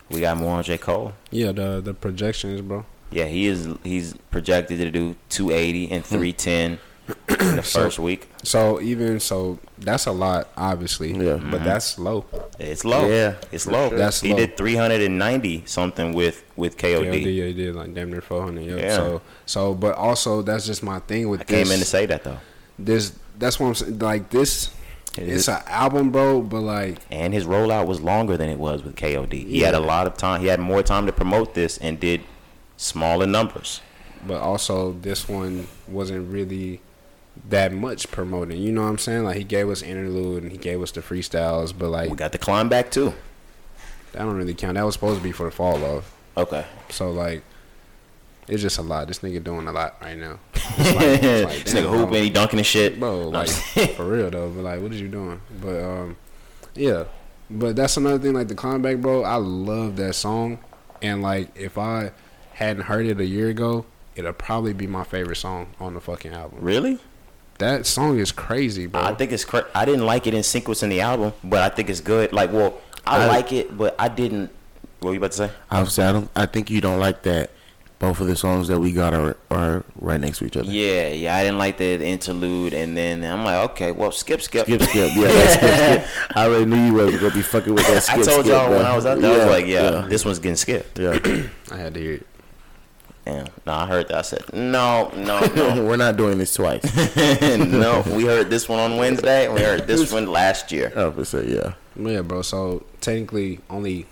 we 0.09 0.19
got 0.21 0.37
more 0.37 0.57
on 0.57 0.63
J 0.63 0.77
Cole. 0.77 1.13
Yeah, 1.31 1.51
the 1.51 1.81
the 1.81 1.93
projections, 1.93 2.61
bro. 2.61 2.85
Yeah, 3.11 3.25
he 3.25 3.45
is. 3.47 3.67
He's 3.83 4.15
projected 4.31 4.79
to 4.79 4.89
do 4.91 5.15
280 5.29 5.91
and 5.91 6.03
310 6.05 6.79
in 7.29 7.55
the 7.57 7.63
So- 7.63 7.81
first 7.83 7.99
week. 7.99 8.29
So 8.43 8.81
even 8.81 9.19
so, 9.19 9.59
that's 9.77 10.05
a 10.05 10.11
lot, 10.11 10.49
obviously. 10.57 11.11
Yeah. 11.11 11.35
But 11.35 11.61
mm-hmm. 11.61 11.63
that's 11.63 11.97
low. 11.97 12.25
It's 12.59 12.83
low. 12.85 13.07
Yeah, 13.07 13.35
it's 13.51 13.65
low. 13.67 13.89
sure. 13.89 13.97
That's 13.97 14.21
he 14.21 14.31
low. 14.31 14.37
did 14.37 14.57
390 14.57 15.63
something 15.65 16.13
with 16.13 16.43
with 16.55 16.77
KOD. 16.77 17.05
KOD, 17.05 17.35
yeah, 17.35 17.45
he 17.45 17.53
did 17.53 17.75
like 17.75 17.93
damn 17.93 18.11
near 18.11 18.21
four 18.21 18.43
hundred. 18.43 18.65
Yeah. 18.65 18.75
Yeah. 18.75 18.95
So 18.95 19.21
so, 19.45 19.73
but 19.73 19.95
also 19.95 20.41
that's 20.41 20.65
just 20.65 20.83
my 20.83 20.99
thing 20.99 21.29
with 21.29 21.41
I 21.41 21.43
this. 21.45 21.63
came 21.67 21.73
in 21.73 21.79
to 21.79 21.85
say 21.85 22.05
that 22.05 22.23
though. 22.23 22.39
this. 22.77 23.13
That's 23.39 23.59
what 23.59 23.67
I'm 23.67 23.75
saying. 23.75 23.99
Like 23.99 24.29
this, 24.29 24.69
It 25.17 25.27
it's 25.29 25.47
an 25.47 25.61
album, 25.67 26.11
bro. 26.11 26.41
But 26.41 26.61
like, 26.61 26.99
and 27.09 27.33
his 27.33 27.45
rollout 27.45 27.87
was 27.87 27.99
longer 28.01 28.37
than 28.37 28.49
it 28.49 28.59
was 28.59 28.83
with 28.83 28.95
KOD. 28.95 29.33
He 29.33 29.61
had 29.61 29.73
a 29.73 29.79
lot 29.79 30.05
of 30.05 30.17
time. 30.17 30.41
He 30.41 30.47
had 30.47 30.59
more 30.59 30.83
time 30.83 31.05
to 31.07 31.11
promote 31.13 31.53
this 31.55 31.77
and 31.79 31.99
did 31.99 32.21
smaller 32.77 33.25
numbers. 33.25 33.81
but 34.27 34.39
also 34.41 34.91
this 35.01 35.27
one 35.27 35.67
wasn't 35.87 36.31
really 36.31 36.79
that 37.49 37.73
much 37.73 38.09
promoting. 38.11 38.59
You 38.61 38.71
know 38.71 38.83
what 38.83 38.89
I'm 38.89 38.97
saying? 38.97 39.23
Like 39.23 39.37
he 39.37 39.43
gave 39.43 39.69
us 39.69 39.81
interlude 39.81 40.43
and 40.43 40.51
he 40.51 40.57
gave 40.57 40.81
us 40.81 40.91
the 40.91 41.01
freestyles, 41.01 41.73
but 41.77 41.89
like 41.89 42.09
We 42.09 42.15
got 42.15 42.31
the 42.31 42.37
climb 42.37 42.69
back 42.69 42.91
too. 42.91 43.13
that 44.11 44.19
don't 44.19 44.35
really 44.35 44.53
count. 44.53 44.75
That 44.75 44.85
was 44.85 44.93
supposed 44.95 45.17
to 45.17 45.23
be 45.23 45.31
for 45.31 45.45
the 45.45 45.51
fall 45.51 45.83
off. 45.83 46.13
Okay. 46.37 46.65
So 46.89 47.11
like, 47.11 47.43
it's 48.47 48.61
just 48.61 48.77
a 48.77 48.81
lot. 48.81 49.07
This 49.07 49.19
nigga 49.19 49.43
doing 49.43 49.67
a 49.67 49.71
lot 49.71 49.95
right 50.01 50.17
now. 50.17 50.39
It's 50.75 50.95
like- 50.95 51.23
it's 51.23 51.45
like, 51.45 51.63
this 51.65 51.73
nigga 51.73 51.89
hooping, 51.89 52.23
he 52.23 52.29
dunking 52.29 52.59
and 52.59 52.65
shit. 52.65 52.99
bro. 52.99 53.29
Like 53.29 53.49
for 53.49 54.05
real 54.05 54.29
though. 54.29 54.49
But 54.49 54.63
like, 54.63 54.81
what 54.81 54.91
is 54.93 54.99
you 55.01 55.07
doing? 55.07 55.41
But 55.61 55.81
um, 55.83 56.17
yeah. 56.75 57.05
But 57.49 57.75
that's 57.75 57.97
another 57.97 58.17
thing. 58.19 58.33
Like 58.33 58.47
the 58.47 58.55
climb 58.55 58.81
back, 58.81 58.97
bro. 58.97 59.23
I 59.23 59.35
love 59.35 59.95
that 59.97 60.13
song, 60.15 60.59
and 61.01 61.21
like 61.21 61.49
if 61.55 61.77
I 61.77 62.11
hadn't 62.53 62.83
heard 62.83 63.05
it 63.05 63.19
a 63.19 63.25
year 63.25 63.49
ago, 63.49 63.85
it'll 64.15 64.33
probably 64.33 64.73
be 64.73 64.87
my 64.87 65.03
favorite 65.03 65.35
song 65.35 65.67
on 65.79 65.93
the 65.93 66.01
fucking 66.01 66.31
album. 66.33 66.59
really? 66.61 66.99
That 67.59 67.85
song 67.85 68.17
is 68.19 68.31
crazy, 68.31 68.87
bro. 68.87 69.01
I 69.01 69.13
think 69.13 69.31
it's. 69.31 69.45
Cra- 69.45 69.67
I 69.75 69.85
didn't 69.85 70.05
like 70.05 70.27
it 70.27 70.33
in 70.33 70.43
sequence 70.43 70.83
in 70.83 70.89
the 70.89 71.01
album, 71.01 71.33
but 71.43 71.59
I 71.61 71.69
think 71.73 71.89
it's 71.89 72.01
good. 72.01 72.33
Like, 72.33 72.51
well, 72.51 72.79
I, 73.05 73.23
I- 73.23 73.27
like 73.27 73.51
it, 73.53 73.77
but 73.77 73.95
I 73.99 74.07
didn't. 74.09 74.51
What 74.99 75.09
were 75.09 75.13
you 75.13 75.19
about 75.19 75.31
to 75.31 75.37
say? 75.37 75.51
Obviously, 75.69 76.03
I 76.05 76.11
don't. 76.13 76.29
I 76.35 76.45
think 76.45 76.69
you 76.69 76.81
don't 76.81 76.99
like 76.99 77.23
that. 77.23 77.51
Both 77.99 78.19
of 78.19 78.27
the 78.27 78.35
songs 78.35 78.67
that 78.67 78.79
we 78.81 78.91
got 78.91 79.13
are 79.13 79.37
are 79.49 79.85
right 80.01 80.19
next 80.19 80.39
to 80.39 80.45
each 80.45 80.57
other. 80.57 80.69
Yeah, 80.69 81.07
yeah, 81.09 81.35
I 81.37 81.43
didn't 81.43 81.57
like 81.57 81.77
the 81.77 82.05
interlude, 82.05 82.73
and 82.73 82.97
then 82.97 83.23
I'm 83.23 83.45
like, 83.45 83.69
okay, 83.71 83.91
well, 83.93 84.11
skip, 84.11 84.41
skip. 84.41 84.65
Skip, 84.65 84.81
skip, 84.81 85.11
yeah, 85.15 85.27
that's 85.27 85.53
skip, 85.53 85.75
skip. 86.09 86.31
I 86.35 86.45
already 86.47 86.65
knew 86.65 86.85
you 86.87 86.93
were 86.93 87.11
gonna 87.17 87.33
be 87.33 87.41
fucking 87.41 87.73
with 87.73 87.85
that 87.87 88.03
skip. 88.03 88.19
I 88.19 88.23
told 88.23 88.45
skip, 88.45 88.45
y'all 88.47 88.71
when. 88.71 88.81
I 88.85 88.93
was 88.95 89.05
out 89.05 89.19
there, 89.21 89.33
I 89.33 89.45
was 89.45 89.53
like, 89.53 89.67
yeah, 89.67 90.05
this 90.09 90.25
one's 90.25 90.39
getting 90.39 90.57
skipped. 90.57 90.99
yeah. 90.99 91.17
I 91.71 91.77
had 91.77 91.93
to 91.93 91.99
hear 92.01 92.13
it. 92.15 92.27
Damn. 93.25 93.47
No, 93.65 93.73
I 93.73 93.85
heard 93.87 94.09
that. 94.09 94.17
I 94.17 94.21
said, 94.21 94.43
no, 94.53 95.09
no, 95.15 95.39
no. 95.55 95.83
We're 95.85 95.95
not 95.97 96.17
doing 96.17 96.37
this 96.37 96.53
twice. 96.53 96.83
no, 97.57 98.03
we 98.13 98.25
heard 98.25 98.49
this 98.49 98.67
one 98.67 98.79
on 98.79 98.97
Wednesday, 98.97 99.45
and 99.45 99.53
we 99.53 99.61
heard 99.61 99.87
this 99.87 100.11
one 100.13 100.27
last 100.27 100.71
year. 100.71 100.91
I 100.95 101.05
would 101.07 101.27
say, 101.27 101.47
yeah. 101.47 101.73
Yeah, 101.95 102.21
bro. 102.21 102.41
So 102.41 102.85
technically, 102.99 103.59
only 103.69 104.07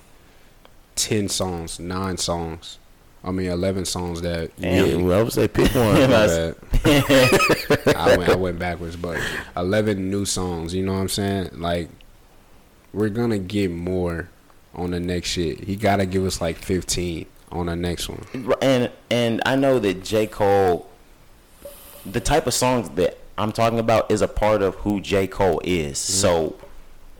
ten 0.95 1.27
songs, 1.27 1.79
nine 1.79 2.17
songs. 2.17 2.77
I 3.23 3.31
mean, 3.31 3.49
eleven 3.51 3.85
songs 3.85 4.21
that. 4.21 4.51
You 4.57 4.63
Damn. 4.63 4.87
Yeah, 4.87 5.05
well, 5.05 5.19
I 5.19 5.23
would 5.23 5.33
say 5.33 5.47
pick 5.47 5.73
one. 5.75 5.93
My 5.93 6.07
That's- 6.07 6.55
bad. 6.83 7.95
I 7.95 8.17
went 8.17 8.29
I 8.29 8.35
went 8.35 8.59
backwards, 8.59 8.95
but 8.95 9.19
eleven 9.57 10.09
new 10.09 10.25
songs. 10.25 10.73
You 10.73 10.83
know 10.85 10.93
what 10.93 10.99
I'm 10.99 11.09
saying? 11.09 11.49
Like, 11.53 11.89
we're 12.93 13.09
gonna 13.09 13.39
get 13.39 13.71
more 13.71 14.29
on 14.73 14.91
the 14.91 14.99
next 14.99 15.29
shit. 15.29 15.63
He 15.65 15.75
gotta 15.75 16.05
give 16.05 16.25
us 16.25 16.39
like 16.41 16.57
fifteen 16.57 17.25
on 17.51 17.67
the 17.67 17.75
next 17.75 18.09
one. 18.09 18.23
and 18.61 18.91
and 19.09 19.41
I 19.45 19.55
know 19.55 19.79
that 19.79 20.03
J 20.03 20.27
Cole, 20.27 20.89
the 22.05 22.19
type 22.19 22.47
of 22.47 22.53
songs 22.53 22.89
that 22.91 23.17
I'm 23.37 23.51
talking 23.51 23.79
about 23.79 24.11
is 24.11 24.21
a 24.21 24.27
part 24.27 24.61
of 24.61 24.75
who 24.75 25.01
J 25.01 25.27
Cole 25.27 25.61
is. 25.63 25.97
Mm-hmm. 25.97 26.13
So, 26.13 26.55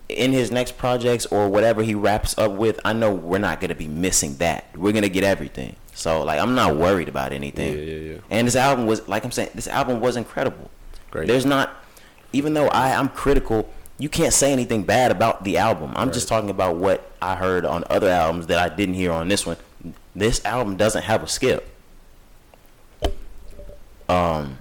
in 0.10 0.32
his 0.32 0.52
next 0.52 0.78
projects 0.78 1.26
or 1.28 1.50
whatever 1.50 1.84
he 1.84 1.96
wraps 1.96 2.38
up 2.38 2.52
with, 2.52 2.80
I 2.86 2.94
know 2.94 3.14
we're 3.14 3.38
not 3.40 3.62
gonna 3.62 3.76
be 3.76 3.88
missing 3.88 4.36
that. 4.38 4.66
We're 4.76 4.94
gonna 4.94 5.10
get 5.10 5.24
everything. 5.24 5.76
So 5.94 6.24
like 6.24 6.40
I'm 6.40 6.56
not 6.56 6.76
worried 6.76 7.10
about 7.10 7.32
anything. 7.32 7.78
Yeah, 7.78 7.84
yeah, 7.84 8.14
yeah. 8.14 8.18
And 8.30 8.48
this 8.48 8.56
album 8.56 8.86
was 8.86 9.08
like 9.08 9.24
I'm 9.24 9.32
saying, 9.32 9.50
this 9.54 9.68
album 9.68 10.00
was 10.00 10.16
incredible. 10.16 10.70
Great. 11.12 11.28
There's 11.28 11.46
not, 11.46 11.76
even 12.34 12.54
though 12.54 12.68
I 12.68 12.94
I'm 12.94 13.10
critical. 13.10 13.70
You 13.98 14.10
can't 14.10 14.34
say 14.34 14.52
anything 14.52 14.82
bad 14.82 15.12
about 15.12 15.44
the 15.44 15.60
album. 15.60 15.94
I'm 15.96 16.12
just 16.12 16.28
talking 16.28 16.50
about 16.50 16.78
what 16.78 17.12
I 17.22 17.36
heard 17.36 17.66
on 17.66 17.84
other 17.88 18.10
albums 18.10 18.48
that 18.48 18.58
I 18.58 18.74
didn't 18.74 18.96
hear 18.96 19.12
on 19.12 19.28
this 19.28 19.46
one. 19.46 19.58
This 20.16 20.44
album 20.46 20.78
doesn't 20.78 21.04
have 21.04 21.24
a 21.24 21.28
skip. 21.28 21.68
Um, 24.10 24.58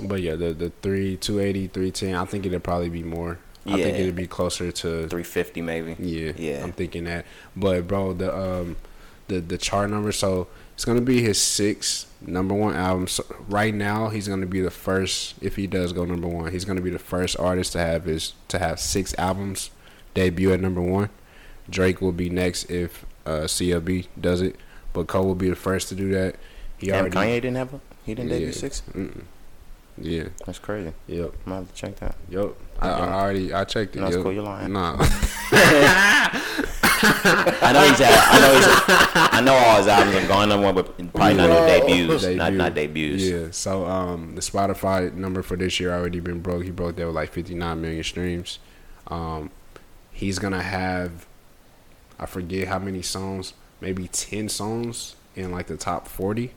But 0.00 0.20
yeah, 0.22 0.36
the 0.36 0.52
the 0.52 0.70
three, 0.82 1.16
280, 1.16 1.68
310, 1.68 2.14
I 2.14 2.24
think 2.24 2.46
it'd 2.46 2.62
probably 2.62 2.88
be 2.88 3.02
more. 3.02 3.38
I 3.66 3.72
think 3.82 3.98
it'd 3.98 4.16
be 4.16 4.26
closer 4.26 4.72
to 4.72 4.88
350 5.08 5.60
maybe. 5.60 5.94
Yeah, 5.98 6.32
Yeah. 6.36 6.62
I'm 6.62 6.72
thinking 6.72 7.04
that. 7.04 7.26
But 7.54 7.86
bro, 7.86 8.14
the 8.14 8.34
um, 8.34 8.76
the 9.26 9.40
the 9.40 9.58
chart 9.58 9.90
number. 9.90 10.10
So 10.12 10.46
it's 10.72 10.84
gonna 10.86 11.02
be 11.02 11.20
his 11.20 11.40
sixth 11.40 12.06
number 12.22 12.54
one 12.54 12.74
album. 12.74 13.08
So 13.08 13.24
right 13.48 13.74
now, 13.74 14.08
he's 14.08 14.26
gonna 14.28 14.46
be 14.46 14.60
the 14.62 14.70
first. 14.70 15.34
If 15.42 15.56
he 15.56 15.66
does 15.66 15.92
go 15.92 16.04
number 16.06 16.28
one, 16.28 16.50
he's 16.52 16.64
gonna 16.64 16.80
be 16.80 16.90
the 16.90 16.98
first 16.98 17.38
artist 17.38 17.72
to 17.72 17.78
have 17.80 18.04
his 18.04 18.32
to 18.48 18.58
have 18.58 18.80
six 18.80 19.14
albums 19.18 19.70
debut 20.14 20.52
at 20.52 20.60
number 20.60 20.80
one. 20.80 21.10
Drake 21.68 22.00
will 22.00 22.12
be 22.12 22.30
next 22.30 22.70
if 22.70 23.04
uh, 23.28 23.44
CLB 23.44 24.06
does 24.20 24.40
it, 24.40 24.56
but 24.92 25.06
Cole 25.06 25.26
will 25.26 25.34
be 25.34 25.48
the 25.50 25.56
first 25.56 25.88
to 25.90 25.94
do 25.94 26.10
that. 26.12 26.36
He 26.78 26.86
Damn, 26.88 27.00
already. 27.06 27.16
Kanye 27.16 27.34
didn't 27.42 27.56
have 27.56 27.74
a 27.74 27.80
he 28.04 28.14
didn't 28.14 28.30
debut 28.30 28.46
Yeah. 28.46 28.52
six. 28.52 28.82
Mm-mm. 28.94 29.22
Yeah. 30.00 30.28
That's 30.46 30.58
crazy. 30.60 30.92
Yep. 31.08 31.26
I'm 31.26 31.34
gonna 31.44 31.56
have 31.56 31.68
to 31.68 31.74
check 31.74 31.96
that. 31.96 32.14
Yep. 32.30 32.54
I, 32.80 32.88
I 32.88 33.12
already 33.20 33.52
I 33.52 33.64
checked 33.64 33.96
it. 33.96 34.00
No, 34.00 34.08
yep. 34.10 34.22
cool, 34.22 34.32
you're 34.32 34.42
lying. 34.44 34.72
Nah. 34.72 34.96
I 37.00 37.70
know 37.72 37.82
he's 37.88 37.98
had. 37.98 38.18
I 38.30 38.40
know 38.40 38.54
he's. 38.54 38.66
I 39.32 39.40
know 39.40 39.54
all 39.54 39.76
his 39.78 39.86
albums 39.86 40.16
are 40.16 40.28
gone 40.28 40.48
number 40.48 40.64
one, 40.66 40.74
but 40.74 40.96
probably 41.14 41.34
not 41.34 41.48
no 41.48 41.66
debuts. 41.66 42.26
Not 42.26 42.52
not 42.54 42.74
debuts. 42.74 43.22
Yeah. 43.22 43.48
So 43.52 43.86
um, 43.86 44.34
the 44.34 44.40
Spotify 44.40 45.12
number 45.14 45.42
for 45.42 45.56
this 45.56 45.78
year 45.78 45.92
already 45.92 46.20
been 46.20 46.40
broke. 46.40 46.64
He 46.64 46.70
broke 46.70 46.96
that 46.96 47.06
with 47.06 47.14
like 47.14 47.30
59 47.32 47.80
million 47.80 48.02
streams. 48.02 48.58
Um, 49.06 49.50
he's 50.10 50.38
gonna 50.40 50.62
have, 50.62 51.26
I 52.18 52.26
forget 52.26 52.68
how 52.68 52.78
many 52.78 53.02
songs, 53.02 53.54
maybe 53.80 54.08
10 54.08 54.48
songs 54.48 55.16
in 55.36 55.52
like 55.52 55.66
the 55.66 55.76
top 55.76 56.08
40, 56.08 56.52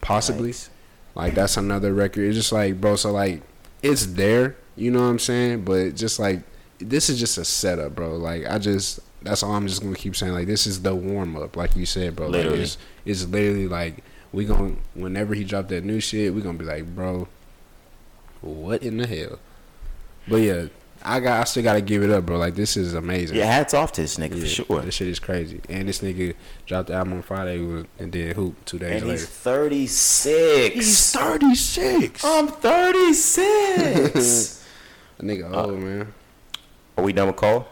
possibly. 0.00 0.48
Nice. 0.48 0.70
Like 1.14 1.34
that's 1.34 1.56
another 1.56 1.94
record. 1.94 2.24
It's 2.24 2.36
just 2.36 2.52
like, 2.52 2.80
bro. 2.80 2.96
So 2.96 3.12
like, 3.12 3.42
it's 3.82 4.06
there. 4.06 4.56
You 4.76 4.90
know 4.90 5.00
what 5.00 5.06
I'm 5.06 5.18
saying? 5.18 5.64
But 5.64 5.94
just 5.94 6.18
like, 6.18 6.42
this 6.78 7.08
is 7.08 7.18
just 7.18 7.38
a 7.38 7.44
setup, 7.44 7.94
bro. 7.94 8.16
Like 8.16 8.46
I 8.46 8.58
just, 8.58 9.00
that's 9.22 9.42
all 9.42 9.52
I'm 9.52 9.68
just 9.68 9.82
gonna 9.82 9.94
keep 9.94 10.16
saying. 10.16 10.32
Like 10.32 10.46
this 10.46 10.66
is 10.66 10.82
the 10.82 10.94
warm 10.94 11.36
up, 11.36 11.56
like 11.56 11.76
you 11.76 11.86
said, 11.86 12.16
bro. 12.16 12.28
Literally. 12.28 12.58
Like, 12.58 12.64
it's, 12.64 12.78
it's 13.04 13.26
literally 13.26 13.68
like 13.68 14.02
we 14.32 14.44
gonna 14.44 14.74
whenever 14.94 15.34
he 15.34 15.44
drop 15.44 15.68
that 15.68 15.84
new 15.84 16.00
shit, 16.00 16.34
we 16.34 16.42
gonna 16.42 16.58
be 16.58 16.64
like, 16.64 16.94
bro, 16.94 17.28
what 18.40 18.82
in 18.82 18.98
the 18.98 19.06
hell? 19.06 19.38
But 20.26 20.36
yeah, 20.36 20.66
I 21.06 21.20
got, 21.20 21.40
I 21.40 21.44
still 21.44 21.62
gotta 21.62 21.82
give 21.82 22.02
it 22.02 22.10
up, 22.10 22.24
bro. 22.24 22.38
Like 22.38 22.54
this 22.54 22.76
is 22.76 22.94
amazing. 22.94 23.36
Yeah, 23.36 23.44
hats 23.46 23.74
off 23.74 23.92
to 23.92 24.00
this 24.00 24.16
nigga 24.16 24.40
for 24.40 24.46
sure. 24.46 24.80
This 24.80 24.94
shit 24.94 25.08
is 25.08 25.18
crazy. 25.18 25.60
And 25.68 25.88
this 25.88 26.00
nigga 26.00 26.34
dropped 26.66 26.88
the 26.88 26.94
album 26.94 27.14
on 27.14 27.22
Friday 27.22 27.58
and 27.98 28.10
did 28.10 28.34
hoop 28.36 28.64
two 28.64 28.78
days 28.78 29.02
And 29.02 29.10
he's 29.10 29.20
later. 29.22 29.32
36. 29.32 31.12
36. 31.12 32.24
I'm 32.24 32.48
36. 32.48 34.64
A 35.18 35.22
nigga 35.22 35.52
Uh, 35.52 35.66
old 35.66 35.78
man. 35.78 36.12
are 36.96 37.04
we 37.04 37.12
done 37.12 37.28
with 37.28 37.36
Cole? 37.36 37.66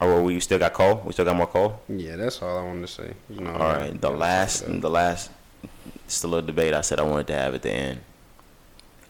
Or 0.00 0.22
we 0.22 0.38
still 0.40 0.58
got 0.58 0.72
Cole? 0.72 1.02
We 1.04 1.12
still 1.12 1.24
got 1.24 1.36
more 1.36 1.46
Cole? 1.46 1.80
Yeah, 1.88 2.16
that's 2.16 2.40
all 2.42 2.58
I 2.58 2.62
wanted 2.62 2.82
to 2.82 2.88
say. 2.92 3.12
You 3.28 3.40
know. 3.40 3.52
All 3.52 3.58
right. 3.74 4.00
The 4.00 4.10
last, 4.10 4.64
the 4.80 4.90
last, 4.90 5.30
it's 6.04 6.22
a 6.24 6.28
little 6.28 6.46
debate 6.46 6.72
I 6.74 6.80
said 6.82 7.00
I 7.00 7.02
wanted 7.02 7.26
to 7.28 7.34
have 7.34 7.54
at 7.54 7.62
the 7.62 7.70
end. 7.70 8.00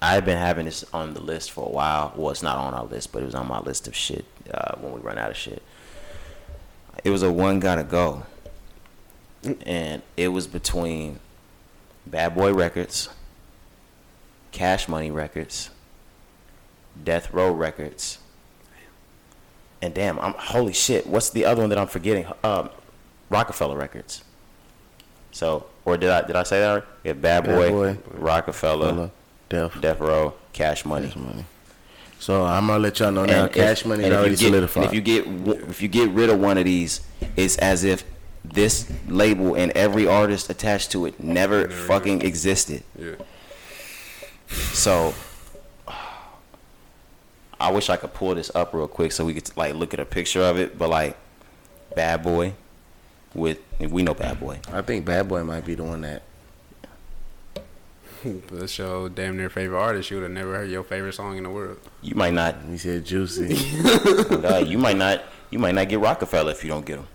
I've 0.02 0.24
been 0.24 0.38
having 0.38 0.64
this 0.64 0.84
on 0.94 1.14
the 1.14 1.20
list 1.20 1.50
for 1.50 1.66
a 1.66 1.70
while. 1.70 2.12
Well, 2.16 2.30
it's 2.30 2.42
not 2.42 2.56
on 2.56 2.72
our 2.72 2.84
list, 2.84 3.12
but 3.12 3.22
it 3.22 3.26
was 3.26 3.34
on 3.34 3.46
my 3.48 3.60
list 3.60 3.86
of 3.86 3.94
shit 3.94 4.24
uh, 4.52 4.76
when 4.78 4.92
we 4.94 5.00
run 5.00 5.18
out 5.18 5.30
of 5.30 5.36
shit. 5.36 5.62
It 7.04 7.10
was 7.10 7.22
a 7.22 7.30
one 7.30 7.60
gotta 7.60 7.84
go, 7.84 8.24
and 9.64 10.02
it 10.16 10.28
was 10.28 10.46
between 10.46 11.18
Bad 12.06 12.34
Boy 12.34 12.52
Records, 12.52 13.08
Cash 14.52 14.88
Money 14.88 15.10
Records, 15.10 15.70
Death 17.02 17.32
Row 17.32 17.52
Records, 17.52 18.18
and 19.82 19.94
damn, 19.94 20.18
I'm 20.20 20.34
holy 20.34 20.72
shit. 20.72 21.06
What's 21.06 21.30
the 21.30 21.44
other 21.44 21.62
one 21.62 21.70
that 21.70 21.78
I'm 21.78 21.86
forgetting? 21.86 22.26
Um, 22.44 22.70
Roc-A-Fella 23.30 23.76
Records. 23.76 24.24
So, 25.32 25.66
or 25.84 25.96
did 25.96 26.10
I 26.10 26.22
did 26.22 26.36
I 26.36 26.42
say 26.42 26.60
that? 26.60 26.74
Right? 26.74 26.84
Yeah, 27.04 27.12
Bad 27.14 27.44
Bad 27.44 27.54
Boy, 27.54 27.70
Boy, 27.70 27.98
Roc-A-Fella, 28.12 28.86
Hello, 28.92 29.10
Def. 29.50 29.78
Death 29.80 30.00
Row, 30.00 30.32
Cash 30.54 30.84
Money. 30.86 31.08
Cash 31.08 31.16
money. 31.16 31.44
So 32.18 32.44
I'm 32.44 32.66
gonna 32.66 32.78
let 32.78 32.98
y'all 33.00 33.10
know 33.12 33.24
now. 33.26 33.44
if- 33.46 33.52
Cash 33.52 33.84
money 33.84 34.04
and 34.04 34.12
is 34.12 34.14
if 34.14 34.18
already 34.18 34.30
you 34.32 34.36
get, 34.38 34.46
solidified. 34.46 34.82
and 34.84 34.92
If 34.92 34.94
you 34.94 35.00
get 35.00 35.68
if 35.70 35.82
you 35.82 35.88
get 35.88 36.10
rid 36.10 36.30
of 36.30 36.38
one 36.38 36.56
of 36.58 36.64
these, 36.64 37.00
it's 37.36 37.56
as 37.58 37.82
if 37.84 38.04
this 38.44 38.90
label 39.08 39.54
and 39.54 39.70
every 39.72 40.06
artist 40.06 40.48
attached 40.50 40.90
to 40.92 41.04
it 41.06 41.18
never 41.22 41.62
Never 41.66 41.72
fucking 41.72 42.22
existed. 42.22 42.82
Yeah. 42.98 43.14
So 44.48 45.14
I 47.58 47.70
wish 47.70 47.90
I 47.90 47.96
could 47.96 48.14
pull 48.14 48.34
this 48.34 48.50
up 48.54 48.72
real 48.72 48.88
quick 48.88 49.12
so 49.12 49.24
we 49.24 49.34
could 49.34 49.50
like 49.56 49.74
look 49.74 49.92
at 49.94 50.00
a 50.00 50.04
picture 50.06 50.42
of 50.42 50.58
it. 50.58 50.78
But 50.78 50.90
like 50.90 51.16
Bad 51.96 52.22
Boy 52.22 52.54
with 53.34 53.58
we 53.78 54.02
know 54.02 54.14
Bad 54.14 54.40
Boy. 54.40 54.60
I 54.72 54.82
think 54.82 55.04
Bad 55.04 55.28
Boy 55.28 55.42
might 55.42 55.64
be 55.64 55.74
the 55.74 55.84
one 55.84 56.02
that. 56.02 56.22
That's 58.52 58.76
your 58.78 59.08
damn 59.08 59.36
near 59.36 59.48
favorite 59.50 59.78
artist. 59.78 60.10
You 60.10 60.18
would 60.18 60.24
have 60.24 60.32
never 60.32 60.54
heard 60.54 60.70
your 60.70 60.82
favorite 60.82 61.14
song 61.14 61.36
in 61.36 61.44
the 61.44 61.50
world. 61.50 61.78
You 62.02 62.14
might 62.14 62.34
not. 62.34 62.56
He 62.68 62.76
said 62.78 63.04
Juicy. 63.04 63.54
uh, 64.44 64.58
you 64.58 64.78
might 64.78 64.96
not. 64.96 65.22
You 65.50 65.58
might 65.58 65.74
not 65.74 65.88
get 65.88 65.98
Roc-A-Fella 65.98 66.52
if 66.52 66.62
you 66.62 66.70
don't 66.70 66.86
get 66.86 66.98
him. 66.98 67.08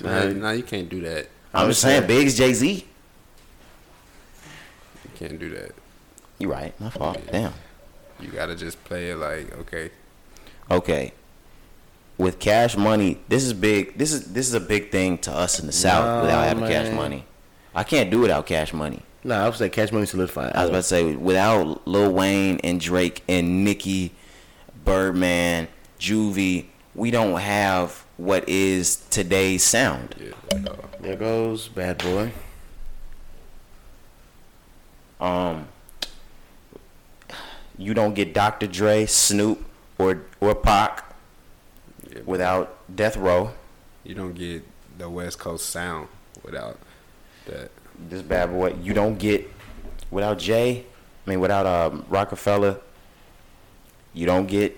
Nah, 0.00 0.24
nah, 0.24 0.50
you 0.50 0.62
can't 0.62 0.88
do 0.88 1.00
that. 1.02 1.28
I'm 1.54 1.68
just 1.68 1.80
saying, 1.80 2.06
Biggs, 2.06 2.36
Jay 2.36 2.52
Z. 2.52 2.86
You 5.04 5.10
can't 5.14 5.38
do 5.38 5.50
that. 5.50 5.72
You 6.38 6.50
right. 6.50 6.78
My 6.80 6.90
fault. 6.90 7.18
Damn. 7.30 7.52
You 8.20 8.28
gotta 8.28 8.56
just 8.56 8.82
play 8.84 9.10
it 9.10 9.16
like 9.16 9.52
okay. 9.60 9.90
Okay. 10.70 11.12
With 12.18 12.38
cash 12.38 12.76
money, 12.76 13.20
this 13.28 13.44
is 13.44 13.52
big. 13.52 13.96
This 13.96 14.12
is 14.12 14.32
this 14.32 14.46
is 14.48 14.54
a 14.54 14.60
big 14.60 14.90
thing 14.90 15.18
to 15.18 15.32
us 15.32 15.60
in 15.60 15.66
the 15.66 15.72
South 15.72 16.04
Nah, 16.04 16.20
without 16.22 16.44
having 16.44 16.66
cash 16.66 16.92
money. 16.92 17.24
I 17.74 17.84
can't 17.84 18.10
do 18.10 18.20
without 18.20 18.46
cash 18.46 18.72
money. 18.72 19.02
No, 19.24 19.34
I 19.34 19.46
would 19.48 19.56
say 19.56 19.68
Cash 19.70 19.90
Money 19.90 20.06
solidified. 20.06 20.52
I 20.54 20.60
was 20.60 20.70
about 20.70 20.78
to 20.78 20.82
say 20.84 21.16
without 21.16 21.86
Lil 21.88 22.12
Wayne 22.12 22.60
and 22.62 22.78
Drake 22.80 23.22
and 23.28 23.64
Nicki, 23.64 24.12
Birdman, 24.84 25.68
Juvie, 25.98 26.66
we 26.94 27.10
don't 27.10 27.40
have 27.40 28.04
what 28.16 28.48
is 28.48 28.96
today's 29.10 29.64
sound. 29.64 30.14
Yeah. 30.20 30.32
at 30.50 31.02
there 31.02 31.16
goes 31.16 31.68
Bad 31.68 31.98
Boy. 31.98 32.32
Um, 35.20 35.68
you 37.78 37.94
don't 37.94 38.14
get 38.14 38.34
Dr. 38.34 38.66
Dre, 38.66 39.06
Snoop, 39.06 39.64
or 39.98 40.22
or 40.40 40.54
Pac 40.54 41.04
Yeah, 42.10 42.20
without 42.26 42.76
Death 42.94 43.16
Row. 43.16 43.52
you 44.04 44.14
don't 44.14 44.34
get 44.34 44.62
the 44.98 45.08
West 45.08 45.38
Coast 45.38 45.70
sound 45.70 46.08
without 46.42 46.78
that. 47.46 47.70
This 48.08 48.22
bad 48.22 48.50
boy, 48.50 48.74
you 48.82 48.92
don't 48.92 49.18
get 49.18 49.48
without 50.10 50.38
Jay. 50.38 50.84
I 51.26 51.30
mean, 51.30 51.40
without 51.40 51.64
um, 51.66 52.04
Roc-A-Fella, 52.08 52.78
you 54.12 54.26
don't 54.26 54.46
get 54.46 54.76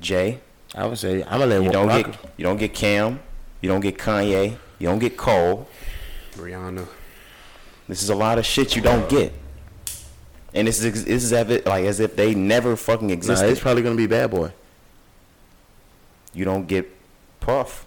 Jay. 0.00 0.40
I 0.74 0.86
would 0.86 0.98
say 0.98 1.22
I'm 1.24 1.38
gonna 1.40 1.46
let 1.46 1.62
You 1.62 1.70
don't 1.70 1.88
rock. 1.88 2.06
get 2.06 2.18
you 2.36 2.44
don't 2.44 2.56
get 2.58 2.74
Cam. 2.74 3.20
You 3.60 3.68
don't 3.68 3.80
get 3.80 3.96
Kanye. 3.98 4.56
You 4.78 4.86
don't 4.88 4.98
get 4.98 5.16
Cole. 5.16 5.66
Rihanna. 6.34 6.86
This 7.88 8.02
is 8.02 8.10
a 8.10 8.14
lot 8.14 8.38
of 8.38 8.44
shit 8.44 8.76
you 8.76 8.82
don't 8.82 9.08
get. 9.08 9.32
And 10.54 10.66
this 10.68 10.82
is 10.82 11.04
this 11.04 11.24
is 11.24 11.32
as 11.32 11.48
if, 11.50 11.66
like 11.66 11.84
as 11.84 12.00
if 12.00 12.16
they 12.16 12.34
never 12.34 12.76
fucking 12.76 13.08
Nah, 13.08 13.14
existed. 13.14 13.48
it's 13.50 13.60
probably 13.60 13.82
gonna 13.82 13.94
be 13.96 14.06
Bad 14.06 14.30
Boy. 14.30 14.52
you 16.34 16.44
don't 16.44 16.66
get 16.66 16.86
Puff, 17.40 17.86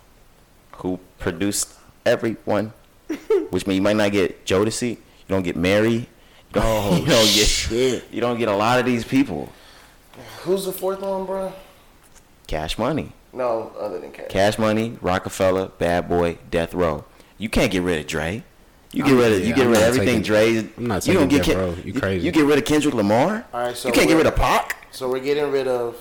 who 0.78 1.00
produced 1.20 1.74
everyone, 2.06 2.74
which 3.50 3.66
means 3.68 3.78
you 3.78 3.82
might 3.82 3.96
not 3.96 4.12
get 4.12 4.46
Jodeci. 4.46 4.90
You 4.92 4.98
don't 5.28 5.44
get 5.44 5.56
Mary. 5.56 5.92
You 5.94 6.06
don't, 6.54 6.64
Oh, 6.66 6.92
you 7.00 7.06
don't 7.06 7.26
get 7.26 7.48
shit. 7.48 8.06
you 8.12 8.22
don't 8.22 8.38
get 8.38 8.48
a 8.48 8.56
lot 8.56 8.80
of 8.80 8.86
these 8.86 9.04
people. 9.04 9.50
Who's 10.42 10.66
the 10.66 10.72
fourth 10.72 11.02
one, 11.02 11.26
bro? 11.26 11.54
Cash 12.48 12.78
Money, 12.80 13.12
No, 13.32 13.72
other 13.80 14.00
than 14.00 14.12
Cash. 14.12 14.26
Cash 14.30 14.58
Money, 14.58 14.98
Roc-A-Fella, 15.02 15.68
Bad 15.78 16.10
Boy, 16.10 16.38
Death 16.50 16.74
Row. 16.74 17.06
You 17.38 17.48
can't 17.50 17.72
get 17.72 17.84
rid 17.84 18.00
of 18.00 18.08
Dre. 18.08 18.44
You 18.92 19.04
get 19.04 19.12
I'm- 19.12 19.20
rid 19.20 19.32
of 19.34 19.48
you 19.48 19.54
get 19.54 19.66
I'm 19.66 19.72
rid 19.72 19.78
of 19.82 19.84
everything 19.84 20.08
taking- 20.08 20.22
Dre. 20.24 20.58
I'm 20.78 20.88
not 20.88 21.06
you 21.06 21.14
don't 21.14 21.30
taking 21.30 21.38
get 21.38 21.46
Death 21.46 21.56
Ken- 21.56 21.58
Row. 21.58 21.76
You 21.86 21.94
crazy. 21.94 22.26
You 22.26 22.32
get 22.32 22.46
rid 22.46 22.58
of 22.58 22.66
Kendrick 22.66 22.96
Lamar. 22.96 23.46
All 23.54 23.62
right, 23.68 23.78
so 23.78 23.90
you 23.90 23.94
can't 23.94 24.08
get 24.08 24.16
rid 24.18 24.26
of 24.26 24.36
Pac. 24.36 24.88
So 24.92 25.08
we're 25.10 25.20
getting 25.20 25.52
rid 25.52 25.68
of. 25.68 25.96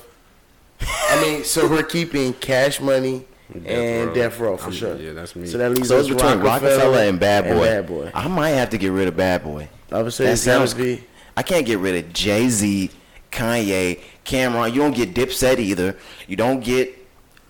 I 0.81 1.21
mean, 1.21 1.45
so 1.45 1.69
we're 1.69 1.83
keeping 1.83 2.33
Cash 2.33 2.81
Money 2.81 3.27
and 3.55 4.09
Row. 4.09 4.15
Death 4.15 4.39
Row 4.41 4.57
for 4.57 4.65
I'm- 4.65 4.73
sure. 4.73 4.97
yeah, 4.97 5.13
that's 5.13 5.35
me. 5.37 5.47
So 5.47 5.59
that 5.59 5.71
leaves 5.73 5.89
So 5.89 5.99
us 5.99 6.09
between 6.09 6.41
Roc-A-Fella 6.41 7.07
and 7.07 7.19
Bad 7.19 7.45
Boy. 7.45 7.65
Bad 7.65 7.87
Boy. 7.87 8.11
I 8.15 8.29
might 8.29 8.51
have 8.51 8.71
to 8.71 8.79
get 8.79 8.93
rid 8.93 9.09
of 9.09 9.17
Bad 9.17 9.43
Boy. 9.45 9.69
I 9.91 10.03
would 10.03 10.13
say 10.13 10.27
That 10.27 10.37
sounds. 10.37 10.75
be. 10.75 11.03
I 11.37 11.43
can't 11.43 11.65
get 11.65 11.79
rid 11.79 12.05
of 12.05 12.13
Jay 12.13 12.49
Z, 12.49 12.91
Kanye, 13.33 14.01
Cam'ron. 14.25 14.73
You 14.75 14.81
don't 14.81 14.95
get 14.95 15.15
Dipset 15.15 15.59
either. 15.59 15.97
You 16.27 16.37
don't 16.37 16.61
get. 16.63 16.95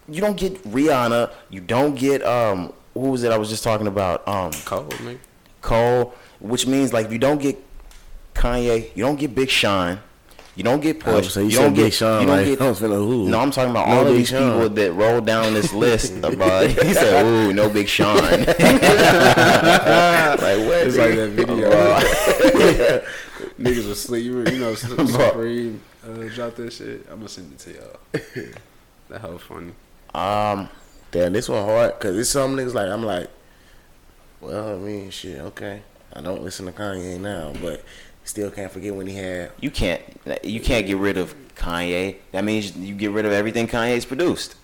You 0.09 0.21
don't 0.21 0.37
get 0.37 0.63
Rihanna. 0.65 1.31
You 1.51 1.61
don't 1.61 1.95
get 1.95 2.23
um. 2.25 2.73
Who 2.95 3.11
was 3.11 3.23
it? 3.25 3.33
I 3.33 3.37
was 3.39 3.49
just 3.49 3.63
talking 3.65 3.87
about 3.87 4.27
um 4.29 4.53
Cole, 4.65 4.85
nigga. 4.85 5.19
Cole. 5.63 6.15
Which 6.41 6.67
means 6.67 6.93
like 6.93 7.07
if 7.07 7.13
you 7.13 7.19
don't 7.19 7.41
get 7.41 7.57
Kanye, 8.35 8.91
you 8.95 9.05
don't 9.05 9.19
get 9.19 9.35
Big 9.35 9.51
Sean. 9.51 9.99
You 10.59 10.65
don't 10.65 10.81
get 10.81 11.07
I 11.07 11.15
would 11.15 11.23
Push. 11.23 11.33
say 11.35 11.43
you, 11.45 11.51
you 11.51 11.59
don't 11.59 11.73
get. 11.73 11.93
Sean. 11.93 12.23
you 12.23 12.27
don't 12.27 12.37
like, 12.37 12.47
get. 12.47 12.61
I 12.67 12.69
was 12.69 12.81
finna, 12.81 12.97
who? 12.97 13.29
No, 13.29 13.39
I'm 13.39 13.53
talking 13.53 13.71
about 13.71 13.89
No 13.89 13.95
all 13.99 14.07
of 14.09 14.13
these 14.13 14.27
Sean. 14.31 14.55
people 14.55 14.69
that 14.71 14.93
roll 14.93 15.21
down 15.21 15.55
this 15.55 15.73
list 15.85 16.17
about. 16.25 16.67
He 16.69 16.95
said, 16.95 17.25
"Ooh, 17.25 17.53
no 17.53 17.69
Big 17.71 17.87
Sean." 17.87 18.17
like 18.17 18.27
what? 18.27 18.59
It's 20.83 20.97
like 20.97 21.15
that 21.15 21.31
video. 21.33 21.71
Bro. 21.71 23.05
Niggas 23.61 23.89
asleep. 23.89 24.25
You 24.25 24.45
you 24.47 24.59
know, 24.59 24.75
Supreme 24.75 25.81
uh, 26.05 26.25
dropped 26.35 26.57
that 26.57 26.73
shit. 26.73 27.07
I'm 27.09 27.19
gonna 27.19 27.29
send 27.29 27.53
it 27.53 27.59
to 27.61 27.75
y'all. 27.75 27.97
that 29.11 29.21
hoe 29.21 29.39
funny. 29.39 29.75
Um, 30.13 30.69
Damn, 31.13 31.35
this 31.35 31.49
one 31.49 31.65
hard 31.65 31.97
because 32.01 32.19
it's 32.19 32.31
some 32.31 32.57
niggas 32.57 32.75
like 32.75 32.89
I'm 32.91 33.05
like, 33.05 33.31
well, 34.41 34.75
I 34.75 34.77
mean, 34.77 35.11
shit, 35.11 35.39
okay. 35.39 35.83
I 36.13 36.21
don't 36.21 36.43
listen 36.43 36.67
to 36.67 36.73
Kanye 36.73 37.21
now, 37.21 37.53
but 37.63 37.85
still 38.29 38.51
can't 38.51 38.71
forget 38.71 38.95
when 38.95 39.07
he 39.07 39.15
had. 39.15 39.51
you 39.61 39.71
can't 39.71 40.03
you 40.43 40.61
can't 40.61 40.87
get 40.87 40.97
rid 40.99 41.17
of 41.17 41.35
Kanye. 41.57 42.17
That 42.33 42.45
means 42.45 42.77
you 42.77 42.95
get 42.95 43.11
rid 43.11 43.25
of 43.27 43.33
everything 43.33 43.67
Kanye's 43.67 44.05
produced. 44.05 44.55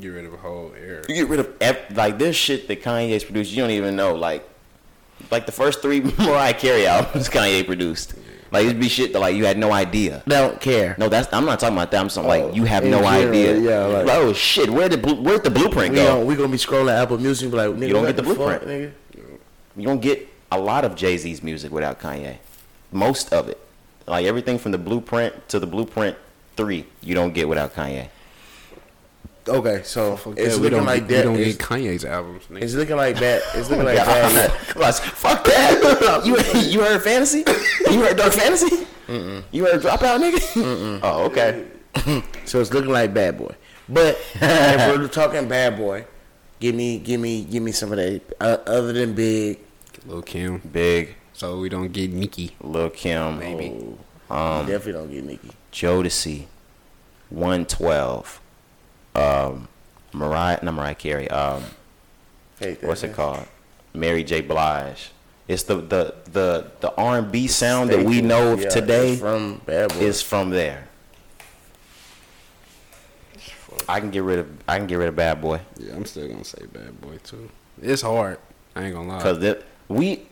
Get 0.00 0.08
rid 0.08 0.24
of 0.24 0.34
a 0.34 0.36
whole 0.36 0.72
era. 0.80 1.02
You 1.08 1.14
get 1.16 1.28
rid 1.28 1.40
of 1.40 1.52
ev- 1.60 1.96
like 1.96 2.18
this 2.18 2.36
shit 2.36 2.68
that 2.68 2.82
Kanye's 2.82 3.24
produced. 3.24 3.50
You 3.52 3.62
don't 3.62 3.70
even 3.72 3.96
know 3.96 4.14
like 4.14 4.48
like 5.30 5.46
the 5.46 5.52
first 5.52 5.82
three 5.82 6.00
Mariah 6.18 6.54
Carey 6.54 6.86
albums 6.86 7.28
Kanye 7.28 7.66
produced. 7.66 8.14
Like 8.52 8.66
it'd 8.66 8.78
be 8.80 8.88
shit 8.88 9.12
that 9.12 9.18
like 9.20 9.34
you 9.34 9.46
had 9.46 9.58
no 9.58 9.72
idea. 9.72 10.22
Don't 10.28 10.60
care. 10.60 10.94
No, 10.98 11.08
that's 11.08 11.32
I'm 11.32 11.44
not 11.44 11.58
talking 11.58 11.76
about 11.76 11.90
that. 11.90 12.00
I'm 12.00 12.08
saying 12.10 12.26
Oh, 12.26 12.28
like 12.46 12.54
you 12.54 12.64
have 12.64 12.84
no 12.84 13.02
general, 13.02 13.30
idea. 13.30 13.58
yeah, 13.58 13.86
like- 13.86 14.06
oh 14.10 14.32
shit, 14.32 14.68
where 14.70 14.88
did 14.88 15.02
blue, 15.02 15.20
where'd 15.22 15.42
the 15.42 15.50
blueprint 15.50 15.90
We, 15.92 15.96
go? 15.96 16.06
don't, 16.06 16.26
we 16.26 16.36
gonna 16.36 16.48
be 16.48 16.56
scrolling 16.58 16.92
Apple 17.00 17.18
Music 17.18 17.44
and 17.44 17.52
be 17.52 17.56
like, 17.58 17.68
nigga, 17.70 17.86
You 17.88 17.92
don't 17.94 18.06
get 18.06 18.16
the 18.16 18.22
fuck, 18.24 18.36
blueprint. 18.36 18.64
nigga. 18.66 18.92
You 19.76 19.84
don't 19.86 20.00
get 20.00 20.28
a 20.52 20.58
lot 20.58 20.84
of 20.84 20.94
Jay 20.96 21.16
Z's 21.16 21.42
music 21.42 21.70
without 21.72 22.00
Kanye. 22.00 22.36
Most 22.92 23.32
of 23.32 23.48
it, 23.48 23.58
like 24.06 24.26
everything 24.26 24.58
from 24.58 24.72
the 24.72 24.78
blueprint 24.78 25.48
to 25.50 25.58
the 25.58 25.66
blueprint 25.66 26.16
three, 26.56 26.86
you 27.02 27.14
don't 27.14 27.32
get 27.34 27.48
without 27.48 27.74
Kanye. 27.74 28.08
Okay, 29.48 29.80
so 29.84 30.16
Fuck 30.16 30.34
it's. 30.38 30.56
We 30.56 30.64
looking 30.64 30.78
don't, 30.78 30.86
like 30.86 31.08
we 31.08 31.14
that. 31.14 31.22
don't 31.24 31.36
It's, 31.36 31.56
get 31.56 31.66
Kanye's 31.66 32.04
albums. 32.04 32.44
Nigga. 32.50 32.62
it's 32.62 32.74
looking 32.74 32.96
like 32.96 33.18
that. 33.20 33.42
It's 33.54 33.70
looking 33.70 33.84
like 33.86 33.96
that. 33.96 34.76
Like, 34.76 34.94
fuck 34.94 35.44
that. 35.44 36.22
you 36.24 36.36
you 36.70 36.80
heard 36.84 37.02
fantasy? 37.02 37.44
You 37.90 38.02
heard 38.04 38.16
dark 38.16 38.32
fantasy? 38.34 38.86
You 39.08 39.64
heard 39.64 39.80
dropout, 39.82 40.20
nigga? 40.20 41.00
Oh, 41.02 41.24
okay. 41.24 41.64
So 42.44 42.60
it's 42.60 42.72
looking 42.72 42.92
like 42.92 43.12
Bad 43.14 43.38
Boy. 43.38 43.54
But 43.88 44.18
if 44.34 44.98
we're 44.98 45.08
talking 45.08 45.48
Bad 45.48 45.76
Boy, 45.76 46.04
give 46.60 46.74
me, 46.76 46.98
give 46.98 47.20
me, 47.20 47.42
give 47.42 47.62
me 47.62 47.72
some 47.72 47.90
of 47.90 47.96
that. 47.96 48.20
Uh, 48.40 48.58
other 48.66 48.92
than 48.92 49.14
Big, 49.14 49.58
Lil 50.06 50.22
Kim. 50.22 50.58
Big, 50.58 51.16
So 51.32 51.58
we 51.58 51.68
don't 51.68 51.92
get 51.92 52.12
Nicki. 52.12 52.56
Lil 52.60 52.90
Kim, 52.90 53.38
Maybe. 53.38 53.68
um, 54.30 54.66
definitely 54.66 54.92
don't 54.92 55.10
get 55.10 55.24
Nicki. 55.24 55.50
Jodeci, 55.72 56.44
112, 57.30 58.40
um, 59.14 59.68
Mariah, 60.12 60.58
not 60.62 60.74
Mariah 60.74 60.94
Carey, 60.94 61.28
um, 61.30 61.62
Hate 62.58 62.80
that, 62.80 62.86
what's 62.88 63.02
it 63.02 63.14
called? 63.14 63.46
Mary 63.94 64.22
J. 64.24 64.40
Blige. 64.40 65.10
It's 65.48 65.64
the 65.64 65.76
the 65.76 66.14
the 66.30 66.70
the 66.80 66.94
R 66.94 67.18
and 67.18 67.32
B 67.32 67.48
sound 67.48 67.90
that 67.90 68.04
we 68.04 68.20
know 68.20 68.52
of 68.52 68.60
Yeah, 68.60 68.68
today 68.68 69.16
from 69.16 69.60
Bad 69.66 69.88
Boy. 69.88 69.96
is 69.96 70.22
from 70.22 70.50
there. 70.50 70.86
I 73.88 73.98
can 73.98 74.10
get 74.10 74.22
rid 74.22 74.38
of 74.38 74.48
I 74.68 74.78
can 74.78 74.86
get 74.86 74.96
rid 74.96 75.08
of 75.08 75.16
Bad 75.16 75.40
Boy 75.40 75.60
Yeah, 75.78 75.94
I'm 75.96 76.04
still 76.04 76.28
gonna 76.28 76.44
say 76.44 76.66
Bad 76.72 77.00
Boy 77.00 77.18
too. 77.24 77.50
It's 77.82 78.02
hard. 78.02 78.38
I 78.76 78.84
ain't 78.84 78.94
gonna 78.94 79.08
lie. 79.08 79.18
because 79.18 79.42
we 79.90 80.22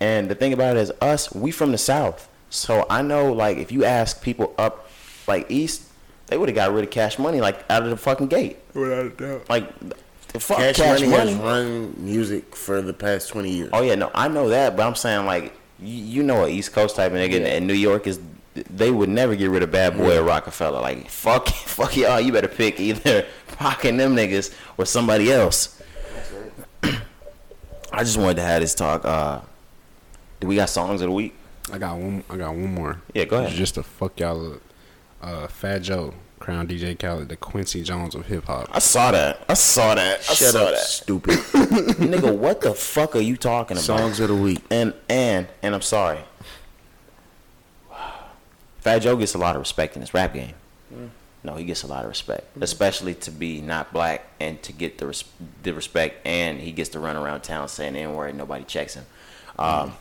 and 0.00 0.30
the 0.30 0.34
thing 0.34 0.52
about 0.52 0.76
it 0.76 0.80
is 0.80 0.92
us 1.00 1.34
we 1.34 1.50
from 1.50 1.72
the 1.72 1.78
South, 1.78 2.28
so 2.50 2.86
I 2.88 3.02
know 3.02 3.32
like 3.32 3.56
if 3.56 3.72
you 3.72 3.84
ask 3.84 4.22
people 4.22 4.54
up 4.58 4.88
like 5.26 5.50
East, 5.50 5.82
they 6.26 6.36
would 6.36 6.48
have 6.48 6.56
got 6.56 6.72
rid 6.72 6.84
of 6.84 6.90
Cash 6.90 7.18
Money 7.18 7.40
like 7.40 7.64
out 7.70 7.82
of 7.82 7.90
the 7.90 7.96
fucking 7.96 8.28
gate. 8.28 8.58
Without 8.74 9.06
a 9.06 9.10
doubt. 9.10 9.50
Like 9.50 9.78
the 10.28 10.40
fuck 10.40 10.58
Cash, 10.58 10.76
Cash, 10.76 11.00
Money, 11.00 11.10
Money. 11.10 11.32
has 11.32 11.40
run 11.40 11.94
music 11.96 12.54
for 12.54 12.82
the 12.82 12.92
past 12.92 13.30
twenty 13.30 13.50
years. 13.50 13.70
Oh 13.72 13.82
yeah, 13.82 13.94
no, 13.94 14.10
I 14.14 14.28
know 14.28 14.50
that, 14.50 14.76
but 14.76 14.86
I'm 14.86 14.94
saying 14.94 15.26
like 15.26 15.54
you, 15.80 15.94
you 15.94 16.22
know 16.22 16.44
an 16.44 16.50
East 16.50 16.72
Coast 16.72 16.96
type 16.96 17.12
of 17.12 17.18
nigga, 17.18 17.44
and 17.44 17.66
New 17.66 17.74
York 17.74 18.06
is 18.06 18.20
they 18.54 18.90
would 18.90 19.08
never 19.08 19.36
get 19.36 19.50
rid 19.50 19.62
of 19.62 19.70
Bad 19.70 19.96
Boy 19.96 20.18
or 20.18 20.22
Roc-A-Fella. 20.22 20.80
Like 20.80 21.08
fuck, 21.08 21.48
fuck 21.48 21.96
y'all, 21.96 22.20
you 22.20 22.32
better 22.32 22.48
pick 22.48 22.78
either 22.78 23.26
Pac 23.48 23.84
and 23.84 23.98
them 23.98 24.14
niggas 24.14 24.54
or 24.76 24.84
somebody 24.84 25.32
else. 25.32 25.77
I 27.92 28.04
just 28.04 28.16
wanted 28.18 28.36
to 28.36 28.42
have 28.42 28.60
this 28.60 28.74
talk. 28.74 29.04
Uh, 29.04 29.40
do 30.40 30.46
we 30.46 30.56
got 30.56 30.68
songs 30.68 31.00
of 31.00 31.08
the 31.08 31.12
week? 31.14 31.34
I 31.72 31.78
got 31.78 31.96
one. 31.98 32.22
I 32.30 32.36
got 32.36 32.50
one 32.50 32.74
more. 32.74 33.00
Yeah, 33.14 33.24
go 33.24 33.38
ahead. 33.38 33.52
Just 33.52 33.74
to 33.74 33.82
fuck 33.82 34.18
y'all 34.20 34.54
up. 34.54 34.60
Uh, 35.20 35.46
Fat 35.48 35.80
Joe, 35.82 36.14
Crown 36.38 36.68
DJ 36.68 36.98
Khaled, 36.98 37.28
the 37.28 37.36
Quincy 37.36 37.82
Jones 37.82 38.14
of 38.14 38.26
hip 38.26 38.44
hop. 38.44 38.68
I 38.72 38.78
saw 38.78 39.10
that. 39.10 39.44
I 39.48 39.54
saw 39.54 39.94
that. 39.94 40.20
I 40.20 40.34
Shut 40.34 40.52
saw 40.52 40.64
up, 40.66 40.70
that. 40.74 40.78
stupid. 40.80 41.34
Nigga, 41.98 42.34
what 42.36 42.60
the 42.60 42.72
fuck 42.74 43.16
are 43.16 43.20
you 43.20 43.36
talking 43.36 43.76
about? 43.76 43.84
Songs 43.84 44.20
of 44.20 44.28
the 44.28 44.36
week. 44.36 44.62
And 44.70 44.94
and 45.08 45.48
and 45.62 45.74
I'm 45.74 45.82
sorry. 45.82 46.20
Fat 48.80 49.00
Joe 49.00 49.16
gets 49.16 49.34
a 49.34 49.38
lot 49.38 49.56
of 49.56 49.60
respect 49.60 49.96
in 49.96 50.00
this 50.00 50.14
rap 50.14 50.32
game. 50.34 50.54
No, 51.48 51.54
he 51.54 51.64
gets 51.64 51.82
a 51.82 51.86
lot 51.86 52.04
of 52.04 52.10
respect, 52.10 52.46
especially 52.60 53.14
to 53.14 53.30
be 53.30 53.62
not 53.62 53.90
black 53.90 54.26
and 54.38 54.62
to 54.64 54.70
get 54.70 54.98
the 54.98 55.06
res- 55.06 55.24
the 55.62 55.72
respect, 55.72 56.26
and 56.26 56.60
he 56.60 56.72
gets 56.72 56.90
to 56.90 56.98
run 56.98 57.16
around 57.16 57.40
town 57.40 57.68
saying 57.68 57.94
the 57.94 58.00
N 58.00 58.14
word, 58.14 58.34
nobody 58.34 58.64
checks 58.64 58.92
him. 58.92 59.06
Um, 59.58 59.94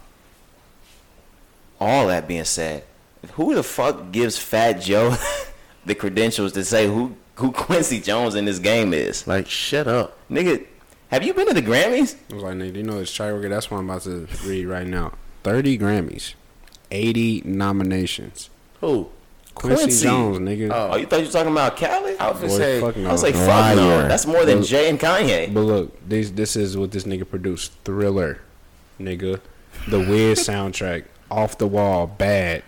all 1.80 2.08
that 2.08 2.28
being 2.28 2.44
said, 2.44 2.84
who 3.36 3.56
the 3.56 3.64
fuck 3.64 4.12
gives 4.12 4.38
Fat 4.38 4.82
Joe 4.82 5.16
the 5.86 5.96
credentials 5.96 6.52
to 6.52 6.66
say 6.66 6.86
who 6.88 7.16
who 7.36 7.54
Quincy 7.54 8.02
Jones 8.02 8.36
in 8.36 8.44
this 8.44 8.60
game 8.60 8.94
is? 8.94 9.26
Like, 9.26 9.48
shut 9.48 9.88
up. 9.88 10.18
Nigga, 10.30 10.66
have 11.12 11.24
you 11.24 11.34
been 11.34 11.48
to 11.48 11.54
the 11.54 11.62
Grammys? 11.62 12.18
I 12.30 12.34
was 12.34 12.44
like, 12.44 12.56
nigga, 12.56 12.76
you 12.76 12.84
know 12.84 13.00
it's 13.00 13.18
Chirurger. 13.18 13.48
That's 13.48 13.72
what 13.72 13.78
I'm 13.78 13.90
about 13.90 14.02
to 14.02 14.28
read 14.44 14.66
right 14.66 14.86
now. 14.86 15.14
30 15.44 15.78
Grammys, 15.78 16.34
80 16.92 17.44
nominations. 17.46 18.50
Who? 18.82 19.12
Quincy, 19.60 19.84
Quincy. 19.84 20.04
Jones, 20.06 20.40
nigga. 20.40 20.72
Oh. 20.72 20.90
Oh, 20.92 20.96
you 20.98 21.06
thought 21.06 21.20
you 21.20 21.26
were 21.26 21.32
talking 21.32 21.52
about 21.52 21.76
Cali? 21.78 22.18
I 22.18 22.32
was 22.32 22.40
Boy, 22.42 22.48
gonna 22.48 22.58
say, 22.58 22.82
fuck 22.82 22.98
no. 22.98 23.10
I 23.10 23.12
was 23.12 23.24
like, 23.24 23.36
fuck 23.36 23.76
no. 23.76 24.08
That's 24.08 24.26
more 24.26 24.46
than 24.46 24.58
Well- 24.60 24.68
Jay 24.68 24.90
and 24.90 25.00
Kanye. 25.00 25.54
But 25.54 25.62
look, 25.62 26.08
this 26.10 26.32
this 26.32 26.56
is 26.56 26.78
what 26.78 26.92
this 26.92 27.04
nigga 27.04 27.30
produced. 27.30 27.72
Thriller, 27.84 28.40
nigga. 29.00 29.40
The 29.88 30.00
weird 30.00 30.38
soundtrack. 30.50 31.06
Off 31.30 31.58
the 31.58 31.68
wall, 31.68 32.08
bad. 32.08 32.64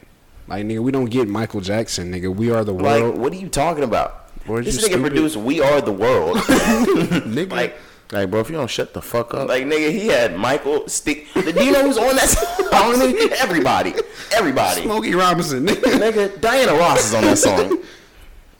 Like 0.47 0.65
nigga, 0.65 0.79
we 0.79 0.91
don't 0.91 1.05
get 1.05 1.27
Michael 1.27 1.61
Jackson, 1.61 2.11
nigga. 2.11 2.33
We 2.35 2.51
are 2.51 2.63
the 2.63 2.73
Like, 2.73 3.01
world. 3.03 3.17
what 3.17 3.31
are 3.33 3.37
you 3.37 3.47
talking 3.49 3.83
about? 3.83 4.15
Boy, 4.45 4.61
this 4.63 4.75
you 4.75 4.81
nigga 4.81 4.91
stupid. 4.93 5.01
produced 5.11 5.35
"We 5.37 5.61
Are 5.61 5.79
the 5.81 5.91
World." 5.91 6.37
nigga. 6.37 7.51
like, 7.51 7.77
Like, 8.11 8.31
bro, 8.31 8.39
if 8.39 8.49
you 8.49 8.55
don't 8.55 8.69
shut 8.69 8.93
the 8.93 9.01
fuck 9.01 9.35
up. 9.35 9.47
like 9.47 9.65
nigga, 9.65 9.91
he 9.91 10.07
had 10.07 10.35
Michael 10.35 10.87
Stick. 10.87 11.31
The 11.33 11.63
you 11.63 11.71
know 11.71 11.83
who's 11.83 11.97
on 11.97 12.15
that 12.15 12.29
song? 12.29 13.31
Everybody, 13.37 13.93
everybody. 14.33 14.81
Smokey 14.81 15.13
Robinson, 15.13 15.67
nigga. 15.67 15.99
Nigga, 15.99 16.41
Diana 16.41 16.73
Ross 16.73 17.05
is 17.05 17.13
on 17.13 17.23
that 17.23 17.37
song. 17.37 17.83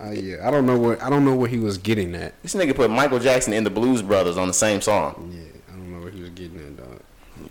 Uh, 0.02 0.12
yeah, 0.12 0.48
I 0.48 0.50
don't 0.50 0.66
know 0.66 0.80
what 0.80 1.04
I 1.04 1.10
don't 1.10 1.26
know 1.26 1.36
what 1.36 1.50
he 1.50 1.60
was 1.60 1.78
getting 1.78 2.16
at. 2.16 2.42
This 2.42 2.56
nigga 2.56 2.74
put 2.74 2.90
Michael 2.90 3.20
Jackson 3.20 3.52
and 3.52 3.66
the 3.66 3.70
Blues 3.70 4.02
Brothers 4.02 4.38
on 4.38 4.48
the 4.48 4.54
same 4.54 4.80
song. 4.80 5.30
Yeah, 5.34 5.42
I 5.68 5.76
don't 5.76 5.92
know 5.92 6.02
what 6.02 6.14
he 6.14 6.22
was 6.22 6.30
getting 6.30 6.58
at, 6.58 6.78
dog. 6.78 7.02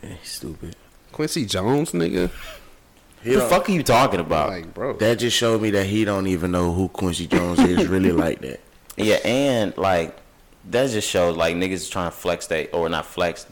Yeah, 0.03 0.15
he's 0.15 0.31
stupid. 0.31 0.75
Quincy 1.13 1.45
Jones, 1.45 1.93
nigga. 1.93 2.31
He 3.23 3.35
the 3.35 3.43
fuck 3.43 3.69
are 3.69 3.73
you 3.73 3.83
talking 3.83 4.21
about? 4.21 4.49
Like, 4.49 4.73
bro. 4.73 4.95
That 4.95 5.19
just 5.19 5.37
showed 5.37 5.61
me 5.61 5.71
that 5.73 5.85
he 5.85 6.07
don't 6.07 6.27
even 6.27 6.51
know 6.51 6.73
who 6.73 6.89
Quincy 6.89 7.27
Jones 7.27 7.59
is 7.59 7.87
really 7.87 8.13
like 8.13 8.41
that. 8.41 8.61
Yeah, 8.97 9.17
and 9.25 9.77
like 9.77 10.17
that 10.71 10.91
just 10.91 11.09
shows 11.09 11.37
like 11.37 11.57
niggas 11.57 11.91
trying 11.91 12.11
to 12.11 12.17
flex 12.17 12.47
they 12.47 12.69
or 12.69 12.89
not 12.89 13.07
flex, 13.07 13.47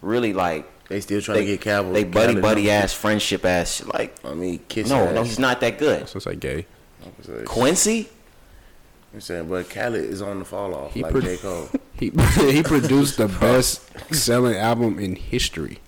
really 0.00 0.32
like 0.32 0.66
They 0.88 1.00
still 1.00 1.20
trying 1.20 1.38
to 1.38 1.44
get 1.44 1.60
Cowboy. 1.60 1.92
they 1.92 2.04
buddy 2.04 2.32
Khaled 2.34 2.42
buddy 2.42 2.62
numbers. 2.64 2.84
ass 2.84 2.92
friendship 2.94 3.44
ass 3.44 3.84
like 3.86 4.14
I 4.24 4.34
mean, 4.34 4.60
kiss 4.68 4.88
no 4.88 5.04
ass. 5.06 5.14
no 5.14 5.22
he's 5.24 5.38
not 5.38 5.60
that 5.60 5.78
good. 5.78 6.08
so 6.08 6.16
it's 6.18 6.26
like 6.26 6.40
gay. 6.40 6.66
Quincy. 7.44 8.08
I'm 9.12 9.20
saying, 9.20 9.48
but 9.48 9.68
Khaled 9.70 10.04
is 10.04 10.20
on 10.22 10.40
the 10.40 10.44
fall 10.44 10.74
off 10.74 10.92
He 10.92 11.02
like 11.02 11.12
pro- 11.12 11.20
J 11.20 11.36
Cole. 11.36 11.68
He 11.96 12.10
he 12.50 12.62
produced 12.64 13.18
the 13.18 13.28
best 13.28 13.82
selling 14.12 14.56
album 14.56 14.98
in 14.98 15.14
history. 15.14 15.78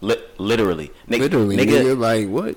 li- 0.00 0.16
literally 0.38 0.90
nigga, 1.06 1.18
Literally, 1.20 1.56
nigga, 1.58 1.82
nigga. 1.84 1.98
Like 1.98 2.28
what? 2.28 2.56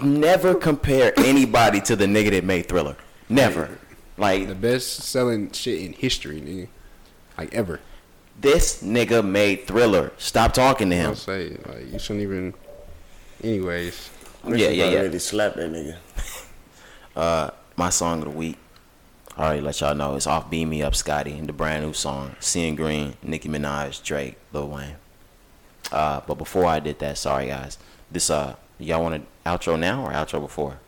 never 0.00 0.54
compare 0.54 1.12
anybody 1.18 1.80
to 1.80 1.96
the 1.96 2.04
nigga 2.06 2.30
that 2.30 2.44
made 2.44 2.68
Thriller. 2.68 2.96
Never. 3.28 3.78
Like 4.18 4.48
The 4.48 4.54
best 4.54 5.00
selling 5.02 5.50
shit 5.52 5.80
in 5.80 5.92
history, 5.94 6.40
nigga. 6.40 6.68
Like 7.38 7.54
ever. 7.54 7.80
this 8.40 8.82
nigga 8.82 9.24
made 9.24 9.66
Thriller. 9.66 10.12
Stop 10.18 10.52
talking 10.52 10.90
to 10.90 10.96
I'll 10.96 11.08
him. 11.10 11.14
say 11.14 11.56
like 11.66 11.92
you 11.92 11.98
shouldn't 11.98 12.22
even. 12.22 12.54
Anyways, 13.42 14.10
Yeah 14.46 14.56
yeah 14.56 14.90
yeah. 14.90 14.98
Already 14.98 15.18
slapped 15.18 15.56
that 15.56 15.70
nigga. 15.72 15.96
Uh, 17.16 17.50
my 17.74 17.90
song 17.90 18.18
of 18.18 18.24
the 18.26 18.30
week. 18.30 18.56
I 19.36 19.42
already 19.44 19.60
let 19.60 19.80
y'all 19.80 19.94
know 19.94 20.14
it's 20.14 20.26
off 20.28 20.48
"Beam 20.50 20.70
Me 20.70 20.82
Up, 20.82 20.94
Scotty" 20.94 21.32
the 21.40 21.52
brand 21.52 21.84
new 21.84 21.92
song. 21.92 22.36
Seeing 22.38 22.76
Green, 22.76 23.14
Nicki 23.24 23.48
Minaj, 23.48 24.04
Drake, 24.04 24.36
Lil 24.52 24.68
Wayne. 24.68 24.96
Uh, 25.90 26.20
but 26.28 26.34
before 26.38 26.66
I 26.66 26.78
did 26.78 27.00
that, 27.00 27.18
sorry 27.18 27.46
guys. 27.48 27.76
This 28.08 28.30
uh, 28.30 28.54
y'all 28.78 29.02
want 29.02 29.16
an 29.16 29.26
outro 29.44 29.76
now 29.78 30.04
or 30.06 30.12
outro 30.12 30.40
before? 30.40 30.78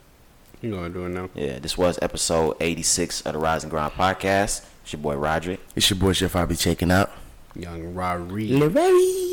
You 0.63 0.71
gonna 0.71 0.91
do 0.91 1.07
it 1.07 1.11
now. 1.11 1.31
Yeah, 1.35 1.59
this 1.59 1.79
was 1.79 1.99
episode 2.03 2.57
86 2.61 3.23
of 3.23 3.33
the 3.33 3.39
Rise 3.39 3.65
and 3.65 3.71
Grind 3.71 3.93
podcast. 3.93 4.65
It's 4.83 4.93
your 4.93 5.01
boy 5.01 5.17
Roderick. 5.17 5.61
It's 5.75 5.89
your 5.89 5.99
boy 5.99 6.13
Chef. 6.13 6.37
I'll 6.37 6.47
be 6.47 6.57
checking 6.57 6.91
out. 6.91 7.11
Young 7.55 7.95
Rari. 7.95 8.57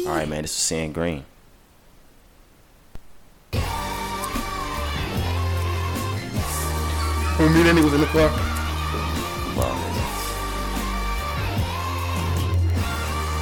All 0.06 0.16
right, 0.16 0.28
man. 0.28 0.44
This 0.44 0.52
is 0.52 0.58
Seeing 0.58 0.94
Green. 0.94 1.26
Who 7.38 7.49
me 7.49 7.62
that 7.64 7.76
nigga 7.76 7.84
was 7.84 7.94
in 7.94 8.02
the 8.02 8.08
car? 8.08 8.30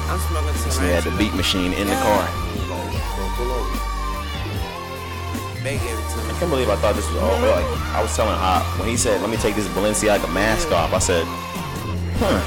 I'm 0.08 0.20
smoking 0.20 0.52
This 0.64 0.78
nigga 0.78 1.00
had 1.00 1.04
the 1.04 1.16
beat 1.16 1.34
machine 1.34 1.72
in 1.72 1.86
the 1.86 1.94
car. 1.94 2.28
Beg 5.66 5.82
every 5.82 6.22
I 6.22 6.38
can't 6.38 6.48
believe 6.48 6.70
I 6.70 6.76
thought 6.76 6.94
this 6.94 7.10
was 7.10 7.18
all 7.18 7.42
like 7.42 7.66
I 7.90 7.98
was 8.00 8.14
telling 8.14 8.38
Hop 8.38 8.62
when 8.78 8.86
he 8.88 8.96
said, 8.96 9.20
"Let 9.20 9.30
me 9.30 9.36
take 9.36 9.56
this 9.56 9.66
Balenciaga 9.74 10.32
mask 10.32 10.70
off." 10.70 10.94
I 10.94 11.00
said, 11.00 11.26
"Huh." 12.22 12.38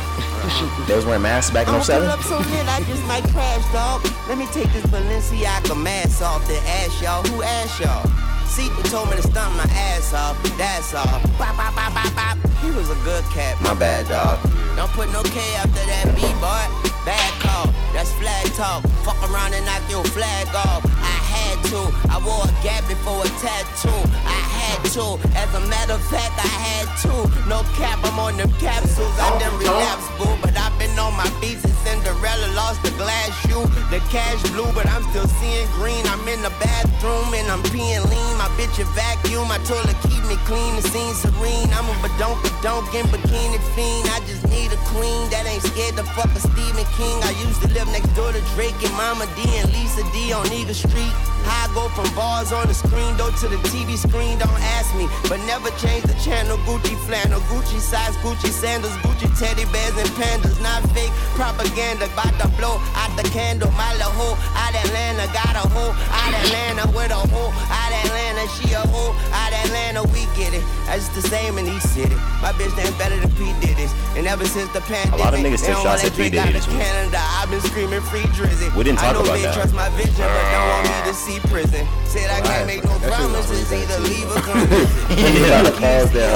They 0.87 0.95
was 0.95 1.05
wearing 1.05 1.21
masks 1.21 1.51
back 1.51 1.67
in 1.67 1.75
I'ma 1.75 1.83
07? 1.83 2.07
up 2.07 2.23
so 2.23 2.37
lit, 2.37 2.65
I 2.71 2.79
just 2.87 3.03
might 3.11 3.27
crash, 3.35 3.59
dog. 3.73 4.07
Let 4.29 4.37
me 4.37 4.47
take 4.55 4.71
this 4.71 4.85
Balenciaga 4.87 5.75
mask 5.75 6.21
off, 6.21 6.47
then 6.47 6.63
ask 6.79 7.01
y'all, 7.03 7.21
who 7.23 7.43
asked 7.43 7.81
y'all? 7.81 8.07
Sequel 8.47 8.83
told 8.83 9.09
me 9.09 9.17
to 9.17 9.23
stump 9.23 9.53
my 9.57 9.67
ass 9.67 10.13
off, 10.13 10.41
that's 10.57 10.93
all. 10.95 11.19
Bop, 11.37 11.57
bop, 11.59 11.75
bop, 11.75 11.93
bop, 11.93 12.15
bop. 12.15 12.37
He 12.63 12.71
was 12.71 12.89
a 12.89 12.95
good 13.03 13.25
cat, 13.35 13.59
my 13.59 13.73
bad, 13.73 14.07
dog. 14.07 14.39
Don't 14.77 14.89
put 14.95 15.11
no 15.11 15.23
K 15.23 15.39
after 15.55 15.83
that 15.91 16.15
B, 16.15 16.21
boy. 16.39 16.88
Bad 17.09 17.41
call, 17.41 17.65
that's 17.91 18.13
flag 18.21 18.45
talk. 18.53 18.83
Fuck 19.01 19.17
around 19.31 19.55
and 19.55 19.65
knock 19.65 19.81
your 19.89 20.03
flag 20.13 20.45
off. 20.53 20.85
I 20.85 21.17
had 21.33 21.57
to, 21.73 21.81
I 22.05 22.21
wore 22.21 22.45
a 22.45 22.53
gap 22.61 22.87
before 22.87 23.25
a 23.25 23.29
tattoo. 23.41 24.01
I 24.29 24.41
had 24.53 24.77
to, 24.93 25.17
as 25.33 25.49
a 25.55 25.61
matter 25.73 25.93
of 25.93 26.03
fact, 26.05 26.37
I 26.37 26.53
had 26.69 26.87
to. 27.09 27.49
No 27.49 27.63
cap, 27.73 27.97
I'm 28.03 28.19
on 28.19 28.37
them 28.37 28.51
capsules. 28.61 29.17
I 29.17 29.39
done 29.39 29.57
relapsed, 29.57 30.11
boo, 30.19 30.37
but 30.39 30.55
I've 30.55 30.77
been 30.77 30.93
on 30.99 31.17
my 31.17 31.25
since 31.41 31.68
Cinderella 31.89 32.53
lost 32.53 32.83
the 32.83 32.91
glass 33.01 33.33
shoe. 33.41 33.65
The 33.89 33.97
cash 34.13 34.37
blue, 34.53 34.69
but 34.77 34.85
I'm 34.93 35.01
still 35.09 35.25
seeing 35.41 35.65
green. 35.73 36.05
I'm 36.05 36.21
in 36.29 36.41
the 36.45 36.53
bathroom 36.61 37.33
and 37.33 37.49
I'm 37.49 37.63
peeing 37.73 38.05
lean. 38.05 38.33
My 38.37 38.45
bitch 38.53 38.77
a 38.77 38.85
vacuum. 38.93 39.47
My 39.49 39.57
her 39.57 39.95
keep 40.05 40.21
me 40.29 40.37
clean, 40.45 40.75
the 40.77 40.83
scene 40.93 41.15
serene. 41.15 41.69
I'm 41.73 41.89
a 41.89 41.95
badonk 42.05 42.37
badonk 42.45 42.93
in 42.93 43.05
bikini 43.09 43.59
fiend. 43.73 44.05
I 44.13 44.19
just 44.29 44.45
need 44.53 44.69
a 44.71 44.77
queen 44.93 45.29
that 45.33 45.49
ain't 45.49 45.63
scared 45.63 45.97
to 45.97 46.03
fuck 46.13 46.29
a 46.29 46.39
Stephen 46.39 46.85
King. 46.93 47.17
I 47.25 47.33
used 47.41 47.61
to 47.65 47.69
live 47.73 47.87
next 47.89 48.13
door 48.13 48.31
to 48.31 48.41
Drake 48.53 48.77
and 48.85 48.93
Mama 48.93 49.25
D 49.33 49.41
and 49.57 49.73
Lisa 49.73 50.05
D 50.13 50.31
on 50.31 50.45
Eagle 50.53 50.77
Street. 50.77 51.15
I 51.49 51.65
go 51.73 51.89
from 51.89 52.05
bars 52.15 52.51
on 52.51 52.67
the 52.67 52.73
screen 52.73 53.15
door 53.17 53.31
to 53.31 53.47
the 53.47 53.57
TV 53.73 53.97
screen, 53.97 54.37
don't 54.37 54.61
ask 54.77 54.93
me. 54.95 55.07
But 55.27 55.39
never 55.49 55.69
change 55.81 56.03
the 56.03 56.13
channel. 56.21 56.57
Gucci 56.67 56.95
flannel, 57.07 57.39
Gucci 57.49 57.79
size, 57.79 58.15
Gucci 58.17 58.51
sandals, 58.51 58.93
Gucci 59.01 59.27
teddy 59.39 59.65
bears 59.71 59.97
and 59.97 60.09
pandas. 60.19 60.61
Not 60.61 60.83
fake 60.91 61.11
propaganda, 61.33 61.78
about 61.79 62.35
to 62.39 62.47
blow 62.59 62.75
out 62.99 63.15
the 63.15 63.23
candle. 63.31 63.71
My 63.71 63.91
little 63.95 64.11
hoe 64.11 64.35
out 64.51 64.75
Atlanta, 64.75 65.31
got 65.31 65.55
a 65.55 65.63
hoe 65.71 65.95
out 66.11 66.33
Atlanta 66.43 66.85
with 66.91 67.11
a 67.11 67.15
hoe 67.31 67.51
out 67.71 67.91
Atlanta. 68.03 68.43
She 68.59 68.73
a 68.75 68.83
hoe 68.91 69.15
out 69.31 69.53
Atlanta, 69.63 70.03
we 70.11 70.27
get 70.35 70.53
it. 70.53 70.63
That's 70.85 71.07
the 71.15 71.21
same 71.21 71.57
in 71.57 71.67
each 71.67 71.83
city. 71.83 72.15
My 72.43 72.51
bitch 72.51 72.75
ain't 72.83 72.97
better 72.99 73.15
than 73.15 73.31
P. 73.39 73.47
Diddy's. 73.63 73.93
And 74.17 74.27
ever 74.27 74.45
since 74.45 74.67
the 74.73 74.81
pandemic, 74.81 75.23
lot 75.23 75.33
of 75.33 75.39
niggas 75.39 75.61
they 75.63 75.71
took 75.71 75.79
don't 75.79 75.87
shots 75.87 76.03
at 76.03 76.11
P. 76.11 76.27
drink 76.27 76.33
Diddy 76.35 76.39
out 76.49 76.53
this 76.53 76.67
week. 76.67 76.77
Canada. 76.83 77.19
I've 77.39 77.49
been 77.49 77.61
screaming 77.61 78.01
free 78.11 78.27
drizzy. 78.35 78.67
We 78.75 78.83
didn't 78.83 78.99
I 78.99 79.13
talk 79.13 79.13
know 79.15 79.23
about 79.23 79.39
they 79.39 79.47
that. 79.47 79.55
trust 79.55 79.73
my 79.73 79.87
vision, 79.95 80.27
but 80.27 80.45
don't 80.51 80.67
want 80.67 80.83
me 80.83 80.97
to 81.07 81.13
see 81.15 81.39
prison. 81.47 81.87
Said 82.03 82.27
I 82.27 82.41
can't 82.43 82.67
make 82.67 82.83
no 82.83 82.97
promises, 83.07 83.71
either 83.71 83.99
leave 84.03 84.27
or 84.27 84.41
come 84.43 84.67
visit. 84.67 85.79
Pause 85.79 86.11
there. 86.11 86.27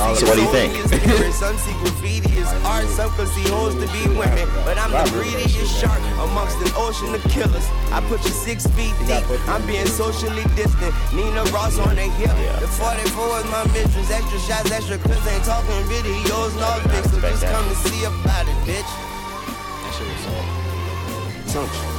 So 0.16 0.26
what 0.26 0.36
do 0.36 0.42
you 0.42 0.52
think? 0.52 0.72
Some 1.34 1.56
see 1.58 1.72
graffiti 1.80 2.38
as 2.40 2.52
art, 2.64 2.86
some 2.88 3.10
could 3.12 3.28
see 3.28 3.48
hoes 3.48 3.74
to 3.74 3.86
be 3.92 4.06
women. 4.16 4.46
But 4.70 4.78
I'm 4.78 4.92
the 4.94 5.02
greediest 5.10 5.82
shark 5.82 5.98
amongst 6.30 6.54
an 6.62 6.70
ocean 6.76 7.12
of 7.12 7.20
killers. 7.24 7.66
I 7.90 7.98
put 8.06 8.22
you 8.22 8.30
six 8.30 8.68
feet 8.78 8.94
deep, 9.02 9.26
I'm 9.50 9.66
being 9.66 9.84
socially 9.84 10.44
distant. 10.54 10.94
Nina 11.12 11.42
Ross 11.50 11.76
on 11.82 11.96
the 11.96 12.06
hip, 12.22 12.30
the 12.62 12.68
44 12.78 13.40
is 13.42 13.50
my 13.50 13.66
mistress. 13.74 14.14
Extra 14.14 14.38
shots, 14.38 14.70
extra 14.70 14.98
clips, 14.98 15.26
ain't 15.26 15.42
talking 15.42 15.74
videos, 15.90 16.54
no 16.54 16.70
big. 16.86 17.02
So 17.10 17.18
just 17.18 17.42
come 17.50 17.66
to 17.66 17.74
see 17.82 18.04
about 18.06 18.46
it, 18.46 18.54
bitch. 18.62 18.86
That 21.50 21.90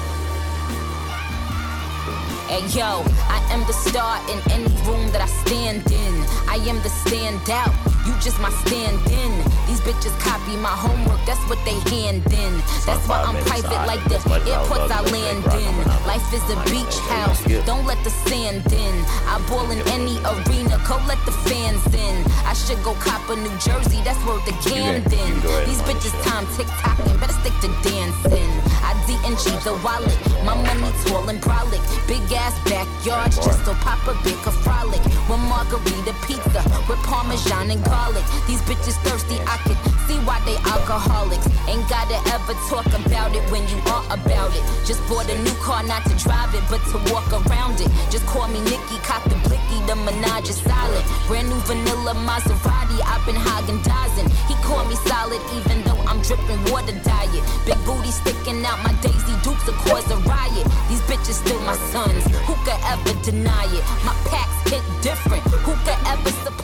Hey 2.48 2.64
yo, 2.72 3.04
I 3.28 3.46
am 3.52 3.68
the 3.68 3.74
star 3.74 4.16
in 4.32 4.40
any 4.50 4.72
room 4.88 5.12
that 5.12 5.20
I 5.20 5.28
stand 5.44 5.92
in. 5.92 6.16
I 6.48 6.56
am 6.72 6.80
the 6.84 6.92
standout, 7.04 7.76
you 8.06 8.14
just 8.20 8.40
my 8.40 8.50
stand 8.66 8.98
in. 9.12 9.32
These 9.68 9.82
bitches 9.82 10.16
copy 10.20 10.58
my 10.58 10.74
homework, 10.74 11.20
that's 11.26 11.42
what 11.50 11.60
they 11.66 11.78
hand 11.90 12.26
in. 12.34 12.52
That's 12.86 13.06
why 13.08 13.22
I'm 13.22 13.38
private 13.46 13.82
like 13.88 14.04
the 14.10 14.20
airports 14.50 14.92
I 14.92 15.02
land 15.12 15.46
in. 15.58 15.74
Life 16.06 16.26
is 16.34 16.44
a 16.50 16.58
beach 16.70 16.98
house, 17.08 17.42
don't 17.66 17.86
let 17.86 18.02
the 18.04 18.12
sand 18.28 18.66
in. 18.72 18.96
I 19.30 19.38
ball 19.48 19.70
in 19.72 19.80
any 19.96 20.18
arena, 20.26 20.82
go 20.88 20.98
let 21.08 21.22
the 21.26 21.36
fans 21.48 21.86
in. 21.94 22.16
I 22.46 22.54
should 22.54 22.82
go 22.84 22.94
cop 23.00 23.30
a 23.30 23.36
New 23.36 23.56
Jersey, 23.60 24.02
that's 24.04 24.20
where 24.26 24.40
the 24.46 24.56
Camden. 24.66 25.34
These 25.68 25.82
bitches 25.88 26.16
time 26.24 26.46
tick 26.58 26.68
tocking, 26.84 27.16
better 27.18 27.38
stick 27.40 27.54
to 27.62 27.70
dancing. 27.88 28.52
I 28.84 28.94
D&G 29.06 29.46
the 29.64 29.74
wallet, 29.84 30.18
my 30.44 30.56
money 30.56 30.92
tall 31.06 31.30
and 31.30 31.42
brolic. 31.42 31.82
Big 32.08 32.22
ass 32.34 32.58
backyard, 32.66 33.32
just 33.32 33.64
to 33.66 33.74
pop 33.86 34.02
a 34.08 34.14
big 34.24 34.38
a 34.46 34.52
frolic. 34.52 35.04
With 35.30 35.42
margarita 35.48 36.14
pizza, 36.26 36.62
with 36.90 37.00
parmesan 37.04 37.72
and 37.72 37.84
garlic. 37.84 38.24
These 38.48 38.62
bitches 38.64 38.98
thirsty, 39.04 39.38
I 39.48 39.58
can 39.66 40.01
see 40.12 40.20
why 40.28 40.40
they 40.44 40.58
alcoholics. 40.68 41.48
Ain't 41.68 41.88
gotta 41.88 42.20
ever 42.36 42.54
talk 42.68 42.88
about 42.92 43.32
it 43.32 43.44
when 43.52 43.64
you 43.72 43.80
are 43.88 44.04
about 44.12 44.52
it. 44.52 44.64
Just 44.84 45.00
bought 45.08 45.30
a 45.32 45.38
new 45.44 45.56
car, 45.64 45.84
not 45.84 46.04
to 46.10 46.16
drive 46.20 46.52
it, 46.54 46.64
but 46.68 46.82
to 46.92 46.98
walk 47.14 47.28
around 47.32 47.80
it. 47.80 47.90
Just 48.12 48.26
call 48.28 48.48
me 48.48 48.60
Nicki, 48.68 48.98
cock 49.08 49.24
the 49.32 49.38
blicky, 49.48 49.80
the 49.88 49.96
menage 49.96 50.50
is 50.50 50.60
silent. 50.60 51.06
Brand 51.28 51.48
new 51.48 51.62
vanilla 51.64 52.14
Maserati, 52.28 53.00
I've 53.08 53.24
been 53.26 53.40
hogging 53.40 53.80
dozing. 53.88 54.28
He 54.50 54.56
called 54.68 54.88
me 54.92 54.96
solid, 55.08 55.42
even 55.56 55.84
though 55.86 56.00
I'm 56.10 56.20
dripping 56.22 56.60
water 56.72 56.98
diet. 57.08 57.44
Big 57.66 57.80
booty 57.86 58.12
sticking 58.12 58.66
out, 58.66 58.80
my 58.84 58.94
Daisy 59.00 59.36
Dukes 59.44 59.66
will 59.66 59.80
cause 59.88 60.08
a 60.12 60.18
riot. 60.28 60.66
These 60.90 61.04
bitches 61.08 61.40
still 61.40 61.62
my 61.62 61.78
sons, 61.94 62.24
who 62.48 62.54
could 62.66 62.82
ever 62.92 63.14
deny 63.24 63.66
it? 63.72 63.84
My 64.04 64.16
packs 64.28 64.60
hit 64.72 64.84
different, 65.02 65.44
who 65.64 65.74
could 65.86 66.00
ever 66.08 66.32
supply 66.44 66.61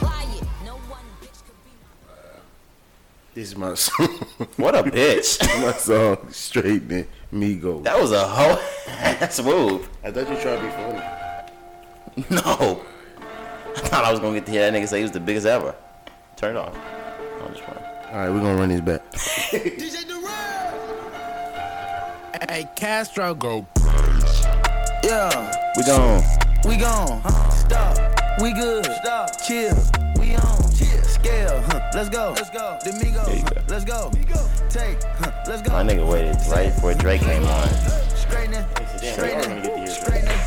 This 3.38 3.49
is 3.49 3.55
my 3.55 3.76
song. 3.76 4.07
What 4.57 4.73
a 4.73 4.81
bitch. 4.81 5.38
my 5.61 5.72
song, 5.73 6.18
straight 6.31 6.89
man. 6.89 7.07
Migos. 7.31 7.84
That 7.84 8.01
was 8.01 8.11
a 8.11 8.27
whole 8.27 8.57
ass 8.88 9.39
move. 9.43 9.88
I 10.03 10.09
thought 10.09 10.27
you 10.27 10.34
were 10.34 10.41
trying 10.41 10.59
to 10.59 10.65
be 10.65 10.72
funny. 10.72 12.41
No. 12.41 12.81
I 13.76 13.80
thought 13.81 14.05
I 14.05 14.09
was 14.11 14.19
gonna 14.19 14.34
get 14.34 14.47
to 14.47 14.51
hear 14.51 14.61
that 14.61 14.73
nigga 14.73 14.88
say 14.88 14.97
he 14.97 15.03
was 15.03 15.11
the 15.11 15.19
biggest 15.19 15.45
ever. 15.45 15.76
Turn 16.35 16.55
it 16.55 16.59
off. 16.59 16.76
I'm 16.76 17.53
just 17.53 17.61
playing. 17.61 17.84
All 18.11 18.18
right, 18.18 18.30
we're 18.31 18.39
gonna 18.39 18.55
run 18.55 18.69
this 18.69 18.81
back. 18.81 19.03
Hey, 22.49 22.68
Castro, 22.76 23.35
go. 23.35 23.68
Yeah, 25.03 25.53
We 25.77 25.84
gone. 25.84 26.23
we 26.65 26.77
gone. 26.77 27.22
Stop. 27.51 27.97
We 28.41 28.53
good. 28.53 28.85
Stop. 29.03 29.30
Chill. 29.45 29.77
We 30.19 30.34
on. 30.35 30.66
Chill. 31.28 31.62
Huh. 31.64 31.91
Let's 31.94 32.10
go. 32.10 32.34
Let's 32.36 32.49
go. 32.49 32.80
Domingo. 32.84 33.20
Huh. 33.20 33.62
Let's 33.68 33.84
go. 33.84 34.12
Take. 34.70 35.04
Huh. 35.04 35.32
Let's 35.45 35.62
go. 35.62 35.74
My 35.74 35.84
nigga 35.84 36.10
waited 36.10 36.38
right 36.49 36.74
before 36.74 36.94
Drake 36.94 37.22
came 37.22 37.44
on. 37.44 37.68
Straightening. 38.16 38.66
Straightening. 38.98 39.88
Straightening. 39.88 40.40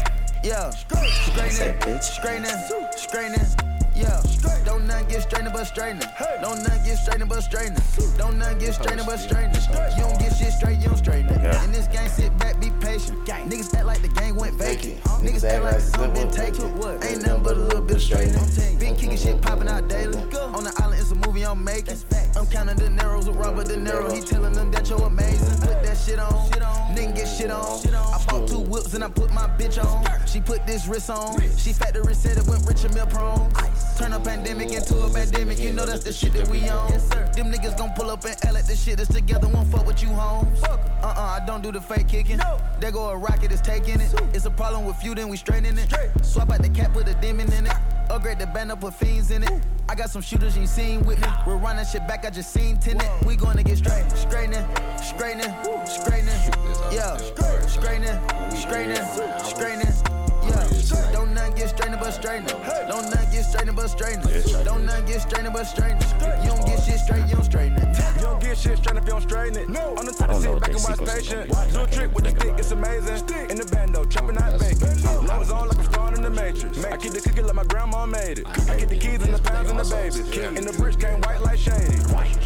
Yeah. 0.42 0.70
Straightening. 0.70 2.00
Straightening. 2.00 2.56
Straightening. 2.96 3.69
Yeah. 4.00 4.22
Don't 4.64 4.86
nothing 4.86 5.08
get 5.08 5.22
straightening 5.22 5.52
but 5.52 5.64
straightening. 5.64 6.08
Don't 6.40 6.62
nothing 6.62 6.84
get 6.84 6.96
straightening 6.96 7.28
but 7.28 7.40
straightening. 7.42 7.82
Don't 8.16 8.38
nothing 8.38 8.58
get 8.58 8.74
straightening 8.74 9.04
but 9.04 9.18
straightening. 9.18 9.62
You 9.96 10.04
don't 10.04 10.18
get 10.18 10.36
shit 10.36 10.52
straight, 10.52 10.78
you 10.78 10.88
don't 10.88 10.96
straighten 10.96 11.28
it. 11.28 11.42
Yeah. 11.42 11.64
In 11.64 11.72
this 11.72 11.86
game, 11.88 12.08
sit 12.08 12.36
back, 12.38 12.58
be 12.60 12.70
patient. 12.80 13.18
Niggas 13.26 13.74
act 13.74 13.86
like 13.86 14.00
the 14.00 14.08
game 14.08 14.36
went 14.36 14.54
vacant. 14.54 15.02
Niggas 15.20 15.44
act 15.44 15.64
like 15.64 15.80
something 15.80 16.12
been 16.14 16.30
taken. 16.30 16.78
What? 16.78 17.04
Ain't 17.04 17.26
nothing 17.26 17.42
but 17.42 17.56
a 17.56 17.60
little 17.60 17.82
bit 17.82 17.96
of 17.96 18.02
straightening. 18.02 18.78
Been 18.78 18.96
kicking 18.96 19.18
shit 19.18 19.40
popping 19.42 19.68
out 19.68 19.88
daily. 19.88 20.16
On 20.16 20.64
the 20.64 20.72
island, 20.78 21.00
it's 21.00 21.10
a 21.10 21.14
movie 21.14 21.44
I'm 21.44 21.62
making. 21.62 21.98
I'm 22.36 22.46
counting 22.46 22.76
the 22.76 22.88
narrows 22.88 23.26
with 23.28 23.36
Robert 23.36 23.66
De 23.66 23.76
Niro. 23.76 24.10
He 24.14 24.22
telling 24.22 24.54
them 24.54 24.70
that 24.70 24.88
you're 24.88 25.02
amazing. 25.02 25.60
Put 25.60 25.82
that 25.82 25.98
shit 25.98 26.18
on. 26.18 26.50
Nigga 26.94 27.16
get 27.16 27.26
shit 27.26 27.50
on. 27.50 27.80
I 27.94 28.24
bought 28.26 28.48
two 28.48 28.60
whips 28.60 28.94
and 28.94 29.04
I 29.04 29.08
put 29.08 29.30
my 29.32 29.46
bitch 29.58 29.82
on. 29.82 30.06
She 30.26 30.40
put 30.40 30.66
this 30.66 30.86
wrist 30.86 31.10
on. 31.10 31.40
She 31.56 31.72
factory 31.72 32.14
said 32.14 32.38
it 32.38 32.46
went 32.46 32.66
rich 32.66 32.84
and 32.84 32.94
meal 32.94 33.06
prone. 33.06 33.50
Turn 34.00 34.14
a 34.14 34.20
pandemic 34.20 34.72
into 34.72 34.98
a 34.98 35.10
pandemic. 35.10 35.58
You 35.58 35.74
know 35.74 35.84
that's 35.84 36.02
the 36.02 36.10
shit 36.10 36.32
that 36.32 36.48
we 36.48 36.66
on. 36.70 36.90
Them 37.32 37.52
niggas 37.52 37.76
gon' 37.76 37.92
pull 37.92 38.10
up 38.10 38.24
and 38.24 38.34
L 38.46 38.56
at 38.56 38.66
the 38.66 38.74
shit 38.74 38.96
that's 38.96 39.12
together. 39.12 39.46
Won't 39.46 39.70
fuck 39.70 39.86
with 39.86 40.02
you, 40.02 40.08
homes. 40.08 40.62
Uh-uh, 40.62 41.04
I 41.04 41.44
don't 41.46 41.62
do 41.62 41.70
the 41.70 41.82
fake 41.82 42.08
kicking. 42.08 42.40
There 42.80 42.90
go 42.90 43.10
a 43.10 43.16
rocket, 43.18 43.52
is 43.52 43.60
taking 43.60 44.00
it. 44.00 44.10
It's 44.32 44.46
a 44.46 44.50
problem 44.50 44.86
with 44.86 45.04
you, 45.04 45.14
then 45.14 45.28
we 45.28 45.36
straightening 45.36 45.76
it. 45.76 45.92
Swap 46.22 46.50
out 46.50 46.62
the 46.62 46.70
cap, 46.70 46.94
put 46.94 47.08
a 47.08 47.14
demon 47.20 47.52
in 47.52 47.66
it. 47.66 47.74
Upgrade 48.08 48.38
the 48.38 48.46
band 48.46 48.72
up, 48.72 48.80
put 48.80 48.94
fiends 48.94 49.30
in 49.32 49.42
it. 49.42 49.62
I 49.86 49.94
got 49.94 50.08
some 50.08 50.22
shooters 50.22 50.56
you 50.56 50.66
seen 50.66 51.04
with 51.04 51.20
me. 51.20 51.28
We're 51.46 51.58
running 51.58 51.84
shit 51.84 52.08
back, 52.08 52.24
I 52.24 52.30
just 52.30 52.54
seen 52.54 52.78
tenant. 52.78 53.06
We 53.26 53.36
gonna 53.36 53.62
get 53.62 53.76
straight, 53.76 54.10
straightening, 54.12 54.64
straightening, 54.96 55.54
straightening. 55.84 56.40
Yeah, 56.90 57.18
straightening, 57.66 58.18
straightening, 58.56 59.04
straightening. 59.44 60.29
Don't 61.12 61.34
nothing 61.34 61.54
get 61.54 61.68
straightening 61.68 62.00
but 62.00 62.10
straightening. 62.12 62.56
Don't 62.88 63.10
nothing 63.10 63.30
get 63.30 63.44
straightening 63.44 63.74
but 63.74 63.88
straightening. 63.88 64.64
Don't 64.64 64.84
nothing 64.86 65.06
get 65.06 65.20
straightening 65.22 65.52
but 65.52 65.64
straightening. 65.64 66.08
You 66.42 66.50
don't 66.50 66.66
get 66.66 66.82
shit 66.82 67.00
straight, 67.00 67.26
you 67.28 67.36
don't 67.36 67.44
straighten 67.44 67.76
it. 67.78 68.19
Get 68.50 68.58
shit 68.58 68.78
straight 68.78 68.96
if 68.96 69.04
you 69.04 69.10
don't 69.10 69.22
straighten 69.22 69.56
it. 69.62 69.68
No. 69.68 69.94
On 69.94 70.04
the 70.04 70.10
top 70.10 70.28
I 70.28 70.32
don't 70.32 70.36
of 70.38 70.42
know 70.42 70.54
sit 70.54 70.60
back 70.60 70.74
and 70.74 70.82
watch 70.82 70.98
patient. 71.06 71.46
Do 71.70 71.82
a 71.82 71.86
trick 71.86 72.12
with 72.12 72.24
the 72.24 72.30
stick, 72.30 72.54
it's 72.58 72.72
amazing. 72.72 73.16
Stick. 73.18 73.48
In 73.48 73.56
the 73.58 73.66
bando, 73.66 74.04
chopping 74.06 74.36
out 74.38 74.58
bacon. 74.58 74.90
Love 75.24 75.42
is 75.42 75.52
on 75.52 75.68
like 75.68 75.78
I'm 75.78 75.84
starring 75.84 76.16
in 76.16 76.22
the 76.24 76.30
Matrix. 76.30 76.84
I 76.84 76.96
keep 76.96 77.12
the 77.12 77.20
cookie 77.20 77.42
like 77.42 77.54
my 77.54 77.62
grandma 77.62 78.06
made 78.06 78.40
it. 78.40 78.48
I 78.68 78.74
get 78.74 78.88
the 78.88 78.98
keys 78.98 79.22
and 79.22 79.32
the 79.32 79.38
pounds 79.38 79.70
and 79.70 79.78
the 79.78 79.86
babies. 79.86 80.26
In 80.58 80.66
the 80.66 80.72
bridge 80.72 80.98
came 80.98 81.20
white 81.20 81.40
like 81.42 81.60
shady. 81.60 81.94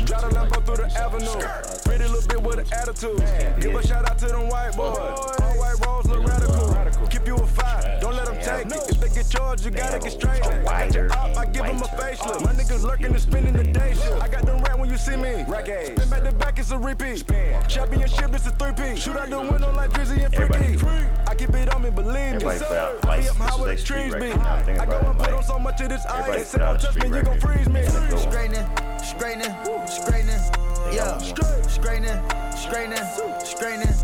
Drive 0.04 0.28
the 0.28 0.36
Lambo 0.36 0.60
through 0.66 0.76
the 0.84 0.92
Avenue. 0.92 1.40
Pretty 1.88 2.04
little 2.04 2.28
bit 2.28 2.42
with 2.42 2.58
an 2.58 2.68
attitude. 2.76 3.24
Give 3.58 3.74
a 3.74 3.86
shout 3.86 4.04
out 4.04 4.18
to 4.18 4.26
them 4.26 4.50
white 4.50 4.76
boys. 4.76 5.00
All 5.40 5.56
white 5.56 5.80
rolls 5.86 6.04
look 6.04 6.20
radical. 6.20 7.08
Keep 7.08 7.26
you 7.26 7.36
a 7.36 7.46
five, 7.46 8.00
don't 8.00 8.14
let 8.14 8.26
them 8.26 8.36
take 8.44 8.66
it. 8.66 8.90
If 8.90 9.00
they 9.00 9.08
get 9.08 9.30
charged, 9.30 9.64
you 9.64 9.70
gotta 9.70 9.98
get 9.98 10.12
straight. 10.12 10.44
I 10.44 10.84
got 10.84 10.94
your 10.94 11.12
op, 11.12 11.36
I 11.36 11.46
give 11.46 11.64
them 11.64 11.80
a 11.80 11.88
facelift. 11.96 12.44
My 12.44 12.52
niggas 12.52 12.82
lurking 12.82 13.06
and 13.06 13.20
spinning 13.20 13.54
the 13.54 13.64
day 13.64 13.94
shift. 13.94 14.20
I 14.20 14.28
got 14.28 14.44
them 14.44 14.60
rat 14.62 14.78
when 14.78 14.90
you 14.90 14.98
see 14.98 15.16
me. 15.16 15.44
Spin 15.94 16.10
back 16.10 16.24
to 16.24 16.32
back, 16.36 16.58
it's 16.58 16.70
a 16.70 16.78
repeat. 16.78 17.24
Championship, 17.68 18.30
this 18.32 18.46
a 18.46 18.50
three-peat. 18.50 18.98
Shoot 18.98 19.16
out 19.16 19.30
the 19.30 19.40
window 19.40 19.72
like 19.74 19.90
Drizzy 19.90 20.24
and 20.24 20.34
Freaky. 20.34 20.84
I 21.26 21.34
keep 21.34 21.50
it 21.50 21.72
on 21.74 21.82
me, 21.82 21.90
believe 21.90 22.14
me. 22.14 22.20
Everybody 22.20 22.58
put 22.58 22.72
out 22.72 23.02
Be 23.02 23.08
lights. 23.08 23.32
This 23.32 23.34
is 23.34 23.58
where 23.58 23.66
their 23.66 23.76
the 23.76 23.78
street 23.78 24.12
record. 24.12 24.36
Now 24.38 24.54
I'm 24.54 24.64
thinking 24.64 24.82
I 24.82 24.86
go 24.86 24.98
and 24.98 25.18
put 25.18 25.32
on 25.32 25.42
so 25.44 25.58
much 25.58 25.80
of 25.80 25.88
this 25.88 26.04
everybody 26.06 26.40
ice. 26.40 26.48
Say 26.48 26.58
put 26.58 26.66
out 26.66 26.80
don't 26.80 26.94
a 26.94 27.00
touch 27.00 27.10
me, 27.10 27.16
you 27.16 27.22
gon' 27.22 27.40
freeze 27.40 27.68
me. 27.68 27.80
And 27.80 27.88
a 27.88 27.92
good 27.92 28.12
one. 28.12 28.18
Straightening, 28.18 28.66
straightening, 28.98 29.54
straightening, 29.86 30.42
yeah. 30.92 31.18
Straightening, 31.68 32.18
straightening, 32.56 33.06
straightening, 33.44 33.94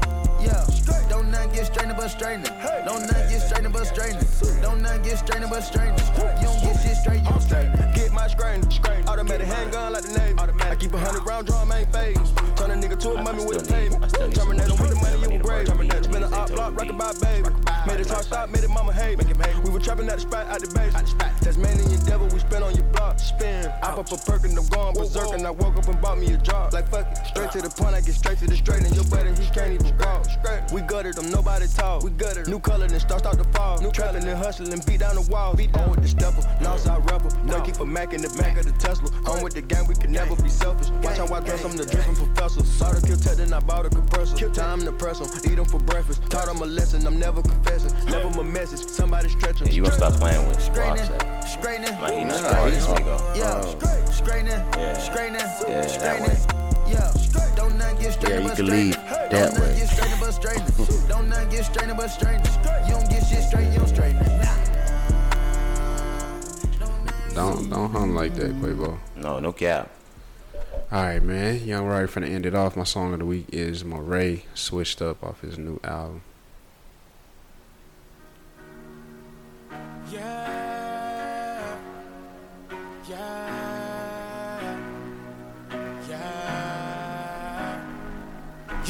yeah. 0.41 0.65
Don't 1.09 1.30
not 1.30 1.30
get 1.61 1.67
straightening 1.67 1.97
but 1.97 2.09
straightening. 2.09 2.53
Don't 2.87 3.03
not 3.03 3.29
get 3.29 3.41
straightening 3.43 3.73
but 3.73 3.85
straightening. 3.85 4.63
Don't 4.63 4.83
not 4.83 5.03
get 5.03 5.19
straightening 5.19 5.51
but 5.51 5.61
straightening. 5.61 6.07
You 6.41 6.49
don't 6.49 6.61
get 6.63 6.81
shit 6.81 6.97
straight, 6.97 7.23
you 7.23 7.41
straightening. 7.41 7.93
Get 7.93 8.13
my 8.13 8.27
strain, 8.29 8.65
automatic 9.07 9.47
handgun 9.47 9.93
like 9.93 10.05
the 10.05 10.19
Navy. 10.19 10.39
I 10.39 10.75
keep 10.77 10.95
a 10.95 10.99
hundred 10.99 11.27
round 11.27 11.47
drum, 11.47 11.73
ain't 11.73 11.93
phase. 11.93 12.17
Turn 12.57 12.71
a 12.71 12.75
nigga 12.75 12.99
to 13.01 13.11
a 13.13 13.23
mummy 13.23 13.45
with 13.45 13.63
a 13.63 13.73
pavement. 13.73 14.11
Terminator 14.35 14.75
with 14.81 14.91
the 14.91 14.97
money, 14.97 15.21
you 15.21 15.39
a 15.39 15.43
grave. 15.43 15.69
Spin 16.05 16.23
a 16.23 16.29
op 16.31 16.49
block, 16.49 16.77
rockin' 16.79 16.97
by 16.97 17.13
baby. 17.21 17.49
Made 17.87 18.01
it 18.01 18.09
truck 18.09 18.23
stop, 18.23 18.49
made 18.51 18.65
it 18.65 18.71
mama 18.71 18.93
hate. 18.93 19.19
We 19.65 19.71
were 19.71 19.81
trapping 19.81 20.09
at 20.09 20.17
the 20.17 20.21
spot, 20.23 20.47
out 20.47 20.61
the 20.61 20.69
base. 20.73 20.95
Tasmanian 21.41 22.05
devil, 22.07 22.29
we 22.29 22.39
spin 22.39 22.63
on 22.63 22.75
your 22.75 22.85
block. 22.85 23.19
Spin, 23.19 23.71
I 23.83 23.93
pop 23.93 24.11
a 24.13 24.17
perk 24.17 24.45
and 24.45 24.57
I'm 24.57 24.67
going 24.69 24.95
berserk. 24.95 25.33
And 25.33 25.47
I 25.47 25.51
woke 25.51 25.77
up 25.77 25.89
and 25.89 26.01
bought 26.01 26.19
me 26.19 26.33
a 26.33 26.39
job. 26.39 26.73
Like 26.73 26.89
fuck 26.89 27.07
it, 27.13 27.27
straight 27.27 27.51
to 27.53 27.61
the 27.61 27.71
point, 27.71 27.95
I 27.95 28.01
get 28.01 28.15
straight 28.15 28.39
to 28.39 28.47
the 28.47 28.57
straight. 28.57 28.83
And 28.83 28.95
your 28.95 29.05
buddy, 29.05 29.31
he 29.41 29.49
can't 29.51 29.73
even 29.73 29.97
walk. 29.99 30.27
We 30.73 30.83
gutted 30.83 31.15
them, 31.15 31.31
nobody 31.31 31.50
talk. 31.59 32.03
We 32.03 32.11
gutted 32.11 32.47
New 32.49 32.61
color, 32.61 32.87
then 32.89 33.01
start 33.01 33.21
start 33.21 33.39
to 33.39 33.45
fall. 33.53 33.81
New 33.81 33.91
trapping 33.91 34.25
and 34.27 34.39
hustling, 34.39 34.71
beat 34.87 35.01
down 35.01 35.15
the 35.17 35.23
walls. 35.31 35.57
Beat 35.57 35.75
on 35.77 35.91
with 35.91 36.03
the 36.03 36.09
stepper, 36.09 36.43
Northside 36.63 37.05
rebel. 37.11 37.31
Boy, 37.47 37.61
keep 37.65 37.79
a 37.81 37.87
Mac 37.87 38.13
in 38.13 38.23
the 38.23 38.29
back 38.41 38.57
of 38.59 38.65
the 38.67 38.73
Tesla. 38.73 39.09
On 39.31 39.43
with 39.43 39.55
the 39.55 39.63
gang, 39.63 39.87
we 39.87 39.95
can 39.95 40.13
never 40.13 40.37
be 40.43 40.49
selfish. 40.49 40.91
Watch 41.03 41.19
how 41.19 41.27
I 41.35 41.41
dress, 41.41 41.65
I'm 41.65 41.77
the 41.77 41.87
dripping 41.87 42.15
professor. 42.15 42.65
Saw 42.65 42.93
the 42.93 43.07
kill 43.07 43.17
tech, 43.17 43.37
then 43.37 43.53
I 43.53 43.61
bought 43.61 43.87
a 43.87 43.91
compressor. 43.91 44.37
Time 44.51 44.81
to 44.83 44.93
press 44.93 45.21
'em, 45.21 45.29
eat 45.51 45.59
'em 45.59 45.65
for 45.65 45.79
breakfast. 45.81 46.23
Taught 46.31 46.49
'em 46.49 46.63
a 46.63 46.67
lesson, 46.67 47.07
I'm 47.07 47.19
never 47.19 47.43
confessing. 47.43 47.93
Never 48.07 48.31
my 48.31 48.43
message, 48.43 48.87
somebody 48.89 49.29
stretching. 49.29 49.67
Yeah, 49.67 49.73
you 49.75 49.83
gonna 49.83 49.95
stop 49.95 50.15
playing 50.15 50.47
with 50.49 50.61
Straightening, 50.63 51.05
Roxette. 51.09 51.49
straightening, 51.49 52.01
Like 52.01 52.15
he 52.15 52.25
not 52.25 52.37
straightening, 52.37 52.59
artist 52.63 52.89
we 52.91 53.03
go. 53.03 53.17
yeah. 53.35 54.11
Straightening, 54.13 54.63
Yeah. 54.77 54.99
straightening, 54.99 55.41
Yeah, 55.41 55.81
that 55.83 55.91
straightening, 55.91 56.70
yeah. 56.91 57.13
Don't 57.57 57.77
not 57.79 57.95
get 57.99 58.03
Yeah, 58.05 58.11
straightening 58.11 58.49
you 58.49 58.55
can 58.55 58.67
leave 58.67 58.95
that 58.95 59.31
Don't 59.31 59.61
way. 59.61 59.77
get 59.79 59.89
straightening 59.89 60.21
but 60.21 60.33
straightening. 60.33 61.09
Don't 61.09 61.29
not 61.29 61.51
get 61.51 61.65
straightening 61.65 61.97
but 61.97 62.09
straightening. 62.09 62.53
You 62.87 62.93
don't 62.95 63.09
get 63.11 63.27
shit 63.27 63.43
straight, 63.45 63.73
you 63.73 63.79
don't 63.79 63.89
straighten 63.89 64.17
it. 64.23 64.47
Don't 67.35 67.71
don't 67.71 67.91
hum 67.93 68.15
like 68.15 68.35
that, 68.35 68.51
Quavo. 68.61 68.99
No, 69.17 69.39
no 69.39 69.53
cap. 69.53 69.89
All 70.93 71.03
right, 71.05 71.23
man. 71.23 71.65
Young 71.65 71.87
Roddy 71.87 72.07
finna 72.09 72.29
end 72.29 72.45
it 72.47 72.55
off. 72.55 72.77
My 72.77 72.83
song 72.85 73.13
of 73.13 73.21
the 73.21 73.25
week 73.27 73.47
is 73.53 73.85
Morray, 73.85 74.43
switched 74.55 75.01
up 75.01 75.23
off 75.23 75.41
his 75.41 75.57
new 75.57 75.79
album. 75.85 76.23
Yeah, 80.11 80.60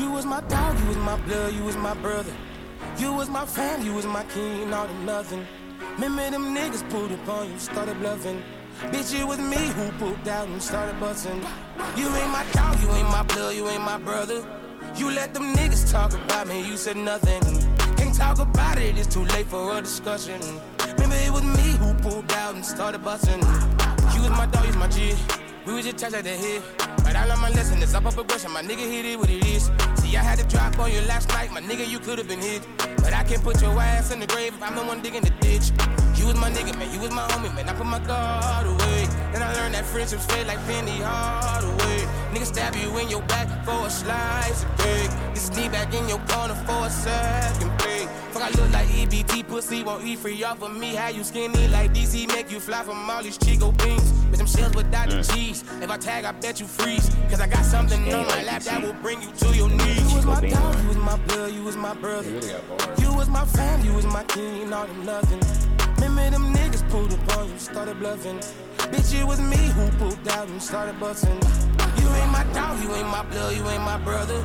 You 0.01 0.10
was 0.10 0.24
my 0.24 0.40
dog, 0.40 0.81
you 0.81 0.86
was 0.86 0.97
my 0.97 1.16
blood, 1.27 1.52
you 1.52 1.62
was 1.62 1.77
my 1.77 1.93
brother. 1.93 2.32
You 2.97 3.12
was 3.12 3.28
my 3.28 3.44
fam, 3.44 3.85
you 3.85 3.93
was 3.93 4.06
my 4.06 4.24
king, 4.24 4.72
all 4.72 4.86
to 4.86 4.94
nothing. 5.05 5.47
Remember 5.98 6.31
them 6.31 6.55
niggas 6.56 6.89
pulled 6.89 7.12
up 7.12 7.28
on 7.28 7.52
you, 7.52 7.59
started 7.59 7.98
bluffing. 7.98 8.43
Bitch, 8.93 9.12
it 9.20 9.27
was 9.27 9.39
me 9.39 9.59
who 9.59 9.90
pulled 9.98 10.27
out 10.27 10.48
and 10.48 10.62
started 10.62 10.98
busting. 10.98 11.43
You 11.98 12.09
ain't 12.16 12.31
my 12.31 12.47
dog, 12.52 12.81
you 12.81 12.90
ain't 12.93 13.10
my 13.10 13.22
blood, 13.24 13.55
you 13.55 13.68
ain't 13.68 13.82
my 13.82 13.98
brother. 13.98 14.43
You 14.97 15.10
let 15.10 15.35
them 15.35 15.55
niggas 15.55 15.93
talk 15.93 16.14
about 16.14 16.47
me, 16.48 16.66
you 16.66 16.78
said 16.78 16.97
nothing. 16.97 17.43
Can't 17.98 18.14
talk 18.14 18.39
about 18.39 18.78
it, 18.78 18.97
it's 18.97 19.06
too 19.06 19.27
late 19.27 19.48
for 19.48 19.77
a 19.77 19.82
discussion. 19.82 20.40
Remember 20.93 21.16
it 21.16 21.31
was 21.31 21.43
me 21.43 21.77
who 21.77 21.93
pulled 21.93 22.32
out 22.32 22.55
and 22.55 22.64
started 22.64 23.05
busting. 23.05 23.40
You 24.14 24.22
was 24.22 24.31
my 24.31 24.47
dog, 24.47 24.62
you 24.64 24.68
was 24.68 24.77
my 24.78 24.89
G. 24.89 25.14
We 25.66 25.74
was 25.74 25.85
just 25.85 25.98
touch 25.98 26.14
at 26.14 26.24
the 26.24 26.31
head. 26.31 26.62
But 27.05 27.16
I 27.16 27.27
learned 27.27 27.43
my 27.43 27.51
lesson, 27.51 27.82
it's 27.82 27.93
up 27.93 28.06
a 28.06 28.10
progression. 28.10 28.51
My 28.51 28.62
nigga 28.62 28.78
hit 28.78 29.05
it 29.05 29.18
what 29.18 29.28
it 29.28 29.44
is. 29.44 29.70
See, 30.11 30.16
I 30.16 30.24
had 30.24 30.41
to 30.41 30.45
drop 30.47 30.77
on 30.81 30.91
you 30.91 31.01
last 31.03 31.28
night, 31.28 31.53
my 31.53 31.61
nigga, 31.61 31.89
you 31.89 32.01
could've 32.01 32.27
been 32.27 32.41
hit. 32.41 32.66
But 32.97 33.12
I 33.15 33.23
can't 33.23 33.43
put 33.45 33.62
your 33.62 33.78
ass 33.81 34.11
in 34.11 34.19
the 34.19 34.27
grave 34.27 34.55
if 34.55 34.61
I'm 34.61 34.74
the 34.74 34.82
one 34.82 35.01
digging 35.01 35.23
the 35.23 35.31
ditch. 35.41 35.70
You 36.16 36.27
was 36.27 36.35
my 36.35 36.51
nigga, 36.51 36.77
man, 36.77 36.93
you 36.93 36.99
was 36.99 37.12
my 37.12 37.23
homie, 37.28 37.55
man. 37.55 37.69
I 37.69 37.74
put 37.74 37.87
my 37.87 38.01
guard 38.01 38.66
away. 38.66 39.07
Then 39.32 39.41
I 39.41 39.55
learned 39.55 39.74
that 39.74 39.87
friendships 39.87 40.27
fade 40.27 40.49
like 40.49 40.59
Penny 40.66 40.99
Hardaway. 40.99 42.20
Nigga 42.32 42.47
stab 42.47 42.77
you 42.77 42.97
in 42.98 43.09
your 43.09 43.23
back 43.23 43.48
for 43.65 43.86
a 43.86 43.90
slice 43.90 44.62
of 44.62 44.78
cake. 44.78 45.11
This 45.35 45.51
knee 45.51 45.69
back 45.69 45.93
in 45.93 46.09
your 46.09 46.20
corner 46.28 46.55
for 46.55 46.86
a 46.86 46.90
second 46.90 47.77
play. 47.78 48.07
Fuck, 48.31 48.43
I 48.43 48.51
look 48.51 48.70
like 48.73 48.86
EBT 48.86 49.48
pussy, 49.48 49.82
won't 49.82 50.05
eat 50.05 50.20
free 50.20 50.44
off 50.44 50.62
of 50.62 50.77
me. 50.77 50.94
How 50.94 51.09
you 51.09 51.24
skinny 51.24 51.66
like 51.66 51.93
DC, 51.93 52.28
make 52.28 52.48
you 52.52 52.61
fly 52.61 52.85
from 52.85 53.11
all 53.11 53.20
these 53.20 53.36
Chico 53.36 53.73
beans. 53.73 54.12
Bitch, 54.31 54.36
them 54.36 54.47
shells 54.47 54.77
without 54.77 55.11
the 55.11 55.23
cheese. 55.23 55.65
If 55.82 55.90
I 55.90 55.97
tag, 55.97 56.24
I 56.24 56.31
bet 56.31 56.61
you 56.61 56.66
freeze. 56.66 57.11
Cause 57.28 57.40
I 57.40 57.48
got 57.48 57.65
something 57.65 58.01
on 58.15 58.27
my 58.27 58.44
lap 58.44 58.62
that 58.62 58.81
will 58.81 58.93
bring 59.02 59.20
you 59.20 59.32
to 59.32 59.48
your 59.57 59.69
knees. 59.69 60.09
You 60.09 60.16
was 60.16 60.27
my 60.27 60.40
dog, 60.48 60.81
you 60.82 60.89
was 60.89 60.97
my 60.98 61.16
blood, 61.27 61.52
you 61.52 61.65
was 61.65 61.77
my 61.77 61.94
brother. 61.94 62.31
You 62.98 63.12
was 63.12 63.28
my 63.28 63.44
fam, 63.44 63.85
you 63.85 63.93
was 63.93 64.07
my 64.07 64.23
king, 64.24 64.73
all 64.73 64.86
to 64.86 64.94
nothing. 64.98 65.40
Remember 65.97 66.31
them 66.31 66.55
niggas 66.55 66.70
pulled 66.91 67.12
up 67.12 67.39
on 67.39 67.49
you, 67.49 67.59
started 67.59 67.99
bluffing. 68.01 68.39
Bitch, 68.91 69.19
it 69.19 69.25
was 69.25 69.41
me 69.41 69.57
who 69.57 69.89
pulled 69.99 70.29
out 70.29 70.49
and 70.49 70.61
started 70.61 70.99
busting. 70.99 71.41
You 72.01 72.09
ain't 72.19 72.33
my 72.33 72.45
dog, 72.53 72.83
you 72.83 72.93
ain't 72.95 73.09
my 73.09 73.23
blood, 73.23 73.57
you 73.57 73.65
ain't 73.69 73.83
my 73.83 73.99
brother. 73.99 74.39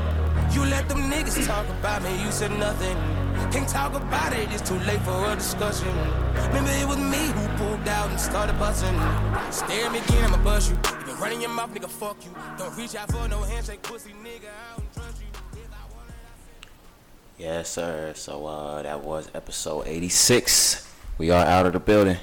You 0.52 0.64
let 0.66 0.88
them 0.88 1.10
niggas 1.12 1.46
talk 1.48 1.68
about 1.80 2.04
me, 2.04 2.24
you 2.24 2.32
said 2.32 2.52
nothing. 2.52 2.96
Can't 3.52 3.68
talk 3.68 3.94
about 3.96 4.34
it, 4.34 4.52
it's 4.52 4.68
too 4.68 4.80
late 4.80 5.02
for 5.02 5.32
a 5.32 5.36
discussion. 5.36 5.90
Remember 6.48 6.72
it 6.72 6.88
was 6.88 6.98
me 6.98 7.24
who 7.36 7.48
pulled 7.58 7.88
out 7.88 8.10
and 8.12 8.20
started 8.20 8.58
busting. 8.60 8.96
Stare 9.52 9.88
at 9.88 9.92
me 9.92 10.00
again, 10.00 10.26
I'ma 10.26 10.44
bust 10.44 10.70
you. 10.70 10.78
You 11.00 11.06
been 11.06 11.18
running 11.18 11.42
your 11.42 11.50
mouth, 11.50 11.74
nigga, 11.74 11.90
fuck 11.90 12.24
you. 12.24 12.32
Don't 12.58 12.76
reach 12.78 12.96
out 12.96 13.12
for 13.12 13.28
no 13.28 13.42
handshake, 13.42 13.82
pussy 13.82 14.12
nigga, 14.24 14.50
I 14.50 14.78
don't 14.78 14.94
trust 14.94 15.20
you. 15.20 15.28
Yes, 17.38 17.70
sir. 17.70 18.14
So 18.16 18.46
uh, 18.46 18.82
that 18.84 19.04
was 19.04 19.30
episode 19.34 19.88
86. 19.88 20.90
We 21.18 21.32
are 21.32 21.46
out 21.46 21.66
of 21.66 21.74
the 21.74 21.80
building. 21.80 22.18